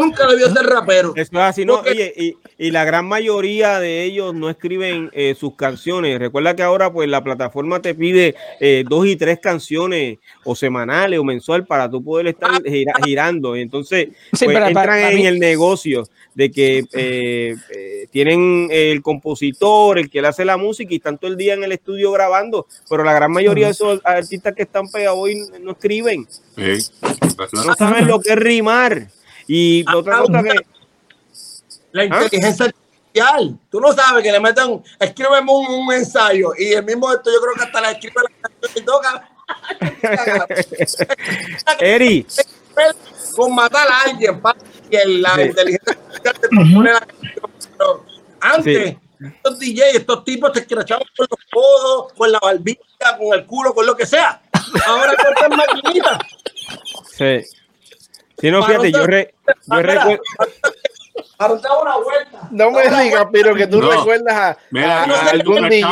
nunca 0.00 0.26
debió 0.26 0.48
ser 0.50 0.66
rapero. 0.66 1.12
Eso 1.16 1.30
es 1.32 1.38
así, 1.38 1.64
¿no? 1.64 1.82
y, 1.86 2.36
y, 2.58 2.70
la 2.70 2.84
gran 2.84 3.06
mayoría 3.06 3.78
de 3.80 4.04
ellos 4.04 4.34
no 4.34 4.50
escriben 4.50 5.10
eh, 5.12 5.34
sus 5.38 5.54
canciones. 5.54 6.18
Recuerda 6.18 6.56
que 6.56 6.62
ahora, 6.62 6.92
pues, 6.92 7.08
la 7.08 7.22
plataforma 7.22 7.80
te 7.80 7.94
pide 7.94 8.34
eh, 8.60 8.84
dos 8.88 9.06
y 9.06 9.16
tres 9.16 9.38
canciones 9.40 10.18
o 10.44 10.54
semanales 10.54 11.18
o 11.18 11.24
mensual 11.24 11.66
para 11.66 11.90
tú 11.90 12.02
poder 12.02 12.28
estar 12.28 12.50
girando. 13.04 13.56
Entonces, 13.56 14.08
pues, 14.30 14.42
entran 14.42 15.12
en 15.12 15.26
el 15.26 15.38
negocio 15.38 16.08
de 16.34 16.50
que 16.50 16.84
eh, 16.92 17.56
tienen 18.10 18.68
el 18.70 19.02
compositor, 19.02 19.98
el 19.98 20.10
que 20.10 20.22
le 20.22 20.28
hace 20.28 20.44
la 20.44 20.56
música 20.56 20.92
y 20.92 20.96
están 20.96 21.18
todo 21.18 21.30
el 21.30 21.36
día 21.36 21.54
en 21.54 21.64
el 21.64 21.72
estudio 21.72 22.12
grabando, 22.12 22.66
pero 22.88 23.04
la 23.04 23.12
gran 23.12 23.32
mayoría 23.32 23.66
de 23.66 23.72
esos 23.72 24.00
artistas 24.04 24.54
que 24.54 24.62
están 24.62 24.88
pegados 24.88 25.18
hoy 25.20 25.36
no 25.60 25.72
escriben. 25.72 26.26
no 26.56 27.74
saben 27.74 28.06
lo 28.06 28.20
que 28.20 28.30
es 28.30 28.36
rimar. 28.36 29.08
Y 29.52 29.82
ah, 29.88 29.96
otra 29.96 30.18
cosa 30.20 30.44
que. 30.44 30.54
La 31.90 32.02
¿Ah? 32.02 32.04
inteligencia 32.04 32.66
artificial. 32.66 33.58
Tú 33.68 33.80
no 33.80 33.92
sabes 33.92 34.22
que 34.22 34.30
le 34.30 34.38
metan, 34.38 34.80
escríbeme 35.00 35.50
un, 35.50 35.92
ensayo 35.92 36.52
y 36.56 36.72
el 36.72 36.84
mismo 36.84 37.12
esto 37.12 37.32
yo 37.32 37.40
creo 37.40 37.54
que 37.56 37.64
hasta 37.64 37.80
la 37.80 37.90
escribe 37.90 38.14
la 38.22 38.48
canción 38.48 38.72
y 38.76 38.86
toca. 38.86 39.28
Eri. 41.80 42.24
Con 43.34 43.52
matar 43.52 43.88
a 43.88 44.02
alguien, 44.02 44.40
para 44.40 44.56
que 44.88 45.04
la 45.04 45.44
inteligencia 45.44 45.94
artificial 45.94 46.38
te 46.40 46.48
pone 46.48 46.92
la 46.92 47.00
canción. 47.00 48.00
antes, 48.40 48.96
estos 49.20 49.58
DJs, 49.58 49.94
estos 49.94 50.24
tipos 50.24 50.52
te 50.52 50.60
escrachaban 50.60 51.04
con 51.16 51.26
los 51.28 51.40
codos, 51.50 52.12
con 52.12 52.30
la 52.30 52.38
barbilla, 52.38 53.18
con 53.18 53.36
el 53.36 53.44
culo, 53.46 53.74
con 53.74 53.84
lo 53.84 53.96
que 53.96 54.06
sea. 54.06 54.40
Ahora 54.86 55.12
cortan 55.16 55.58
maquinitas. 55.58 56.18
Sí. 57.18 57.59
Si 58.40 58.50
no, 58.50 58.62
fíjate, 58.62 58.92
yo, 58.92 59.06
re, 59.06 59.34
yo 59.66 59.82
recuerdo. 59.82 60.22
una 61.82 61.96
vuelta. 61.96 62.48
No 62.50 62.70
me 62.70 62.82
digas, 62.82 63.26
pero 63.32 63.54
que 63.54 63.66
tú 63.66 63.80
recuerdas 63.80 64.56
a, 64.72 65.28
algún 65.30 65.68
DJ 65.68 65.86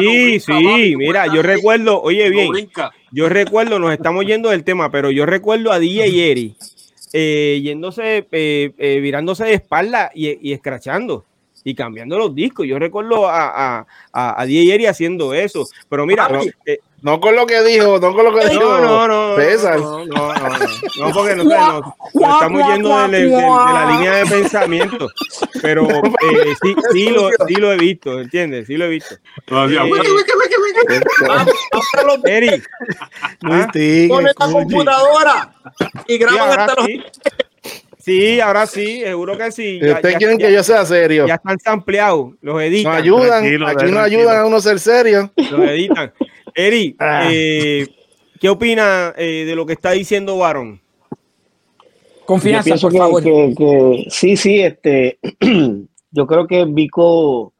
Sí, 0.00 0.40
sí, 0.40 0.96
mira, 0.96 1.26
yo 1.26 1.42
recuerdo, 1.42 2.00
oye 2.00 2.30
bien, 2.30 2.70
yo 3.12 3.28
recuerdo, 3.28 3.78
nos 3.78 3.92
estamos 3.92 4.24
yendo 4.24 4.50
del 4.50 4.64
tema, 4.64 4.90
pero 4.90 5.10
yo 5.10 5.26
recuerdo 5.26 5.72
a 5.72 5.78
DJ 5.78 6.30
Eri 6.30 6.56
eh, 7.12 7.60
yéndose, 7.62 8.26
eh, 8.30 8.72
eh, 8.76 9.00
virándose 9.00 9.44
de 9.44 9.54
espalda 9.54 10.10
y, 10.14 10.50
y 10.50 10.52
escrachando 10.52 11.24
y 11.66 11.74
cambiando 11.74 12.16
los 12.16 12.32
discos. 12.32 12.64
Yo 12.64 12.78
recuerdo 12.78 13.28
a, 13.28 13.78
a, 13.78 13.86
a, 14.12 14.40
a 14.40 14.46
DJ 14.46 14.88
haciendo 14.88 15.34
eso, 15.34 15.66
pero 15.88 16.06
mira, 16.06 16.28
eh, 16.64 16.78
no 17.02 17.20
con 17.20 17.36
lo 17.36 17.46
que 17.46 17.62
dijo, 17.62 17.98
no 17.98 18.14
con 18.14 18.24
lo 18.24 18.34
que 18.34 18.48
dijo. 18.48 18.60
No, 18.60 18.80
no, 18.80 19.08
no. 19.08 19.36
No, 19.36 20.04
no, 20.06 20.06
no, 20.06 20.34
no, 20.98 21.12
porque 21.12 21.36
no, 21.36 21.44
no, 21.44 21.96
estamos 22.14 22.62
yendo 22.72 23.08
de, 23.08 23.08
de, 23.08 23.26
de, 23.26 23.30
la 23.30 23.90
línea 23.92 24.12
de 24.16 24.26
pensamiento. 24.26 25.08
Pero 25.60 25.86
eh, 25.88 26.54
sí, 26.62 26.74
sí, 26.92 27.10
lo, 27.10 27.30
sí 27.46 27.54
lo 27.54 27.72
he 27.72 27.76
visto, 27.76 28.20
¿entiendes? 28.20 28.66
Sí 28.66 28.76
lo 28.76 28.86
he 28.86 28.88
visto. 28.88 29.14
Eri. 32.24 32.62
Con 34.08 34.26
esta 34.26 34.50
computadora 34.50 35.54
y 36.08 36.18
graban 36.18 36.58
hasta 36.58 36.74
los. 36.76 36.86
Sí, 37.98 38.40
ahora 38.40 38.66
sí, 38.68 39.00
seguro 39.00 39.36
que 39.36 39.50
sí. 39.50 39.80
¿Ustedes 39.82 40.16
quieren 40.16 40.38
que 40.38 40.52
yo 40.52 40.62
sea 40.62 40.86
serio? 40.86 41.26
Ya 41.26 41.34
están 41.34 41.58
ampliados, 41.64 42.34
los 42.40 42.62
editan. 42.62 42.92
Nos 42.92 43.02
ayudan, 43.02 43.44
aquí 43.44 43.90
nos 43.90 44.00
ayudan 44.00 44.36
a 44.36 44.46
uno 44.46 44.60
ser 44.60 44.78
serio. 44.78 45.32
Los 45.36 45.60
editan. 45.68 46.12
Eri, 46.56 46.96
ah. 46.98 47.28
eh, 47.30 47.86
¿qué 48.40 48.48
opina 48.48 49.12
eh, 49.18 49.44
de 49.44 49.54
lo 49.54 49.66
que 49.66 49.74
está 49.74 49.90
diciendo 49.90 50.38
Varón? 50.38 50.80
Confianza, 52.24 52.76
por 52.80 52.96
favor. 52.96 53.22
Que, 53.22 54.06
sí, 54.08 54.38
sí, 54.38 54.60
este, 54.60 55.18
yo 56.10 56.26
creo 56.26 56.46
que 56.46 56.64
Vico, 56.64 57.52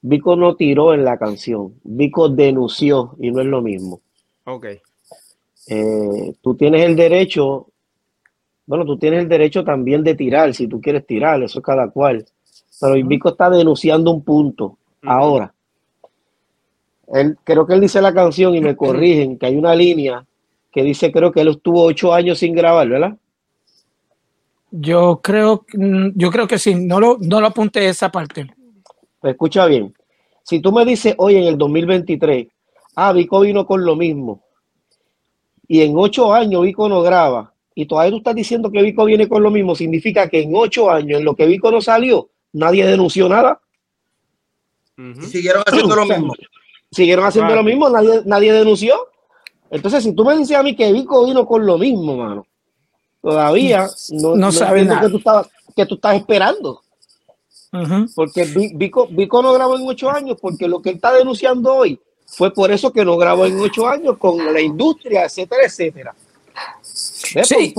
Vico 0.00 0.34
no 0.34 0.56
tiró 0.56 0.92
en 0.92 1.04
la 1.04 1.16
canción, 1.18 1.74
Vico 1.84 2.28
denunció 2.28 3.14
y 3.20 3.30
no 3.30 3.40
es 3.40 3.46
lo 3.46 3.62
mismo. 3.62 4.00
Ok. 4.44 4.66
Eh, 5.68 6.34
tú 6.42 6.56
tienes 6.56 6.82
el 6.82 6.96
derecho, 6.96 7.68
bueno, 8.66 8.84
tú 8.84 8.98
tienes 8.98 9.20
el 9.20 9.28
derecho 9.28 9.62
también 9.62 10.02
de 10.02 10.16
tirar, 10.16 10.52
si 10.52 10.66
tú 10.66 10.80
quieres 10.80 11.06
tirar, 11.06 11.40
eso 11.44 11.60
es 11.60 11.64
cada 11.64 11.88
cual. 11.88 12.26
Pero 12.80 12.94
Vico 13.06 13.28
está 13.28 13.48
denunciando 13.48 14.10
un 14.10 14.24
punto. 14.24 14.78
Ahora, 15.02 15.54
él, 17.12 17.36
creo 17.44 17.66
que 17.66 17.74
él 17.74 17.80
dice 17.80 18.00
la 18.00 18.14
canción 18.14 18.54
y 18.54 18.60
me 18.60 18.74
corrigen 18.82 19.38
que 19.38 19.46
hay 19.46 19.56
una 19.56 19.74
línea 19.74 20.24
que 20.72 20.82
dice 20.82 21.12
creo 21.12 21.30
que 21.30 21.42
él 21.42 21.48
estuvo 21.48 21.84
ocho 21.84 22.12
años 22.12 22.38
sin 22.38 22.54
grabar, 22.54 22.88
¿verdad? 22.88 23.16
Yo 24.70 25.20
creo, 25.22 25.66
mm, 25.74 26.08
yo 26.14 26.30
creo 26.30 26.48
que 26.48 26.58
sí, 26.58 26.74
no 26.74 26.98
lo, 26.98 27.18
no 27.20 27.40
lo 27.40 27.48
apunté 27.48 27.86
esa 27.88 28.10
parte. 28.10 28.46
Pues 29.20 29.32
escucha 29.32 29.66
bien, 29.66 29.94
si 30.42 30.60
tú 30.60 30.72
me 30.72 30.84
dices 30.86 31.14
hoy 31.18 31.36
en 31.36 31.44
el 31.44 31.58
2023, 31.58 32.46
ah, 32.96 33.12
Vico 33.12 33.40
vino 33.40 33.66
con 33.66 33.84
lo 33.84 33.94
mismo, 33.94 34.42
y 35.68 35.82
en 35.82 35.92
ocho 35.96 36.32
años 36.32 36.62
Vico 36.62 36.88
no 36.88 37.02
graba, 37.02 37.52
y 37.74 37.84
todavía 37.84 38.12
tú 38.12 38.16
estás 38.16 38.34
diciendo 38.34 38.72
que 38.72 38.82
Vico 38.82 39.04
viene 39.04 39.28
con 39.28 39.42
lo 39.42 39.50
mismo, 39.50 39.74
significa 39.74 40.28
que 40.28 40.40
en 40.40 40.52
ocho 40.54 40.90
años, 40.90 41.18
en 41.18 41.26
lo 41.26 41.36
que 41.36 41.46
Vico 41.46 41.70
no 41.70 41.82
salió, 41.82 42.30
nadie 42.54 42.86
denunció 42.86 43.28
nada. 43.28 43.60
Y 44.96 45.26
siguieron 45.26 45.62
haciendo 45.66 45.96
lo 45.96 46.06
mismo. 46.06 46.34
Siguieron 46.92 47.24
haciendo 47.24 47.54
lo 47.54 47.62
mismo, 47.62 47.88
nadie, 47.88 48.22
nadie 48.24 48.52
denunció. 48.52 48.94
Entonces, 49.70 50.04
si 50.04 50.12
tú 50.12 50.24
me 50.24 50.36
dices 50.36 50.56
a 50.56 50.62
mí 50.62 50.76
que 50.76 50.92
Vico 50.92 51.24
vino 51.24 51.46
con 51.46 51.64
lo 51.64 51.78
mismo, 51.78 52.16
mano, 52.16 52.46
todavía 53.22 53.88
no, 54.10 54.36
no, 54.36 54.52
sabes 54.52 54.86
que 54.86 55.08
tú, 55.08 55.16
estabas, 55.16 55.48
que 55.74 55.86
tú 55.86 55.94
estás 55.94 56.16
esperando. 56.16 56.82
Porque 58.14 58.44
Vico, 58.74 59.08
Vico 59.10 59.42
no 59.42 59.54
grabó 59.54 59.76
en 59.76 59.88
ocho 59.88 60.10
años, 60.10 60.36
porque 60.40 60.68
lo 60.68 60.82
que 60.82 60.90
él 60.90 60.96
está 60.96 61.12
denunciando 61.14 61.74
hoy 61.74 61.98
fue 62.26 62.52
por 62.52 62.70
eso 62.70 62.92
que 62.92 63.04
no 63.04 63.16
grabó 63.16 63.46
en 63.46 63.58
ocho 63.58 63.88
años 63.88 64.18
con 64.18 64.52
la 64.52 64.60
industria, 64.60 65.24
etcétera, 65.24 65.62
etcétera. 65.64 66.14
Sí. 66.92 67.74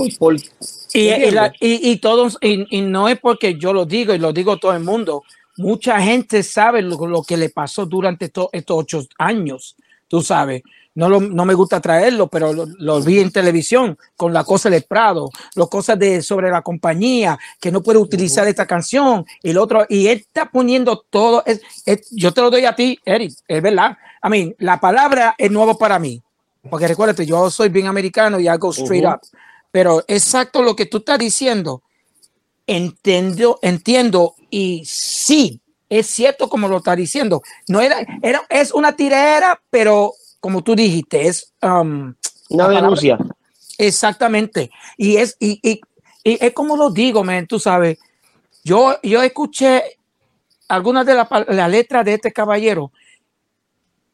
y, 0.94 1.90
y, 1.90 1.96
todos, 1.98 2.38
y, 2.40 2.80
no 2.82 3.08
es 3.08 3.20
porque 3.20 3.56
yo 3.56 3.72
lo 3.72 3.84
digo 3.84 4.14
y 4.14 4.18
lo 4.18 4.32
digo 4.32 4.56
todo 4.56 4.72
el 4.72 4.82
mundo 4.82 5.22
mucha 5.56 6.00
gente 6.00 6.42
sabe 6.42 6.82
lo, 6.82 7.22
que 7.22 7.36
le 7.36 7.50
pasó 7.50 7.86
durante 7.86 8.26
estos 8.26 8.48
ocho 8.68 9.02
años, 9.18 9.76
tú 10.08 10.22
sabes. 10.22 10.62
No, 10.96 11.08
no 11.08 11.44
me 11.44 11.54
gusta 11.54 11.80
traerlo, 11.80 12.28
pero 12.28 12.52
lo, 12.52 13.02
vi 13.02 13.18
en 13.18 13.32
televisión 13.32 13.98
con 14.16 14.32
la 14.32 14.44
cosa 14.44 14.70
del 14.70 14.84
Prado, 14.84 15.28
las 15.56 15.68
cosas 15.68 15.98
de 15.98 16.22
sobre 16.22 16.50
la 16.50 16.62
compañía, 16.62 17.36
que 17.60 17.72
no 17.72 17.82
puede 17.82 17.98
utilizar 17.98 18.46
esta 18.46 18.64
canción 18.64 19.24
y 19.42 19.50
el 19.50 19.58
otro, 19.58 19.86
y 19.88 20.06
él 20.06 20.18
está 20.18 20.48
poniendo 20.48 21.04
todo. 21.10 21.42
Es, 21.46 21.60
yo 22.12 22.32
te 22.32 22.42
lo 22.42 22.50
doy 22.50 22.64
a 22.64 22.76
ti, 22.76 22.96
Eric, 23.04 23.32
es 23.48 23.60
verdad. 23.60 23.96
A 24.22 24.28
mí, 24.28 24.54
la 24.58 24.78
palabra 24.78 25.34
es 25.36 25.50
nuevo 25.50 25.76
para 25.76 25.98
mí, 25.98 26.22
porque 26.70 26.86
recuérdate, 26.86 27.26
yo 27.26 27.50
soy 27.50 27.70
bien 27.70 27.88
americano 27.88 28.38
y 28.38 28.46
hago 28.46 28.70
straight 28.70 29.04
up, 29.04 29.20
pero 29.72 30.04
exacto 30.06 30.62
lo 30.62 30.76
que 30.76 30.86
tú 30.86 30.98
estás 30.98 31.18
diciendo 31.18 31.82
entiendo, 32.66 33.58
entiendo 33.62 34.34
y 34.50 34.84
sí, 34.86 35.60
es 35.88 36.06
cierto 36.06 36.48
como 36.48 36.68
lo 36.68 36.78
está 36.78 36.96
diciendo. 36.96 37.42
No 37.68 37.80
era, 37.80 37.96
era 38.22 38.42
es 38.48 38.72
una 38.72 38.96
tirera, 38.96 39.60
pero 39.70 40.14
como 40.40 40.62
tú 40.62 40.74
dijiste, 40.74 41.26
es 41.26 41.52
um, 41.62 42.14
una 42.50 42.68
denuncia. 42.68 43.18
Exactamente. 43.78 44.70
Y 44.96 45.16
es, 45.16 45.36
y, 45.40 45.60
y, 45.62 45.80
es 46.24 46.52
como 46.52 46.76
lo 46.76 46.90
digo, 46.90 47.24
man, 47.24 47.46
tú 47.46 47.58
sabes. 47.58 47.98
Yo, 48.62 48.96
yo 49.02 49.22
escuché 49.22 49.98
algunas 50.68 51.04
de 51.04 51.14
las 51.14 51.28
la 51.48 51.68
letras 51.68 52.04
de 52.04 52.14
este 52.14 52.32
caballero 52.32 52.92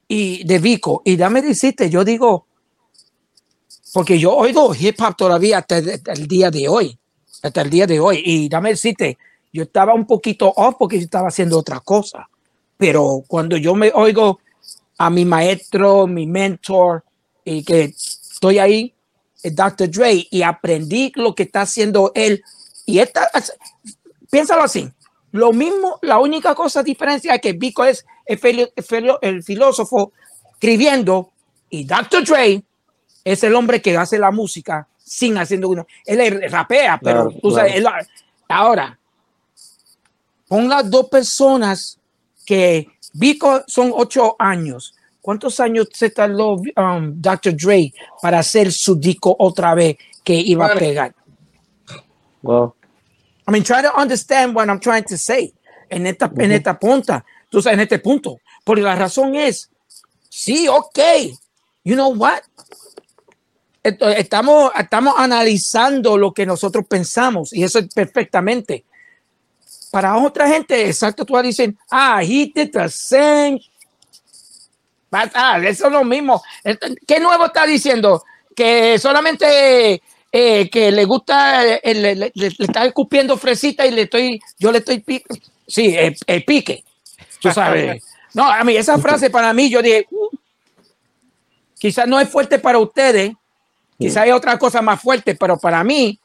y 0.08 0.42
de 0.42 0.58
Vico, 0.58 1.02
y 1.04 1.16
dame 1.16 1.40
decirte, 1.40 1.88
yo 1.88 2.02
digo, 2.02 2.46
porque 3.92 4.18
yo 4.18 4.34
oigo 4.34 4.74
hip 4.74 5.00
hop 5.00 5.16
todavía 5.16 5.58
hasta 5.58 5.78
el 5.78 6.26
día 6.26 6.50
de 6.50 6.68
hoy 6.68 6.98
hasta 7.42 7.62
el 7.62 7.70
día 7.70 7.86
de 7.86 8.00
hoy. 8.00 8.22
Y 8.24 8.48
dame 8.48 8.70
decirte, 8.70 9.18
yo 9.52 9.64
estaba 9.64 9.94
un 9.94 10.06
poquito 10.06 10.52
off 10.56 10.76
porque 10.78 10.98
yo 10.98 11.04
estaba 11.04 11.28
haciendo 11.28 11.58
otra 11.58 11.80
cosa. 11.80 12.28
Pero 12.76 13.24
cuando 13.26 13.56
yo 13.56 13.74
me 13.74 13.92
oigo 13.94 14.40
a 14.98 15.10
mi 15.10 15.24
maestro, 15.24 16.06
mi 16.06 16.26
mentor, 16.26 17.04
y 17.44 17.64
que 17.64 17.84
estoy 17.84 18.58
ahí, 18.58 18.94
el 19.42 19.54
Dr. 19.54 19.90
Dre, 19.90 20.26
y 20.30 20.42
aprendí 20.42 21.12
lo 21.16 21.34
que 21.34 21.44
está 21.44 21.62
haciendo 21.62 22.12
él. 22.14 22.42
Y 22.86 22.98
esta, 22.98 23.28
piénsalo 24.30 24.62
así. 24.62 24.90
Lo 25.32 25.52
mismo, 25.52 25.98
la 26.02 26.18
única 26.18 26.54
cosa 26.54 26.82
diferencia 26.82 27.34
es 27.34 27.40
que 27.40 27.52
Vico 27.52 27.84
es 27.84 28.04
el, 28.26 28.72
el 29.22 29.42
filósofo 29.42 30.12
escribiendo 30.52 31.30
y 31.70 31.84
Dr. 31.84 32.24
Dre 32.24 32.62
es 33.24 33.44
el 33.44 33.54
hombre 33.54 33.80
que 33.80 33.96
hace 33.96 34.18
la 34.18 34.30
música 34.30 34.88
sin 35.10 35.36
haciendo 35.38 35.68
uno. 35.68 35.88
Él 36.06 36.40
rapea, 36.48 37.00
pero 37.02 37.32
tú 37.42 37.50
sabes, 37.50 37.84
ahora, 38.48 38.96
pon 40.46 40.68
las 40.68 40.88
dos 40.88 41.08
personas 41.08 41.98
que 42.46 42.86
Vico 43.14 43.64
son 43.66 43.90
ocho 43.92 44.36
años. 44.38 44.94
¿Cuántos 45.20 45.58
años 45.58 45.88
se 45.92 46.10
tardó 46.10 46.54
um, 46.54 47.20
Dr. 47.20 47.56
Dre 47.56 47.92
para 48.22 48.38
hacer 48.38 48.70
su 48.70 48.94
disco 48.94 49.34
otra 49.36 49.74
vez 49.74 49.96
que 50.22 50.34
iba 50.34 50.66
a 50.66 50.74
pegar? 50.74 51.12
Well. 52.40 52.74
I 53.48 53.50
mean, 53.50 53.64
try 53.64 53.82
to 53.82 53.92
understand 54.00 54.54
what 54.54 54.68
I'm 54.68 54.78
trying 54.78 55.04
to 55.06 55.18
say 55.18 55.52
en 55.88 56.06
esta, 56.06 56.30
en 56.38 56.52
esta 56.52 56.78
punta, 56.78 57.24
tú 57.48 57.60
sabes, 57.60 57.74
en 57.74 57.80
este 57.80 57.98
punto. 57.98 58.38
Porque 58.62 58.82
la 58.82 58.94
razón 58.94 59.34
es, 59.34 59.70
sí, 60.28 60.68
ok, 60.68 61.00
you 61.82 61.96
know 61.96 62.14
what? 62.14 62.42
Estamos, 63.82 64.72
estamos 64.78 65.14
analizando 65.16 66.18
lo 66.18 66.32
que 66.32 66.46
nosotros 66.46 66.84
pensamos 66.88 67.52
y 67.52 67.62
eso 67.64 67.78
es 67.78 67.92
perfectamente. 67.94 68.84
Para 69.90 70.16
otra 70.16 70.48
gente, 70.48 70.86
exacto, 70.86 71.24
tú 71.24 71.36
dicen, 71.42 71.76
ah, 71.90 72.22
he 72.22 72.52
did 72.54 72.70
the 72.72 72.88
same. 72.88 73.60
Ah, 75.10 75.60
eso 75.64 75.86
es 75.86 75.92
lo 75.92 76.04
mismo. 76.04 76.40
¿Qué 77.06 77.18
nuevo 77.18 77.46
está 77.46 77.66
diciendo? 77.66 78.22
Que 78.54 78.98
solamente 78.98 80.00
eh, 80.32 80.70
que 80.70 80.92
le 80.92 81.04
gusta, 81.04 81.66
eh, 81.66 81.94
le, 81.94 82.32
está 82.58 82.84
escupiendo 82.84 83.36
fresita 83.36 83.84
y 83.84 83.90
le 83.90 84.02
estoy, 84.02 84.40
yo 84.58 84.70
le 84.70 84.78
estoy, 84.78 85.04
sí, 85.66 85.96
el, 85.96 86.44
pique. 86.44 86.84
Tú 87.40 87.50
sabes. 87.50 88.04
No, 88.32 88.48
a 88.48 88.62
mí 88.62 88.76
esa 88.76 88.96
frase 88.98 89.28
para 89.28 89.52
mí, 89.52 89.68
yo 89.68 89.82
dije, 89.82 90.06
uh, 90.10 90.28
quizás 91.80 92.06
no 92.06 92.20
es 92.20 92.28
fuerte 92.28 92.60
para 92.60 92.78
ustedes, 92.78 93.32
Quizá 94.00 94.22
hay 94.22 94.30
otra 94.30 94.58
cosa 94.58 94.80
más 94.80 94.98
fuerte, 94.98 95.34
pero 95.34 95.58
para 95.58 95.84
mí, 95.84 96.18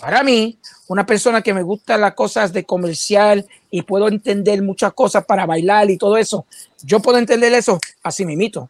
para 0.00 0.24
mí, 0.24 0.58
una 0.88 1.06
persona 1.06 1.42
que 1.42 1.54
me 1.54 1.62
gusta 1.62 1.96
las 1.96 2.14
cosas 2.14 2.52
de 2.52 2.64
comercial 2.64 3.46
y 3.70 3.82
puedo 3.82 4.08
entender 4.08 4.60
muchas 4.62 4.92
cosas 4.94 5.24
para 5.24 5.46
bailar 5.46 5.88
y 5.90 5.96
todo 5.96 6.16
eso, 6.16 6.44
yo 6.82 6.98
puedo 6.98 7.18
entender 7.18 7.52
eso 7.52 7.78
así 8.02 8.26
mimito. 8.26 8.68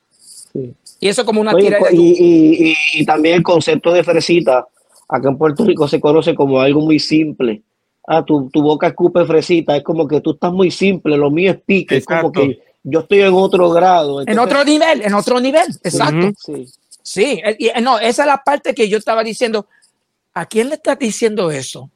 Y 0.53 1.09
eso 1.09 1.25
como 1.25 1.41
una 1.41 1.55
tira 1.55 1.79
y, 1.91 2.77
y, 2.93 3.07
también 3.07 3.37
el 3.37 3.43
concepto 3.43 3.93
de 3.93 4.05
fresita, 4.05 4.67
acá 5.09 5.29
en 5.31 5.39
Puerto 5.39 5.65
Rico 5.65 5.89
se 5.89 5.99
conoce 5.99 6.35
como 6.35 6.61
algo 6.61 6.83
muy 6.83 6.99
simple. 6.99 7.63
ah, 8.07 8.23
tu, 8.23 8.51
tu, 8.51 8.61
boca 8.61 8.89
escupe 8.89 9.25
fresita, 9.25 9.75
es 9.75 9.83
como 9.83 10.07
que 10.07 10.21
tú 10.21 10.33
estás 10.33 10.53
muy 10.53 10.71
simple, 10.71 11.17
lo 11.17 11.31
mío 11.31 11.53
es 11.53 11.61
pique, 11.65 11.97
es 11.97 12.05
como 12.05 12.31
que 12.31 12.61
yo 12.83 13.01
estoy 13.01 13.23
en 13.23 13.33
otro 13.33 13.71
grado. 13.71 14.21
en 14.27 14.39
otro 14.39 14.63
nivel, 14.65 15.01
en 15.01 15.15
otro 15.15 15.41
nivel, 15.41 15.67
exacto. 15.83 16.33
Sí. 16.45 16.67
sí, 16.67 16.73
eh, 17.17 17.73
no, 17.81 17.99
esa 17.99 18.23
es 18.23 18.27
la 18.27 18.43
parte 18.43 18.75
que 18.75 18.89
yo 18.89 18.99
estaba 18.99 19.25
diciendo. 19.25 19.67
¿A 20.35 20.47
quién 20.47 20.69
le 20.69 20.77
estás 20.77 20.99
diciendo 20.99 21.51
eso? 21.51 21.91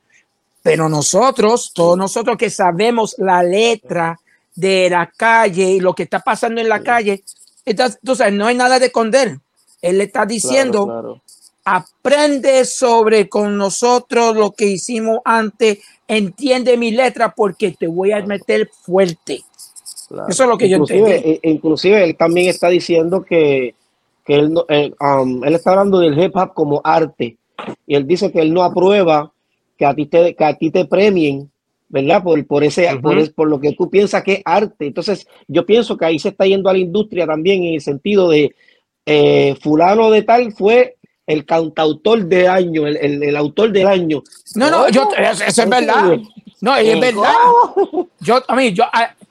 Pero 0.62 0.89
nosotros, 0.89 1.73
todos 1.74 1.97
nosotros 1.97 2.36
que 2.36 2.51
sabemos 2.51 3.15
la 3.19 3.43
letra 3.43 4.19
de 4.55 4.89
la 4.91 5.07
calle 5.07 5.65
y 5.65 5.81
lo 5.81 5.95
que 5.95 6.05
está 6.05 6.20
pasando 6.20 6.61
en 6.61 6.69
la 6.69 6.82
calle, 6.82 7.23
entonces 7.65 8.32
no 8.32 8.47
hay 8.47 8.57
nada 8.57 8.78
de 8.78 8.86
esconder. 8.86 9.39
Él 9.82 9.99
le 9.99 10.05
está 10.05 10.24
diciendo, 10.24 11.20
aprende 11.65 12.65
sobre 12.65 13.28
con 13.28 13.57
nosotros 13.57 14.35
lo 14.35 14.53
que 14.53 14.66
hicimos 14.66 15.20
antes, 15.24 15.78
entiende 16.09 16.77
mi 16.77 16.91
letra 16.91 17.35
porque 17.35 17.73
te 17.78 17.86
voy 17.86 18.12
a 18.12 18.24
meter 18.24 18.70
fuerte. 18.82 19.45
Eso 20.28 20.43
es 20.45 20.49
lo 20.49 20.59
que 20.59 20.69
yo 20.69 20.78
entiendo. 20.78 21.11
E, 21.11 21.41
inclusive 21.43 22.03
él 22.05 22.16
también 22.16 22.49
está 22.49 22.69
diciendo 22.69 23.24
que, 23.24 23.74
que 24.25 24.37
él, 24.37 24.55
um, 24.57 25.45
él, 25.45 25.55
está 25.55 25.73
hablando 25.73 25.99
del 25.99 26.19
hip 26.19 26.37
hop 26.37 26.55
como 26.55 26.81
arte 26.83 27.37
y 27.87 27.95
él 27.95 28.07
dice 28.07 28.33
que 28.33 28.41
él 28.41 28.53
no 28.53 28.63
aprueba 28.63 29.33
que 29.77 29.87
a 29.87 29.95
ti 29.95 30.07
te, 30.07 30.35
que 30.35 30.45
a 30.45 30.55
ti 30.55 30.71
te 30.71 30.85
premien, 30.87 31.51
¿verdad? 31.89 32.23
Por, 32.23 32.45
por 32.47 32.65
ese, 32.65 32.89
por, 33.01 33.35
por, 33.35 33.49
lo 33.49 33.61
que 33.61 33.73
tú 33.73 33.91
piensas 33.91 34.23
que 34.23 34.35
es 34.35 34.43
arte. 34.45 34.87
Entonces, 34.87 35.27
yo 35.49 35.67
pienso 35.67 35.97
que 35.97 36.05
ahí 36.05 36.19
se 36.19 36.31
está 36.31 36.47
yendo 36.47 36.69
a 36.69 36.73
la 36.73 36.79
industria 36.79 37.27
también 37.27 37.65
en 37.65 37.75
el 37.75 37.81
sentido 37.81 38.29
de 38.31 38.55
eh, 39.07 39.55
fulano 39.61 40.11
de 40.11 40.23
tal 40.23 40.53
fue 40.53 40.97
el 41.27 41.45
cantautor 41.45 42.25
de 42.25 42.49
año, 42.49 42.87
el, 42.87 43.23
el, 43.23 43.37
autor 43.37 43.73
del 43.73 43.87
año. 43.87 44.23
No, 44.55 44.71
no, 44.71 44.89
yo, 44.89 45.09
eso, 45.17 45.45
es 45.45 45.69
verdad. 45.69 46.19
No, 46.61 46.77
es 46.77 47.01
verdad. 47.01 47.33
Yo, 48.21 48.43
a 48.47 48.57
mí, 48.57 48.73
yo, 48.73 48.85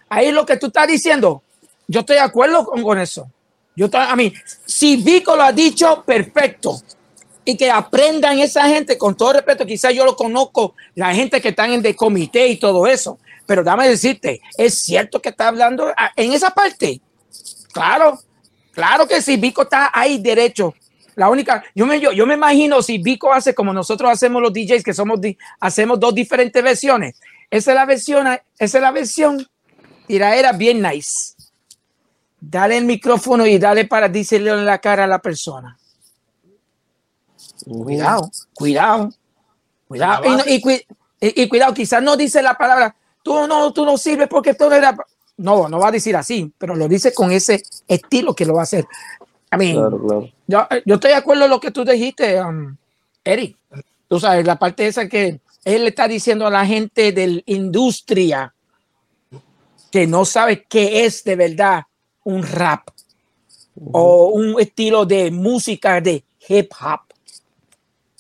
ahí 0.10 0.32
lo 0.32 0.45
que 0.45 0.57
tú 0.57 0.68
estás 0.68 0.88
diciendo, 0.88 1.41
yo 1.88 2.02
estoy 2.02 2.15
de 2.15 2.22
acuerdo 2.22 2.65
con, 2.65 2.82
con 2.82 2.99
eso. 2.99 3.28
Yo, 3.76 3.90
a 3.91 4.16
mí, 4.16 4.34
si 4.66 4.98
Vico 4.98 5.36
lo 5.36 5.44
ha 5.44 5.52
dicho, 5.52 6.04
perfecto. 6.06 6.82
Y 7.45 7.58
que 7.58 7.70
aprendan 7.70 8.40
esa 8.40 8.68
gente, 8.68 8.98
con 8.98 9.18
todo 9.18 9.34
respeto, 9.34 9.66
quizás 9.66 9.94
yo 9.94 10.06
lo 10.06 10.16
conozco, 10.16 10.76
la 10.95 11.14
gente 11.14 11.41
que 11.41 11.50
están 11.50 11.72
en 11.72 11.82
de 11.82 11.95
comité 11.95 12.48
y 12.48 12.58
todo 12.58 12.88
eso. 12.88 13.20
Pero 13.45 13.64
dame 13.64 13.88
decirte, 13.88 14.41
es 14.58 14.76
cierto 14.82 15.22
que 15.22 15.30
está 15.30 15.50
hablando 15.50 15.91
en 16.16 16.32
esa 16.32 16.52
parte. 16.52 17.02
Claro, 17.74 18.20
claro 18.72 19.08
que 19.08 19.22
sí, 19.22 19.36
Vico 19.36 19.64
está 19.64 19.91
ahí 19.94 20.20
derecho. 20.20 20.74
La 21.16 21.30
única, 21.30 21.64
yo 21.76 21.86
me, 21.86 22.00
yo, 22.00 22.12
yo 22.12 22.26
me 22.26 22.36
imagino 22.36 22.82
si 22.82 22.98
Vico 22.98 23.34
hace 23.34 23.54
como 23.54 23.74
nosotros 23.74 24.10
hacemos 24.10 24.41
los 24.41 24.54
DJs, 24.54 24.84
que 24.84 24.94
somos, 24.94 25.20
hacemos 25.60 26.00
dos 26.00 26.16
diferentes 26.16 26.64
versiones. 26.64 27.20
Esa 27.50 27.72
es 27.72 27.76
la 27.76 27.86
versión, 27.86 28.28
esa 28.28 28.78
es 28.78 28.82
la 28.82 28.91
versión 28.91 29.45
bien 30.08 30.82
nice. 30.82 31.34
Dale 32.45 32.78
el 32.78 32.84
micrófono 32.84 33.48
y 33.48 33.57
dale 33.57 33.86
para 33.86 34.10
decirle 34.10 34.52
en 34.52 34.65
la 34.65 34.80
cara 34.80 35.06
a 35.06 35.07
la 35.07 35.20
persona. 35.20 35.78
Cuidado, 37.65 38.30
cuidado, 38.53 39.10
cuidado. 39.88 40.24
Y, 41.22 41.48
cuidado, 41.48 41.74
quizás 41.74 42.03
no 42.03 42.18
dice 42.18 42.41
la 42.41 42.57
palabra, 42.57 42.94
tú 43.24 43.48
no, 43.48 43.72
tú 43.72 43.86
no 43.86 43.98
sirves 43.98 44.28
porque 44.28 44.53
tú 44.56 44.70
no 44.70 44.76
era. 44.76 44.94
No, 45.38 45.70
no 45.70 45.80
va 45.80 45.88
a 45.88 45.91
decir 45.91 46.18
así, 46.18 46.52
pero 46.57 46.76
lo 46.76 46.90
dice 46.90 47.14
con 47.14 47.32
ese 47.32 47.64
estilo 47.88 48.36
que 48.36 48.45
lo 48.45 48.56
va 48.56 48.61
a 48.61 48.64
hacer. 48.64 48.86
A 49.49 49.57
mí, 49.57 49.74
Yo, 49.74 50.68
yo, 50.86 50.95
estoy 50.95 51.11
de 51.11 51.15
acuerdo 51.15 51.45
en 51.45 51.49
lo 51.49 51.61
que 51.61 51.72
tú 51.72 51.86
dijiste, 51.86 52.41
um, 52.41 52.76
Eric. 53.24 53.56
Tú 54.10 54.20
sabes, 54.20 54.45
la 54.45 54.60
parte 54.60 54.86
esa 54.86 55.07
que 55.07 55.40
él 55.64 55.84
le 55.84 55.90
está 55.90 56.10
diciendo 56.10 56.45
a 56.45 56.52
la 56.52 56.65
gente 56.65 57.14
de 57.14 57.28
la 57.28 57.41
industria 57.45 58.53
que 59.90 60.06
no 60.07 60.26
sabe 60.26 60.65
qué 60.68 61.06
es 61.06 61.24
de 61.24 61.36
verdad 61.38 61.84
un 62.24 62.44
rap 62.44 62.90
o 63.91 64.28
un 64.28 64.60
estilo 64.60 65.06
de 65.06 65.32
música 65.32 66.00
de 66.02 66.24
hip 66.48 66.72
hop. 66.82 67.02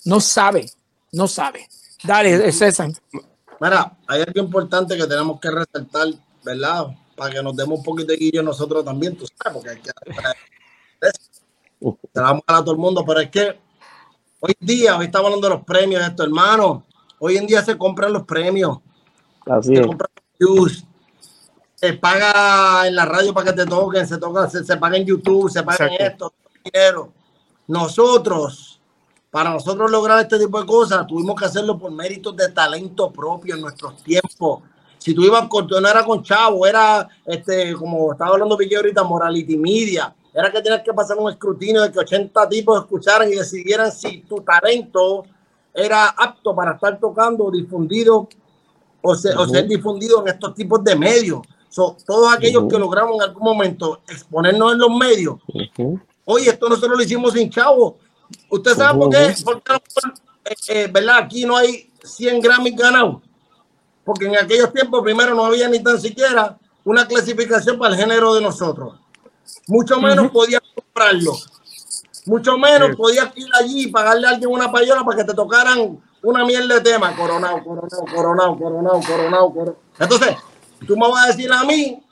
No 0.05 0.19
sabe, 0.19 0.69
no 1.11 1.27
sabe. 1.27 1.67
Dale, 2.03 2.51
César. 2.51 2.91
Mira, 3.59 3.97
hay 4.07 4.21
algo 4.21 4.41
importante 4.41 4.97
que 4.97 5.05
tenemos 5.05 5.39
que 5.39 5.49
resaltar, 5.49 6.07
¿verdad? 6.43 6.87
Para 7.15 7.33
que 7.33 7.43
nos 7.43 7.55
demos 7.55 7.79
un 7.79 7.85
poquito 7.85 8.11
de 8.11 8.17
guillo 8.17 8.43
nosotros 8.43 8.83
también, 8.83 9.15
tú 9.15 9.25
sabes, 9.41 9.53
porque 9.53 9.69
hay 9.69 9.77
que... 9.77 9.91
Se 11.81 12.19
la 12.19 12.21
vamos 12.23 12.43
a 12.47 12.61
todo 12.61 12.71
el 12.71 12.77
mundo, 12.77 13.03
pero 13.05 13.19
es 13.19 13.29
que 13.29 13.59
hoy 14.39 14.53
día, 14.59 14.97
hoy 14.97 15.05
estamos 15.05 15.27
hablando 15.27 15.47
de 15.47 15.55
los 15.55 15.65
premios, 15.65 16.01
esto, 16.01 16.23
hermano. 16.23 16.85
Hoy 17.19 17.37
en 17.37 17.47
día 17.47 17.63
se 17.63 17.77
compran 17.77 18.11
los 18.11 18.23
premios. 18.23 18.79
Así 19.45 19.75
se 19.75 19.85
compran 19.85 20.09
los 20.39 20.85
se 21.83 21.91
paga 21.95 22.87
en 22.87 22.95
la 22.95 23.03
radio 23.03 23.33
para 23.33 23.51
que 23.51 23.57
te 23.57 23.65
toquen, 23.65 24.07
se 24.07 24.17
toca, 24.17 24.49
se, 24.49 24.77
paga 24.77 24.95
en 24.95 25.05
YouTube, 25.05 25.51
se 25.51 25.63
paga 25.63 25.87
en 25.87 26.01
esto, 26.01 26.31
dinero. 26.63 27.11
Nosotros, 27.67 28.79
para 29.29 29.49
nosotros 29.49 29.91
lograr 29.91 30.21
este 30.21 30.39
tipo 30.39 30.61
de 30.61 30.65
cosas, 30.65 31.05
tuvimos 31.05 31.37
que 31.37 31.43
hacerlo 31.43 31.77
por 31.77 31.91
méritos 31.91 32.37
de 32.37 32.47
talento 32.53 33.11
propio 33.11 33.55
en 33.55 33.61
nuestros 33.61 34.01
tiempos. 34.01 34.61
Si 34.97 35.13
tú 35.13 35.23
ibas 35.23 35.49
con, 35.49 35.67
no 35.67 35.85
era 35.85 36.05
con 36.05 36.23
Chavo, 36.23 36.65
era 36.65 37.05
este, 37.25 37.73
como 37.73 38.13
estaba 38.13 38.31
hablando 38.31 38.55
Piqué 38.55 38.77
ahorita, 38.77 39.03
Morality 39.03 39.57
Media. 39.57 40.15
Era 40.33 40.49
que 40.53 40.61
tenías 40.61 40.83
que 40.83 40.93
pasar 40.93 41.17
un 41.17 41.29
escrutinio 41.29 41.81
de 41.81 41.91
que 41.91 41.99
80 41.99 42.47
tipos 42.47 42.79
escucharan 42.79 43.27
y 43.27 43.35
decidieran 43.35 43.91
si 43.91 44.21
tu 44.21 44.37
talento 44.37 45.25
era 45.73 46.07
apto 46.07 46.55
para 46.55 46.75
estar 46.75 46.97
tocando, 46.97 47.51
difundido 47.51 48.29
o, 49.01 49.15
ser 49.15 49.67
difundido 49.67 50.21
en 50.21 50.29
estos 50.29 50.55
tipos 50.55 50.81
de 50.81 50.95
medios 50.95 51.41
todos 51.73 52.33
aquellos 52.33 52.65
que 52.69 52.77
logramos 52.77 53.15
en 53.15 53.21
algún 53.23 53.43
momento 53.43 54.01
exponernos 54.07 54.73
en 54.73 54.79
los 54.79 54.89
medios. 54.89 55.35
Oye, 56.25 56.49
esto 56.49 56.69
nosotros 56.69 56.97
lo 56.97 57.03
hicimos 57.03 57.33
sin 57.33 57.49
chavo. 57.49 57.97
¿Usted 58.49 58.75
sabe 58.75 58.99
por 58.99 59.09
qué? 59.09 59.35
Porque, 59.43 59.73
eh, 60.45 60.55
eh, 60.67 60.89
¿verdad? 60.91 61.17
Aquí 61.19 61.45
no 61.45 61.57
hay 61.57 61.91
100 62.03 62.41
Grammys 62.41 62.75
ganados. 62.75 63.21
Porque 64.03 64.25
en 64.25 64.37
aquellos 64.37 64.71
tiempos, 64.73 65.01
primero, 65.01 65.33
no 65.33 65.45
había 65.45 65.67
ni 65.67 65.81
tan 65.81 65.99
siquiera 65.99 66.57
una 66.83 67.07
clasificación 67.07 67.77
para 67.77 67.93
el 67.93 67.99
género 67.99 68.33
de 68.35 68.41
nosotros. 68.41 68.95
Mucho 69.67 69.99
menos 69.99 70.31
podías 70.31 70.61
comprarlo. 70.75 71.33
Mucho 72.25 72.57
menos 72.57 72.95
podías 72.95 73.35
ir 73.35 73.47
allí 73.59 73.83
y 73.83 73.87
pagarle 73.87 74.27
a 74.27 74.31
alguien 74.31 74.49
una 74.49 74.71
payola 74.71 75.03
para 75.03 75.17
que 75.17 75.23
te 75.23 75.33
tocaran 75.33 75.99
una 76.21 76.45
mierda 76.45 76.75
de 76.75 76.81
tema. 76.81 77.15
Coronado, 77.15 77.63
coronado, 77.63 78.05
coronado, 78.13 78.57
coronado, 78.57 79.01
coronado, 79.01 79.53
coronado. 79.53 79.77
Entonces, 79.99 80.35
Tú 80.85 80.95
me 80.95 81.07
vas 81.09 81.25
a 81.25 81.27
decir 81.27 81.51
a 81.51 81.63
mí 81.63 82.03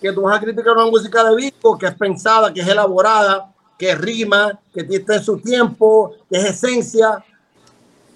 que 0.00 0.12
tú 0.12 0.22
vas 0.22 0.36
a 0.36 0.40
criticar 0.40 0.72
una 0.76 0.86
música 0.86 1.22
de 1.24 1.36
Vico 1.36 1.78
que 1.78 1.86
es 1.86 1.94
pensada, 1.94 2.52
que 2.52 2.60
es 2.60 2.68
elaborada, 2.68 3.52
que 3.78 3.94
rima, 3.94 4.58
que 4.74 4.84
tiene 4.84 5.04
en 5.08 5.22
su 5.22 5.38
tiempo, 5.38 6.14
que 6.30 6.38
es 6.38 6.44
esencia. 6.44 7.24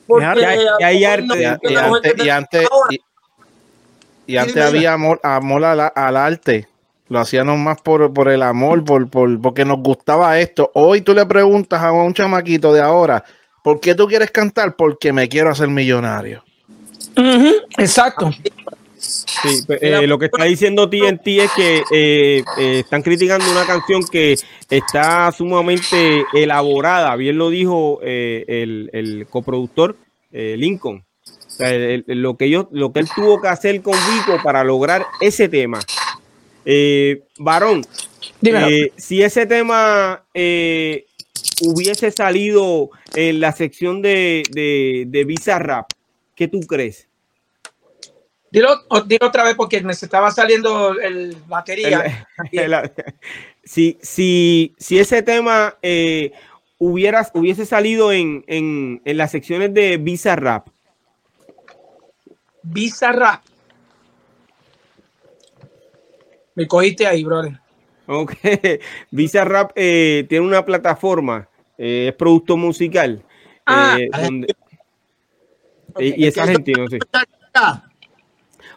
Porque 0.07 0.27
hay, 0.27 1.05
arte. 1.05 1.27
Y, 1.39 1.45
antes, 2.29 2.69
y, 4.27 4.37
antes, 4.37 4.65
había 4.65 4.93
amor, 4.93 5.21
amor 5.23 5.65
al, 5.65 6.17
arte. 6.17 6.69
Lo 7.09 7.21
hacíamos 7.21 7.59
más 7.59 7.81
por, 7.81 8.13
por 8.13 8.29
el 8.29 8.43
amor, 8.43 8.85
por, 8.85 9.09
por, 9.09 9.41
porque 9.41 9.65
nos 9.65 9.79
gustaba 9.79 10.39
esto. 10.39 10.71
Hoy 10.75 11.03
tú 11.03 11.15
le 11.15 11.25
preguntas 11.27 11.83
a 11.83 11.93
un 11.93 12.13
chamaquito 12.13 12.73
de 12.73 12.81
ahora, 12.81 13.25
¿por 13.63 13.81
qué 13.81 13.95
tú 13.95 14.07
quieres 14.07 14.31
cantar? 14.31 14.77
Porque 14.77 15.13
me 15.13 15.29
quiero 15.29 15.51
hacer 15.51 15.69
millonario. 15.69 16.43
exacto. 17.79 18.31
Sí, 19.05 19.63
eh, 19.69 20.07
lo 20.07 20.19
que 20.19 20.27
está 20.27 20.45
diciendo 20.45 20.89
TNT 20.89 21.27
es 21.27 21.51
que 21.53 21.83
eh, 21.93 22.45
eh, 22.59 22.79
están 22.81 23.03
criticando 23.03 23.51
una 23.51 23.67
canción 23.67 24.03
que 24.05 24.37
está 24.71 25.31
sumamente 25.33 26.25
elaborada, 26.33 27.15
bien 27.17 27.37
lo 27.37 27.51
dijo 27.51 28.01
el, 28.03 29.27
coproductor 29.29 29.97
Lincoln. 30.33 31.05
lo, 32.07 32.37
que 32.37 32.49
yo, 32.49 32.69
lo 32.73 32.93
que 32.93 33.01
él 33.01 33.09
tuvo 33.15 33.41
que 33.43 33.49
hacer 33.49 33.83
con 33.83 33.93
Vico 33.95 34.43
para 34.43 34.65
lograr 34.65 35.07
ese 35.21 35.49
tema. 35.49 35.81
varón, 37.39 37.85
si 38.97 39.23
ese 39.23 39.47
tema 39.47 40.25
hubiese 41.61 42.11
salido 42.11 42.89
en 43.15 43.41
la 43.41 43.53
sección 43.53 44.01
de, 44.01 44.43
de, 44.51 45.05
de 45.07 45.25
Visa 45.25 45.59
Rap, 45.59 45.91
¿qué 46.35 46.49
tú 46.49 46.61
crees? 46.61 47.09
Dilo, 48.55 48.83
otra 48.89 49.43
vez 49.43 49.57
porque 49.57 49.81
me 49.81 49.91
estaba 49.91 50.31
saliendo 50.31 50.97
el 51.01 51.37
batería. 51.49 52.25
si, 53.65 53.99
si, 54.01 54.77
si 54.79 55.01
ese 55.01 55.23
tema 55.23 55.77
eh, 55.83 56.31
hubiese 56.79 57.67
salido 57.67 58.13
en, 58.13 58.45
en, 58.47 59.03
en, 59.05 59.17
las 59.17 59.33
secciones 59.33 59.75
de 59.75 59.97
Visa 59.97 60.37
Rap. 60.37 60.69
Visa 62.63 63.11
Rap. 63.11 63.43
Me 66.55 66.69
cogiste 66.69 67.09
ahí, 67.09 67.25
brother. 67.25 67.59
Ok. 68.07 68.35
Visa 69.11 69.45
Rap 69.45 69.73
eh, 69.75 70.27
tiene 70.29 70.47
una 70.47 70.65
plataforma, 70.65 71.49
eh, 71.77 72.11
es 72.11 72.15
producto 72.15 72.57
musical. 72.57 73.21
Ah, 73.67 73.99
y 75.99 76.25
es 76.25 76.39
argentino, 76.39 76.87
sí 76.87 76.99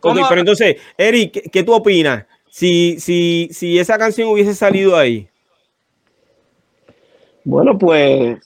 Ok, 0.02 0.20
pero 0.30 0.42
entonces, 0.42 0.78
Eric, 0.98 1.50
¿qué, 1.52 1.64
tú 1.64 1.74
opinas? 1.74 2.26
Si, 2.50 3.00
si, 3.00 3.50
si 3.52 3.78
esa 3.78 3.98
canción 3.98 4.30
hubiese 4.30 4.54
salido 4.54 4.96
ahí. 4.96 5.28
Bueno, 7.44 7.78
pues 7.78 8.40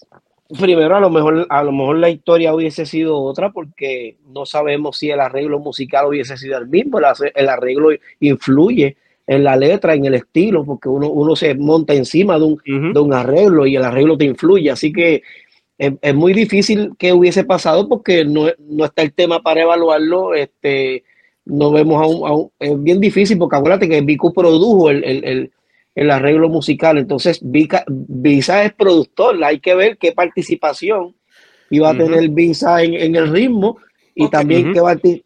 primero 0.59 0.95
a 0.95 0.99
lo 0.99 1.09
mejor 1.09 1.47
a 1.49 1.63
lo 1.63 1.71
mejor 1.71 1.97
la 1.97 2.09
historia 2.09 2.53
hubiese 2.53 2.85
sido 2.85 3.19
otra 3.19 3.51
porque 3.51 4.17
no 4.27 4.45
sabemos 4.45 4.97
si 4.97 5.09
el 5.09 5.19
arreglo 5.19 5.59
musical 5.59 6.07
hubiese 6.07 6.37
sido 6.37 6.57
el 6.57 6.67
mismo. 6.67 6.99
El, 6.99 7.49
arreglo 7.49 7.89
influye 8.19 8.97
en 9.27 9.43
la 9.43 9.55
letra, 9.55 9.93
en 9.93 10.05
el 10.05 10.15
estilo, 10.15 10.65
porque 10.65 10.89
uno, 10.89 11.09
uno 11.09 11.35
se 11.35 11.55
monta 11.55 11.93
encima 11.93 12.37
de 12.37 12.45
un, 12.45 12.93
de 12.93 12.99
un 12.99 13.13
arreglo 13.13 13.65
y 13.65 13.75
el 13.75 13.83
arreglo 13.83 14.17
te 14.17 14.25
influye. 14.25 14.69
Así 14.69 14.91
que 14.91 15.23
es, 15.77 16.13
muy 16.13 16.33
difícil 16.33 16.91
que 16.99 17.13
hubiese 17.13 17.43
pasado 17.43 17.87
porque 17.87 18.23
no, 18.23 18.47
no, 18.59 18.85
está 18.85 19.01
el 19.01 19.13
tema 19.13 19.41
para 19.41 19.61
evaluarlo. 19.61 20.35
Este, 20.35 21.03
no 21.45 21.71
vemos 21.71 22.01
aún, 22.01 22.51
es 22.59 22.83
bien 22.83 22.99
difícil 22.99 23.37
porque 23.37 23.55
acuérdate 23.55 23.89
que 23.89 24.01
Vico 24.01 24.33
produjo 24.33 24.89
el, 24.89 25.51
arreglo 26.09 26.49
musical, 26.49 26.97
entonces 26.97 27.39
Visa 27.41 28.63
es 28.63 28.73
productor, 28.73 29.43
hay 29.43 29.59
que 29.59 29.75
ver 29.75 29.97
qué 29.97 30.11
participación 30.11 31.15
iba 31.69 31.89
a 31.89 31.97
tener 31.97 32.29
Visa 32.29 32.83
en, 32.83 33.15
el 33.15 33.29
ritmo 33.29 33.77
y 34.13 34.29
también 34.29 34.73
qué, 34.73 35.21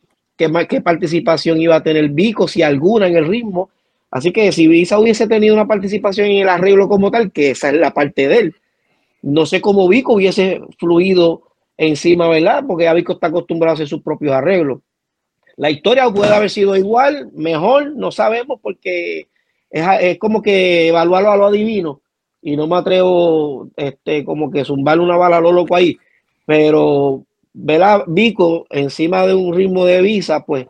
qué, 0.68 0.82
participación 0.82 1.60
iba 1.60 1.76
a 1.76 1.84
tener 1.84 2.10
Vico, 2.10 2.48
si 2.48 2.62
alguna 2.62 3.08
en 3.08 3.18
el 3.18 3.28
ritmo. 3.28 3.70
Así 4.12 4.32
que 4.32 4.52
si 4.52 4.68
Visa 4.68 5.00
hubiese 5.00 5.28
tenido 5.28 5.56
una 5.56 5.68
participación 5.68 6.28
en 6.28 6.44
el 6.44 6.50
arreglo 6.50 6.88
como 6.88 7.12
tal, 7.12 7.32
que 7.32 7.52
esa 7.52 7.70
es 7.70 7.76
la 7.76 7.92
parte 7.92 8.28
de 8.28 8.38
él. 8.38 8.56
No 9.22 9.46
sé 9.46 9.60
cómo 9.60 9.88
Vico 9.90 10.14
hubiese 10.14 10.62
fluido 10.78 11.42
encima, 11.78 12.30
¿verdad? 12.30 12.64
Porque 12.66 12.86
ya 12.86 12.94
Vico 12.94 13.14
está 13.14 13.28
acostumbrado 13.28 13.72
a 13.72 13.74
hacer 13.74 13.88
sus 13.88 14.02
propios 14.02 14.34
arreglos. 14.34 14.80
La 15.58 15.70
historia 15.70 16.10
puede 16.10 16.34
haber 16.34 16.50
sido 16.50 16.76
igual, 16.76 17.30
mejor, 17.34 17.96
no 17.96 18.12
sabemos 18.12 18.60
porque 18.62 19.28
es, 19.70 20.18
como 20.20 20.42
que 20.42 20.88
evaluarlo 20.90 21.32
a 21.32 21.38
lo 21.38 21.46
adivino 21.48 22.02
y 22.42 22.56
no 22.58 22.68
me 22.68 22.76
atrevo 22.76 23.70
este, 23.76 24.24
como 24.26 24.52
que 24.52 24.66
zumbarle 24.66 25.04
una 25.04 25.18
bala 25.18 25.38
a 25.38 25.42
lo 25.42 25.52
loco 25.52 25.76
ahí. 25.76 25.98
Pero 26.46 27.26
¿verdad? 27.58 28.04
Vico 28.08 28.68
encima 28.70 29.26
de 29.26 29.34
un 29.34 29.56
ritmo 29.56 29.86
de 29.86 30.02
visa, 30.02 30.46
pues 30.46 30.68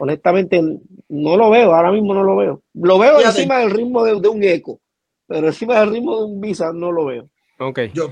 honestamente 0.00 0.60
no 1.08 1.36
lo 1.36 1.50
veo, 1.50 1.72
ahora 1.72 1.92
mismo 1.92 2.12
no 2.12 2.24
lo 2.24 2.36
veo. 2.36 2.62
Lo 2.74 2.98
veo 2.98 3.20
encima 3.20 3.58
del 3.58 3.70
ritmo 3.70 4.04
de, 4.04 4.28
un 4.28 4.42
eco, 4.42 4.80
pero 5.28 5.46
encima 5.46 5.78
del 5.78 5.90
ritmo 5.90 6.18
de 6.18 6.24
un 6.24 6.40
visa 6.40 6.72
no 6.72 6.90
lo 6.90 7.04
veo. 7.06 7.28
Okay. 7.58 7.92
Yo, 7.94 8.10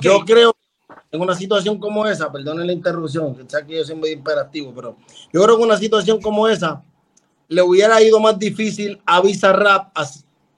yo 0.00 0.20
creo 0.24 0.54
en 1.14 1.20
una 1.20 1.36
situación 1.36 1.78
como 1.78 2.04
esa, 2.08 2.32
perdonen 2.32 2.66
la 2.66 2.72
interrupción, 2.72 3.36
que 3.36 3.46
que 3.46 3.76
yo 3.76 3.84
soy 3.84 3.94
muy 3.94 4.10
imperativo, 4.10 4.72
pero 4.74 4.96
yo 5.32 5.44
creo 5.44 5.56
que 5.56 5.62
una 5.62 5.76
situación 5.76 6.20
como 6.20 6.48
esa 6.48 6.82
le 7.46 7.62
hubiera 7.62 8.02
ido 8.02 8.18
más 8.18 8.36
difícil 8.36 9.00
a 9.06 9.20
Bizarrap 9.20 9.96
a 9.96 10.08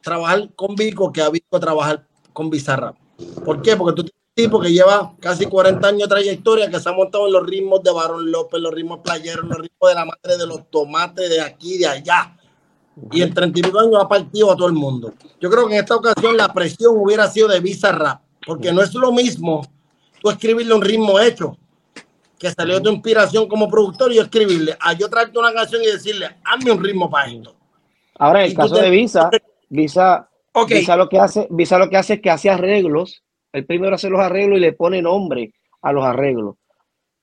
trabajar 0.01 0.49
con 0.57 0.75
Vico 0.75 1.13
que 1.13 1.21
a 1.21 1.29
Vico 1.29 1.61
trabajar 1.61 2.07
con 2.33 2.49
Bizarrap. 2.49 2.97
¿Por 3.45 3.61
qué? 3.61 3.77
Porque 3.77 3.97
tú 3.97 4.05
tienes 4.05 4.23
un 4.29 4.35
tipo 4.35 4.59
que 4.59 4.73
lleva 4.73 5.13
casi 5.21 5.45
40 5.45 5.87
años 5.87 6.09
de 6.09 6.15
trayectoria, 6.15 6.71
que 6.71 6.81
se 6.81 6.89
ha 6.89 6.93
montado 6.93 7.27
en 7.27 7.35
los 7.35 7.47
ritmos 7.47 7.83
de 7.83 7.93
Barón 7.93 8.31
López, 8.33 8.59
los 8.59 8.73
ritmos 8.73 9.01
playeros, 9.01 9.45
los 9.45 9.59
ritmos 9.59 9.91
de 9.91 9.95
la 9.95 10.07
madre 10.07 10.39
de 10.39 10.47
los 10.47 10.71
tomates 10.71 11.29
de 11.29 11.43
aquí 11.43 11.77
de 11.77 11.87
allá. 11.87 12.35
Y 13.13 13.21
en 13.21 13.35
32 13.35 13.89
años 13.89 14.03
ha 14.03 14.09
partido 14.09 14.51
a 14.51 14.57
todo 14.57 14.69
el 14.69 14.73
mundo. 14.73 15.13
Yo 15.39 15.51
creo 15.51 15.69
que 15.69 15.75
en 15.75 15.81
esta 15.81 15.97
ocasión 15.97 16.35
la 16.35 16.51
presión 16.55 16.97
hubiera 16.97 17.29
sido 17.29 17.49
de 17.49 17.61
Bizarrap, 17.61 18.23
porque 18.47 18.73
no 18.73 18.81
es 18.81 18.95
lo 18.95 19.13
mismo 19.13 19.61
escribirle 20.31 20.75
un 20.75 20.83
ritmo 20.83 21.19
hecho 21.21 21.57
que 22.39 22.51
salió 22.51 22.77
de 22.77 22.83
tu 22.83 22.91
inspiración 22.91 23.49
como 23.49 23.69
productor 23.69 24.13
y 24.13 24.19
escribirle 24.19 24.77
a 24.81 24.93
yo 24.93 25.09
traerte 25.09 25.39
una 25.39 25.53
canción 25.53 25.83
y 25.83 25.87
decirle, 25.87 26.29
hazme 26.45 26.73
un 26.73 26.83
ritmo 26.83 27.11
para 27.11 27.31
esto. 27.31 27.55
Ahora, 28.19 28.45
en 28.45 28.51
el 28.51 28.57
caso 28.57 28.77
de 28.77 28.91
Visa, 28.91 29.31
Visa, 29.69 30.29
Visa, 30.69 30.97
lo 30.97 31.09
que 31.09 31.19
hace, 31.19 31.47
Visa 31.51 31.79
lo 31.79 31.89
que 31.89 31.97
hace 31.97 32.15
es 32.15 32.21
que 32.21 32.31
hace 32.31 32.51
arreglos. 32.51 33.23
El 33.53 33.65
primero 33.65 33.95
hace 33.95 34.11
los 34.11 34.21
arreglos 34.21 34.59
y 34.59 34.61
le 34.61 34.73
pone 34.73 35.01
nombre 35.01 35.53
a 35.83 35.93
los 35.93 36.05
arreglos. 36.05 36.57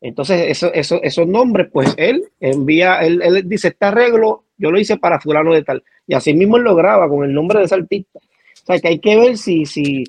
Entonces, 0.01 0.49
eso, 0.49 0.73
eso, 0.73 0.99
esos 1.01 1.27
nombres, 1.27 1.69
pues 1.71 1.93
él 1.97 2.25
envía, 2.39 2.97
él, 2.97 3.21
él, 3.21 3.47
dice, 3.47 3.69
este 3.69 3.85
arreglo 3.85 4.43
yo 4.57 4.69
lo 4.69 4.79
hice 4.79 4.97
para 4.97 5.19
fulano 5.19 5.53
de 5.53 5.63
tal. 5.63 5.83
Y 6.07 6.13
así 6.13 6.33
mismo 6.33 6.57
él 6.57 6.63
lo 6.63 6.75
graba 6.75 7.07
con 7.07 7.23
el 7.23 7.33
nombre 7.33 7.59
de 7.59 7.65
ese 7.65 7.75
artista. 7.75 8.19
O 8.19 8.65
sea, 8.65 8.79
que 8.79 8.87
hay 8.87 8.99
que 8.99 9.15
ver 9.17 9.37
si, 9.37 9.65
si, 9.65 10.03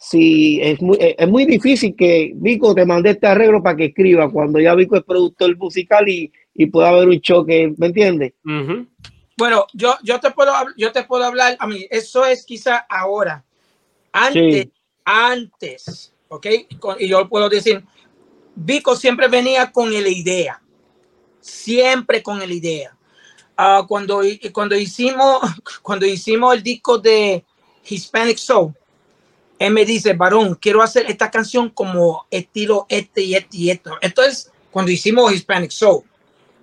si 0.00 0.58
es 0.62 0.80
muy, 0.80 0.96
es 0.98 1.28
muy 1.28 1.44
difícil 1.44 1.94
que 1.94 2.32
Vico 2.34 2.74
te 2.74 2.86
mande 2.86 3.10
este 3.10 3.26
arreglo 3.26 3.62
para 3.62 3.76
que 3.76 3.84
escriba 3.86 4.30
cuando 4.30 4.58
ya 4.58 4.74
Vico 4.74 4.96
es 4.96 5.04
productor 5.04 5.54
musical 5.58 6.08
y, 6.08 6.32
y 6.54 6.66
pueda 6.66 6.88
haber 6.88 7.08
un 7.08 7.20
choque, 7.20 7.74
¿me 7.76 7.88
entiendes? 7.88 8.32
Bueno, 9.36 9.66
yo, 9.74 9.96
yo, 10.02 10.18
te 10.18 10.30
puedo, 10.30 10.54
yo 10.78 10.90
te 10.90 11.04
puedo 11.04 11.24
hablar, 11.24 11.54
a 11.60 11.66
mí, 11.66 11.86
eso 11.90 12.24
es 12.24 12.46
quizá 12.46 12.78
ahora. 12.88 13.44
Antes, 14.10 14.68
antes, 15.04 16.14
¿ok? 16.28 16.46
y 16.98 17.08
yo 17.08 17.28
puedo 17.28 17.50
decir, 17.50 17.84
Vico 18.54 18.96
siempre 18.96 19.28
venía 19.28 19.70
con 19.70 19.92
la 19.92 20.08
idea, 20.08 20.62
siempre 21.40 22.22
con 22.22 22.38
la 22.38 22.46
idea. 22.46 22.96
Uh, 23.58 23.86
cuando, 23.86 24.22
cuando, 24.50 24.76
hicimos, 24.76 25.42
cuando 25.82 26.06
hicimos 26.06 26.54
el 26.54 26.62
disco 26.62 26.96
de 26.96 27.44
Hispanic 27.86 28.38
Soul, 28.38 28.74
él 29.60 29.74
me 29.74 29.84
dice, 29.84 30.14
varón, 30.14 30.54
quiero 30.54 30.80
hacer 30.82 31.04
esta 31.10 31.30
canción 31.30 31.68
como 31.68 32.26
estilo 32.30 32.86
este 32.88 33.20
y 33.20 33.34
este 33.34 33.56
y 33.58 33.70
esto. 33.70 33.92
Entonces, 34.00 34.50
cuando 34.70 34.90
hicimos 34.90 35.30
Hispanic 35.34 35.70
Soul, 35.70 36.02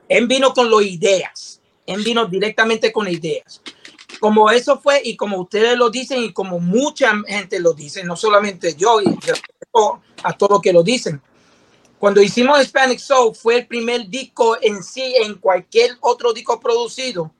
él 0.09 0.25
vino 0.25 0.51
con 0.51 0.71
las 0.71 0.81
ideas, 0.81 1.61
él 1.85 2.03
vino 2.03 2.25
directamente 2.25 2.91
con 2.91 3.07
ideas. 3.07 3.61
Como 4.19 4.49
eso 4.49 4.79
fue, 4.79 4.99
y 5.03 5.15
como 5.15 5.39
ustedes 5.39 5.77
lo 5.77 5.91
dicen, 5.91 6.23
y 6.23 6.33
como 6.33 6.59
mucha 6.59 7.13
gente 7.27 7.59
lo 7.59 7.73
dice, 7.73 8.03
no 8.03 8.15
solamente 8.15 8.73
yo, 8.75 8.99
y 8.99 9.15
a 10.23 10.33
todos 10.33 10.59
que 10.59 10.73
lo 10.73 10.81
dicen. 10.81 11.21
Cuando 11.99 12.19
hicimos 12.19 12.59
Hispanic 12.63 12.97
Soul, 12.97 13.35
fue 13.35 13.57
el 13.57 13.67
primer 13.67 14.07
disco 14.07 14.57
en 14.59 14.81
sí, 14.81 15.13
en 15.21 15.35
cualquier 15.35 15.91
otro 15.99 16.33
disco 16.33 16.59
producido 16.59 17.31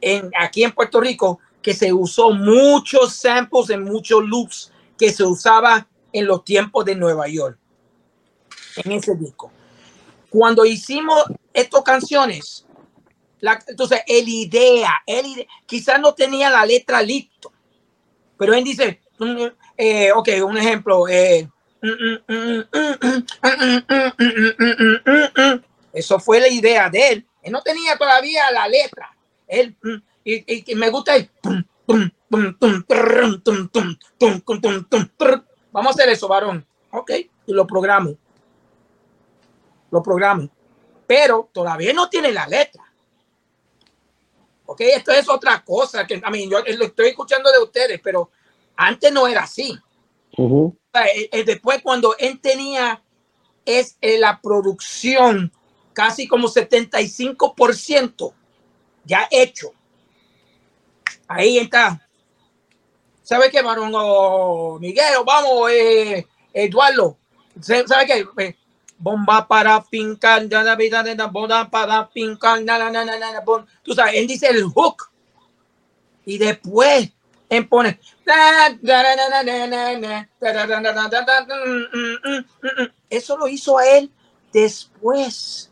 en, 0.00 0.30
aquí 0.38 0.64
en 0.64 0.72
Puerto 0.72 1.02
Rico, 1.02 1.38
que 1.60 1.74
se 1.74 1.92
usó 1.92 2.30
muchos 2.30 3.14
samples 3.14 3.68
en 3.68 3.84
muchos 3.84 4.24
loops 4.24 4.72
que 4.98 5.12
se 5.12 5.24
usaba 5.24 5.88
en 6.12 6.26
los 6.26 6.44
tiempos 6.44 6.84
de 6.84 6.94
Nueva 6.94 7.28
York, 7.28 7.58
en 8.84 8.92
ese 8.92 9.14
disco. 9.14 9.50
Cuando 10.30 10.64
hicimos 10.64 11.24
estas 11.52 11.82
canciones, 11.82 12.66
entonces 13.66 14.00
el 14.06 14.28
idea, 14.28 15.02
el 15.06 15.46
quizás 15.66 16.00
no 16.00 16.14
tenía 16.14 16.48
la 16.50 16.64
letra 16.64 17.02
listo, 17.02 17.52
pero 18.36 18.54
él 18.54 18.64
dice, 18.64 19.00
eh, 19.76 20.12
ok, 20.12 20.28
un 20.44 20.56
ejemplo, 20.58 21.06
eso 25.92 26.20
fue 26.20 26.40
la 26.40 26.48
idea 26.48 26.88
de 26.88 27.08
él. 27.08 27.26
Él 27.42 27.52
no 27.52 27.62
tenía 27.62 27.96
todavía 27.96 28.50
la 28.52 28.68
letra. 28.68 29.16
Él, 29.48 29.76
y, 30.24 30.74
me 30.76 30.88
gusta 30.90 31.16
el, 31.16 31.30
Vamos 35.70 35.90
a 35.90 35.94
hacer 35.94 36.08
eso, 36.08 36.28
varón. 36.28 36.66
Ok, 36.90 37.10
y 37.46 37.52
lo 37.52 37.66
programo. 37.66 38.16
Lo 39.90 40.02
programo. 40.02 40.48
Pero 41.06 41.50
todavía 41.52 41.92
no 41.92 42.08
tiene 42.08 42.32
la 42.32 42.46
letra. 42.46 42.82
Ok, 44.64 44.80
esto 44.80 45.12
es 45.12 45.28
otra 45.28 45.62
cosa 45.62 46.06
que 46.06 46.20
a 46.24 46.30
mí 46.30 46.48
yo 46.48 46.60
lo 46.60 46.84
estoy 46.86 47.08
escuchando 47.08 47.52
de 47.52 47.58
ustedes, 47.58 48.00
pero 48.02 48.30
antes 48.76 49.12
no 49.12 49.26
era 49.26 49.42
así. 49.42 49.78
Después, 51.44 51.82
cuando 51.82 52.16
él 52.18 52.40
tenía 52.40 53.02
es 53.66 53.98
la 54.00 54.40
producción 54.40 55.52
casi 55.92 56.26
como 56.26 56.48
75% 56.48 58.32
ya 59.04 59.28
hecho 59.30 59.72
Ahí 61.32 61.58
está. 61.58 62.06
¿Sabe 63.22 63.50
qué, 63.50 63.62
varón? 63.62 63.92
Oh, 63.94 64.78
Miguel, 64.80 65.14
vamos, 65.24 65.70
eh, 65.70 66.26
Eduardo. 66.52 67.16
¿Sabe 67.60 68.06
qué? 68.06 68.26
Eh, 68.38 68.56
bomba 68.98 69.46
para 69.46 69.82
pincar, 69.82 70.44
la 70.50 70.76
vida 70.76 71.02
de 71.02 71.14
la 71.14 71.26
boda 71.26 71.68
para 71.70 72.08
pincar, 72.08 72.62
na, 72.62 72.78
na, 72.78 72.90
na, 72.90 73.04
na, 73.04 73.44
Tú 73.82 73.94
sabes, 73.94 74.14
él 74.14 74.26
dice 74.26 74.48
el 74.48 74.64
hook. 74.64 75.10
Y 76.24 76.38
después 76.38 77.10
él 77.48 77.68
pone. 77.68 78.00
Eso 83.10 83.36
lo 83.36 83.48
hizo 83.48 83.78
a 83.78 83.86
él 83.88 84.10
después. 84.52 85.70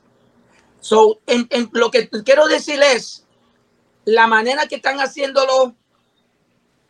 So, 0.81 1.21
en, 1.27 1.47
en, 1.51 1.71
lo 1.73 1.91
que 1.91 2.09
quiero 2.09 2.49
decir 2.49 2.83
es 2.83 3.25
la 4.05 4.27
manera 4.27 4.67
que 4.67 4.77
están 4.77 4.99
haciéndolo 4.99 5.77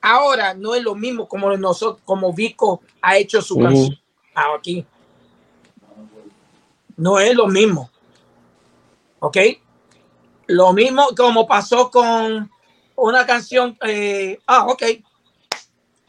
ahora 0.00 0.54
no 0.54 0.74
es 0.74 0.82
lo 0.82 0.94
mismo 0.94 1.28
como 1.28 1.56
nosotros, 1.56 2.02
como 2.04 2.32
Vico 2.32 2.82
ha 3.00 3.16
hecho 3.16 3.42
su 3.42 3.58
canción 3.58 4.00
aquí. 4.34 4.86
No 6.96 7.18
es 7.18 7.34
lo 7.34 7.46
mismo. 7.46 7.90
¿Ok? 9.20 9.36
Lo 10.46 10.72
mismo 10.72 11.08
como 11.16 11.46
pasó 11.46 11.90
con 11.90 12.50
una 12.96 13.26
canción. 13.26 13.76
Eh, 13.86 14.38
ah, 14.46 14.66
ok. 14.66 14.82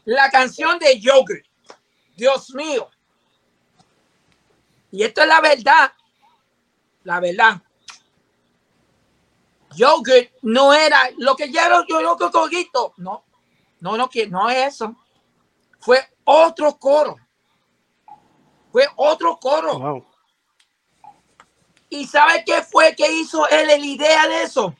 La 0.04 0.30
canción 0.30 0.78
de 0.78 0.98
Yogurt. 1.00 1.44
Dios 2.16 2.54
mío. 2.54 2.88
Y 4.90 5.02
esto 5.02 5.22
es 5.22 5.28
la 5.28 5.40
verdad. 5.40 5.92
La 7.04 7.20
verdad. 7.20 7.62
Yogurt 9.74 10.30
no 10.42 10.74
era 10.74 11.10
lo 11.16 11.34
que 11.34 11.50
ya 11.50 11.66
era 11.66 11.84
yo, 11.88 12.00
yo, 12.00 12.18
yo, 12.18 12.94
No, 12.98 13.24
no, 13.82 13.96
no, 13.96 14.08
no 14.30 14.48
es 14.48 14.74
eso. 14.74 14.94
Fue 15.80 15.98
otro 16.22 16.78
coro. 16.78 17.16
Fue 18.70 18.86
otro 18.94 19.36
coro. 19.38 20.06
¿Y 21.90 22.06
sabe 22.06 22.44
qué 22.46 22.62
fue 22.62 22.94
que 22.94 23.10
hizo 23.12 23.48
él 23.48 23.66
la 23.66 23.76
idea 23.76 24.28
de 24.28 24.44
eso? 24.44 24.72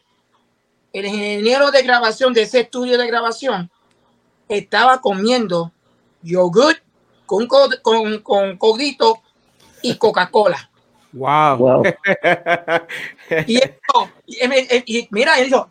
El 0.93 1.07
ingeniero 1.07 1.73
de 1.73 1.83
grabación 1.83 2.33
de 2.33 2.43
ese 2.43 2.61
estudio 2.61 2.97
de 2.97 3.09
grabación 3.09 3.69
estaba 4.49 5.01
comiendo 5.01 5.73
yogurt 6.23 6.79
con, 7.27 7.49
con, 7.49 8.19
con 8.21 8.57
codito 8.57 9.21
y 9.83 9.97
Coca-Cola. 9.97 10.71
Wow. 11.13 11.83
y, 13.47 13.57
esto, 13.57 14.11
y, 14.27 15.09
mira, 15.11 15.41
él 15.41 15.47
dijo, 15.47 15.69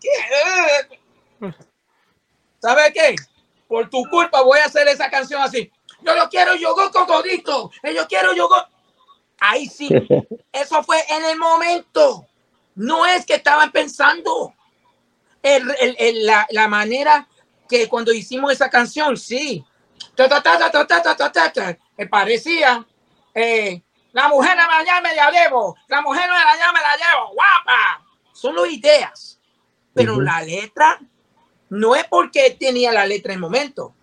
¿sabe 2.62 2.94
qué? 2.94 3.16
Por 3.68 3.90
tu 3.90 4.04
culpa 4.10 4.42
voy 4.42 4.60
a 4.60 4.66
hacer 4.66 4.88
esa 4.88 5.10
canción 5.10 5.42
así. 5.42 5.72
Yo 6.02 6.16
lo 6.16 6.30
quiero 6.30 6.56
yogur 6.56 6.92
con 6.92 7.06
codito. 7.06 7.72
Yo 7.84 8.08
quiero 8.08 8.34
yogur. 8.34 8.66
Ahí 9.40 9.68
sí. 9.68 9.90
Eso 10.52 10.84
fue 10.84 10.98
en 11.10 11.26
el 11.26 11.38
momento. 11.38 12.26
No 12.76 13.06
es 13.06 13.26
que 13.26 13.36
estaban 13.36 13.72
pensando. 13.72 14.54
El, 15.42 15.64
el, 15.80 16.26
la, 16.26 16.46
la, 16.52 16.68
manera 16.68 17.28
que 17.68 17.88
cuando 17.90 18.14
hicimos 18.14 18.52
esa 18.52 18.70
canción, 18.70 19.18
sí. 19.18 19.66
Me 21.98 22.08
parecía 22.08 22.86
eh, 23.34 23.82
la 24.12 24.28
mujer 24.28 24.52
de 24.52 24.86
la 24.86 25.02
me 25.02 25.16
la 25.16 25.32
llevo. 25.32 25.76
La 25.88 26.02
mujer 26.02 26.24
de 26.24 26.28
la 26.28 26.72
me 26.74 26.82
la 26.82 26.98
llevo. 26.98 27.34
Guapa. 27.34 28.06
Son 28.34 28.56
las 28.56 28.70
ideas. 28.70 29.40
Pero 29.94 30.22
la 30.22 30.42
letra 30.42 31.00
no 31.72 31.95
es 31.95 32.03
porque 32.10 32.56
tenía 32.60 32.91
la 32.91 33.06
letra 33.06 33.31
en 33.31 33.38
el 33.38 33.41
momento. 33.41 33.93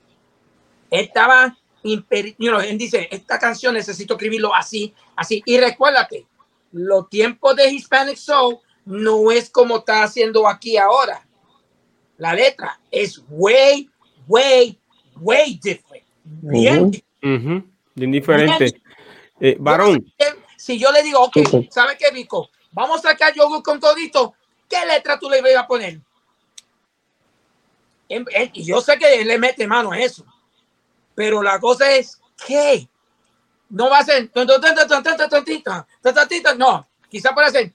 estaba 0.91 1.57
you 1.85 2.03
él 2.11 2.79
dice, 2.79 3.09
esta 3.11 3.39
canción 3.39 3.75
necesito 3.75 4.15
escribirlo 4.15 4.55
así, 4.55 4.95
así. 5.15 5.43
Y 5.45 5.59
recuérdate, 5.59 6.27
los 6.73 7.09
tiempos 7.11 7.55
de 7.57 7.71
Hispanic 7.71 8.17
Soul 8.17 8.59
no 8.87 9.31
es 9.31 9.51
como 9.51 9.79
está 9.79 10.03
haciendo 10.03 10.49
aquí 10.49 10.79
ahora. 10.79 11.27
La 12.17 12.33
letra 12.33 12.81
es 12.91 13.23
way, 13.29 13.89
way, 14.27 14.79
way 15.21 15.61
different. 15.63 16.05
Bien, 16.25 16.91
bien 17.21 18.11
diferente. 18.11 18.81
Eh, 19.41 19.57
varón. 19.61 20.05
Si 20.57 20.79
yo 20.79 20.91
le 20.91 21.03
digo, 21.03 21.21
ok, 21.21 21.37
¿sabe 21.71 21.97
qué, 21.99 22.11
Vico? 22.13 22.49
Vamos 22.73 23.05
a 23.05 23.11
sacar 23.11 23.35
yogur 23.35 23.63
con 23.63 23.79
todito. 23.79 24.35
¿Qué 24.69 24.79
letra 24.87 25.19
tú 25.19 25.29
le 25.29 25.43
vas 25.43 25.55
a 25.55 25.67
poner? 25.67 26.01
Y 28.09 28.65
yo 28.65 28.81
sé 28.81 28.99
que 28.99 29.21
él 29.21 29.29
le 29.29 29.39
mete 29.39 29.67
mano 29.67 29.93
a 29.93 29.99
eso. 29.99 30.25
Pero 31.15 31.43
la 31.43 31.61
cosa 31.61 31.93
es 31.93 32.21
que 32.47 32.89
no 33.71 33.91
va 33.91 33.99
a 33.99 34.05
ser. 34.05 34.31
No, 36.57 36.89
quizá 37.11 37.35
puede 37.35 37.51
ser. 37.51 37.73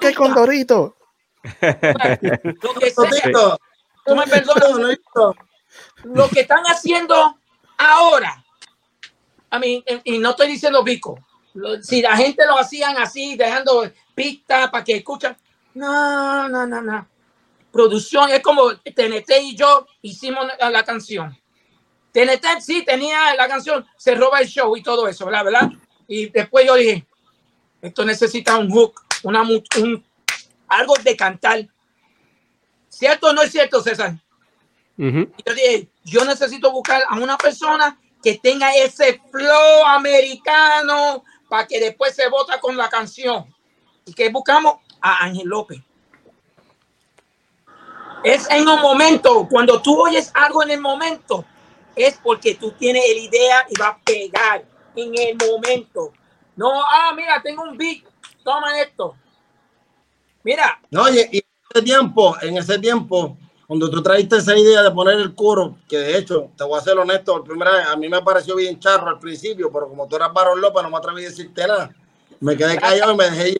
¿Qué 0.00 0.14
con 0.14 0.34
Dorito? 0.34 0.96
Lo 6.04 6.28
que 6.28 6.40
están 6.40 6.64
haciendo 6.64 7.38
ahora, 7.76 8.44
a 9.50 9.58
mí, 9.58 9.84
y 10.04 10.18
no 10.18 10.30
estoy 10.30 10.48
diciendo 10.48 10.82
Vico, 10.82 11.18
si 11.82 12.02
la 12.02 12.16
gente 12.16 12.46
lo 12.46 12.58
hacían 12.58 12.96
así, 12.98 13.36
dejando 13.36 13.90
pistas 14.18 14.68
para 14.70 14.82
que 14.82 14.96
escuchen, 14.96 15.36
no, 15.74 16.48
no, 16.48 16.66
no, 16.66 16.82
no. 16.82 17.08
Producción 17.70 18.30
es 18.30 18.42
como 18.42 18.74
TNT 18.76 19.30
y 19.42 19.54
yo 19.54 19.86
hicimos 20.02 20.44
la 20.58 20.84
canción. 20.84 21.38
TNT 22.10 22.60
sí 22.60 22.84
tenía 22.84 23.34
la 23.36 23.46
canción, 23.46 23.86
se 23.96 24.16
roba 24.16 24.40
el 24.40 24.48
show 24.48 24.76
y 24.76 24.82
todo 24.82 25.06
eso, 25.06 25.30
la 25.30 25.44
verdad. 25.44 25.70
Y 26.08 26.30
después 26.30 26.66
yo 26.66 26.74
dije, 26.74 27.06
esto 27.80 28.04
necesita 28.04 28.56
un 28.56 28.68
hook, 28.70 29.00
una, 29.22 29.42
un, 29.42 30.04
algo 30.66 30.94
de 31.04 31.16
cantar. 31.16 31.68
¿Cierto 32.88 33.28
o 33.28 33.32
no 33.32 33.42
es 33.42 33.52
cierto, 33.52 33.80
César? 33.80 34.16
yo 34.96 35.54
dije, 35.54 35.88
yo 36.02 36.24
necesito 36.24 36.72
buscar 36.72 37.04
a 37.08 37.20
una 37.20 37.38
persona 37.38 38.00
que 38.20 38.40
tenga 38.42 38.74
ese 38.74 39.20
flow 39.30 39.86
americano 39.86 41.22
para 41.48 41.68
que 41.68 41.78
después 41.78 42.16
se 42.16 42.28
vota 42.28 42.58
con 42.58 42.76
la 42.76 42.88
canción. 42.88 43.54
Y 44.08 44.14
que 44.14 44.30
buscamos 44.30 44.76
a 45.00 45.24
Ángel 45.24 45.46
López. 45.46 45.80
Es 48.24 48.50
en 48.50 48.66
un 48.66 48.80
momento, 48.80 49.46
cuando 49.48 49.80
tú 49.80 50.00
oyes 50.00 50.32
algo 50.34 50.62
en 50.62 50.70
el 50.70 50.80
momento, 50.80 51.44
es 51.94 52.18
porque 52.22 52.54
tú 52.54 52.72
tienes 52.72 53.04
la 53.06 53.20
idea 53.20 53.66
y 53.68 53.78
va 53.78 53.88
a 53.88 53.98
pegar 53.98 54.64
en 54.96 55.12
el 55.14 55.36
momento. 55.36 56.12
No, 56.56 56.82
ah, 56.82 57.12
mira, 57.14 57.40
tengo 57.42 57.62
un 57.62 57.76
beat, 57.76 58.02
toma 58.42 58.80
esto. 58.80 59.14
Mira. 60.42 60.80
No, 60.90 61.08
y 61.08 61.18
en 61.20 61.42
ese 61.70 61.82
tiempo, 61.84 62.36
en 62.40 62.56
ese 62.56 62.78
tiempo, 62.78 63.36
cuando 63.66 63.90
tú 63.90 64.02
trajiste 64.02 64.38
esa 64.38 64.56
idea 64.56 64.82
de 64.82 64.90
poner 64.90 65.20
el 65.20 65.34
coro, 65.34 65.76
que 65.86 65.98
de 65.98 66.16
hecho, 66.16 66.50
te 66.56 66.64
voy 66.64 66.78
a 66.78 66.82
ser 66.82 66.96
honesto, 66.98 67.44
primera 67.44 67.92
a 67.92 67.96
mí 67.96 68.08
me 68.08 68.22
pareció 68.22 68.56
bien 68.56 68.80
charro 68.80 69.08
al 69.08 69.18
principio, 69.18 69.70
pero 69.70 69.88
como 69.88 70.08
tú 70.08 70.16
eras 70.16 70.32
Barón 70.32 70.58
López, 70.58 70.82
no 70.82 70.88
me 70.88 70.96
atreví 70.96 71.22
a 71.22 71.28
decirte 71.28 71.66
nada. 71.66 71.94
Me 72.40 72.56
quedé 72.56 72.78
callado 72.78 73.12
y 73.12 73.16
me 73.16 73.24
dejé 73.24 73.50
ir. 73.50 73.58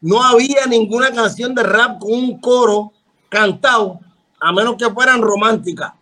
No 0.00 0.22
había 0.22 0.66
ninguna 0.66 1.12
canción 1.12 1.54
de 1.54 1.62
rap 1.62 2.00
con 2.00 2.12
un 2.12 2.40
coro 2.40 2.92
cantado, 3.28 4.00
a 4.40 4.52
menos 4.52 4.76
que 4.76 4.88
fueran 4.90 5.22
románticas. 5.22 5.92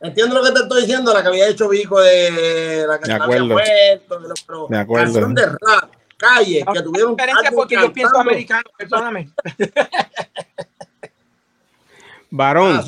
Entiendo 0.00 0.36
lo 0.36 0.44
que 0.44 0.52
te 0.52 0.60
estoy 0.60 0.82
diciendo, 0.82 1.12
la 1.12 1.22
que 1.22 1.28
había 1.28 1.48
hecho 1.48 1.68
Vico 1.68 2.00
de 2.00 2.86
la 2.86 3.00
que 3.00 3.12
había 3.12 3.42
muerto, 3.42 4.20
de 4.68 4.86
canción 4.86 5.34
de 5.34 5.46
rap 5.46 5.98
calle 6.18 6.64
que 6.72 6.82
tuvieron 6.82 7.16
porque 7.54 7.76
yo 7.76 7.92
pienso 7.92 8.18
americano, 8.18 8.64
perdóname. 8.76 9.30
Varón, 12.30 12.76
ah, 12.76 12.84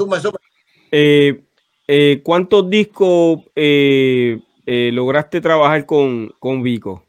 eh, 0.91 1.43
eh, 1.89 2.21
¿cuántos 2.23 2.69
discos 2.69 3.41
eh, 3.55 4.39
lograste 4.67 5.41
trabajar 5.41 5.87
con, 5.87 6.35
con 6.39 6.63
Vico? 6.63 7.07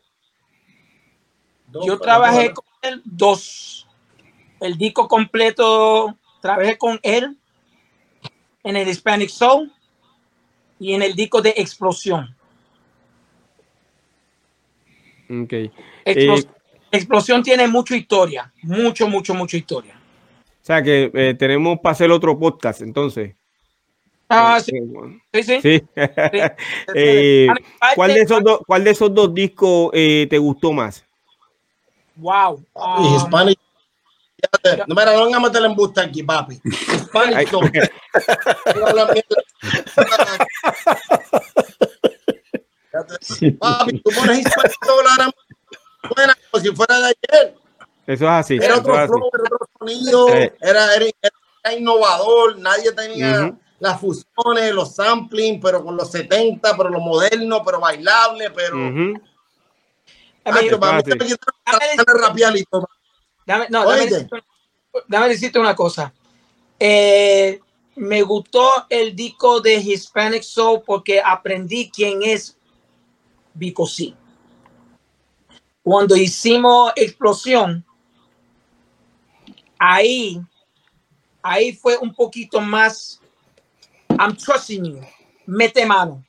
Yo 1.85 1.99
trabajé 1.99 2.53
con 2.53 2.65
él 2.81 3.01
dos. 3.05 3.87
El 4.59 4.77
disco 4.77 5.07
completo 5.07 6.17
trabajé 6.41 6.77
con 6.77 6.99
él 7.03 7.37
en 8.63 8.75
el 8.75 8.87
Hispanic 8.87 9.29
Soul 9.29 9.71
y 10.79 10.93
en 10.93 11.01
el 11.01 11.15
disco 11.15 11.41
de 11.41 11.53
Explosión. 11.57 12.35
Okay. 15.43 15.71
Eh, 16.03 16.43
explosión 16.91 17.41
tiene 17.41 17.65
mucha 17.67 17.95
historia, 17.95 18.51
mucho, 18.63 19.07
mucho, 19.07 19.33
mucha 19.33 19.55
historia. 19.55 19.95
O 19.95 20.65
sea 20.65 20.83
que 20.83 21.09
eh, 21.13 21.33
tenemos 21.35 21.79
para 21.79 21.93
hacer 21.93 22.11
otro 22.11 22.37
podcast, 22.37 22.81
entonces. 22.81 23.33
Ah, 24.27 24.59
sí. 24.59 24.73
Sí, 25.33 25.61
sí. 25.61 25.83
Eh, 26.93 27.47
¿cuál, 27.95 28.13
de 28.13 28.21
esos 28.21 28.43
dos, 28.43 28.59
¿Cuál 28.67 28.83
de 28.83 28.91
esos 28.91 29.13
dos 29.13 29.33
discos 29.33 29.91
te 29.91 30.37
gustó 30.37 30.73
más? 30.73 31.05
Wow. 32.15 32.63
Um, 32.73 33.15
Hispanic. 33.15 33.59
No, 34.87 34.95
me 34.95 35.05
no 35.05 35.25
van 35.25 35.35
a 35.35 35.39
meter 35.39 35.63
en 35.65 35.75
busta 35.75 36.01
aquí, 36.01 36.23
papi. 36.23 36.59
Hispanic. 36.65 37.51
Papi, 43.59 43.99
tú 43.99 44.11
pones 44.15 44.39
Hispanic 44.39 44.73
buena 46.15 46.37
como 46.49 46.63
si 46.63 46.71
fuera 46.71 46.99
de 46.99 47.05
ayer. 47.05 47.55
Eso 48.07 48.25
es 48.25 48.31
así. 48.31 48.57
Era 48.61 48.77
otro 48.77 48.93
flow, 48.93 49.29
era 49.33 49.43
otro 49.43 49.69
sonido, 49.79 50.29
era, 50.29 50.95
era, 50.95 50.95
era, 50.95 51.77
innovador, 51.77 52.57
nadie 52.57 52.91
tenía 52.91 53.55
las 53.79 53.99
fusiones, 53.99 54.73
los 54.73 54.95
sampling, 54.95 55.59
pero 55.59 55.83
con 55.83 55.95
los 55.95 56.11
70, 56.11 56.75
pero 56.75 56.89
lo 56.89 56.99
moderno, 56.99 57.63
pero 57.63 57.79
bailable, 57.79 58.49
pero. 58.51 58.75
Uh 58.77 58.89
-huh. 58.89 59.21
Mí, 60.43 60.51
dame, 63.45 63.67
no, 63.69 63.85
dame, 63.85 64.05
decirte, 64.07 64.43
dame 65.07 65.27
decirte 65.29 65.59
una 65.59 65.75
cosa. 65.75 66.13
Eh, 66.79 67.59
me 67.95 68.21
gustó 68.23 68.87
el 68.89 69.15
disco 69.15 69.61
de 69.61 69.75
Hispanic 69.75 70.41
Soul 70.41 70.81
porque 70.85 71.21
aprendí 71.21 71.91
quién 71.91 72.23
es 72.23 72.57
Vico 73.53 73.85
C. 73.85 74.15
Cuando 75.83 76.15
hicimos 76.15 76.91
Explosión, 76.95 77.85
ahí, 79.77 80.41
ahí 81.41 81.73
fue 81.73 81.97
un 81.97 82.13
poquito 82.13 82.61
más, 82.61 83.19
I'm 84.09 84.35
trusting 84.35 84.85
you, 84.85 85.01
mete 85.45 85.85
mano. 85.85 86.23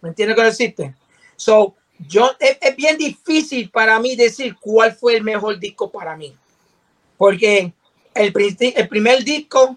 ¿Me 0.00 0.10
entiendes 0.10 0.36
lo 0.36 0.42
que 0.42 0.48
decirte? 0.48 0.94
So, 1.36 1.74
yo, 2.06 2.30
es, 2.38 2.58
es, 2.60 2.76
bien 2.76 2.96
difícil 2.96 3.70
para 3.70 3.98
mí 3.98 4.14
decir 4.14 4.56
cuál 4.60 4.94
fue 4.94 5.16
el 5.16 5.24
mejor 5.24 5.58
disco 5.58 5.90
para 5.90 6.16
mí. 6.16 6.34
Porque 7.16 7.72
el, 8.14 8.32
el 8.76 8.88
primer 8.88 9.24
disco, 9.24 9.76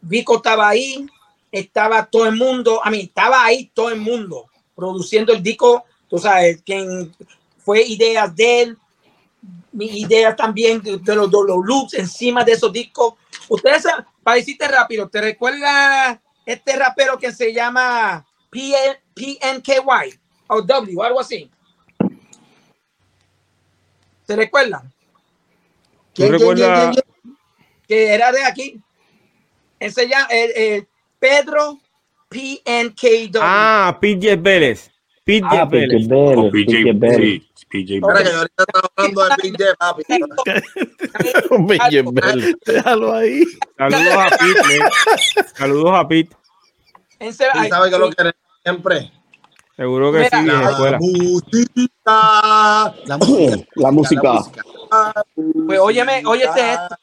Vico 0.00 0.36
estaba 0.36 0.68
ahí, 0.68 1.06
estaba 1.52 2.04
todo 2.06 2.26
el 2.26 2.36
mundo, 2.36 2.80
a 2.84 2.90
mí 2.90 3.00
estaba 3.02 3.44
ahí 3.44 3.70
todo 3.72 3.90
el 3.90 4.00
mundo 4.00 4.46
produciendo 4.74 5.32
el 5.32 5.42
disco, 5.42 5.84
tú 6.08 6.18
sabes, 6.18 6.60
quien 6.62 7.14
fue 7.58 7.82
ideas 7.82 8.34
de 8.34 8.62
él, 8.62 8.78
mi 9.72 9.86
idea 9.86 10.34
también 10.34 10.82
de, 10.82 11.14
los, 11.14 11.30
de 11.30 11.36
los 11.46 11.64
looks 11.64 11.94
encima 11.94 12.44
de 12.44 12.52
esos 12.52 12.72
discos. 12.72 13.14
Ustedes, 13.48 13.84
para 14.22 14.36
decirte 14.36 14.66
rápido, 14.66 15.08
¿te 15.08 15.20
recuerda 15.20 16.20
este 16.44 16.76
rapero 16.76 17.18
que 17.18 17.32
se 17.32 17.52
llama 17.52 18.26
PNKY 18.50 20.23
o 20.48 20.62
W, 20.62 21.02
algo 21.02 21.20
así? 21.20 21.50
¿Se 24.26 24.36
recuerdan? 24.36 24.90
¿Quién, 26.14 26.32
recuerda? 26.32 26.92
que 27.86 28.14
era 28.14 28.32
de 28.32 28.44
aquí. 28.44 28.80
Ese 29.78 30.08
ya, 30.08 30.26
eh, 30.30 30.52
eh, 30.56 30.86
Pedro 31.18 31.78
PNKW. 32.28 33.38
Ah, 33.42 33.98
PJ 34.00 34.36
Vélez. 34.36 34.90
PJ 35.24 35.46
Ah, 35.50 35.64
Vélez. 35.64 36.06
PJ 36.06 36.08
Vélez, 36.08 36.38
O 36.38 36.50
PJ, 36.50 36.72
PJ 36.72 36.92
Vélez. 36.94 37.42
sí, 37.54 37.66
PJ 37.68 38.00
Vélez. 38.06 38.34
ahorita 38.34 38.64
estaba 38.66 38.90
hablando 38.96 39.24
de 39.24 39.36
PJ, 39.42 39.74
papi. 39.78 40.02
PJ 41.68 42.02
Vélez. 42.12 42.54
Déjalo 42.64 43.12
ahí. 43.14 43.44
Saludos 43.76 44.16
a 44.16 44.28
Pete. 44.38 44.80
Saludos 45.54 45.92
a 45.94 46.08
Pete. 46.08 46.36
Sabes 47.32 47.90
que 47.92 47.98
lo 47.98 48.10
queremos 48.10 48.34
siempre. 48.62 49.12
Seguro 49.76 50.12
que 50.12 50.18
Mira, 50.18 50.30
sí, 50.30 50.36
en 50.36 50.46
la 50.46 50.60
La 50.62 50.70
escuela. 50.70 50.98
música. 51.00 52.94
La 53.06 53.18
música. 53.18 53.66
La 53.76 53.90
música. 53.90 54.32
Pues 55.66 55.80
óyeme, 55.80 56.22
óyete 56.24 56.72
esto. 56.72 56.96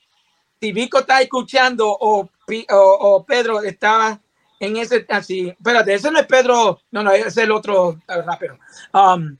Si 0.61 0.71
Vico 0.71 0.99
está 0.99 1.21
escuchando 1.21 1.89
o, 1.89 2.21
o, 2.21 2.77
o 2.99 3.25
Pedro 3.25 3.61
estaba 3.61 4.19
en 4.59 4.77
ese 4.77 5.05
así, 5.09 5.49
espérate, 5.49 5.95
ese 5.95 6.11
no 6.11 6.19
es 6.19 6.27
Pedro, 6.27 6.79
no, 6.91 7.01
no, 7.03 7.11
ese 7.11 7.27
es 7.29 7.37
el 7.37 7.51
otro 7.51 7.99
rapero. 8.07 8.59
Um, 8.93 9.35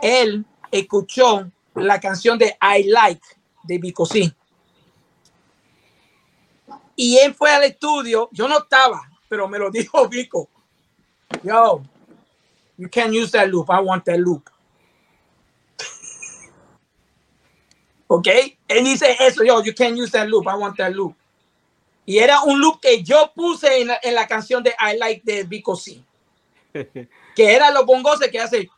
él 0.00 0.44
escuchó 0.72 1.48
la 1.76 2.00
canción 2.00 2.36
de 2.36 2.56
I 2.60 2.84
Like 2.90 3.22
de 3.62 3.78
Vico 3.78 4.04
sí. 4.04 4.34
Y 6.96 7.16
él 7.18 7.32
fue 7.34 7.52
al 7.52 7.62
estudio, 7.64 8.28
yo 8.32 8.48
no 8.48 8.58
estaba, 8.58 9.00
pero 9.28 9.48
me 9.48 9.58
lo 9.58 9.70
dijo 9.72 10.08
Vico. 10.08 10.48
Yo, 11.42 11.80
you 12.76 12.88
can't 12.88 13.12
use 13.12 13.30
that 13.32 13.48
loop, 13.48 13.70
I 13.70 13.80
want 13.80 14.04
that 14.04 14.18
loop. 14.18 14.48
¿Ok? 18.08 18.28
Él 18.68 18.84
dice 18.84 19.16
eso, 19.20 19.44
yo, 19.44 19.62
you 19.62 19.74
can't 19.74 19.96
use 19.96 20.10
that 20.12 20.28
loop, 20.28 20.46
I 20.46 20.56
want 20.56 20.76
that 20.78 20.92
loop. 20.92 21.14
Y 22.06 22.18
era 22.18 22.42
un 22.42 22.60
loop 22.60 22.80
que 22.80 23.02
yo 23.02 23.32
puse 23.34 23.80
en 23.80 23.88
la, 23.88 23.98
en 24.02 24.14
la 24.14 24.26
canción 24.26 24.62
de 24.62 24.74
I 24.78 24.98
Like 24.98 25.22
de 25.24 25.44
Vico 25.44 25.76
C. 25.76 26.02
Que 27.34 27.52
era 27.52 27.72
los 27.72 27.84
bongos 27.84 28.20
que 28.30 28.38
hace. 28.38 28.70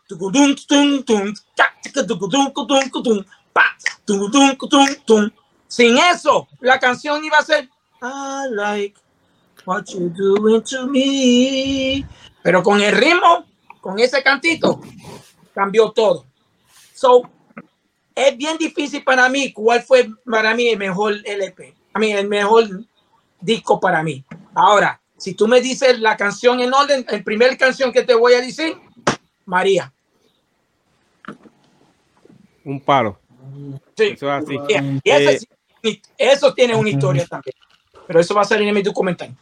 Sin 5.69 5.99
eso, 5.99 6.49
la 6.61 6.79
canción 6.79 7.23
iba 7.23 7.37
a 7.37 7.45
ser 7.45 7.69
I 8.03 8.47
like 8.51 8.99
what 9.67 9.89
you 9.89 10.09
doing 10.09 10.63
to 10.63 10.87
me. 10.87 12.07
Pero 12.43 12.63
con 12.63 12.81
el 12.81 12.97
ritmo, 12.97 13.45
con 13.87 14.01
ese 14.01 14.21
cantito, 14.21 14.81
cambió 15.55 15.93
todo. 15.93 16.27
So, 16.93 17.23
es 18.17 18.37
bien 18.37 18.59
difícil 18.59 19.05
para 19.05 19.29
mí 19.29 19.53
cuál 19.53 19.81
fue 19.81 20.11
para 20.29 20.57
mí 20.57 20.67
el 20.71 20.77
mejor 20.77 21.15
LP, 21.25 21.73
a 21.93 21.99
mí 22.01 22.11
el 22.11 22.27
mejor 22.27 22.69
disco 23.41 23.79
para 23.79 24.03
mí. 24.03 24.25
Ahora, 24.57 25.01
si 25.17 25.35
tú 25.35 25.47
me 25.47 25.61
dices 25.61 26.01
la 26.01 26.17
canción 26.17 26.59
en 26.59 26.75
orden, 26.75 27.07
el 27.09 27.23
primer 27.23 27.57
canción 27.57 27.93
que 27.93 28.03
te 28.03 28.15
voy 28.17 28.35
a 28.35 28.41
decir, 28.41 28.77
María. 29.45 29.93
Un 32.65 32.81
palo. 32.81 33.21
Sí. 33.97 34.15
Eso 34.17 34.27
es 34.37 34.43
así. 34.43 34.55
Y- 34.69 35.01
y 35.05 35.11
eso, 35.13 35.31
Eh, 35.31 35.39
sí- 35.85 36.03
eso 36.19 36.53
tiene 36.55 36.75
una 36.75 36.91
historia 36.91 37.25
también. 37.31 37.55
Pero 38.05 38.19
eso 38.19 38.35
va 38.35 38.41
a 38.41 38.45
salir 38.47 38.67
en 38.67 38.75
mi 38.75 38.83
documental. 38.83 39.33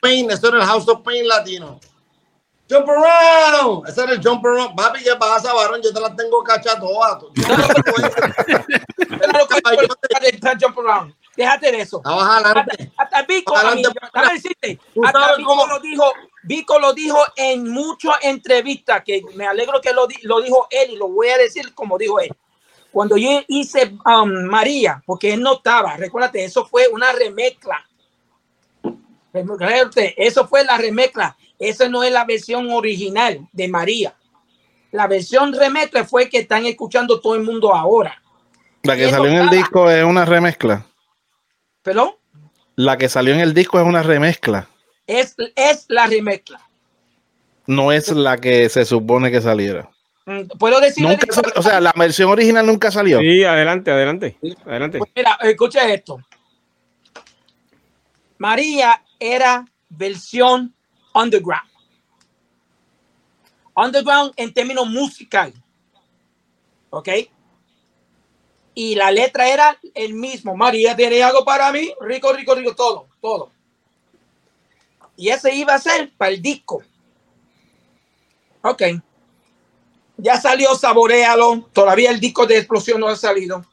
Pain, 0.00 0.30
eso 0.30 0.48
era 0.48 0.58
el 0.58 0.64
House 0.64 0.88
of 0.88 1.00
Pain 1.02 1.26
latino. 1.26 1.80
Jump 2.70 2.86
around. 2.88 3.88
Ese 3.88 4.02
era 4.02 4.12
el 4.12 4.22
jump 4.22 4.44
around. 4.44 4.76
Papi, 4.76 5.02
¿qué 5.02 5.16
pasa, 5.16 5.52
varón? 5.54 5.80
Yo 5.82 5.92
te 5.92 6.00
las 6.00 6.14
tengo 6.14 6.42
cachadas 6.42 6.80
todas. 6.80 7.24
Jump 10.60 10.78
around. 10.78 11.14
Déjate 11.36 11.72
de 11.72 11.80
eso. 11.80 12.02
Adelante. 12.04 12.90
Hasta, 12.96 13.16
hasta 13.16 13.22
Vico, 13.22 13.56
Adelante. 13.56 13.88
decirte, 14.32 14.80
hasta 15.04 15.36
Vico 15.36 15.48
cómo- 15.48 15.66
lo 15.66 15.78
dijo, 15.78 16.12
Vico 16.42 16.78
lo 16.80 16.92
dijo 16.92 17.18
en 17.36 17.70
muchas 17.70 18.16
entrevistas, 18.22 19.02
que 19.04 19.22
me 19.34 19.46
alegro 19.46 19.80
que 19.80 19.92
lo, 19.92 20.08
lo 20.22 20.40
dijo 20.40 20.66
él 20.70 20.90
y 20.90 20.96
lo 20.96 21.08
voy 21.08 21.28
a 21.28 21.38
decir 21.38 21.72
como 21.74 21.96
dijo 21.96 22.18
él. 22.20 22.34
Cuando 22.90 23.16
yo 23.16 23.42
hice 23.46 23.94
um, 24.04 24.46
María, 24.46 25.02
porque 25.06 25.34
él 25.34 25.40
no 25.40 25.54
estaba, 25.54 25.96
recuérdate, 25.96 26.44
eso 26.44 26.66
fue 26.66 26.88
una 26.88 27.12
remezcla. 27.12 27.84
Eso 29.32 30.46
fue 30.48 30.64
la 30.64 30.78
remezcla. 30.78 31.36
Esa 31.58 31.88
no 31.88 32.02
es 32.04 32.12
la 32.12 32.24
versión 32.24 32.70
original 32.70 33.46
de 33.52 33.68
María. 33.68 34.14
La 34.90 35.06
versión 35.06 35.52
remezcla 35.52 36.04
fue 36.04 36.28
que 36.28 36.38
están 36.38 36.64
escuchando 36.66 37.20
todo 37.20 37.34
el 37.34 37.42
mundo 37.42 37.74
ahora. 37.74 38.22
La 38.82 38.96
que 38.96 39.10
salió 39.10 39.30
en 39.30 39.36
el 39.36 39.50
disco 39.50 39.90
es 39.90 40.04
una 40.04 40.24
remezcla. 40.24 40.86
¿Perdón? 41.82 42.12
La 42.76 42.96
que 42.96 43.08
salió 43.08 43.34
en 43.34 43.40
el 43.40 43.54
disco 43.54 43.78
es 43.80 43.86
una 43.86 44.02
remezcla. 44.02 44.68
Es, 45.06 45.34
es 45.56 45.84
la 45.88 46.06
remezcla. 46.06 46.60
No 47.66 47.92
es 47.92 48.10
la 48.12 48.38
que 48.38 48.68
se 48.68 48.84
supone 48.84 49.30
que 49.30 49.40
saliera. 49.42 49.90
Mm, 50.26 50.42
¿Puedo 50.58 50.80
decir? 50.80 51.06
Nunca 51.06 51.26
sal- 51.30 51.52
o 51.56 51.62
sea, 51.62 51.80
la 51.80 51.92
versión 51.96 52.30
original 52.30 52.64
nunca 52.64 52.90
salió. 52.90 53.18
Sí, 53.20 53.44
adelante, 53.44 53.90
adelante. 53.90 54.38
Adelante. 54.64 54.98
Pues 54.98 55.10
mira, 55.14 55.38
escucha 55.42 55.92
esto. 55.92 56.18
María 58.38 59.02
era 59.18 59.64
versión 59.88 60.74
underground. 61.14 61.70
Underground 63.74 64.32
en 64.36 64.52
términos 64.52 64.88
musical. 64.88 65.52
¿Ok? 66.90 67.08
Y 68.74 68.94
la 68.94 69.10
letra 69.10 69.48
era 69.48 69.78
el 69.94 70.14
mismo. 70.14 70.56
María 70.56 70.96
tiene 70.96 71.22
algo 71.22 71.44
para 71.44 71.70
mí. 71.72 71.92
Rico, 72.00 72.32
rico, 72.32 72.54
rico, 72.54 72.74
todo, 72.74 73.08
todo. 73.20 73.50
Y 75.16 75.28
ese 75.28 75.54
iba 75.54 75.74
a 75.74 75.78
ser 75.78 76.12
para 76.16 76.32
el 76.32 76.40
disco. 76.40 76.82
Ok. 78.62 78.82
Ya 80.16 80.40
salió 80.40 80.74
Saborealo. 80.74 81.68
Todavía 81.72 82.10
el 82.10 82.20
disco 82.20 82.46
de 82.46 82.58
explosión 82.58 83.00
no 83.00 83.08
ha 83.08 83.16
salido 83.16 83.64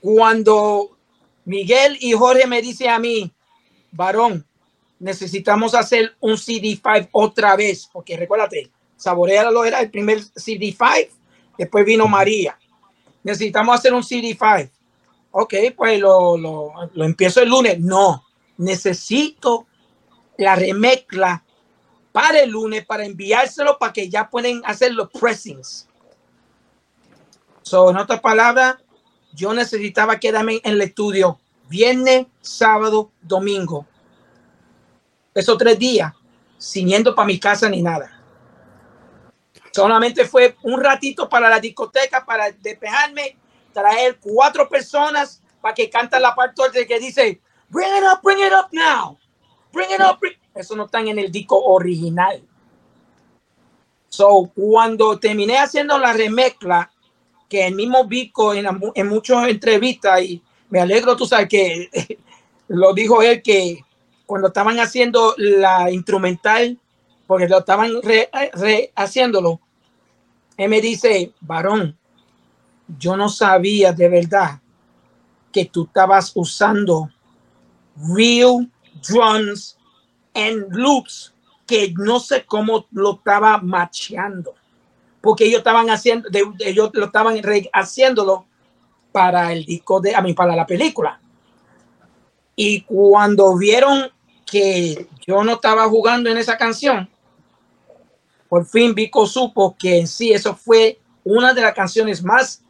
cuando 0.00 0.96
Miguel 1.44 1.98
y 2.00 2.12
Jorge 2.12 2.46
me 2.46 2.62
dicen 2.62 2.90
a 2.90 2.98
mí, 3.00 3.32
varón, 3.92 4.44
necesitamos 4.98 5.74
hacer 5.74 6.16
un 6.20 6.34
CD5 6.34 7.08
otra 7.12 7.56
vez, 7.56 7.88
porque 7.92 8.16
recuérdate, 8.16 8.70
Saborealo 8.96 9.64
era 9.64 9.80
el 9.80 9.90
primer 9.90 10.20
CD5, 10.20 11.08
después 11.58 11.84
vino 11.84 12.08
María. 12.08 12.58
Necesitamos 13.22 13.78
hacer 13.78 13.92
un 13.92 14.02
CD5. 14.02 14.70
Ok, 15.32 15.54
pues 15.76 16.00
lo, 16.00 16.36
lo, 16.36 16.72
lo 16.94 17.04
empiezo 17.04 17.42
el 17.42 17.50
lunes. 17.50 17.78
No, 17.78 18.24
necesito 18.56 19.66
la 20.38 20.54
remezcla 20.54 21.44
para 22.12 22.40
el 22.40 22.50
lunes 22.50 22.86
para 22.86 23.04
enviárselo 23.04 23.78
para 23.78 23.92
que 23.92 24.08
ya 24.08 24.30
pueden 24.30 24.62
hacer 24.64 24.94
los 24.94 25.10
pressings. 25.10 25.86
So, 27.62 27.90
en 27.90 27.96
otras 27.96 28.20
palabras, 28.20 28.76
yo 29.34 29.52
necesitaba 29.52 30.18
quedarme 30.18 30.60
en 30.64 30.72
el 30.72 30.80
estudio 30.80 31.38
viernes, 31.68 32.26
sábado, 32.40 33.10
domingo. 33.22 33.86
Esos 35.34 35.58
tres 35.58 35.78
días, 35.78 36.12
sin 36.58 36.88
yendo 36.88 37.14
para 37.14 37.26
mi 37.26 37.38
casa 37.38 37.68
ni 37.68 37.82
nada. 37.82 38.12
Solamente 39.72 40.24
fue 40.24 40.56
un 40.62 40.80
ratito 40.80 41.28
para 41.28 41.50
la 41.50 41.60
discoteca, 41.60 42.24
para 42.24 42.50
despejarme 42.50 43.36
traer 43.72 44.18
cuatro 44.18 44.66
personas 44.68 45.42
para 45.60 45.74
que 45.74 45.90
canten 45.90 46.22
la 46.22 46.34
parte 46.34 46.86
que 46.86 46.98
dice, 46.98 47.40
bring 47.68 47.88
it 47.88 48.04
up, 48.10 48.20
bring 48.22 48.38
it 48.38 48.52
up 48.52 48.68
now, 48.72 49.18
bring 49.72 49.90
it 49.90 50.00
up. 50.00 50.18
Eso 50.54 50.74
no 50.74 50.86
está 50.86 51.00
en 51.00 51.18
el 51.18 51.30
disco 51.30 51.62
original. 51.62 52.42
So, 54.08 54.50
cuando 54.54 55.18
terminé 55.18 55.58
haciendo 55.58 55.98
la 55.98 56.14
remezcla, 56.14 56.90
que 57.48 57.66
el 57.66 57.74
mismo 57.74 58.06
Vico 58.06 58.54
en, 58.54 58.66
en 58.94 59.08
muchas 59.08 59.46
entrevistas, 59.48 60.22
y 60.22 60.42
me 60.68 60.80
alegro, 60.80 61.16
tú 61.16 61.26
sabes 61.26 61.48
que 61.48 62.18
lo 62.68 62.92
dijo 62.92 63.22
él, 63.22 63.42
que 63.42 63.80
cuando 64.26 64.48
estaban 64.48 64.78
haciendo 64.80 65.34
la 65.38 65.90
instrumental, 65.90 66.78
porque 67.26 67.48
lo 67.48 67.58
estaban 67.58 67.92
haciéndolo, 68.94 69.60
él 70.56 70.68
me 70.68 70.80
dice, 70.80 71.32
varón, 71.40 71.96
yo 72.98 73.16
no 73.16 73.28
sabía 73.28 73.92
de 73.92 74.08
verdad 74.08 74.60
que 75.52 75.64
tú 75.64 75.84
estabas 75.84 76.32
usando 76.34 77.10
real 77.96 78.70
drums 79.08 79.76
and 80.34 80.66
loops 80.70 81.32
que 81.66 81.92
no 81.96 82.20
sé 82.20 82.44
cómo 82.44 82.86
lo 82.92 83.14
estaba 83.14 83.58
macheando 83.58 84.54
porque 85.20 85.46
ellos 85.46 85.58
estaban 85.58 85.90
haciendo 85.90 86.28
ellos 86.60 86.90
lo 86.92 87.06
estaban 87.06 87.40
haciéndolo 87.72 88.46
para 89.16 89.50
el 89.50 89.64
disco 89.64 89.98
de 89.98 90.14
a 90.14 90.20
mí 90.20 90.34
para 90.34 90.54
la 90.54 90.66
película 90.66 91.18
y 92.54 92.82
cuando 92.82 93.56
vieron 93.56 94.10
que 94.44 95.08
yo 95.26 95.42
no 95.42 95.54
estaba 95.54 95.88
jugando 95.88 96.28
en 96.28 96.36
esa 96.36 96.58
canción 96.58 97.08
por 98.50 98.66
fin 98.66 98.94
Vico 98.94 99.26
supo 99.26 99.74
que 99.78 100.00
en 100.00 100.06
sí 100.06 100.34
eso 100.34 100.54
fue 100.54 101.00
una 101.24 101.54
de 101.54 101.62
las 101.62 101.72
canciones 101.72 102.22
más 102.22 102.62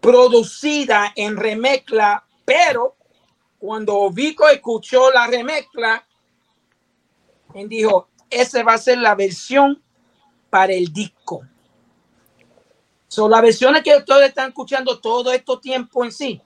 producida 0.00 1.12
en 1.14 1.36
remezcla, 1.36 2.24
pero 2.44 2.96
cuando 3.60 4.10
Vico 4.10 4.48
escuchó 4.48 5.12
la 5.12 5.28
remezcla, 5.28 6.04
él 7.54 7.68
dijo, 7.68 8.08
esa 8.30 8.64
va 8.64 8.74
a 8.74 8.78
ser 8.78 8.98
la 8.98 9.14
versión 9.14 9.80
para 10.50 10.72
el 10.72 10.92
disco. 10.92 11.44
Son 13.08 13.30
las 13.30 13.42
versiones 13.42 13.82
que 13.82 13.96
ustedes 13.96 14.28
están 14.28 14.48
escuchando 14.48 14.98
todo 15.00 15.32
este 15.32 15.56
tiempo 15.60 16.04
en 16.04 16.12
sí. 16.12 16.40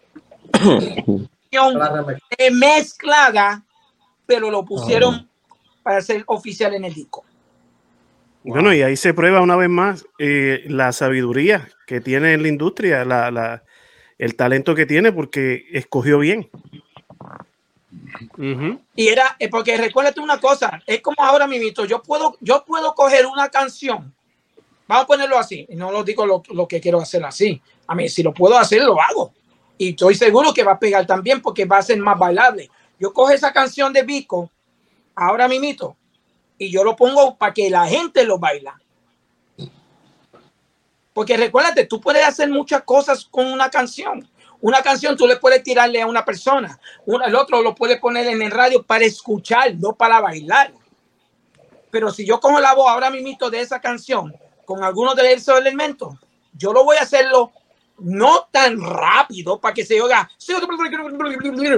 mezclada, 2.52 3.62
pero 4.24 4.50
lo 4.50 4.64
pusieron 4.64 5.14
ah. 5.14 5.54
para 5.82 6.00
ser 6.00 6.22
oficial 6.26 6.74
en 6.74 6.84
el 6.84 6.94
disco. 6.94 7.24
Bueno, 8.44 8.72
y 8.72 8.82
ahí 8.82 8.96
se 8.96 9.14
prueba 9.14 9.40
una 9.40 9.56
vez 9.56 9.68
más 9.68 10.04
eh, 10.18 10.64
la 10.66 10.92
sabiduría 10.92 11.68
que 11.86 12.00
tiene 12.00 12.32
en 12.32 12.42
la 12.42 12.48
industria, 12.48 13.04
la, 13.04 13.62
el 14.18 14.34
talento 14.34 14.74
que 14.74 14.86
tiene, 14.86 15.12
porque 15.12 15.66
escogió 15.72 16.18
bien. 16.18 16.50
Y 18.96 19.08
era, 19.08 19.36
eh, 19.38 19.48
porque 19.48 19.76
recuérdate 19.76 20.20
una 20.20 20.40
cosa, 20.40 20.82
es 20.86 21.00
como 21.00 21.16
ahora 21.20 21.46
mismo, 21.46 21.84
yo 21.84 22.02
puedo, 22.02 22.36
yo 22.40 22.64
puedo 22.64 22.94
coger 22.94 23.26
una 23.26 23.48
canción, 23.48 24.12
vamos 24.86 25.04
a 25.04 25.06
ponerlo 25.06 25.38
así, 25.38 25.66
no 25.70 25.90
lo 25.90 26.04
digo 26.04 26.26
lo, 26.26 26.68
que 26.68 26.80
quiero 26.80 27.00
hacer 27.00 27.24
así, 27.24 27.60
a 27.86 27.94
mí 27.94 28.08
si 28.08 28.22
lo 28.22 28.32
puedo 28.32 28.56
hacer, 28.58 28.82
lo 28.82 29.00
hago. 29.00 29.32
Y 29.78 29.90
estoy 29.90 30.14
seguro 30.14 30.52
que 30.52 30.62
va 30.62 30.72
a 30.72 30.78
pegar 30.78 31.06
también 31.06 31.40
porque 31.40 31.64
va 31.64 31.78
a 31.78 31.82
ser 31.82 31.98
más 31.98 32.18
bailable. 32.18 32.70
Yo 32.98 33.12
cojo 33.12 33.30
esa 33.30 33.52
canción 33.52 33.92
de 33.92 34.02
Vico, 34.02 34.50
ahora 35.14 35.48
mismo, 35.48 35.96
y 36.58 36.70
yo 36.70 36.84
lo 36.84 36.94
pongo 36.94 37.36
para 37.36 37.52
que 37.52 37.68
la 37.68 37.86
gente 37.86 38.24
lo 38.24 38.38
baila. 38.38 38.80
Porque 41.12 41.36
recuérdate, 41.36 41.86
tú 41.86 42.00
puedes 42.00 42.24
hacer 42.24 42.48
muchas 42.48 42.82
cosas 42.84 43.24
con 43.24 43.46
una 43.46 43.68
canción. 43.70 44.28
Una 44.60 44.80
canción 44.80 45.16
tú 45.16 45.26
le 45.26 45.36
puedes 45.36 45.62
tirarle 45.62 46.00
a 46.00 46.06
una 46.06 46.24
persona, 46.24 46.78
el 47.26 47.34
otro 47.34 47.62
lo 47.62 47.74
puede 47.74 47.98
poner 47.98 48.28
en 48.28 48.40
el 48.42 48.50
radio 48.52 48.84
para 48.84 49.04
escuchar, 49.04 49.74
no 49.74 49.94
para 49.94 50.20
bailar. 50.20 50.72
Pero 51.90 52.10
si 52.12 52.24
yo 52.24 52.38
cojo 52.38 52.60
la 52.60 52.72
voz 52.72 52.88
ahora 52.88 53.10
mismo 53.10 53.50
de 53.50 53.60
esa 53.60 53.80
canción 53.80 54.32
con 54.64 54.82
algunos 54.82 55.16
de 55.16 55.32
esos 55.32 55.58
elementos, 55.58 56.14
yo 56.52 56.72
lo 56.72 56.84
voy 56.84 56.96
a 56.96 57.02
hacerlo 57.02 57.52
no 57.98 58.48
tan 58.50 58.80
rápido 58.80 59.60
para 59.60 59.74
que 59.74 59.84
se 59.84 60.00
oiga. 60.00 60.28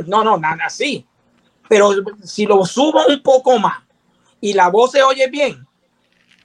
No, 0.07 0.25
no, 0.25 0.37
nada 0.37 0.65
así. 0.67 1.07
Pero 1.69 1.91
si 2.23 2.47
lo 2.47 2.65
subo 2.65 3.07
un 3.07 3.23
poco 3.23 3.59
más 3.59 3.83
y 4.41 4.53
la 4.53 4.69
voz 4.69 4.93
se 4.93 5.03
oye 5.03 5.29
bien, 5.29 5.67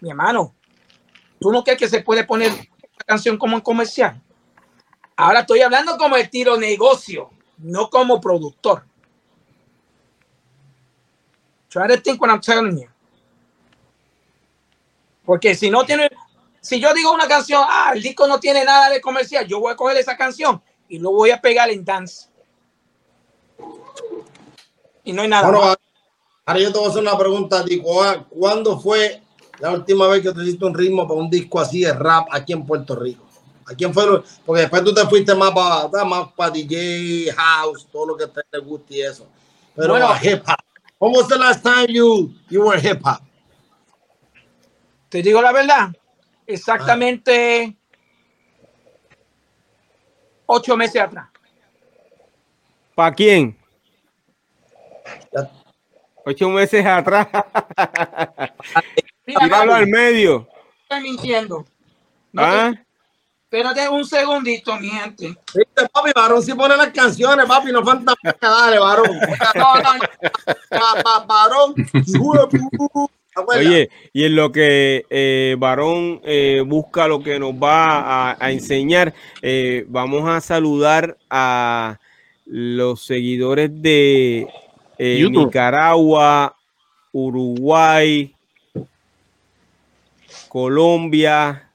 mi 0.01 0.09
hermano, 0.09 0.55
¿tú 1.39 1.51
no 1.51 1.63
crees 1.63 1.79
que 1.79 1.89
se 1.89 2.01
puede 2.01 2.23
poner 2.23 2.51
la 2.51 3.05
canción 3.05 3.37
como 3.37 3.55
en 3.55 3.61
comercial? 3.61 4.21
Ahora 5.15 5.41
estoy 5.41 5.61
hablando 5.61 5.97
como 5.97 6.15
el 6.15 6.29
tiro 6.29 6.57
negocio, 6.57 7.29
no 7.57 7.89
como 7.89 8.21
productor. 8.21 8.85
Try 11.69 11.87
to 11.87 12.01
think 12.01 12.21
what 12.21 12.29
I'm 12.29 12.41
telling 12.41 12.77
you. 12.77 12.89
Porque 15.25 15.53
si 15.53 15.69
no 15.69 15.85
tiene, 15.85 16.09
si 16.61 16.79
yo 16.79 16.93
digo 16.93 17.11
una 17.13 17.27
canción, 17.27 17.63
ah, 17.65 17.91
el 17.93 18.01
disco 18.01 18.27
no 18.27 18.39
tiene 18.39 18.63
nada 18.63 18.89
de 18.89 19.01
comercial, 19.01 19.47
yo 19.47 19.59
voy 19.59 19.73
a 19.73 19.75
coger 19.75 19.97
esa 19.97 20.17
canción 20.17 20.61
y 20.87 20.99
lo 20.99 21.11
voy 21.11 21.31
a 21.31 21.39
pegar 21.39 21.69
en 21.69 21.85
dance. 21.85 22.27
Y 25.03 25.13
no 25.13 25.21
hay 25.21 25.27
nada. 25.27 25.77
Ahora 26.45 26.61
yo 26.61 26.71
te 26.71 26.79
voy 26.79 26.87
a 26.87 26.89
hacer 26.89 27.01
una 27.01 27.17
pregunta, 27.17 27.63
Dico. 27.63 28.01
¿Cuándo 28.29 28.79
fue 28.79 29.21
la 29.59 29.71
última 29.71 30.07
vez 30.07 30.23
que 30.23 30.31
te 30.31 30.41
hiciste 30.41 30.65
un 30.65 30.73
ritmo 30.73 31.07
para 31.07 31.19
un 31.19 31.29
disco 31.29 31.59
así 31.59 31.81
de 31.81 31.93
rap 31.93 32.27
aquí 32.31 32.53
en 32.53 32.65
Puerto 32.65 32.95
Rico? 32.95 33.23
¿A 33.67 33.75
quién 33.75 33.93
fue? 33.93 34.03
Porque 34.45 34.61
después 34.61 34.83
tú 34.83 34.93
te 34.93 35.05
fuiste 35.05 35.35
más 35.35 35.51
para, 35.51 36.03
más 36.03 36.33
para 36.35 36.49
DJ, 36.49 37.31
house, 37.37 37.87
todo 37.91 38.07
lo 38.07 38.17
que 38.17 38.25
te 38.27 38.57
guste 38.57 38.95
y 38.95 39.01
eso. 39.01 39.27
Pero 39.75 39.89
bueno, 39.89 40.09
hip 40.23 40.41
hop. 40.47 40.57
When 40.97 41.13
was 41.13 41.27
the 41.27 41.37
last 41.37 41.63
time 41.63 41.87
you, 41.87 42.33
you 42.49 42.63
were 42.63 42.79
hip 42.81 42.99
hop? 43.05 43.21
Te 45.09 45.21
digo 45.21 45.41
la 45.41 45.51
verdad, 45.51 45.89
exactamente 46.49 47.77
ocho 50.45 50.75
meses 50.75 51.01
atrás. 51.01 51.29
¿Para 52.95 53.15
quién? 53.15 53.57
Ocho 56.25 56.49
meses 56.49 56.85
atrás. 56.85 57.27
Tíralo 59.25 59.73
al 59.73 59.87
medio. 59.87 60.47
Estoy 60.83 61.01
mintiendo. 61.01 61.65
No 62.31 62.41
¿Ah? 62.43 62.73
Espérate 63.43 63.89
un 63.89 64.05
segundito, 64.05 64.75
mi 64.77 64.89
gente. 64.89 65.35
¿Viste, 65.55 65.89
papi, 65.91 66.11
varón, 66.15 66.43
si 66.43 66.53
pone 66.53 66.77
las 66.77 66.89
canciones, 66.89 67.47
papi, 67.47 67.71
no 67.71 67.83
falta 67.83 68.13
dale, 68.39 68.77
varón. 68.77 69.19
No, 69.55 69.75
no, 70.75 71.25
varón. 71.25 71.73
Oye, 73.35 73.89
y 74.11 74.25
en 74.25 74.35
lo 74.35 74.51
que 74.51 75.05
eh, 75.09 75.55
Varón 75.57 76.19
eh, 76.23 76.63
busca 76.65 77.07
lo 77.07 77.21
que 77.21 77.39
nos 77.39 77.53
va 77.53 78.31
a, 78.31 78.51
enseñar, 78.51 79.13
eh, 79.41 79.85
vamos 79.87 80.27
a 80.27 80.41
saludar 80.41 81.17
a 81.29 81.99
los 82.45 83.05
seguidores 83.05 83.69
de 83.81 84.47
eh, 84.97 85.27
Nicaragua, 85.29 86.57
Uruguay, 87.11 88.35
Colombia, 90.47 91.71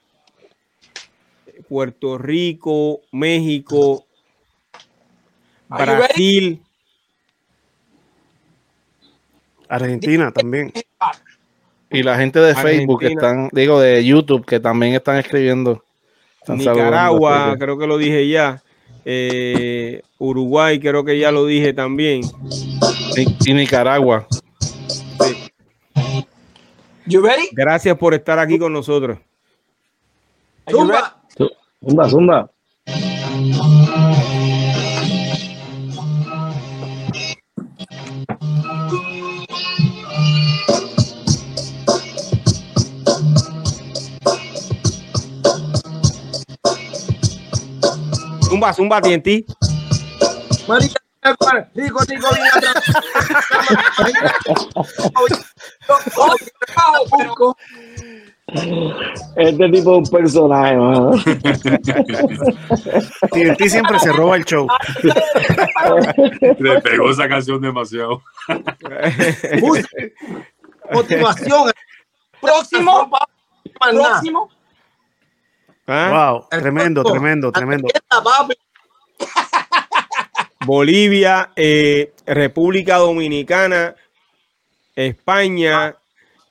Puerto 1.68 2.18
Rico, 2.18 3.00
México, 3.12 4.04
Brasil. 5.68 6.60
Argentina 9.68 10.30
también. 10.30 10.72
Y 11.94 12.02
la 12.02 12.16
gente 12.18 12.40
de 12.40 12.54
Facebook 12.54 13.00
que 13.00 13.06
están, 13.08 13.48
digo, 13.52 13.80
de 13.80 14.04
YouTube 14.04 14.44
que 14.44 14.58
también 14.58 14.94
están 14.94 15.16
escribiendo. 15.16 15.84
Nicaragua, 16.48 17.56
creo 17.58 17.78
que 17.78 17.86
lo 17.86 17.96
dije 17.96 18.28
ya. 18.28 18.62
Eh, 19.04 20.02
Uruguay, 20.18 20.80
creo 20.80 21.04
que 21.04 21.18
ya 21.18 21.30
lo 21.30 21.46
dije 21.46 21.72
también. 21.72 22.22
Y, 23.46 23.54
Nicaragua. 23.54 24.26
Gracias 27.52 27.96
por 27.96 28.14
estar 28.14 28.38
aquí 28.38 28.58
con 28.58 28.72
nosotros. 28.72 29.18
Zumba. 30.68 31.22
Zumba, 31.80 32.08
zumba. 32.08 32.50
Zumba, 48.72 48.72
zumba, 48.72 49.00
TNT. 49.02 49.44
Marica, 50.66 51.00
rico, 51.74 52.00
rico, 52.06 52.28
Este 59.36 59.68
tipo 59.70 59.92
es 59.92 59.98
un 59.98 60.04
personaje. 60.10 60.76
TNT 63.30 63.68
siempre 63.68 63.98
se 63.98 64.12
roba 64.12 64.36
el 64.36 64.44
show. 64.44 64.66
Le 66.58 66.80
pegó 66.80 67.10
esa 67.10 67.28
canción 67.28 67.60
demasiado. 67.60 68.22
Motivación. 70.90 71.72
Próximo. 72.40 73.10
Próximo. 73.78 74.53
¿Ah? 75.86 76.38
Wow, 76.50 76.60
tremendo, 76.60 77.02
tremendo, 77.04 77.52
tremendo. 77.52 77.88
Bolivia, 80.66 81.50
eh, 81.56 82.12
República 82.26 82.96
Dominicana, 82.96 83.94
España. 84.96 85.94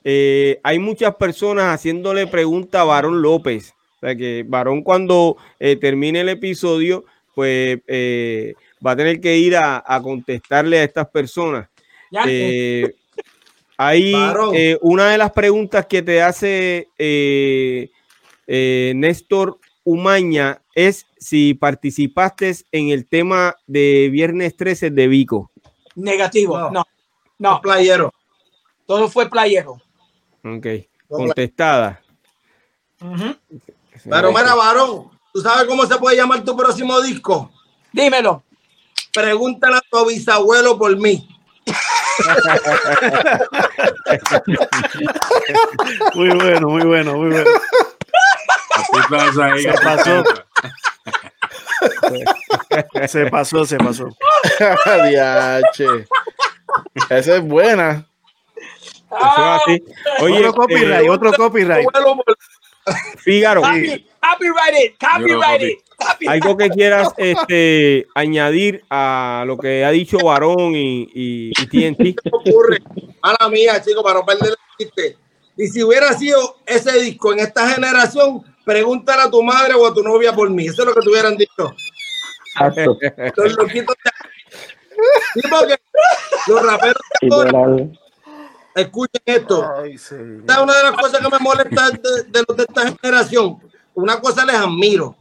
Eh, 0.04 0.60
hay 0.62 0.78
muchas 0.78 1.16
personas 1.16 1.74
haciéndole 1.74 2.26
pregunta 2.26 2.82
a 2.82 2.84
Varón 2.84 3.22
López. 3.22 3.74
O 3.96 4.06
sea 4.06 4.14
que 4.14 4.44
Varón 4.46 4.82
cuando 4.82 5.36
eh, 5.58 5.76
termine 5.76 6.20
el 6.20 6.28
episodio, 6.28 7.04
pues 7.34 7.78
va 8.86 8.92
a 8.92 8.96
tener 8.96 9.20
que 9.20 9.36
ir 9.36 9.56
a, 9.56 9.82
contestarle 10.02 10.78
a 10.78 10.84
estas 10.84 11.08
personas. 11.08 11.68
hay 13.76 14.14
una 14.82 15.10
de 15.10 15.18
las 15.18 15.32
preguntas 15.32 15.86
que 15.86 16.02
te 16.02 16.22
hace 16.22 16.88
Néstor 18.46 19.58
Umaña 19.84 20.62
es 20.74 21.06
si 21.18 21.54
participaste 21.54 22.56
en 22.72 22.88
el 22.88 23.06
tema 23.06 23.54
de 23.66 24.08
Viernes 24.10 24.56
13 24.56 24.90
de 24.90 25.08
Vico. 25.08 25.50
Negativo, 25.94 26.70
no. 26.70 26.84
No. 27.38 27.60
Playero. 27.60 28.12
Todo 28.86 29.08
fue 29.08 29.28
playero. 29.28 29.80
Ok. 30.44 30.66
Contestada. 31.08 32.00
Pero 32.98 34.32
mira, 34.32 34.54
varón, 34.54 35.10
¿tú 35.32 35.40
sabes 35.40 35.66
cómo 35.66 35.86
se 35.86 35.96
puede 35.96 36.16
llamar 36.16 36.44
tu 36.44 36.56
próximo 36.56 37.00
disco? 37.00 37.50
Dímelo. 37.92 38.42
Pregúntale 39.12 39.76
a 39.76 39.82
tu 39.90 40.06
bisabuelo 40.06 40.78
por 40.78 40.96
mí. 40.96 41.28
muy 46.14 46.28
bueno, 46.30 46.68
muy 46.68 46.84
bueno, 46.84 47.16
muy 47.16 47.30
bueno. 47.30 47.50
Se 48.74 49.72
pasó. 49.82 50.24
se 53.08 53.26
pasó, 53.26 53.64
se 53.64 53.76
pasó. 53.78 54.08
Diache. 55.08 56.06
Esa 57.10 57.36
es 57.36 57.42
buena. 57.42 58.06
así. 59.10 59.82
Oye, 60.20 60.38
otro 60.38 60.54
copyright, 60.54 61.04
eh, 61.04 61.10
otro 61.10 61.32
copyright. 61.32 61.86
Fígaro. 63.18 63.62
Copyrighted, 63.62 64.94
copyrighted. 64.98 65.78
Algo 66.26 66.56
que 66.56 66.70
quieras 66.70 67.08
este, 67.16 68.06
añadir 68.14 68.84
a 68.90 69.44
lo 69.46 69.56
que 69.56 69.84
ha 69.84 69.90
dicho 69.90 70.18
Varón 70.18 70.74
y, 70.74 71.08
y, 71.14 71.52
y 71.56 71.66
TNT. 71.66 72.18
ocurre? 72.32 72.82
Mala 73.22 73.48
mía, 73.50 73.80
chicos, 73.82 74.02
para 74.02 74.20
no 74.20 74.26
perder 74.26 74.50
el 74.50 74.56
chiste. 74.86 75.16
Y 75.56 75.68
si 75.68 75.82
hubiera 75.82 76.12
sido 76.14 76.58
ese 76.66 77.00
disco 77.00 77.32
en 77.32 77.40
esta 77.40 77.68
generación, 77.70 78.42
pregúntale 78.64 79.22
a 79.22 79.30
tu 79.30 79.42
madre 79.42 79.74
o 79.74 79.86
a 79.86 79.94
tu 79.94 80.02
novia 80.02 80.32
por 80.32 80.48
mí. 80.50 80.66
Eso 80.66 80.82
es 80.82 80.88
lo 80.88 80.94
que 80.94 81.00
te 81.00 81.10
hubieran 81.10 81.36
dicho. 81.36 81.74
Los 83.36 83.56
loquitos 83.56 83.96
los 86.46 86.62
raperos 86.62 87.02
escuchen 88.74 89.22
esto. 89.24 89.84
Esta 89.84 90.54
es 90.54 90.58
una 90.58 90.76
de 90.76 90.82
las 90.82 90.92
cosas 90.92 91.20
que 91.20 91.28
me 91.28 91.38
molesta 91.38 91.90
de, 91.90 92.44
los 92.46 92.56
de 92.56 92.64
esta 92.64 92.94
generación. 93.00 93.58
Una 93.94 94.20
cosa 94.20 94.44
les 94.44 94.56
admiro 94.56 95.16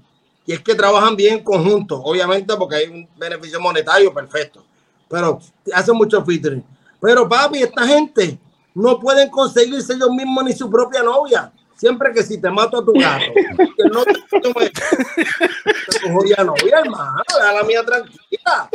y 0.46 0.54
es 0.54 0.62
que 0.62 0.76
trabajan 0.76 1.16
bien 1.16 1.36
en 1.36 1.44
conjunto, 1.44 2.02
obviamente 2.02 2.56
porque 2.56 2.76
hay 2.76 2.88
un 2.88 3.08
beneficio 3.16 3.60
monetario 3.62 4.14
perfecto, 4.14 4.66
pero 5.08 5.40
hacen 5.74 5.96
mucho 5.96 6.24
featuring. 6.26 6.64
Pero 7.00 7.30
papi, 7.30 7.64
esta 7.64 7.86
gente 7.86 8.38
no 8.74 9.00
pueden 9.00 9.30
conseguirse 9.30 9.94
ellos 9.94 10.10
mismos 10.10 10.44
ni 10.44 10.54
su 10.54 10.70
propia 10.70 11.04
novia. 11.04 11.52
Siempre 11.84 12.14
que 12.14 12.24
si 12.24 12.40
te 12.40 12.50
mato 12.50 12.78
a 12.78 12.86
tu 12.86 12.94
gato, 12.94 13.26
que 13.58 13.84
no 13.92 14.06
te 14.06 14.40
tomes 14.40 14.72
tu 14.72 16.14
jodida 16.14 16.42
novia, 16.46 16.80
hermano, 16.80 17.22
a 17.42 17.52
la 17.52 17.64
mía 17.64 17.84
tranquila. 17.84 18.70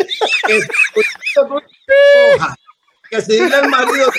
Que, 0.46 0.60
que 3.08 3.22
si 3.22 3.40
diga 3.40 3.60
el 3.60 3.70
marido 3.70 4.10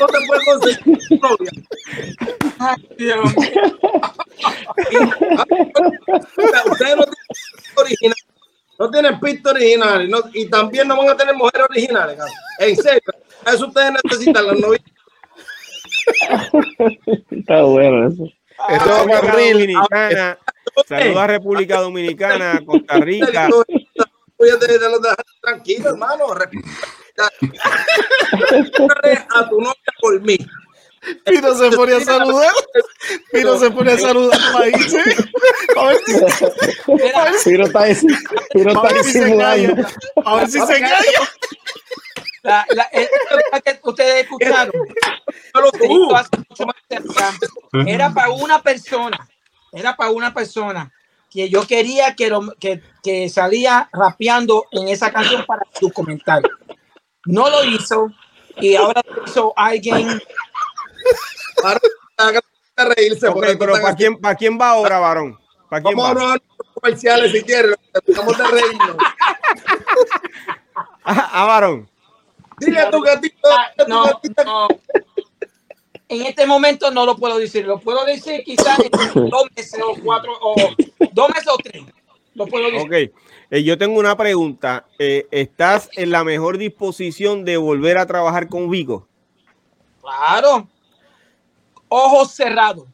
no 0.00 0.06
te 0.08 0.18
puede 0.26 0.44
conseguir 0.46 0.98
tu 1.08 1.14
novia. 1.14 1.50
Ay, 2.58 2.88
Dios 2.98 3.34
Ustedes 6.66 6.96
no 6.96 7.04
tienen 7.04 7.04
original, 7.76 8.16
no 8.80 8.90
tienen 8.90 9.20
pistas 9.20 9.52
originales 9.52 10.08
no, 10.08 10.18
y 10.32 10.46
también 10.46 10.88
no 10.88 10.96
van 10.96 11.10
a 11.10 11.16
tener 11.16 11.36
mujeres 11.36 11.68
originales. 11.70 12.18
En 12.58 12.74
serio, 12.74 13.12
eso 13.46 13.68
ustedes 13.68 13.92
necesitan 14.02 14.44
las 14.44 14.58
novias 14.58 14.82
Está 17.30 17.62
bueno 17.62 18.08
eso. 18.08 18.28
Esto 18.68 18.96
es 18.96 19.06
República 19.06 19.32
Dominicana. 19.32 20.38
Saludos 20.86 21.16
a 21.16 21.26
República 21.26 21.80
Dominicana, 21.80 22.60
Costa 22.64 22.96
Rica. 22.98 23.48
Tranquilo, 25.40 25.90
hermano. 25.90 26.26
A 29.34 29.48
tu 29.48 29.60
novia 29.60 29.92
por 30.00 30.20
mí. 30.20 30.38
Pino 31.24 31.54
se 31.54 31.70
pone 31.70 31.94
a 31.94 32.00
saludar. 32.00 32.52
Pino 33.32 33.58
se 33.58 33.70
pone 33.70 33.92
a 33.92 33.98
saludar 33.98 34.38
países. 34.52 35.16
A 35.76 35.86
ver 35.86 35.98
si, 36.04 36.12
Pino 37.50 37.66
está, 37.66 37.84
Pino 38.52 38.70
está 38.70 38.80
a 38.80 38.92
ver 40.36 40.48
si 40.48 40.58
se 40.60 40.80
calla. 40.80 41.30
A. 42.46 42.66
La, 42.70 42.88
la, 43.52 43.60
que 43.60 43.80
ustedes 43.82 44.24
escucharon 44.24 44.72
era 47.86 48.12
para 48.12 48.30
una 48.30 48.62
persona, 48.62 49.28
era 49.72 49.96
para 49.96 50.10
una 50.10 50.32
persona 50.32 50.92
que 51.30 51.48
yo 51.48 51.66
quería 51.66 52.14
que, 52.14 52.28
lo, 52.28 52.54
que, 52.58 52.82
que 53.02 53.28
salía 53.28 53.88
rapeando 53.92 54.66
en 54.70 54.88
esa 54.88 55.12
canción 55.12 55.44
para 55.44 55.62
su 55.78 55.92
comentario. 55.92 56.50
No 57.26 57.50
lo 57.50 57.64
hizo 57.64 58.12
y 58.56 58.76
ahora 58.76 59.02
lo 59.08 59.24
hizo 59.24 59.52
alguien. 59.56 60.20
Para 61.62 61.80
reírse. 62.94 63.28
pero 63.58 63.72
¿para 63.72 63.94
quién, 63.94 64.18
¿para 64.18 64.34
quién 64.34 64.58
va 64.60 64.70
ahora, 64.70 64.98
varón? 64.98 65.38
¿Para 65.68 65.82
quién 65.82 65.96
Vamos 65.96 66.22
va? 66.22 66.34
a 66.34 66.38
comerciales 66.74 67.32
si 67.32 67.42
quieres. 67.42 67.76
Estamos 68.06 68.38
de 68.38 68.46
reírnos. 68.46 68.96
ah, 71.04 71.44
varón. 71.46 71.88
Dile 72.58 72.80
a 72.80 72.90
tu 72.90 73.00
gatito. 73.00 73.48
no, 73.88 74.04
no. 74.44 74.68
En 76.08 76.22
este 76.22 76.46
momento 76.46 76.90
no 76.90 77.04
lo 77.04 77.16
puedo 77.16 77.38
decir. 77.38 77.66
Lo 77.66 77.80
puedo 77.80 78.04
decir 78.04 78.42
quizás 78.44 78.78
en 78.78 78.90
dos 79.30 79.48
meses 79.56 79.80
o 79.82 79.94
cuatro 80.02 80.32
o 80.40 80.54
dos 81.12 81.28
meses 81.28 81.48
o 81.48 81.56
tres. 81.58 81.82
Lo 82.34 82.46
puedo 82.46 82.70
decir. 82.70 83.10
Ok. 83.10 83.22
Eh, 83.50 83.62
yo 83.62 83.78
tengo 83.78 83.98
una 83.98 84.16
pregunta. 84.16 84.86
Eh, 84.98 85.26
¿Estás 85.30 85.88
en 85.94 86.10
la 86.10 86.24
mejor 86.24 86.58
disposición 86.58 87.44
de 87.44 87.56
volver 87.56 87.98
a 87.98 88.06
trabajar 88.06 88.48
con 88.48 88.70
Vigo? 88.70 89.06
Claro. 90.00 90.68
Ojos 91.88 92.32
cerrados. 92.32 92.86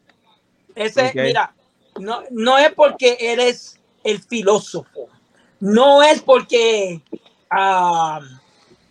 Ese, 0.75 1.11
mira, 1.15 1.53
no, 1.99 2.23
no 2.31 2.57
es 2.57 2.71
porque 2.73 3.17
eres 3.19 3.79
el 4.03 4.21
filósofo. 4.21 5.07
No 5.59 6.01
es 6.03 6.21
porque 6.21 7.01
uh, 7.51 8.23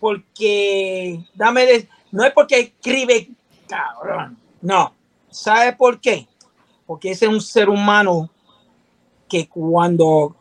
porque, 0.02 1.24
dame, 1.32 1.64
de, 1.64 1.88
no 2.10 2.24
es 2.24 2.32
porque 2.32 2.58
escribe, 2.58 3.28
cabrón, 3.68 4.36
no. 4.60 4.92
¿Sabe 5.30 5.74
por 5.74 6.00
qué? 6.00 6.26
Porque 6.86 7.12
ese 7.12 7.26
es 7.26 7.30
un 7.30 7.40
ser 7.40 7.68
humano 7.68 8.28
que 9.28 9.48
cuando 9.48 10.34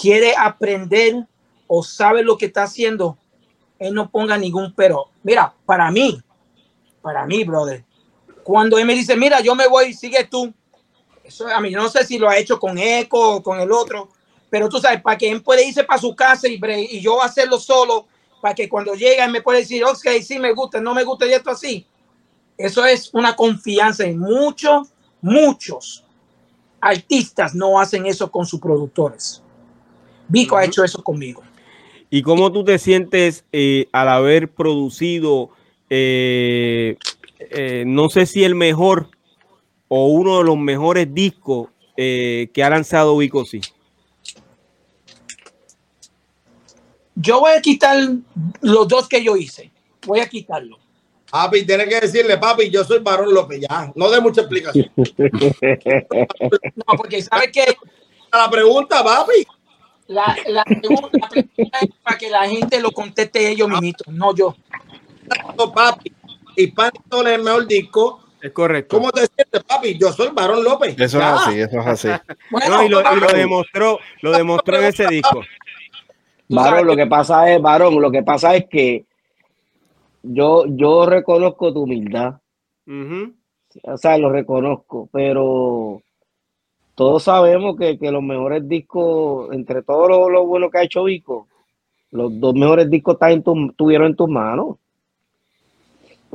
quiere 0.00 0.36
aprender 0.36 1.26
o 1.66 1.82
sabe 1.82 2.22
lo 2.22 2.38
que 2.38 2.46
está 2.46 2.62
haciendo, 2.62 3.18
él 3.80 3.92
no 3.92 4.12
ponga 4.12 4.38
ningún 4.38 4.72
pero. 4.76 5.06
Mira, 5.24 5.52
para 5.64 5.90
mí, 5.90 6.22
para 7.02 7.26
mí, 7.26 7.42
brother, 7.42 7.84
cuando 8.44 8.78
él 8.78 8.86
me 8.86 8.94
dice, 8.94 9.16
mira, 9.16 9.40
yo 9.40 9.56
me 9.56 9.66
voy, 9.66 9.92
sigue 9.92 10.22
tú. 10.22 10.54
Eso 11.24 11.48
a 11.48 11.60
mí 11.60 11.72
no 11.72 11.88
sé 11.88 12.06
si 12.06 12.16
lo 12.16 12.28
ha 12.28 12.38
hecho 12.38 12.60
con 12.60 12.78
Eco 12.78 13.38
o 13.38 13.42
con 13.42 13.58
el 13.58 13.72
otro, 13.72 14.10
pero 14.48 14.68
tú 14.68 14.78
sabes, 14.78 15.02
para 15.02 15.18
que 15.18 15.32
él 15.32 15.42
puede 15.42 15.66
irse 15.66 15.82
para 15.82 16.00
su 16.00 16.14
casa 16.14 16.46
y, 16.46 16.60
y 16.90 17.00
yo 17.00 17.20
hacerlo 17.20 17.58
solo 17.58 18.06
para 18.46 18.54
que 18.54 18.68
cuando 18.68 18.94
llegue 18.94 19.26
me 19.26 19.42
pueda 19.42 19.58
decir, 19.58 19.82
ok, 19.82 20.22
sí 20.22 20.38
me 20.38 20.52
gusta, 20.52 20.80
no 20.80 20.94
me 20.94 21.02
gusta 21.02 21.26
y 21.26 21.32
esto 21.32 21.50
así. 21.50 21.84
Eso 22.56 22.86
es 22.86 23.12
una 23.12 23.34
confianza 23.34 24.04
en 24.04 24.20
muchos, 24.20 24.86
muchos 25.20 26.04
artistas 26.80 27.56
no 27.56 27.80
hacen 27.80 28.06
eso 28.06 28.30
con 28.30 28.46
sus 28.46 28.60
productores. 28.60 29.42
Vico 30.28 30.56
ha 30.56 30.64
hecho 30.64 30.84
eso 30.84 31.02
conmigo. 31.02 31.42
¿Y 32.08 32.22
cómo 32.22 32.52
tú 32.52 32.62
te 32.62 32.78
sientes 32.78 33.44
eh, 33.50 33.88
al 33.90 34.10
haber 34.10 34.48
producido, 34.48 35.50
eh, 35.90 36.98
eh, 37.40 37.82
no 37.84 38.08
sé 38.10 38.26
si 38.26 38.44
el 38.44 38.54
mejor, 38.54 39.08
o 39.88 40.06
uno 40.06 40.38
de 40.38 40.44
los 40.44 40.56
mejores 40.56 41.12
discos 41.12 41.70
que 41.96 42.62
ha 42.62 42.70
lanzado 42.70 43.16
Vico 43.16 43.44
sí? 43.44 43.60
Yo 47.16 47.40
voy 47.40 47.52
a 47.52 47.60
quitar 47.62 47.96
los 48.60 48.86
dos 48.86 49.08
que 49.08 49.24
yo 49.24 49.36
hice. 49.36 49.72
Voy 50.06 50.20
a 50.20 50.28
quitarlo. 50.28 50.78
Papi, 51.30 51.64
tiene 51.66 51.88
que 51.88 52.00
decirle, 52.00 52.36
papi, 52.38 52.70
yo 52.70 52.84
soy 52.84 53.00
Barón 53.00 53.32
López, 53.34 53.60
ya. 53.60 53.90
No 53.94 54.10
de 54.10 54.20
mucha 54.20 54.42
explicación. 54.42 54.90
no, 54.96 55.06
porque 56.96 57.22
sabe 57.22 57.50
que. 57.50 57.74
La 58.32 58.50
pregunta, 58.50 59.02
papi. 59.02 59.46
La, 60.08 60.36
la, 60.46 60.62
pregunta, 60.64 61.28
es 61.34 61.46
para 62.02 62.18
que 62.18 62.30
la 62.30 62.46
gente 62.48 62.78
lo 62.80 62.92
conteste 62.92 63.48
ellos 63.48 63.68
mismos, 63.68 63.94
no 64.08 64.34
yo. 64.34 64.54
No, 65.56 65.72
papi. 65.72 66.12
Hispánico 66.54 67.22
es 67.22 67.34
el 67.34 67.42
mejor 67.42 67.66
disco. 67.66 68.20
Es 68.40 68.52
correcto. 68.52 68.96
¿Cómo 68.96 69.10
te 69.10 69.26
sientes, 69.26 69.64
papi? 69.64 69.98
Yo 69.98 70.12
soy 70.12 70.28
Barón 70.32 70.62
López. 70.62 70.94
Eso 70.98 71.18
es 71.18 71.24
así, 71.24 71.60
eso 71.60 71.80
es 71.80 71.86
así. 71.86 72.08
Bueno, 72.50 72.82
y, 72.84 72.88
lo, 72.88 73.00
y, 73.00 73.20
lo, 73.20 73.26
demostró, 73.28 73.98
lo 74.20 74.32
demostró 74.32 74.76
en 74.76 74.84
ese 74.84 75.06
disco. 75.08 75.42
Varón, 76.48 76.86
lo 76.86 76.96
que 76.96 77.06
pasa 77.06 77.52
es, 77.52 77.60
varón, 77.60 78.00
lo 78.00 78.10
que 78.10 78.22
pasa 78.22 78.54
es 78.54 78.66
que 78.66 79.04
yo, 80.22 80.64
yo 80.66 81.06
reconozco 81.06 81.72
tu 81.72 81.82
humildad. 81.82 82.36
O 83.82 83.96
sea, 83.96 84.16
lo 84.16 84.30
reconozco, 84.30 85.08
pero 85.12 86.02
todos 86.94 87.24
sabemos 87.24 87.76
que, 87.76 87.98
los 88.00 88.22
mejores 88.22 88.66
discos, 88.68 89.52
entre 89.52 89.82
todos 89.82 90.08
los 90.08 90.30
lo 90.30 90.46
buenos 90.46 90.70
que 90.70 90.78
ha 90.78 90.82
hecho 90.82 91.04
Vico, 91.04 91.48
los 92.10 92.38
dos 92.40 92.54
mejores 92.54 92.88
discos 92.88 93.14
están 93.14 93.32
en 93.32 93.42
tu, 93.42 93.72
tuvieron 93.72 94.08
en 94.08 94.16
tus 94.16 94.28
manos. 94.28 94.76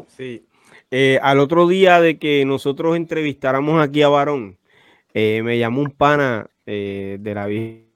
Sí. 0.08 0.46
Eh, 0.92 1.20
al 1.24 1.40
otro 1.40 1.68
día 1.68 2.02
de 2.02 2.20
que 2.20 2.44
nosotros 2.46 2.98
entrevistáramos 2.98 3.82
aquí 3.82 4.02
a 4.02 4.10
Varón, 4.10 4.58
eh, 5.14 5.42
me 5.44 5.58
llamó 5.58 5.82
un 5.82 5.92
pana 5.92 6.50
eh, 6.66 7.18
de 7.20 7.34
la 7.34 7.46
vida 7.48 7.91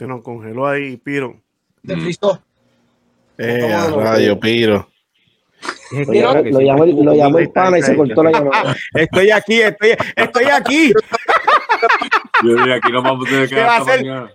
Se 0.00 0.06
nos 0.06 0.22
congeló 0.22 0.66
ahí, 0.66 0.96
Piro. 0.96 1.42
¿De 1.82 1.92
Cristo? 1.92 2.42
Eh, 3.36 3.68
radio, 3.68 4.40
Piro. 4.40 4.88
Lo, 5.92 6.60
llamó, 6.62 7.38
el 7.38 7.50
pana 7.50 7.78
y 7.78 7.82
se 7.82 7.94
cortó 7.94 8.22
la 8.22 8.32
llamada. 8.32 8.74
Estoy 8.94 9.30
aquí, 9.30 9.60
estoy, 9.60 9.90
estoy 10.16 10.44
aquí. 10.44 10.94
Yo 12.42 12.74
aquí 12.74 12.90
no 12.90 13.02
vamos 13.02 13.26
a 13.26 13.30
tener 13.30 13.48
que 13.50 13.62
mañana. 13.84 14.32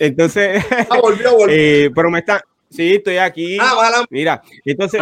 Entonces, 0.00 0.64
ah, 0.90 0.98
volvió, 1.00 1.36
volvió. 1.36 1.56
Eh, 1.56 1.92
pero 1.94 2.10
me 2.10 2.18
está, 2.18 2.44
sí, 2.68 2.94
estoy 2.94 3.18
aquí. 3.18 3.56
Ah, 3.60 4.04
Mira, 4.10 4.42
entonces, 4.64 5.00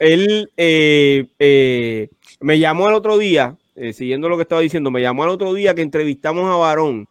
él 0.00 0.50
eh, 0.56 1.28
eh, 1.38 2.08
me 2.40 2.58
llamó 2.58 2.88
el 2.88 2.94
otro 2.94 3.16
día, 3.16 3.54
eh, 3.76 3.92
siguiendo 3.92 4.28
lo 4.28 4.36
que 4.36 4.42
estaba 4.42 4.60
diciendo, 4.60 4.90
me 4.90 5.02
llamó 5.02 5.22
el 5.22 5.30
otro 5.30 5.54
día 5.54 5.72
que 5.72 5.82
entrevistamos 5.82 6.52
a 6.52 6.56
Varón 6.56 7.06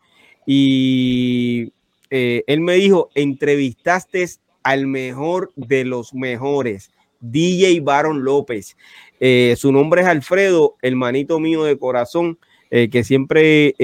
y 0.53 1.71
eh, 2.09 2.43
él 2.45 2.59
me 2.59 2.73
dijo, 2.73 3.09
entrevistaste 3.15 4.25
al 4.63 4.85
mejor 4.85 5.53
de 5.55 5.85
los 5.85 6.13
mejores, 6.13 6.91
DJ 7.21 7.79
Baron 7.79 8.25
López. 8.25 8.75
Eh, 9.21 9.55
su 9.57 9.71
nombre 9.71 10.01
es 10.01 10.07
Alfredo, 10.07 10.75
hermanito 10.81 11.39
mío 11.39 11.63
de 11.63 11.77
corazón, 11.77 12.37
eh, 12.69 12.89
que 12.89 13.05
siempre 13.05 13.75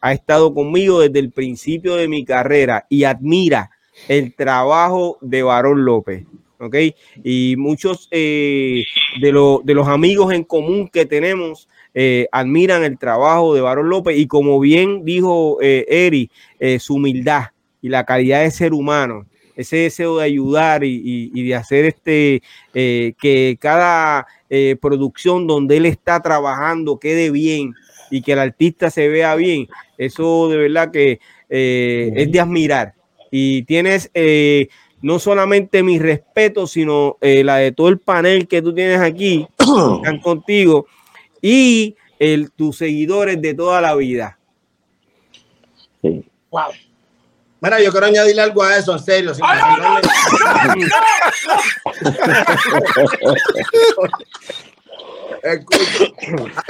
ha 0.00 0.14
estado 0.14 0.54
conmigo 0.54 1.00
desde 1.00 1.18
el 1.18 1.30
principio 1.30 1.96
de 1.96 2.08
mi 2.08 2.24
carrera 2.24 2.86
y 2.88 3.04
admira 3.04 3.70
el 4.08 4.34
trabajo 4.34 5.18
de 5.20 5.42
Barón 5.42 5.84
López. 5.84 6.24
¿ok? 6.58 6.74
Y 7.22 7.56
muchos 7.58 8.08
de, 8.08 8.86
de 9.20 9.32
los 9.74 9.88
amigos 9.88 10.32
en 10.32 10.44
común 10.44 10.88
que 10.88 11.04
tenemos 11.04 11.68
eh, 11.94 12.26
admiran 12.32 12.84
el 12.84 12.98
trabajo 12.98 13.54
de 13.54 13.60
Barón 13.60 13.90
López 13.90 14.16
y 14.16 14.26
como 14.26 14.58
bien 14.58 15.04
dijo 15.04 15.58
eh, 15.60 15.84
Eri, 15.88 16.30
eh, 16.58 16.78
su 16.78 16.94
humildad 16.94 17.48
y 17.82 17.90
la 17.90 18.06
calidad 18.06 18.42
de 18.42 18.50
ser 18.50 18.72
humano, 18.72 19.26
ese 19.56 19.76
deseo 19.76 20.16
de 20.16 20.24
ayudar 20.24 20.84
y, 20.84 21.28
de 21.30 21.54
hacer 21.54 21.84
este, 21.84 22.42
que 22.72 23.58
cada 23.60 24.26
producción 24.80 25.46
donde 25.46 25.76
él 25.76 25.86
está 25.86 26.20
trabajando 26.20 26.98
quede 26.98 27.30
bien 27.30 27.74
y 28.10 28.22
que 28.22 28.32
el 28.32 28.38
artista 28.38 28.88
se 28.88 29.08
vea 29.08 29.34
bien, 29.34 29.66
eso 29.98 30.48
de 30.48 30.56
verdad 30.56 30.90
que 30.90 31.18
es 31.50 32.32
de 32.32 32.40
admirar. 32.40 32.94
Y 33.30 33.64
tienes 33.64 34.10
no 35.02 35.18
solamente 35.18 35.82
mi 35.82 35.98
respeto, 35.98 36.66
sino 36.66 37.18
la 37.20 37.56
de 37.56 37.72
todo 37.72 37.88
el 37.88 37.98
panel 37.98 38.46
que 38.48 38.62
tú 38.62 38.72
tienes 38.72 39.00
aquí, 39.00 39.46
están 39.58 40.20
contigo 40.20 40.86
y 41.42 41.96
el, 42.18 42.52
tus 42.52 42.78
seguidores 42.78 43.42
de 43.42 43.52
toda 43.52 43.80
la 43.80 43.94
vida. 43.96 44.38
Sí. 46.00 46.24
Wow. 46.50 46.70
Mira, 47.60 47.80
yo 47.80 47.90
quiero 47.92 48.06
añadirle 48.06 48.42
algo 48.42 48.62
a 48.62 48.76
eso, 48.76 48.92
en 48.92 48.98
serio. 48.98 49.34
Sin 49.34 49.44
¡Ah, 49.44 50.10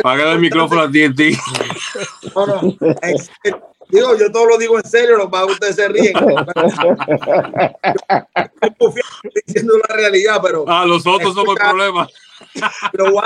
Paga 0.03 0.33
el 0.33 0.39
micrófono 0.39 0.83
a 0.83 0.91
TNT. 0.91 1.21
No, 2.35 2.47
no, 2.47 2.61
digo, 3.89 4.19
yo 4.19 4.33
todo 4.33 4.47
lo 4.47 4.59
digo 4.59 4.79
en 4.79 4.85
serio, 4.85 5.17
los 5.17 5.31
más 5.31 5.45
ustedes 5.45 5.77
se 5.77 5.89
ríen. 5.89 6.15
Estoy 8.61 8.93
diciendo 9.47 9.75
la 9.89 9.95
realidad, 9.95 10.41
pero. 10.43 10.65
Ah, 10.67 10.85
los 10.87 11.07
otros 11.07 11.35
somos 11.35 11.57
el 11.57 11.69
problema. 11.69 12.07
Pero, 12.91 13.13
wow, 13.13 13.23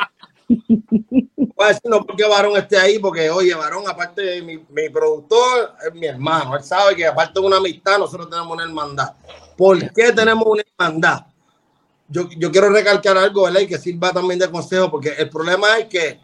Voy 1.56 1.64
a 1.64 1.68
decir 1.68 1.82
no 1.90 2.04
porque 2.04 2.26
Varón 2.26 2.56
esté 2.56 2.76
ahí, 2.76 2.98
porque 2.98 3.30
oye, 3.30 3.54
Varón, 3.54 3.84
aparte 3.88 4.22
de 4.22 4.42
mi, 4.42 4.58
mi, 4.58 4.88
productor, 4.90 5.74
es 5.86 5.94
mi 5.94 6.06
hermano. 6.06 6.56
Él 6.56 6.62
sabe 6.62 6.94
que 6.94 7.06
aparte 7.06 7.40
de 7.40 7.46
una 7.46 7.56
amistad, 7.56 7.98
nosotros 7.98 8.28
tenemos 8.28 8.52
una 8.52 8.64
hermandad. 8.64 9.14
¿Por 9.56 9.92
qué 9.92 10.12
tenemos 10.12 10.44
una 10.46 10.62
hermandad? 10.78 11.26
Yo, 12.08 12.28
yo 12.36 12.52
quiero 12.52 12.68
recalcar 12.68 13.16
algo, 13.16 13.44
¿verdad? 13.44 13.60
Y 13.60 13.66
que 13.66 13.78
sirva 13.78 14.12
también 14.12 14.38
de 14.38 14.50
consejo, 14.50 14.90
porque 14.90 15.14
el 15.18 15.28
problema 15.28 15.78
es 15.78 15.86
que 15.86 16.20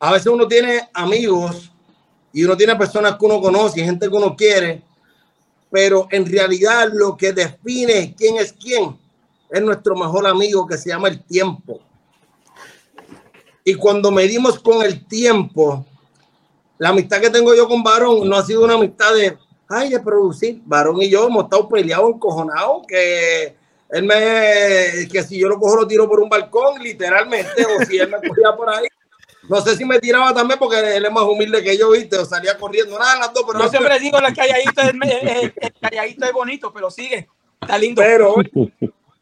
a 0.00 0.12
veces 0.12 0.26
uno 0.28 0.48
tiene 0.48 0.88
amigos 0.94 1.70
y 2.32 2.44
uno 2.44 2.56
tiene 2.56 2.76
personas 2.76 3.16
que 3.16 3.24
uno 3.26 3.40
conoce 3.40 3.84
gente 3.84 4.08
que 4.08 4.16
uno 4.16 4.34
quiere, 4.34 4.82
pero 5.70 6.08
en 6.10 6.24
realidad 6.24 6.88
lo 6.92 7.16
que 7.16 7.32
define 7.32 8.14
quién 8.16 8.36
es 8.36 8.52
quién 8.52 8.98
es 9.50 9.62
nuestro 9.62 9.96
mejor 9.96 10.26
amigo 10.26 10.66
que 10.66 10.78
se 10.78 10.90
llama 10.90 11.08
el 11.08 11.22
tiempo. 11.24 11.80
Y 13.68 13.74
cuando 13.74 14.10
medimos 14.10 14.58
con 14.60 14.82
el 14.82 15.04
tiempo, 15.04 15.84
la 16.78 16.88
amistad 16.88 17.20
que 17.20 17.28
tengo 17.28 17.54
yo 17.54 17.68
con 17.68 17.82
Varón 17.82 18.26
no 18.26 18.34
ha 18.34 18.42
sido 18.42 18.64
una 18.64 18.72
amistad 18.72 19.14
de, 19.14 19.36
ay, 19.68 19.90
de 19.90 20.00
producir. 20.00 20.62
Varón 20.64 21.02
y 21.02 21.10
yo 21.10 21.26
hemos 21.26 21.44
estado 21.44 21.68
peleados, 21.68 22.14
encojonados, 22.14 22.86
que 22.86 23.54
él 23.90 24.04
me, 24.04 25.06
que 25.12 25.22
si 25.22 25.38
yo 25.38 25.48
lo 25.48 25.58
cojo 25.58 25.76
lo 25.76 25.86
tiro 25.86 26.08
por 26.08 26.18
un 26.20 26.30
balcón, 26.30 26.82
literalmente, 26.82 27.66
o 27.66 27.84
si 27.84 27.98
él 27.98 28.08
me 28.08 28.26
cogía 28.26 28.56
por 28.56 28.70
ahí. 28.70 28.86
No 29.50 29.60
sé 29.60 29.76
si 29.76 29.84
me 29.84 29.98
tiraba 29.98 30.32
también 30.32 30.58
porque 30.58 30.96
él 30.96 31.04
es 31.04 31.12
más 31.12 31.24
humilde 31.24 31.62
que 31.62 31.76
yo, 31.76 31.90
¿viste? 31.90 32.16
O 32.16 32.24
salía 32.24 32.56
corriendo. 32.56 32.98
Nada, 32.98 33.18
las 33.18 33.34
dos, 33.34 33.44
pero... 33.46 33.64
Yo 33.64 33.68
siempre 33.68 34.00
digo, 34.00 34.18
la 34.18 34.32
calladito 34.32 34.80
es, 34.80 34.88
el, 34.88 35.52
el 35.54 35.74
calladito 35.78 36.24
es 36.24 36.32
bonito, 36.32 36.72
pero 36.72 36.90
sigue. 36.90 37.28
Está 37.60 37.76
lindo. 37.76 38.00
Pero, 38.00 38.34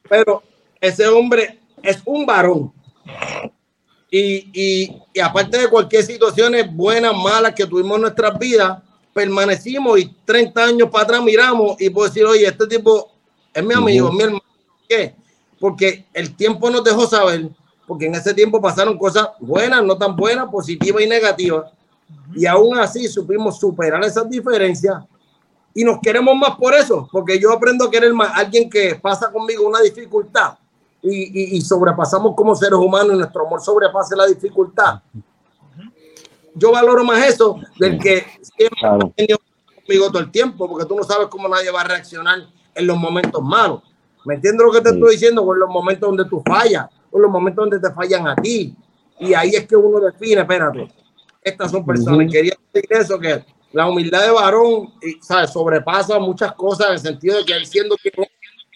pero 0.08 0.44
ese 0.80 1.08
hombre 1.08 1.58
es 1.82 2.00
un 2.04 2.24
varón. 2.24 2.72
Y, 4.10 4.50
y, 4.52 5.20
aparte 5.20 5.58
de 5.58 5.68
cualquier 5.68 6.04
situaciones 6.04 6.72
buenas, 6.72 7.14
malas 7.14 7.54
que 7.54 7.66
tuvimos 7.66 7.96
en 7.96 8.02
nuestras 8.02 8.38
vidas, 8.38 8.78
permanecimos 9.12 9.98
y 9.98 10.14
30 10.24 10.64
años 10.64 10.90
para 10.90 11.04
atrás 11.04 11.22
miramos 11.22 11.80
y 11.80 11.90
puedo 11.90 12.08
decir, 12.08 12.24
oye, 12.24 12.46
este 12.46 12.66
tipo 12.66 13.10
es 13.52 13.64
mi 13.64 13.74
amigo, 13.74 14.08
es 14.08 14.14
mi 14.14 14.22
hermano. 14.22 14.42
¿Qué? 14.88 15.14
Porque 15.58 16.06
el 16.12 16.36
tiempo 16.36 16.70
nos 16.70 16.84
dejó 16.84 17.06
saber, 17.06 17.48
porque 17.86 18.06
en 18.06 18.14
ese 18.14 18.32
tiempo 18.32 18.60
pasaron 18.60 18.96
cosas 18.96 19.28
buenas, 19.40 19.82
no 19.82 19.96
tan 19.96 20.14
buenas, 20.14 20.48
positivas 20.50 21.02
y 21.02 21.06
negativas. 21.06 21.72
Y 22.34 22.46
aún 22.46 22.78
así 22.78 23.08
supimos 23.08 23.58
superar 23.58 24.04
esas 24.04 24.28
diferencias 24.30 25.02
y 25.74 25.84
nos 25.84 25.98
queremos 26.00 26.34
más 26.36 26.56
por 26.56 26.74
eso, 26.74 27.08
porque 27.10 27.38
yo 27.38 27.52
aprendo 27.52 27.86
a 27.86 27.90
querer 27.90 28.12
más 28.14 28.30
a 28.30 28.36
alguien 28.36 28.70
que 28.70 28.94
pasa 28.94 29.30
conmigo 29.30 29.66
una 29.66 29.80
dificultad 29.80 30.54
y, 31.10 31.60
sobrepasamos 31.60 32.34
como 32.34 32.54
seres 32.54 32.78
humanos 32.78 33.14
y 33.14 33.18
nuestro 33.18 33.46
amor 33.46 33.60
sobrepase 33.60 34.16
la 34.16 34.26
dificultad. 34.26 35.00
Yo 36.54 36.72
valoro 36.72 37.04
más 37.04 37.26
eso 37.26 37.60
del 37.78 37.98
que 37.98 38.24
siempre 38.40 38.80
claro. 38.80 39.12
tenido 39.14 39.38
conmigo 39.74 40.06
todo 40.08 40.20
el 40.20 40.30
tiempo, 40.30 40.68
porque 40.68 40.86
tú 40.86 40.96
no 40.96 41.04
sabes 41.04 41.28
cómo 41.28 41.48
nadie 41.48 41.70
va 41.70 41.82
a 41.82 41.84
reaccionar 41.84 42.38
en 42.74 42.86
los 42.86 42.96
momentos 42.96 43.42
malos. 43.42 43.82
¿Me 44.24 44.34
entiendes 44.34 44.66
lo 44.66 44.72
que 44.72 44.80
te 44.80 44.90
estoy 44.90 45.12
diciendo? 45.12 45.42
En 45.52 45.60
los 45.60 45.68
momentos 45.68 46.08
donde 46.08 46.24
tú 46.24 46.42
fallas, 46.44 46.88
en 47.12 47.22
los 47.22 47.30
momentos 47.30 47.68
donde 47.68 47.78
te 47.78 47.94
fallan 47.94 48.26
a 48.26 48.36
ti. 48.36 48.74
Y 49.20 49.34
ahí 49.34 49.50
es 49.50 49.66
que 49.66 49.76
uno 49.76 50.00
define, 50.00 50.40
espérate, 50.40 50.88
estas 51.42 51.70
son 51.70 51.84
personas. 51.84 52.30
Quería 52.30 52.54
decir 52.72 52.92
eso, 52.92 53.18
que 53.18 53.44
la 53.72 53.88
humildad 53.88 54.22
de 54.22 54.30
varón 54.30 54.92
¿sabes? 55.20 55.50
sobrepasa 55.50 56.18
muchas 56.18 56.52
cosas 56.54 56.88
en 56.88 56.92
el 56.94 56.98
sentido 56.98 57.38
de 57.38 57.44
que 57.44 57.52
él 57.52 57.66
siendo 57.66 57.96
quien 57.96 58.14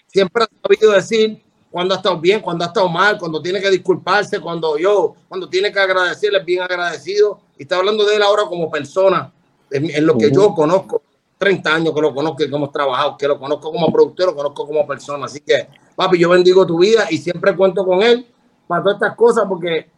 siempre 0.06 0.44
ha 0.44 0.48
sabido 0.62 0.92
decir 0.92 1.42
cuando 1.70 1.94
ha 1.94 1.98
estado 1.98 2.18
bien, 2.18 2.40
cuando 2.40 2.64
ha 2.64 2.68
estado 2.68 2.88
mal, 2.88 3.18
cuando 3.18 3.40
tiene 3.40 3.60
que 3.60 3.70
disculparse, 3.70 4.40
cuando 4.40 4.76
yo, 4.76 5.14
cuando 5.28 5.48
tiene 5.48 5.72
que 5.72 5.78
agradecerle, 5.78 6.42
bien 6.42 6.62
agradecido. 6.62 7.40
Y 7.56 7.62
está 7.62 7.76
hablando 7.76 8.04
de 8.04 8.16
él 8.16 8.22
ahora 8.22 8.44
como 8.46 8.70
persona, 8.70 9.32
en, 9.70 10.04
lo 10.04 10.18
que 10.18 10.32
yo 10.32 10.52
conozco, 10.52 11.02
30 11.38 11.74
años 11.74 11.94
que 11.94 12.00
lo 12.00 12.12
conozco 12.12 12.42
y 12.42 12.50
que 12.50 12.56
hemos 12.56 12.72
trabajado, 12.72 13.16
que 13.16 13.28
lo 13.28 13.38
conozco 13.38 13.70
como 13.70 13.92
productor, 13.92 14.26
lo 14.26 14.34
conozco 14.34 14.66
como 14.66 14.86
persona. 14.86 15.26
Así 15.26 15.40
que, 15.40 15.68
papi, 15.94 16.18
yo 16.18 16.30
bendigo 16.30 16.66
tu 16.66 16.78
vida 16.78 17.06
y 17.08 17.18
siempre 17.18 17.54
cuento 17.56 17.84
con 17.84 18.02
él 18.02 18.26
para 18.66 18.82
todas 18.82 18.96
estas 18.96 19.16
cosas 19.16 19.44
porque 19.48 19.88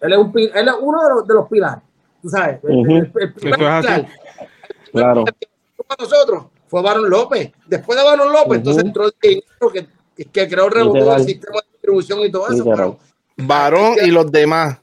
él 0.00 0.12
es, 0.12 0.18
un, 0.18 0.32
él 0.36 0.68
es 0.68 0.74
uno 0.80 1.02
de 1.02 1.08
los, 1.14 1.26
de 1.26 1.34
los 1.34 1.48
pilares. 1.48 1.82
Tú 2.20 2.28
sabes, 2.28 2.60
Claro. 4.92 5.24
Nosotros 5.98 6.44
fue 6.68 6.82
Baron 6.82 7.08
López. 7.08 7.52
Después 7.66 7.98
de 7.98 8.04
Baron 8.04 8.32
López, 8.32 8.58
entonces 8.58 8.84
entró 8.84 9.06
el 9.06 9.14
que, 9.20 9.42
que 10.16 10.48
creó 10.48 10.66
el 10.66 11.24
sistema 11.24 11.58
de 11.60 11.72
distribución 11.72 12.20
y 12.20 12.30
todo 12.30 12.50
eso. 12.50 12.98
Varón 13.36 13.96
y 14.04 14.10
los 14.10 14.30
demás. 14.30 14.78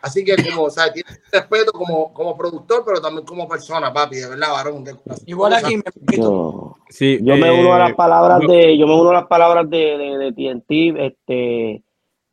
Así 0.00 0.24
que 0.24 0.36
como, 0.36 0.64
o 0.64 0.70
sea, 0.70 0.92
tiene 0.92 1.08
respeto 1.32 1.72
como, 1.72 2.12
como 2.14 2.36
productor, 2.36 2.84
pero 2.86 3.00
también 3.00 3.26
como 3.26 3.48
persona, 3.48 3.92
papi, 3.92 4.16
de 4.16 4.28
verdad, 4.28 4.52
varón. 4.52 4.84
Igual 5.26 5.54
aquí 5.54 5.76
me 5.76 6.16
yo, 6.16 6.76
sí, 6.88 7.18
yo 7.20 7.36
me 7.36 7.50
uno 7.50 7.74
a 7.74 7.78
las 7.80 7.94
palabras 7.94 8.40
de, 8.46 8.78
yo 8.78 8.86
me 8.86 8.94
uno 8.94 9.10
a 9.10 9.14
las 9.14 9.26
palabras 9.26 9.68
de, 9.68 9.98
de, 9.98 10.18
de 10.18 10.32
TNT, 10.32 11.00
este 11.00 11.82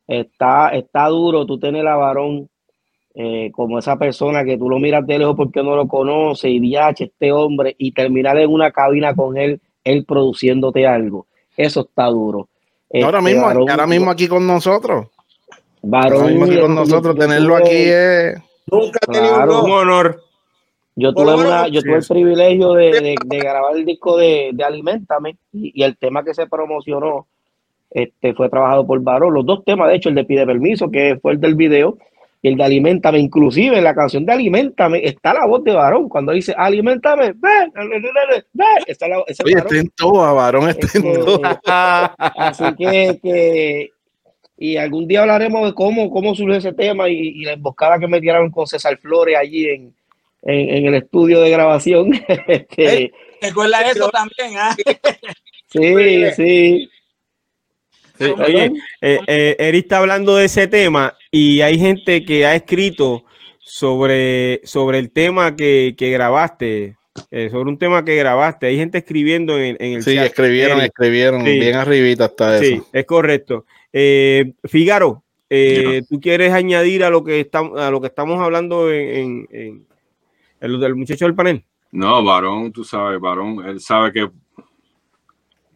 está, 0.06 0.68
está 0.68 1.08
duro, 1.08 1.44
tú 1.46 1.58
tienes 1.58 1.82
la 1.82 1.96
varón 1.96 2.48
eh, 3.14 3.50
como 3.52 3.78
esa 3.78 3.98
persona 3.98 4.44
que 4.44 4.58
tú 4.58 4.68
lo 4.68 4.78
miras 4.78 5.06
de 5.06 5.18
lejos 5.18 5.36
porque 5.36 5.62
no 5.62 5.74
lo 5.74 5.88
conoce 5.88 6.50
y 6.50 6.60
diache 6.60 7.04
este 7.04 7.32
hombre 7.32 7.74
y 7.78 7.92
terminar 7.92 8.38
en 8.38 8.50
una 8.50 8.70
cabina 8.72 9.14
con 9.14 9.36
él, 9.36 9.60
él 9.84 10.04
produciéndote 10.04 10.86
algo. 10.86 11.26
Eso 11.56 11.80
está 11.80 12.06
duro. 12.06 12.48
ahora 13.02 13.18
este, 13.18 13.32
mismo, 13.32 13.48
ahora 13.48 13.86
mismo 13.86 14.10
aquí 14.10 14.28
con 14.28 14.46
nosotros. 14.46 15.06
Varón, 15.82 16.42
aquí 16.42 16.60
con 16.60 16.74
nosotros, 16.74 17.16
tenerlo 17.16 17.56
aquí 17.56 17.70
es. 17.70 18.38
Nunca 18.66 18.98
he 19.02 19.12
tenido 19.12 19.64
un 19.64 19.70
honor. 19.70 20.22
Yo 20.98 21.12
tuve, 21.12 21.34
una, 21.34 21.68
yo 21.68 21.82
tuve 21.82 21.96
el 21.96 22.06
privilegio 22.06 22.72
de, 22.72 23.16
de, 23.22 23.38
grabar 23.38 23.76
el 23.76 23.84
disco 23.84 24.16
de, 24.16 24.50
de 24.54 24.64
Alimentame 24.64 25.36
y, 25.52 25.82
el 25.82 25.98
tema 25.98 26.24
que 26.24 26.32
se 26.32 26.46
promocionó 26.46 27.26
este, 27.90 28.32
fue 28.32 28.48
trabajado 28.48 28.86
por 28.86 28.98
Varón. 29.02 29.34
Los 29.34 29.44
dos 29.44 29.62
temas, 29.62 29.88
de 29.88 29.96
hecho, 29.96 30.08
el 30.08 30.14
de 30.14 30.24
Pide 30.24 30.46
Permiso, 30.46 30.90
que 30.90 31.18
fue 31.20 31.32
el 31.32 31.40
del 31.40 31.54
video, 31.54 31.98
y 31.98 32.15
el 32.48 32.56
de 32.56 32.64
Alimentame. 32.64 33.18
Inclusive 33.18 33.78
en 33.78 33.84
la 33.84 33.94
canción 33.94 34.24
de 34.24 34.32
Alimentame 34.32 35.00
está 35.04 35.34
la 35.34 35.46
voz 35.46 35.64
de 35.64 35.72
Varón. 35.72 36.08
Cuando 36.08 36.32
dice 36.32 36.54
Alimentame, 36.56 37.32
ven, 37.34 37.72
ven, 37.74 38.84
está 38.86 39.08
la, 39.08 39.22
ese 39.26 39.42
Oye, 39.44 39.54
está 39.56 39.78
en 39.78 39.90
todo, 39.90 40.34
Varón 40.34 40.68
está 40.68 40.98
en 40.98 41.02
todo. 41.14 41.40
así 41.66 42.64
que, 42.76 43.18
que 43.22 43.90
y 44.58 44.76
algún 44.76 45.06
día 45.06 45.20
hablaremos 45.20 45.66
de 45.66 45.74
cómo, 45.74 46.10
cómo 46.10 46.34
surgió 46.34 46.56
ese 46.56 46.72
tema 46.72 47.08
y, 47.08 47.44
la 47.44 47.52
emboscada 47.52 47.98
que 47.98 48.08
me 48.08 48.20
dieron 48.20 48.50
con 48.50 48.66
César 48.66 48.96
Flores 48.98 49.36
allí 49.36 49.68
en, 49.68 49.94
en, 50.42 50.86
el 50.86 50.94
estudio 50.94 51.40
de 51.40 51.50
grabación. 51.50 52.12
este, 52.48 53.12
¿Recuerda 53.42 53.82
eso 53.90 54.08
también? 54.08 54.58
¿ah? 54.58 54.74
sí, 55.68 56.30
sí. 56.36 56.90
oye, 58.18 58.72
eh, 59.02 59.20
eh, 59.26 59.56
Eri 59.58 59.78
está 59.78 59.98
hablando 59.98 60.36
de 60.36 60.46
ese 60.46 60.66
tema 60.68 61.14
y 61.36 61.60
hay 61.60 61.78
gente 61.78 62.24
que 62.24 62.46
ha 62.46 62.54
escrito 62.54 63.24
sobre, 63.58 64.62
sobre 64.64 64.98
el 64.98 65.10
tema 65.10 65.54
que, 65.54 65.94
que 65.98 66.10
grabaste, 66.10 66.96
eh, 67.30 67.50
sobre 67.50 67.68
un 67.68 67.78
tema 67.78 68.06
que 68.06 68.16
grabaste. 68.16 68.68
Hay 68.68 68.78
gente 68.78 68.96
escribiendo 68.96 69.58
en, 69.58 69.76
en 69.78 69.92
el 69.94 70.02
sí, 70.02 70.16
escribieron, 70.16 70.80
escribieron, 70.80 71.44
bien 71.44 71.74
arribita 71.74 72.24
hasta 72.24 72.56
eso. 72.56 72.64
Sí, 72.64 72.82
es 72.90 73.04
correcto. 73.04 73.66
Eh, 73.92 74.54
Figaro, 74.64 75.24
eh, 75.50 76.00
¿tú 76.08 76.20
quieres 76.20 76.54
añadir 76.54 77.04
a 77.04 77.10
lo 77.10 77.22
que, 77.22 77.40
estamos 77.40 77.78
a 77.78 77.90
lo 77.90 78.00
que 78.00 78.06
estamos 78.06 78.40
hablando 78.40 78.90
en, 78.90 79.46
en, 79.50 79.86
en, 80.60 80.80
del 80.80 80.94
muchacho 80.94 81.26
del 81.26 81.34
panel? 81.34 81.62
No, 81.92 82.24
varón, 82.24 82.72
tú 82.72 82.82
sabes, 82.82 83.20
varón, 83.20 83.62
él 83.66 83.78
sabe 83.80 84.10
que 84.10 84.30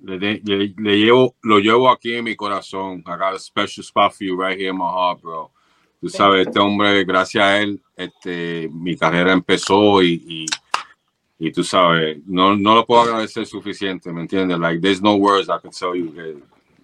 le, 0.02 0.40
le, 0.76 0.98
llevo, 0.98 1.34
lo 1.42 1.58
llevo 1.58 1.90
aquí 1.90 2.14
en 2.14 2.24
mi 2.24 2.36
corazón. 2.36 3.02
I 3.06 3.16
got 3.16 3.34
a 3.34 3.38
special 3.38 3.84
spot 3.84 4.14
for 4.14 4.24
you 4.24 4.36
right 4.36 4.58
here 4.58 4.70
in 4.70 4.76
my 4.76 4.88
heart, 4.88 5.20
bro. 5.20 5.50
Tú 6.00 6.08
sabes, 6.08 6.46
este 6.46 6.58
hombre, 6.58 7.04
gracias 7.04 7.44
a 7.44 7.58
él, 7.60 7.82
este, 7.94 8.70
mi 8.72 8.96
carrera 8.96 9.32
empezó 9.32 10.02
y, 10.02 10.22
y, 10.26 10.46
y 11.38 11.52
tú 11.52 11.62
sabes, 11.62 12.18
no, 12.26 12.56
no 12.56 12.74
lo 12.74 12.86
puedo 12.86 13.02
agradecer 13.02 13.44
suficiente, 13.44 14.10
¿me 14.10 14.22
entiendes? 14.22 14.58
Like, 14.58 14.80
there's 14.80 15.02
no 15.02 15.16
words 15.16 15.48
I 15.50 15.60
can 15.60 15.70
tell 15.70 15.94
you 15.94 16.10
que 16.14 16.38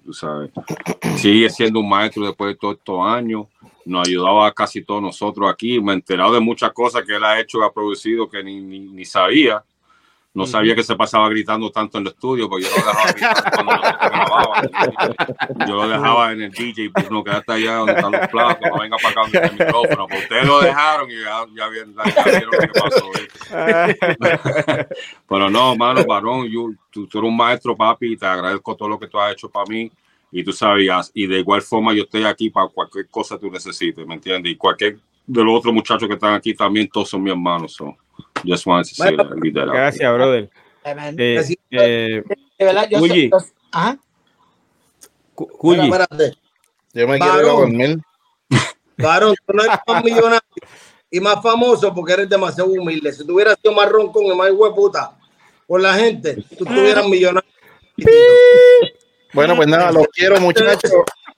tú 0.04 0.12
sabes. 0.12 0.50
Sigue 1.16 1.48
siendo 1.48 1.80
un 1.80 1.88
maestro 1.88 2.26
después 2.26 2.52
de 2.52 2.58
todos 2.58 2.76
estos 2.76 3.06
años. 3.06 3.46
Nos 3.86 4.06
ayudaba 4.06 4.48
a 4.48 4.52
casi 4.52 4.82
todos 4.82 5.00
nosotros 5.00 5.50
aquí. 5.50 5.80
Me 5.80 5.92
he 5.92 5.94
enterado 5.94 6.34
de 6.34 6.40
muchas 6.40 6.72
cosas 6.72 7.02
que 7.04 7.16
él 7.16 7.24
ha 7.24 7.40
hecho, 7.40 7.62
ha 7.62 7.72
producido 7.72 8.28
que 8.28 8.42
ni, 8.44 8.60
ni, 8.60 8.80
ni 8.80 9.04
sabía. 9.04 9.64
No 10.36 10.46
sabía 10.46 10.74
que 10.74 10.82
se 10.82 10.94
pasaba 10.94 11.30
gritando 11.30 11.70
tanto 11.70 11.96
en 11.96 12.02
el 12.02 12.12
estudio, 12.12 12.46
porque 12.46 12.66
yo 12.66 12.70
lo 12.70 12.76
dejaba 12.76 13.10
gritar 13.10 13.52
cuando 13.54 13.72
grababa. 13.72 14.62
Yo 15.66 15.74
lo 15.76 15.88
dejaba 15.88 16.32
en 16.32 16.42
el 16.42 16.50
DJ, 16.50 16.90
pues 16.90 17.10
no, 17.10 17.24
quédate 17.24 17.52
allá 17.52 17.76
donde 17.76 17.94
están 17.94 18.12
los 18.12 18.28
platos, 18.28 18.68
no 18.70 18.78
venga 18.78 18.98
para 18.98 19.08
acá 19.08 19.20
donde 19.22 19.38
está 19.38 19.48
el 19.48 19.58
micrófono. 19.58 20.06
Pues 20.06 20.22
ustedes 20.24 20.46
lo 20.46 20.60
dejaron 20.60 21.10
y 21.10 21.14
ya, 21.14 21.46
ya, 21.54 21.68
vieron, 21.68 21.94
lo 21.94 22.50
que 22.50 22.68
pasó. 22.68 23.10
Pero 25.26 25.48
no, 25.48 25.74
mano, 25.74 26.04
varón, 26.04 26.46
yo, 26.48 26.68
tú, 26.90 27.06
tú, 27.06 27.18
eres 27.18 27.30
un 27.30 27.36
maestro, 27.38 27.74
papi, 27.74 28.12
y 28.12 28.16
te 28.18 28.26
agradezco 28.26 28.76
todo 28.76 28.90
lo 28.90 28.98
que 28.98 29.06
tú 29.06 29.18
has 29.18 29.32
hecho 29.32 29.48
para 29.48 29.64
mí. 29.70 29.90
Y 30.30 30.44
tú 30.44 30.52
sabías, 30.52 31.10
y 31.14 31.26
de 31.26 31.38
igual 31.38 31.62
forma 31.62 31.94
yo 31.94 32.02
estoy 32.02 32.24
aquí 32.24 32.50
para 32.50 32.68
cualquier 32.68 33.08
cosa 33.08 33.36
que 33.36 33.46
tú 33.46 33.50
necesites, 33.50 34.06
¿me 34.06 34.16
entiendes? 34.16 34.52
Y 34.52 34.56
cualquier 34.56 34.98
de 35.26 35.42
los 35.42 35.58
otros 35.58 35.72
muchachos 35.72 36.06
que 36.06 36.14
están 36.14 36.34
aquí 36.34 36.52
también, 36.52 36.88
todos 36.88 37.08
son 37.08 37.22
mis 37.22 37.32
hermanos. 37.32 37.72
So. 37.72 37.96
Just 38.44 38.66
wanted 38.66 38.88
to 38.88 38.94
say 38.94 39.16
that. 39.16 39.26
Gracias, 39.72 40.12
brother. 40.12 40.50
Eh, 40.84 41.56
eh, 41.70 42.22
de 42.58 42.64
verdad, 42.64 42.88
yo 42.88 42.98
Ajá. 43.72 43.98
Me 46.94 47.18
quiero 47.18 47.40
ir 47.40 47.44
a 47.44 47.52
dormir. 47.52 47.98
Varón, 48.98 49.34
tú 49.46 49.52
no 49.52 49.64
eres 49.64 49.78
más 49.86 50.04
millonario 50.04 50.40
y 51.10 51.20
más 51.20 51.42
famoso 51.42 51.92
porque 51.92 52.14
eres 52.14 52.28
demasiado 52.28 52.70
humilde. 52.70 53.12
Si 53.12 53.26
tuvieras 53.26 53.56
sido 53.60 53.74
más 53.74 53.88
roncón 53.88 54.24
y 54.24 54.34
más 54.34 54.50
puta 54.74 55.16
por 55.66 55.80
la 55.80 55.94
gente, 55.94 56.42
tú 56.56 56.64
estuvieras 56.64 57.06
millonario. 57.06 57.50
Bueno, 59.34 59.56
pues 59.56 59.68
nada, 59.68 59.92
los 59.92 60.06
quiero, 60.08 60.40
muchachos. 60.40 60.92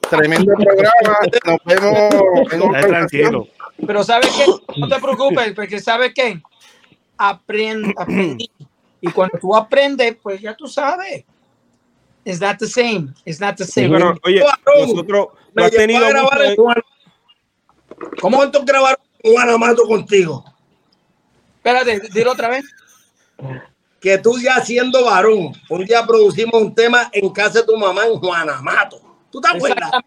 Tremendo 0.08 0.52
programa. 0.54 1.18
Nos 1.44 1.58
vemos 1.64 2.52
en 2.52 2.88
tranquilo. 2.88 3.48
Pero 3.84 4.04
¿sabes 4.04 4.30
qué? 4.36 4.44
No 4.76 4.88
te 4.88 5.00
preocupes, 5.00 5.52
porque 5.54 5.80
¿sabes 5.80 6.12
qué? 6.14 6.40
Aprende, 7.18 7.94
Y 9.00 9.10
cuando 9.12 9.38
tú 9.38 9.54
aprendes, 9.54 10.16
pues 10.22 10.40
ya 10.40 10.56
tú 10.56 10.66
sabes. 10.66 11.24
It's 12.24 12.40
not 12.40 12.58
the 12.58 12.66
same. 12.66 13.14
It's 13.24 13.40
not 13.40 13.56
the 13.56 13.64
same. 13.64 13.88
Bueno, 13.88 14.14
oye, 14.24 14.44
nosotros 14.80 15.28
no 15.54 15.64
has 15.64 15.70
tenido 15.70 16.04
mucho... 16.06 16.28
¿Cómo 18.20 18.42
grabaron 18.64 19.00
Guanamato 19.22 19.84
contigo? 19.84 20.44
Espérate, 21.56 22.00
dilo 22.12 22.32
otra 22.32 22.48
vez. 22.48 22.64
Que 24.00 24.18
tú 24.18 24.38
ya 24.38 24.60
siendo 24.64 25.04
varón, 25.04 25.52
un 25.68 25.84
día 25.84 26.06
producimos 26.06 26.60
un 26.60 26.74
tema 26.74 27.08
en 27.12 27.30
casa 27.30 27.60
de 27.60 27.66
tu 27.66 27.76
mamá 27.76 28.06
en 28.06 28.18
Guanamato. 28.18 29.00
¿Tú 29.30 29.40
te 29.40 29.48
acuerdas? 29.48 29.90
O 29.94 30.02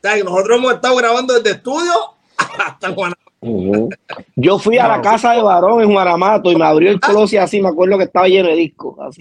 sea, 0.00 0.16
nosotros 0.22 0.58
hemos 0.58 0.74
estado 0.74 0.96
grabando 0.96 1.34
desde 1.34 1.50
estudio 1.56 1.92
hasta 2.36 2.88
Guanamato. 2.90 3.27
Yo 3.40 4.58
fui 4.58 4.78
a 4.78 4.88
la 4.88 5.00
casa 5.00 5.32
de 5.32 5.42
varón 5.42 5.82
en 5.82 5.92
Guaramato 5.92 6.50
y 6.50 6.56
me 6.56 6.64
abrió 6.64 6.90
el 6.90 7.00
closet 7.00 7.40
así, 7.40 7.60
me 7.60 7.68
acuerdo 7.68 7.96
que 7.98 8.04
estaba 8.04 8.28
lleno 8.28 8.48
de 8.48 8.56
discos. 8.56 9.16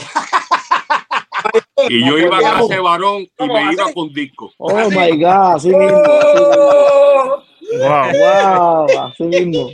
Y 1.89 2.05
yo 2.05 2.17
iba 2.17 2.37
a 2.37 2.41
casa 2.41 2.67
de 2.67 2.79
varón 2.79 3.27
y 3.37 3.47
me 3.47 3.73
iba 3.73 3.93
con 3.93 4.11
discos. 4.11 4.53
Oh 4.57 4.89
my 4.89 5.21
God, 5.21 5.55
así 5.55 5.69
mismo. 5.69 6.01
Wow, 7.79 8.11
wow, 8.19 8.87
así 9.07 9.23
mismo. 9.23 9.69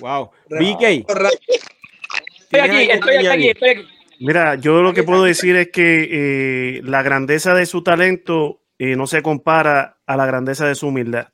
Wow. 0.00 0.30
BK. 0.50 0.82
Estoy 0.82 2.60
aquí, 2.60 2.90
estoy 2.90 3.16
aquí, 3.16 3.48
estoy 3.48 3.70
aquí. 3.70 3.82
Mira, 4.20 4.56
yo 4.56 4.82
lo 4.82 4.92
que 4.94 5.04
puedo 5.04 5.24
decir 5.24 5.56
es 5.56 5.70
que 5.70 6.08
eh, 6.10 6.80
la 6.82 7.02
grandeza 7.02 7.54
de 7.54 7.66
su 7.66 7.82
talento 7.82 8.60
eh, 8.78 8.96
no 8.96 9.06
se 9.06 9.22
compara 9.22 9.98
a 10.06 10.16
la 10.16 10.26
grandeza 10.26 10.66
de 10.66 10.74
su 10.74 10.88
humildad. 10.88 11.28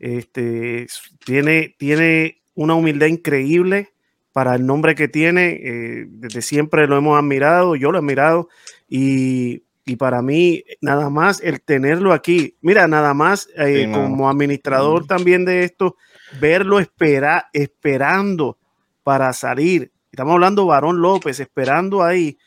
Este, 0.00 0.86
tiene, 1.24 1.76
tiene 1.78 2.42
una 2.54 2.74
humildad 2.74 3.06
increíble 3.06 3.92
para 4.32 4.54
el 4.54 4.66
nombre 4.66 4.94
que 4.94 5.08
tiene. 5.08 5.60
Eh, 5.62 6.06
desde 6.08 6.42
siempre 6.42 6.88
lo 6.88 6.96
hemos 6.96 7.18
admirado, 7.18 7.76
yo 7.76 7.92
lo 7.92 7.98
he 7.98 8.00
admirado 8.00 8.48
y, 8.88 9.62
y, 9.84 9.96
para 9.96 10.22
mí 10.22 10.64
nada 10.80 11.10
más 11.10 11.40
el 11.42 11.60
tenerlo 11.60 12.12
aquí, 12.12 12.56
mira, 12.62 12.88
nada 12.88 13.14
más 13.14 13.48
eh, 13.56 13.88
como 13.92 14.28
administrador 14.28 15.06
también 15.06 15.44
de 15.44 15.64
esto, 15.64 15.96
verlo 16.40 16.80
espera, 16.80 17.50
esperando 17.52 18.58
para 19.02 19.32
salir. 19.32 19.92
Estamos 20.10 20.34
hablando 20.34 20.66
Varón 20.66 21.00
López, 21.00 21.38
esperando 21.40 22.02
ahí. 22.02 22.38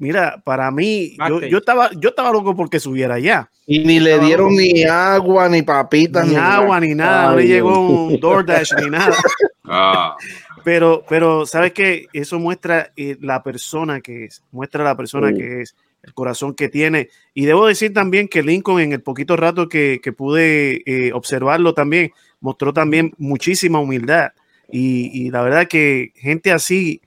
Mira, 0.00 0.40
para 0.42 0.70
mí, 0.70 1.14
yo, 1.28 1.42
yo, 1.42 1.58
estaba, 1.58 1.90
yo 1.92 2.08
estaba 2.08 2.32
loco 2.32 2.56
porque 2.56 2.80
subiera 2.80 3.16
allá. 3.16 3.50
Y 3.66 3.80
ni 3.80 4.00
le 4.00 4.18
dieron 4.18 4.56
ni 4.56 4.82
agua, 4.84 5.46
ni 5.50 5.60
papitas, 5.60 6.26
ni, 6.26 6.36
agua, 6.36 6.80
ni 6.80 6.94
nada. 6.94 7.32
no 7.32 7.36
le 7.36 7.46
llegó 7.46 7.78
un 7.78 8.18
DoorDash 8.18 8.72
ni 8.80 8.90
nada. 8.90 9.14
Ah. 9.72 10.16
Pero, 10.64 11.04
pero, 11.08 11.46
¿sabes 11.46 11.72
qué? 11.72 12.06
Eso 12.12 12.40
muestra 12.40 12.90
eh, 12.96 13.16
la 13.20 13.44
persona 13.44 14.00
que 14.00 14.24
es, 14.24 14.42
muestra 14.50 14.82
la 14.82 14.96
persona 14.96 15.32
que 15.32 15.60
es, 15.60 15.76
el 16.02 16.12
corazón 16.12 16.54
que 16.54 16.68
tiene. 16.68 17.08
Y 17.34 17.44
debo 17.44 17.68
decir 17.68 17.94
también 17.94 18.26
que 18.26 18.42
Lincoln, 18.42 18.80
en 18.80 18.92
el 18.92 19.00
poquito 19.00 19.36
rato 19.36 19.68
que, 19.68 20.00
que 20.02 20.12
pude 20.12 20.82
eh, 20.86 21.12
observarlo 21.12 21.72
también, 21.72 22.10
mostró 22.40 22.72
también 22.72 23.12
muchísima 23.16 23.78
humildad. 23.78 24.32
Y, 24.72 25.10
y 25.12 25.30
la 25.30 25.42
verdad 25.42 25.68
que 25.68 26.12
gente 26.16 26.50
así 26.50 27.00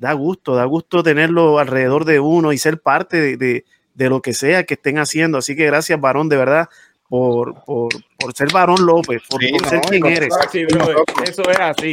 da 0.00 0.14
gusto, 0.14 0.54
da 0.54 0.64
gusto 0.64 1.02
tenerlo 1.02 1.58
alrededor 1.58 2.06
de 2.06 2.20
uno 2.20 2.54
y 2.54 2.58
ser 2.58 2.80
parte 2.80 3.36
de, 3.36 3.64
lo 3.94 4.22
que 4.22 4.32
sea 4.32 4.64
que 4.64 4.74
estén 4.74 4.98
haciendo. 4.98 5.38
Así 5.38 5.54
que 5.54 5.66
gracias, 5.66 6.00
varón, 6.00 6.30
de 6.30 6.38
verdad, 6.38 6.68
por, 7.06 7.62
por, 7.64 7.92
ser 8.34 8.50
varón 8.50 8.86
López, 8.86 9.22
por, 9.28 9.42
ser 9.42 9.80
quien 9.82 10.06
eres. 10.06 10.34
eso 11.24 11.50
es 11.50 11.60
así. 11.60 11.92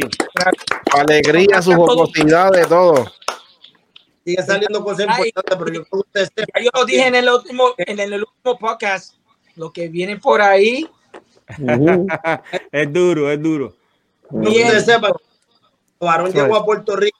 Alegría, 0.96 1.60
su 1.60 1.74
jocosidad 1.74 2.50
de 2.50 2.64
todo. 2.64 3.12
Sigue 4.24 4.42
saliendo 4.42 4.82
cosas 4.82 5.06
importantes, 5.06 5.58
pero 5.58 5.72
yo 5.72 6.62
yo 6.62 6.70
lo 6.74 6.84
dije 6.86 7.06
en 7.06 7.14
el 7.14 7.28
último, 7.28 7.74
en 7.76 7.98
el 8.00 8.14
último 8.14 8.58
podcast, 8.58 9.16
lo 9.54 9.70
que 9.70 9.88
viene 9.88 10.16
por 10.16 10.40
ahí. 10.40 10.88
es 12.72 12.92
duro, 12.92 13.30
es 13.30 13.42
duro. 13.42 13.74
No 14.30 14.48
usted 14.48 14.84
sepa, 14.84 15.12
varón 16.00 16.32
llegó 16.32 16.56
a 16.56 16.64
Puerto 16.64 16.96
Rico 16.96 17.17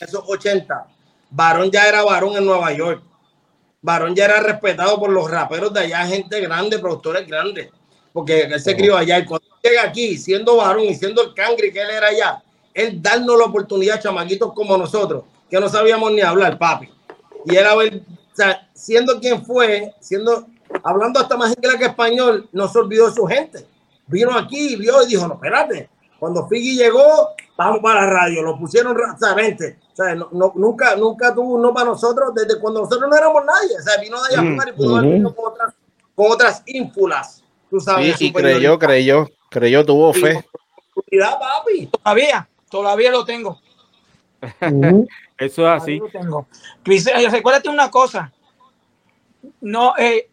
esos 0.00 0.22
80, 0.26 0.86
Varón 1.30 1.70
ya 1.70 1.86
era 1.88 2.02
varón 2.02 2.36
en 2.36 2.44
Nueva 2.44 2.72
York. 2.72 3.02
Varón 3.82 4.14
ya 4.14 4.26
era 4.26 4.40
respetado 4.40 4.98
por 4.98 5.10
los 5.10 5.30
raperos 5.30 5.72
de 5.72 5.80
allá, 5.80 6.06
gente 6.06 6.40
grande, 6.40 6.78
productores 6.78 7.26
grandes, 7.26 7.70
porque 8.12 8.42
él 8.42 8.60
se 8.60 8.76
crió 8.76 8.96
allá. 8.96 9.18
Y 9.18 9.24
cuando 9.24 9.46
llega 9.62 9.84
aquí, 9.84 10.18
siendo 10.18 10.56
varón 10.56 10.84
y 10.84 10.94
siendo 10.94 11.22
el 11.22 11.34
cangre 11.34 11.72
que 11.72 11.80
él 11.80 11.90
era 11.90 12.08
allá, 12.08 12.42
él 12.74 13.00
darnos 13.00 13.38
la 13.38 13.46
oportunidad, 13.46 14.00
chamaquitos 14.00 14.52
como 14.52 14.76
nosotros, 14.76 15.24
que 15.48 15.58
no 15.58 15.68
sabíamos 15.68 16.12
ni 16.12 16.20
hablar, 16.20 16.58
papi. 16.58 16.90
Y 17.46 17.56
él, 17.56 17.66
o 17.66 18.36
sea, 18.36 18.68
siendo 18.74 19.18
quien 19.18 19.44
fue, 19.44 19.94
siendo, 20.00 20.46
hablando 20.82 21.20
hasta 21.20 21.36
más 21.36 21.54
inglés 21.56 21.76
que 21.76 21.86
español, 21.86 22.48
no 22.52 22.68
se 22.68 22.78
olvidó 22.78 23.08
de 23.08 23.14
su 23.14 23.24
gente. 23.26 23.66
Vino 24.06 24.36
aquí, 24.36 24.76
vio 24.76 25.02
y 25.02 25.06
dijo, 25.06 25.26
no, 25.26 25.34
espérate, 25.34 25.88
cuando 26.20 26.46
Figgy 26.46 26.76
llegó, 26.76 27.30
vamos 27.56 27.80
para 27.80 28.02
la 28.02 28.12
radio, 28.12 28.42
lo 28.42 28.58
pusieron 28.58 28.94
rápidamente. 28.96 29.78
O 29.90 29.96
sea, 29.96 30.14
no, 30.14 30.52
nunca, 30.54 30.94
nunca 30.94 31.34
tuvo 31.34 31.54
uno 31.54 31.72
para 31.72 31.86
nosotros 31.86 32.34
desde 32.34 32.60
cuando 32.60 32.82
nosotros 32.82 33.08
no 33.08 33.16
éramos 33.16 33.42
nadie. 33.42 33.78
O 33.78 33.82
sea, 33.82 33.98
vino 33.98 34.22
de 34.22 34.34
allá 34.34 34.42
mm, 34.42 34.68
y 34.68 34.72
pudo 34.72 34.96
haber 34.98 35.22
con 35.22 35.34
otras, 35.46 35.74
con 36.14 36.30
otras 36.30 36.62
ínfulas. 36.66 37.42
Tú 37.70 37.80
sabes. 37.80 38.16
Sí, 38.18 38.26
y 38.26 38.32
creyó, 38.32 38.78
creyó, 38.78 39.30
creyó, 39.48 39.84
tuvo 39.86 40.12
fe. 40.12 40.44
papi. 41.10 41.86
Todavía, 41.86 42.48
todavía 42.68 43.10
lo 43.10 43.24
tengo. 43.24 43.58
Eso 45.38 45.66
es 45.66 45.82
así. 45.82 46.00
Tengo. 46.12 46.46
Eh, 46.84 47.28
recuérdate 47.30 47.70
una 47.70 47.90
cosa. 47.90 48.30
No, 49.62 49.94
eh, 49.96 50.28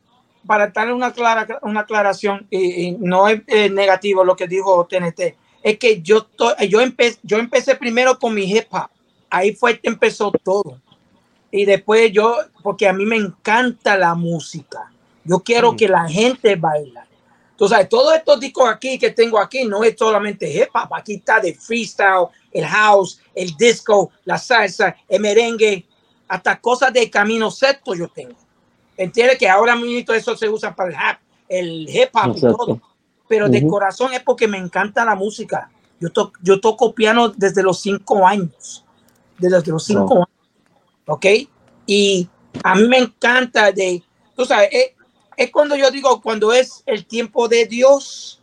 para 0.45 0.67
darle 0.67 0.93
una, 0.93 1.13
clara, 1.13 1.47
una 1.61 1.81
aclaración, 1.81 2.45
y, 2.49 2.91
no 2.99 3.29
es 3.29 3.41
eh, 3.47 3.69
negativo 3.69 4.25
lo 4.25 4.35
que 4.35 4.47
dijo 4.49 4.85
TNT 4.85 5.46
es 5.67 5.79
que 5.79 6.01
yo, 6.01 6.25
yo, 6.69 6.79
empecé, 6.79 7.19
yo 7.23 7.37
empecé 7.37 7.75
primero 7.75 8.17
con 8.17 8.33
mi 8.33 8.43
hip 8.43 8.67
hop. 8.69 8.89
Ahí 9.29 9.53
fue 9.53 9.77
que 9.77 9.89
empezó 9.89 10.31
todo. 10.31 10.79
Y 11.51 11.65
después 11.65 12.09
yo, 12.13 12.37
porque 12.63 12.87
a 12.87 12.93
mí 12.93 13.05
me 13.05 13.17
encanta 13.17 13.97
la 13.97 14.15
música. 14.15 14.89
Yo 15.25 15.39
quiero 15.39 15.73
mm. 15.73 15.75
que 15.75 15.89
la 15.89 16.07
gente 16.07 16.55
baile. 16.55 17.01
Entonces, 17.51 17.89
todos 17.89 18.15
estos 18.15 18.39
discos 18.39 18.69
aquí 18.69 18.97
que 18.97 19.09
tengo 19.09 19.37
aquí 19.39 19.65
no 19.65 19.83
es 19.83 19.95
solamente 19.97 20.49
hip 20.49 20.69
hop. 20.73 20.93
Aquí 20.93 21.15
está 21.15 21.41
de 21.41 21.53
freestyle, 21.53 22.27
el 22.53 22.65
house, 22.65 23.19
el 23.35 23.53
disco, 23.57 24.11
la 24.23 24.37
salsa, 24.37 24.95
el 25.09 25.19
merengue, 25.19 25.85
hasta 26.29 26.61
cosas 26.61 26.93
de 26.93 27.09
camino 27.09 27.51
sexto 27.51 27.93
yo 27.93 28.07
tengo. 28.07 28.37
Entiende 28.95 29.37
que 29.37 29.49
ahora 29.49 29.75
mismo 29.75 30.13
eso 30.13 30.37
se 30.37 30.47
usa 30.47 30.73
para 30.73 31.19
el, 31.49 31.89
hip 31.89 32.09
hop 32.13 32.37
y 32.37 32.39
todo 32.39 32.81
pero 33.27 33.49
de 33.49 33.67
corazón 33.67 34.13
es 34.13 34.21
porque 34.21 34.47
me 34.47 34.57
encanta 34.57 35.05
la 35.05 35.15
música. 35.15 35.69
Yo, 35.99 36.09
yo 36.41 36.61
toco 36.61 36.93
piano 36.93 37.29
desde 37.29 37.63
los 37.63 37.81
cinco 37.81 38.25
años, 38.25 38.85
desde 39.37 39.71
los 39.71 39.83
cinco 39.83 40.15
años, 40.15 40.27
¿ok? 41.05 41.25
Y 41.85 42.29
a 42.63 42.75
mí 42.75 42.87
me 42.87 42.97
encanta 42.97 43.71
de, 43.71 44.03
tú 44.35 44.45
sabes, 44.45 44.69
es, 45.35 45.51
cuando 45.51 45.75
yo 45.75 45.89
digo, 45.91 46.21
cuando 46.21 46.53
es 46.53 46.83
el 46.85 47.05
tiempo 47.05 47.47
de 47.47 47.65
Dios, 47.65 48.41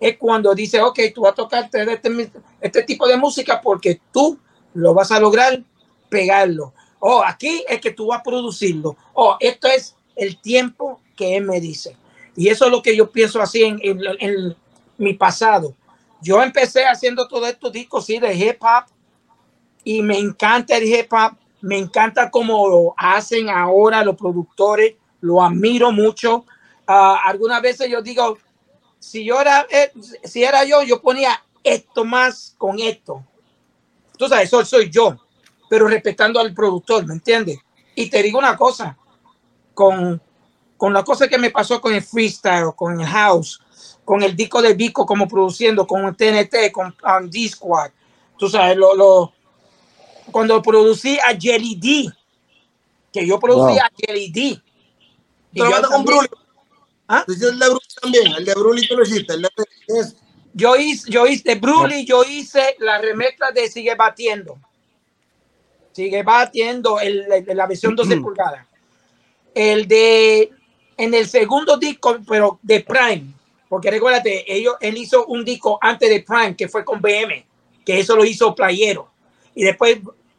es 0.00 0.18
cuando 0.18 0.54
dice, 0.54 0.80
ok, 0.80 0.98
tú 1.14 1.22
vas 1.22 1.32
a 1.32 1.36
tocar 1.36 1.70
este, 1.72 2.30
este 2.60 2.82
tipo 2.82 3.06
de 3.06 3.16
música 3.16 3.60
porque 3.60 4.00
tú 4.12 4.38
lo 4.74 4.94
vas 4.94 5.10
a 5.10 5.20
lograr 5.20 5.62
pegarlo. 6.08 6.72
O 6.98 7.16
oh, 7.16 7.24
aquí 7.24 7.64
es 7.68 7.80
que 7.80 7.90
tú 7.90 8.08
vas 8.08 8.20
a 8.20 8.22
producirlo. 8.22 8.90
O 9.12 9.30
oh, 9.30 9.36
esto 9.40 9.68
es 9.68 9.96
el 10.14 10.40
tiempo 10.40 11.00
que 11.16 11.36
Él 11.36 11.44
me 11.44 11.60
dice. 11.60 11.96
Y 12.36 12.48
eso 12.48 12.66
es 12.66 12.70
lo 12.70 12.82
que 12.82 12.96
yo 12.96 13.10
pienso 13.10 13.40
así 13.40 13.62
en, 13.62 14.56
mi 14.98 15.14
pasado. 15.14 15.74
Yo 16.20 16.42
empecé 16.42 16.84
haciendo 16.84 17.26
todos 17.26 17.48
estos 17.48 17.72
discos, 17.72 18.06
sí, 18.06 18.18
de 18.18 18.34
hip 18.34 18.62
hop. 18.62 18.84
Y 19.84 20.02
me 20.02 20.18
encanta 20.18 20.76
el 20.76 20.84
hip 20.84 21.12
hop. 21.12 21.36
Me 21.60 21.78
encanta 21.78 22.30
cómo 22.30 22.68
lo 22.68 22.94
hacen 22.96 23.50
ahora 23.50 24.04
los 24.04 24.16
productores. 24.16 24.94
Lo 25.20 25.42
admiro 25.42 25.92
mucho. 25.92 26.44
Ah, 26.86 27.20
algunas 27.24 27.60
veces 27.62 27.88
yo 27.90 28.02
digo, 28.02 28.38
si 28.98 29.24
yo 29.24 29.40
era, 29.40 29.66
eh, 29.70 29.92
si 30.24 30.44
era 30.44 30.64
yo, 30.64 30.82
yo 30.82 31.00
ponía 31.00 31.42
esto 31.64 32.04
más 32.04 32.54
con 32.58 32.78
esto. 32.78 33.24
Sabes, 34.28 34.44
eso 34.44 34.64
soy 34.64 34.90
yo, 34.90 35.16
pero 35.68 35.88
respetando 35.88 36.38
al 36.38 36.54
productor, 36.54 37.04
¿me 37.06 37.14
entiendes? 37.14 37.58
Y 37.94 38.08
te 38.08 38.22
digo 38.22 38.38
una 38.38 38.56
cosa, 38.56 38.96
con 39.74 40.22
con 40.82 40.92
la 40.92 41.04
cosa 41.04 41.28
que 41.28 41.38
me 41.38 41.52
pasó 41.52 41.80
con 41.80 41.94
el 41.94 42.02
freestyle, 42.02 42.74
con 42.74 43.00
el 43.00 43.06
house, 43.06 43.60
con 44.04 44.20
el 44.20 44.34
disco 44.34 44.60
de 44.60 44.74
Vico 44.74 45.06
como 45.06 45.28
produciendo, 45.28 45.86
con 45.86 46.04
el 46.06 46.16
TNT, 46.16 46.72
con 46.72 46.86
um, 46.86 47.30
D-Squad. 47.30 47.92
Tú 48.36 48.48
sabes, 48.48 48.76
lo, 48.76 48.96
lo, 48.96 49.32
cuando 50.32 50.60
producí 50.60 51.20
a 51.20 51.38
Jelly 51.38 51.76
D, 51.76 52.12
que 53.12 53.24
yo 53.24 53.38
producí 53.38 53.78
a 53.78 53.88
Jelly 53.96 54.32
D. 54.32 54.40
Y 55.52 55.58
yo 55.60 55.70
con 55.88 56.04
Bruli. 56.04 56.28
¿Ah? 57.06 57.24
el 57.28 57.38
de 57.38 57.68
Bruli 57.68 57.86
también, 58.02 58.32
el 58.38 58.44
de 58.44 58.54
Bruli 58.54 58.88
tú 58.88 58.96
lo 58.96 59.04
hiciste. 59.04 59.34
El 59.34 59.42
de... 59.42 59.50
Yo 60.52 60.74
hice, 60.74 61.08
yo 61.08 61.28
hice 61.28 61.44
de 61.50 61.60
Bruli, 61.60 62.04
yo 62.04 62.24
hice 62.24 62.74
la 62.80 62.98
remezcla 62.98 63.52
de 63.52 63.70
Sigue 63.70 63.94
Batiendo. 63.94 64.58
Sigue 65.92 66.24
Batiendo, 66.24 66.98
el, 66.98 67.28
la 67.46 67.68
versión 67.68 67.94
12 67.94 68.16
pulgadas. 68.16 68.66
El 69.54 69.86
de 69.86 70.50
en 71.02 71.14
el 71.14 71.26
segundo 71.26 71.78
disco, 71.78 72.16
pero 72.28 72.60
de 72.62 72.80
Prime, 72.80 73.24
porque 73.68 73.90
recuérdate, 73.90 74.44
ellos, 74.46 74.76
él 74.80 74.96
hizo 74.96 75.26
un 75.26 75.44
disco 75.44 75.76
antes 75.80 76.08
de 76.08 76.20
Prime, 76.20 76.54
que 76.54 76.68
fue 76.68 76.84
con 76.84 77.02
BM, 77.02 77.44
que 77.84 77.98
eso 77.98 78.14
lo 78.14 78.24
hizo 78.24 78.54
Playero, 78.54 79.08
y 79.52 79.64
después 79.64 79.98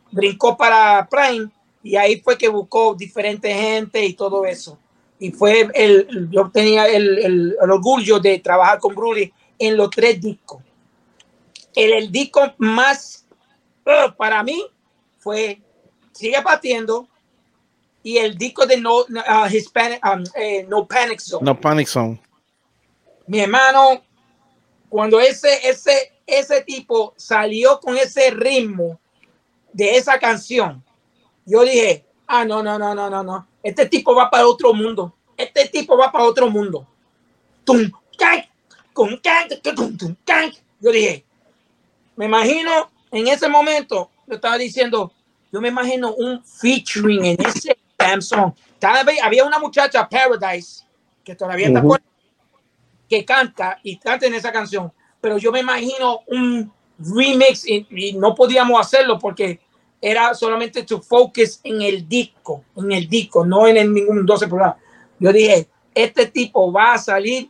brincó 0.09 0.55
para 0.55 1.05
Prime, 1.11 1.49
y 1.83 1.97
ahí 1.97 2.21
fue 2.21 2.37
que 2.37 2.47
buscó 2.47 2.95
diferente 2.95 3.53
gente 3.53 4.05
y 4.05 4.13
todo 4.13 4.45
eso. 4.45 4.79
Y 5.19 5.31
fue 5.31 5.67
el, 5.73 6.29
yo 6.31 6.49
tenía 6.49 6.87
el, 6.87 7.19
el, 7.19 7.55
orgullo 7.59 8.19
de 8.19 8.39
trabajar 8.39 8.79
con 8.79 8.95
Bruli 8.95 9.33
en 9.59 9.75
los 9.75 9.89
tres 9.89 10.21
discos. 10.21 10.61
El, 11.75 11.91
el 11.91 12.09
disco 12.09 12.53
más 12.57 13.25
uh, 13.85 14.13
para 14.15 14.41
mí 14.43 14.63
fue 15.17 15.59
Sigue 16.13 16.41
Partiendo, 16.41 17.09
y 18.03 18.17
el 18.17 18.37
disco 18.37 18.65
de 18.65 18.77
No, 18.77 18.99
uh, 18.99 19.47
Hispanic, 19.49 20.05
um, 20.05 20.23
eh, 20.35 20.65
no 20.67 20.85
Panic 20.85 21.19
Zone. 21.19 21.43
No 21.43 21.59
Panic 21.59 21.87
Zone. 21.87 22.21
Mi 23.25 23.39
hermano, 23.39 24.03
cuando 24.89 25.19
ese, 25.19 25.67
ese, 25.67 26.11
ese 26.27 26.61
tipo 26.61 27.13
salió 27.15 27.79
con 27.79 27.97
ese 27.97 28.29
ritmo 28.31 28.99
de 29.71 29.95
esa 29.95 30.19
canción, 30.19 30.83
yo 31.45 31.63
dije, 31.63 32.05
ah, 32.27 32.43
no, 32.43 32.61
no, 32.61 32.77
no, 32.77 32.93
no, 32.93 33.09
no, 33.09 33.23
no. 33.23 33.47
Este 33.63 33.85
tipo 33.85 34.13
va 34.13 34.29
para 34.29 34.45
otro 34.45 34.73
mundo. 34.73 35.15
Este 35.37 35.67
tipo 35.69 35.97
va 35.97 36.11
para 36.11 36.25
otro 36.25 36.49
mundo. 36.49 36.85
Tum, 37.63 37.89
con 38.91 39.19
Yo 40.79 40.91
dije, 40.91 41.25
me 42.15 42.25
imagino 42.25 42.91
en 43.11 43.27
ese 43.27 43.47
momento, 43.47 44.09
yo 44.27 44.35
estaba 44.35 44.57
diciendo, 44.57 45.13
yo 45.51 45.61
me 45.61 45.69
imagino 45.69 46.13
un 46.13 46.43
featuring 46.43 47.25
en 47.25 47.45
ese 47.45 47.77
Samsung. 48.09 48.53
había 49.23 49.45
una 49.45 49.59
muchacha, 49.59 50.07
Paradise, 50.07 50.83
que 51.23 51.35
todavía 51.35 51.67
está 51.67 51.81
que 53.09 53.25
canta 53.25 53.79
y 53.83 53.97
canta 53.97 54.25
en 54.25 54.33
esa 54.33 54.51
canción, 54.51 54.91
pero 55.21 55.37
yo 55.37 55.51
me 55.51 55.59
imagino 55.59 56.21
un 56.27 56.71
remix 56.97 57.65
y, 57.67 58.13
no 58.17 58.33
podíamos 58.33 58.79
hacerlo 58.79 59.19
porque 59.19 59.59
era 60.01 60.33
solamente 60.33 60.83
to 60.83 61.01
focus 61.01 61.59
en 61.63 61.81
el 61.81 62.07
disco, 62.07 62.63
en 62.75 62.91
el 62.91 63.07
disco, 63.07 63.45
no 63.45 63.67
en 63.67 63.93
ningún 63.93 64.25
12 64.25 64.47
programas. 64.47 64.77
Yo 65.19 65.31
dije, 65.31 65.67
este 65.93 66.25
tipo 66.25 66.71
va 66.71 66.93
a 66.93 66.97
salir 66.97 67.49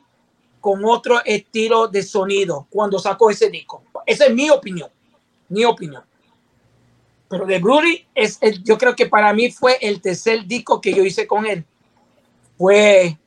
con 0.59 0.83
otro 0.85 1.21
estilo 1.25 1.87
de 1.87 2.03
sonido 2.03 2.67
cuando 2.69 2.99
sacó 2.99 3.29
ese 3.29 3.49
disco. 3.49 3.83
Esa 4.05 4.25
es 4.25 4.33
mi 4.33 4.49
opinión, 4.49 4.89
mi 5.49 5.65
opinión. 5.65 6.03
Pero 7.33 7.47
de 7.47 7.57
Brudy, 7.57 8.05
es 8.13 8.39
yo 8.63 8.77
creo 8.77 8.95
que 8.95 9.07
para 9.07 9.33
mí 9.33 9.49
fue 9.49 9.79
el 9.81 9.99
tercer 9.99 10.45
disco 10.45 10.79
que 10.79 10.93
yo 10.93 11.03
hice 11.03 11.25
con 11.25 11.47
él. 11.47 11.65
Fue 12.59 13.17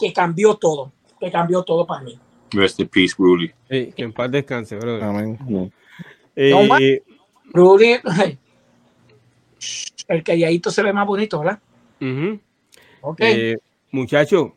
que 0.00 0.12
cambió 0.12 0.56
todo, 0.56 0.90
que 1.20 1.30
cambió 1.30 1.62
todo 1.62 1.86
para 1.86 2.02
mí. 2.02 2.18
Rest 2.50 2.80
in 2.80 2.88
peace, 2.88 3.14
Rudy. 3.16 3.52
que 3.68 3.94
en 3.98 4.12
paz 4.12 4.32
descanse, 4.32 4.74
bro. 4.74 5.00
Amén. 5.00 5.38
Eh, 6.34 7.00
el 10.08 10.24
calladito 10.24 10.72
se 10.72 10.82
ve 10.82 10.92
más 10.92 11.06
bonito, 11.06 11.38
¿verdad? 11.38 11.60
Ok. 13.00 13.20
Eh, 13.20 13.58
muchachos, 13.92 14.50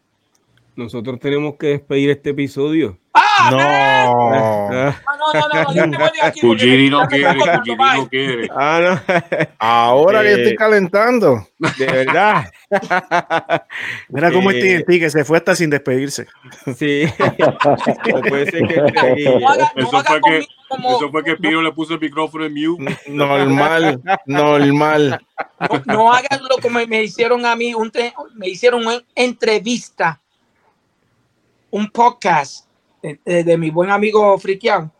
nosotros 0.76 1.20
tenemos 1.20 1.58
que 1.58 1.68
despedir 1.68 2.10
este 2.10 2.32
episodio. 2.32 2.98
¡Ah! 3.54 4.06
No. 4.12 4.70
No, 4.70 5.34
no, 5.34 5.48
no, 5.48 5.64
no, 5.64 5.74
yo 5.74 5.88
me 5.88 5.98
voy 5.98 6.10
de 6.10 6.22
aquí. 6.22 6.42
Fujiri 6.42 6.90
no 6.90 7.08
quiere, 7.08 7.34
Fujiri 7.34 7.76
no 7.78 8.10
quiere. 8.10 8.50
Ah, 8.56 9.02
no. 9.08 9.16
Ahora 9.60 10.22
que 10.22 10.32
estoy 10.34 10.54
eh, 10.54 10.56
calentando. 10.56 11.48
De 11.78 11.86
verdad. 11.86 12.46
Mira 14.10 14.32
cómo 14.32 14.52
eh, 14.52 14.78
este 14.78 15.00
que 15.00 15.10
se 15.10 15.24
fue 15.24 15.38
hasta 15.38 15.56
sin 15.56 15.70
despedirse. 15.70 16.28
Sí. 16.78 17.06
o 18.14 18.22
puede 18.22 18.52
ser 18.52 18.68
que 18.68 18.76
esté 18.76 19.00
ahí. 19.00 19.40
No 19.40 19.50
haga, 19.50 19.72
no 19.76 19.82
eso, 19.82 20.04
fue 20.04 20.22
que, 20.22 20.48
como, 20.68 20.98
eso 20.98 21.12
fue 21.12 21.24
que 21.24 21.36
Pío 21.38 21.62
le 21.62 21.72
puso 21.72 21.94
el 21.94 22.00
micrófono 22.00 22.46
en 22.46 22.54
mute. 22.54 22.98
Normal, 23.08 24.02
normal. 24.26 25.26
No, 25.60 25.94
no 25.94 26.14
hagan 26.14 26.42
lo 26.50 26.58
que 26.58 26.70
me, 26.70 26.86
me 26.88 27.04
hicieron 27.04 27.46
a 27.46 27.56
mí. 27.56 27.74
Un, 27.74 27.92
me 28.34 28.50
hicieron 28.50 28.86
una 28.86 29.02
entrevista 29.16 30.20
un 31.76 31.90
podcast 31.90 32.65
de, 33.24 33.58
mi 33.58 33.70
buen 33.70 33.90
amigo 33.90 34.38
Frikian 34.38 34.92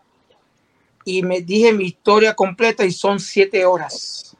y 1.04 1.22
me 1.24 1.42
dije 1.42 1.74
mi 1.74 1.84
historia 1.86 2.34
completa 2.34 2.86
y 2.86 2.92
son 2.92 3.20
siete 3.20 3.66
horas. 3.66 4.38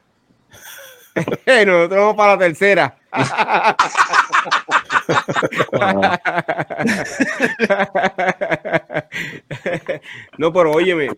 Nosotros 1.14 1.90
vamos 1.90 2.16
para 2.16 2.32
la 2.32 2.38
tercera. 2.38 2.98
no, 10.36 10.52
pero 10.52 10.72
óyeme, 10.72 11.08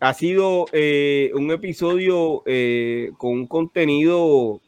ha 0.00 0.14
sido 0.14 0.64
eh, 0.72 1.30
un 1.34 1.50
episodio 1.50 2.42
eh, 2.46 3.10
con 3.18 3.32
un 3.32 3.46
contenido 3.46 4.62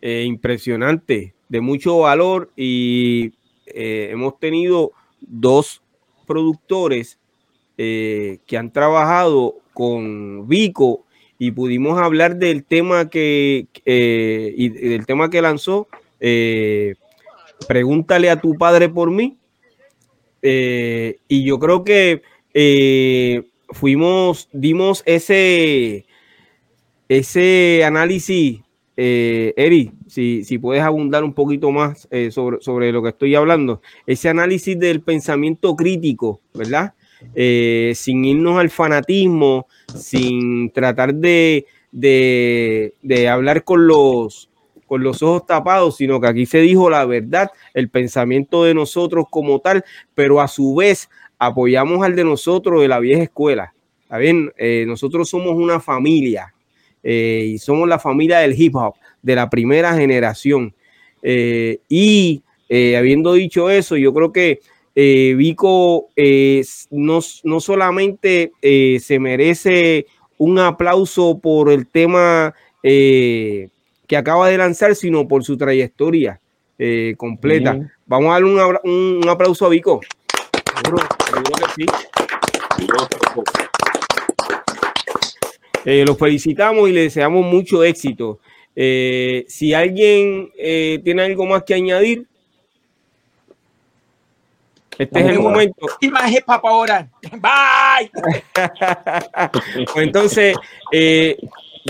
eh, 0.00 0.22
impresionante, 0.24 1.34
de 1.48 1.60
mucho 1.60 1.98
valor 1.98 2.52
y 2.54 3.32
eh, 3.66 4.10
hemos 4.12 4.38
tenido 4.38 4.92
dos 5.20 5.82
productores 6.28 7.18
eh, 7.76 8.38
que 8.46 8.56
han 8.56 8.72
trabajado 8.72 9.56
con 9.72 10.46
Vico 10.46 11.06
y 11.38 11.50
pudimos 11.50 12.00
hablar 12.00 12.36
del 12.36 12.64
tema 12.64 13.08
que 13.08 13.66
eh, 13.84 14.54
y 14.56 14.68
del 14.68 15.06
tema 15.06 15.30
que 15.30 15.42
lanzó. 15.42 15.88
pregúntale 17.66 18.30
a 18.30 18.40
tu 18.40 18.54
padre 18.54 18.88
por 18.88 19.10
mí. 19.10 19.38
y 20.42 21.44
yo 21.44 21.58
creo 21.58 21.82
que 21.82 22.22
fuimos, 23.70 24.48
dimos 24.52 25.02
ese, 25.06 26.06
ese 27.08 27.82
análisis 27.84 28.60
eh, 29.00 29.54
Eri, 29.56 29.92
si, 30.08 30.42
si, 30.42 30.58
puedes 30.58 30.82
abundar 30.82 31.22
un 31.22 31.32
poquito 31.32 31.70
más 31.70 32.08
eh, 32.10 32.32
sobre, 32.32 32.60
sobre, 32.60 32.90
lo 32.90 33.00
que 33.00 33.10
estoy 33.10 33.32
hablando, 33.36 33.80
ese 34.08 34.28
análisis 34.28 34.76
del 34.76 35.02
pensamiento 35.02 35.76
crítico, 35.76 36.40
¿verdad? 36.52 36.94
Eh, 37.36 37.92
sin 37.94 38.24
irnos 38.24 38.58
al 38.58 38.70
fanatismo, 38.70 39.68
sin 39.94 40.72
tratar 40.72 41.14
de, 41.14 41.66
de, 41.92 43.28
hablar 43.28 43.62
con 43.62 43.86
los, 43.86 44.50
con 44.88 45.04
los 45.04 45.22
ojos 45.22 45.46
tapados, 45.46 45.98
sino 45.98 46.20
que 46.20 46.26
aquí 46.26 46.44
se 46.44 46.58
dijo 46.58 46.90
la 46.90 47.04
verdad, 47.04 47.52
el 47.74 47.90
pensamiento 47.90 48.64
de 48.64 48.74
nosotros 48.74 49.26
como 49.30 49.60
tal, 49.60 49.84
pero 50.16 50.40
a 50.40 50.48
su 50.48 50.74
vez 50.74 51.08
apoyamos 51.38 52.04
al 52.04 52.16
de 52.16 52.24
nosotros 52.24 52.82
de 52.82 52.88
la 52.88 52.98
vieja 52.98 53.22
escuela. 53.22 53.74
¿Está 54.02 54.18
bien? 54.18 54.50
Eh, 54.56 54.86
nosotros 54.88 55.28
somos 55.28 55.54
una 55.54 55.78
familia, 55.78 56.52
eh, 57.10 57.52
y 57.54 57.58
somos 57.58 57.88
la 57.88 57.98
familia 57.98 58.40
del 58.40 58.52
hip 58.54 58.76
hop 58.76 58.94
de 59.22 59.34
la 59.34 59.48
primera 59.48 59.94
generación. 59.94 60.74
Eh, 61.22 61.78
y 61.88 62.42
eh, 62.68 62.98
habiendo 62.98 63.32
dicho 63.32 63.70
eso, 63.70 63.96
yo 63.96 64.12
creo 64.12 64.30
que 64.30 64.60
Vico 64.94 66.08
no, 66.90 67.20
no, 67.44 67.60
solamente 67.60 68.52
se 68.60 69.18
merece 69.20 70.06
un 70.36 70.58
aplauso 70.58 71.38
por 71.38 71.70
el 71.70 71.86
tema 71.86 72.52
que 72.82 73.70
acaba 74.16 74.48
de 74.48 74.58
lanzar, 74.58 74.96
sino 74.96 75.26
por 75.28 75.44
su 75.44 75.56
trayectoria 75.56 76.40
completa. 77.16 77.78
Vamos 78.06 78.28
a 78.28 78.32
darle 78.32 78.50
un, 78.82 79.20
un, 79.22 79.28
aplauso 79.28 79.66
a 79.66 79.68
Vico. 79.68 80.00
Eh, 85.90 86.04
los 86.04 86.18
felicitamos 86.18 86.86
y 86.90 86.92
le 86.92 87.00
deseamos 87.04 87.46
mucho 87.46 87.82
éxito. 87.82 88.40
Eh, 88.76 89.46
si 89.48 89.72
alguien 89.72 90.52
eh, 90.58 91.00
tiene 91.02 91.22
algo 91.22 91.46
más 91.46 91.62
que 91.62 91.72
añadir, 91.72 92.26
este 94.98 95.18
es 95.18 95.26
el 95.28 95.38
momento. 95.38 95.86
ahora. 96.68 97.08
Bye. 97.32 98.10
Pues 99.94 100.06
entonces, 100.06 100.56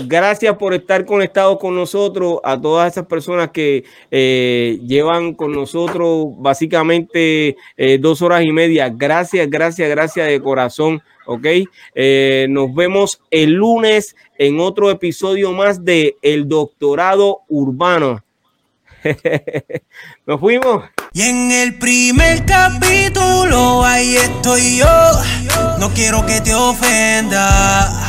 gracias 0.05 0.55
por 0.57 0.73
estar 0.73 1.05
conectados 1.05 1.59
con 1.59 1.75
nosotros, 1.75 2.39
a 2.43 2.59
todas 2.59 2.91
esas 2.91 3.05
personas 3.05 3.51
que 3.51 3.83
llevan 4.09 5.33
con 5.33 5.51
nosotros 5.51 6.27
básicamente 6.37 7.55
dos 7.99 8.21
horas 8.21 8.43
y 8.43 8.51
media. 8.51 8.89
Gracias, 8.89 9.49
gracias, 9.49 9.89
gracias 9.89 10.27
de 10.27 10.41
corazón. 10.41 11.01
¿ok? 11.29 11.45
Eh, 11.93 12.47
nos 12.49 12.73
vemos 12.73 13.21
el 13.29 13.51
lunes 13.51 14.15
en 14.39 14.59
otro 14.59 14.89
episodio 14.89 15.53
más 15.53 15.85
de 15.85 16.17
El 16.23 16.47
Doctorado 16.47 17.41
Urbano. 17.47 18.23
nos 20.25 20.39
fuimos. 20.39 20.85
Y 21.13 21.21
en 21.21 21.51
el 21.51 21.77
primer 21.77 22.45
capítulo, 22.45 23.85
ahí 23.85 24.15
estoy 24.15 24.77
yo. 24.77 25.11
No 25.79 25.89
quiero 25.93 26.25
que 26.25 26.41
te 26.41 26.53
ofenda, 26.53 28.08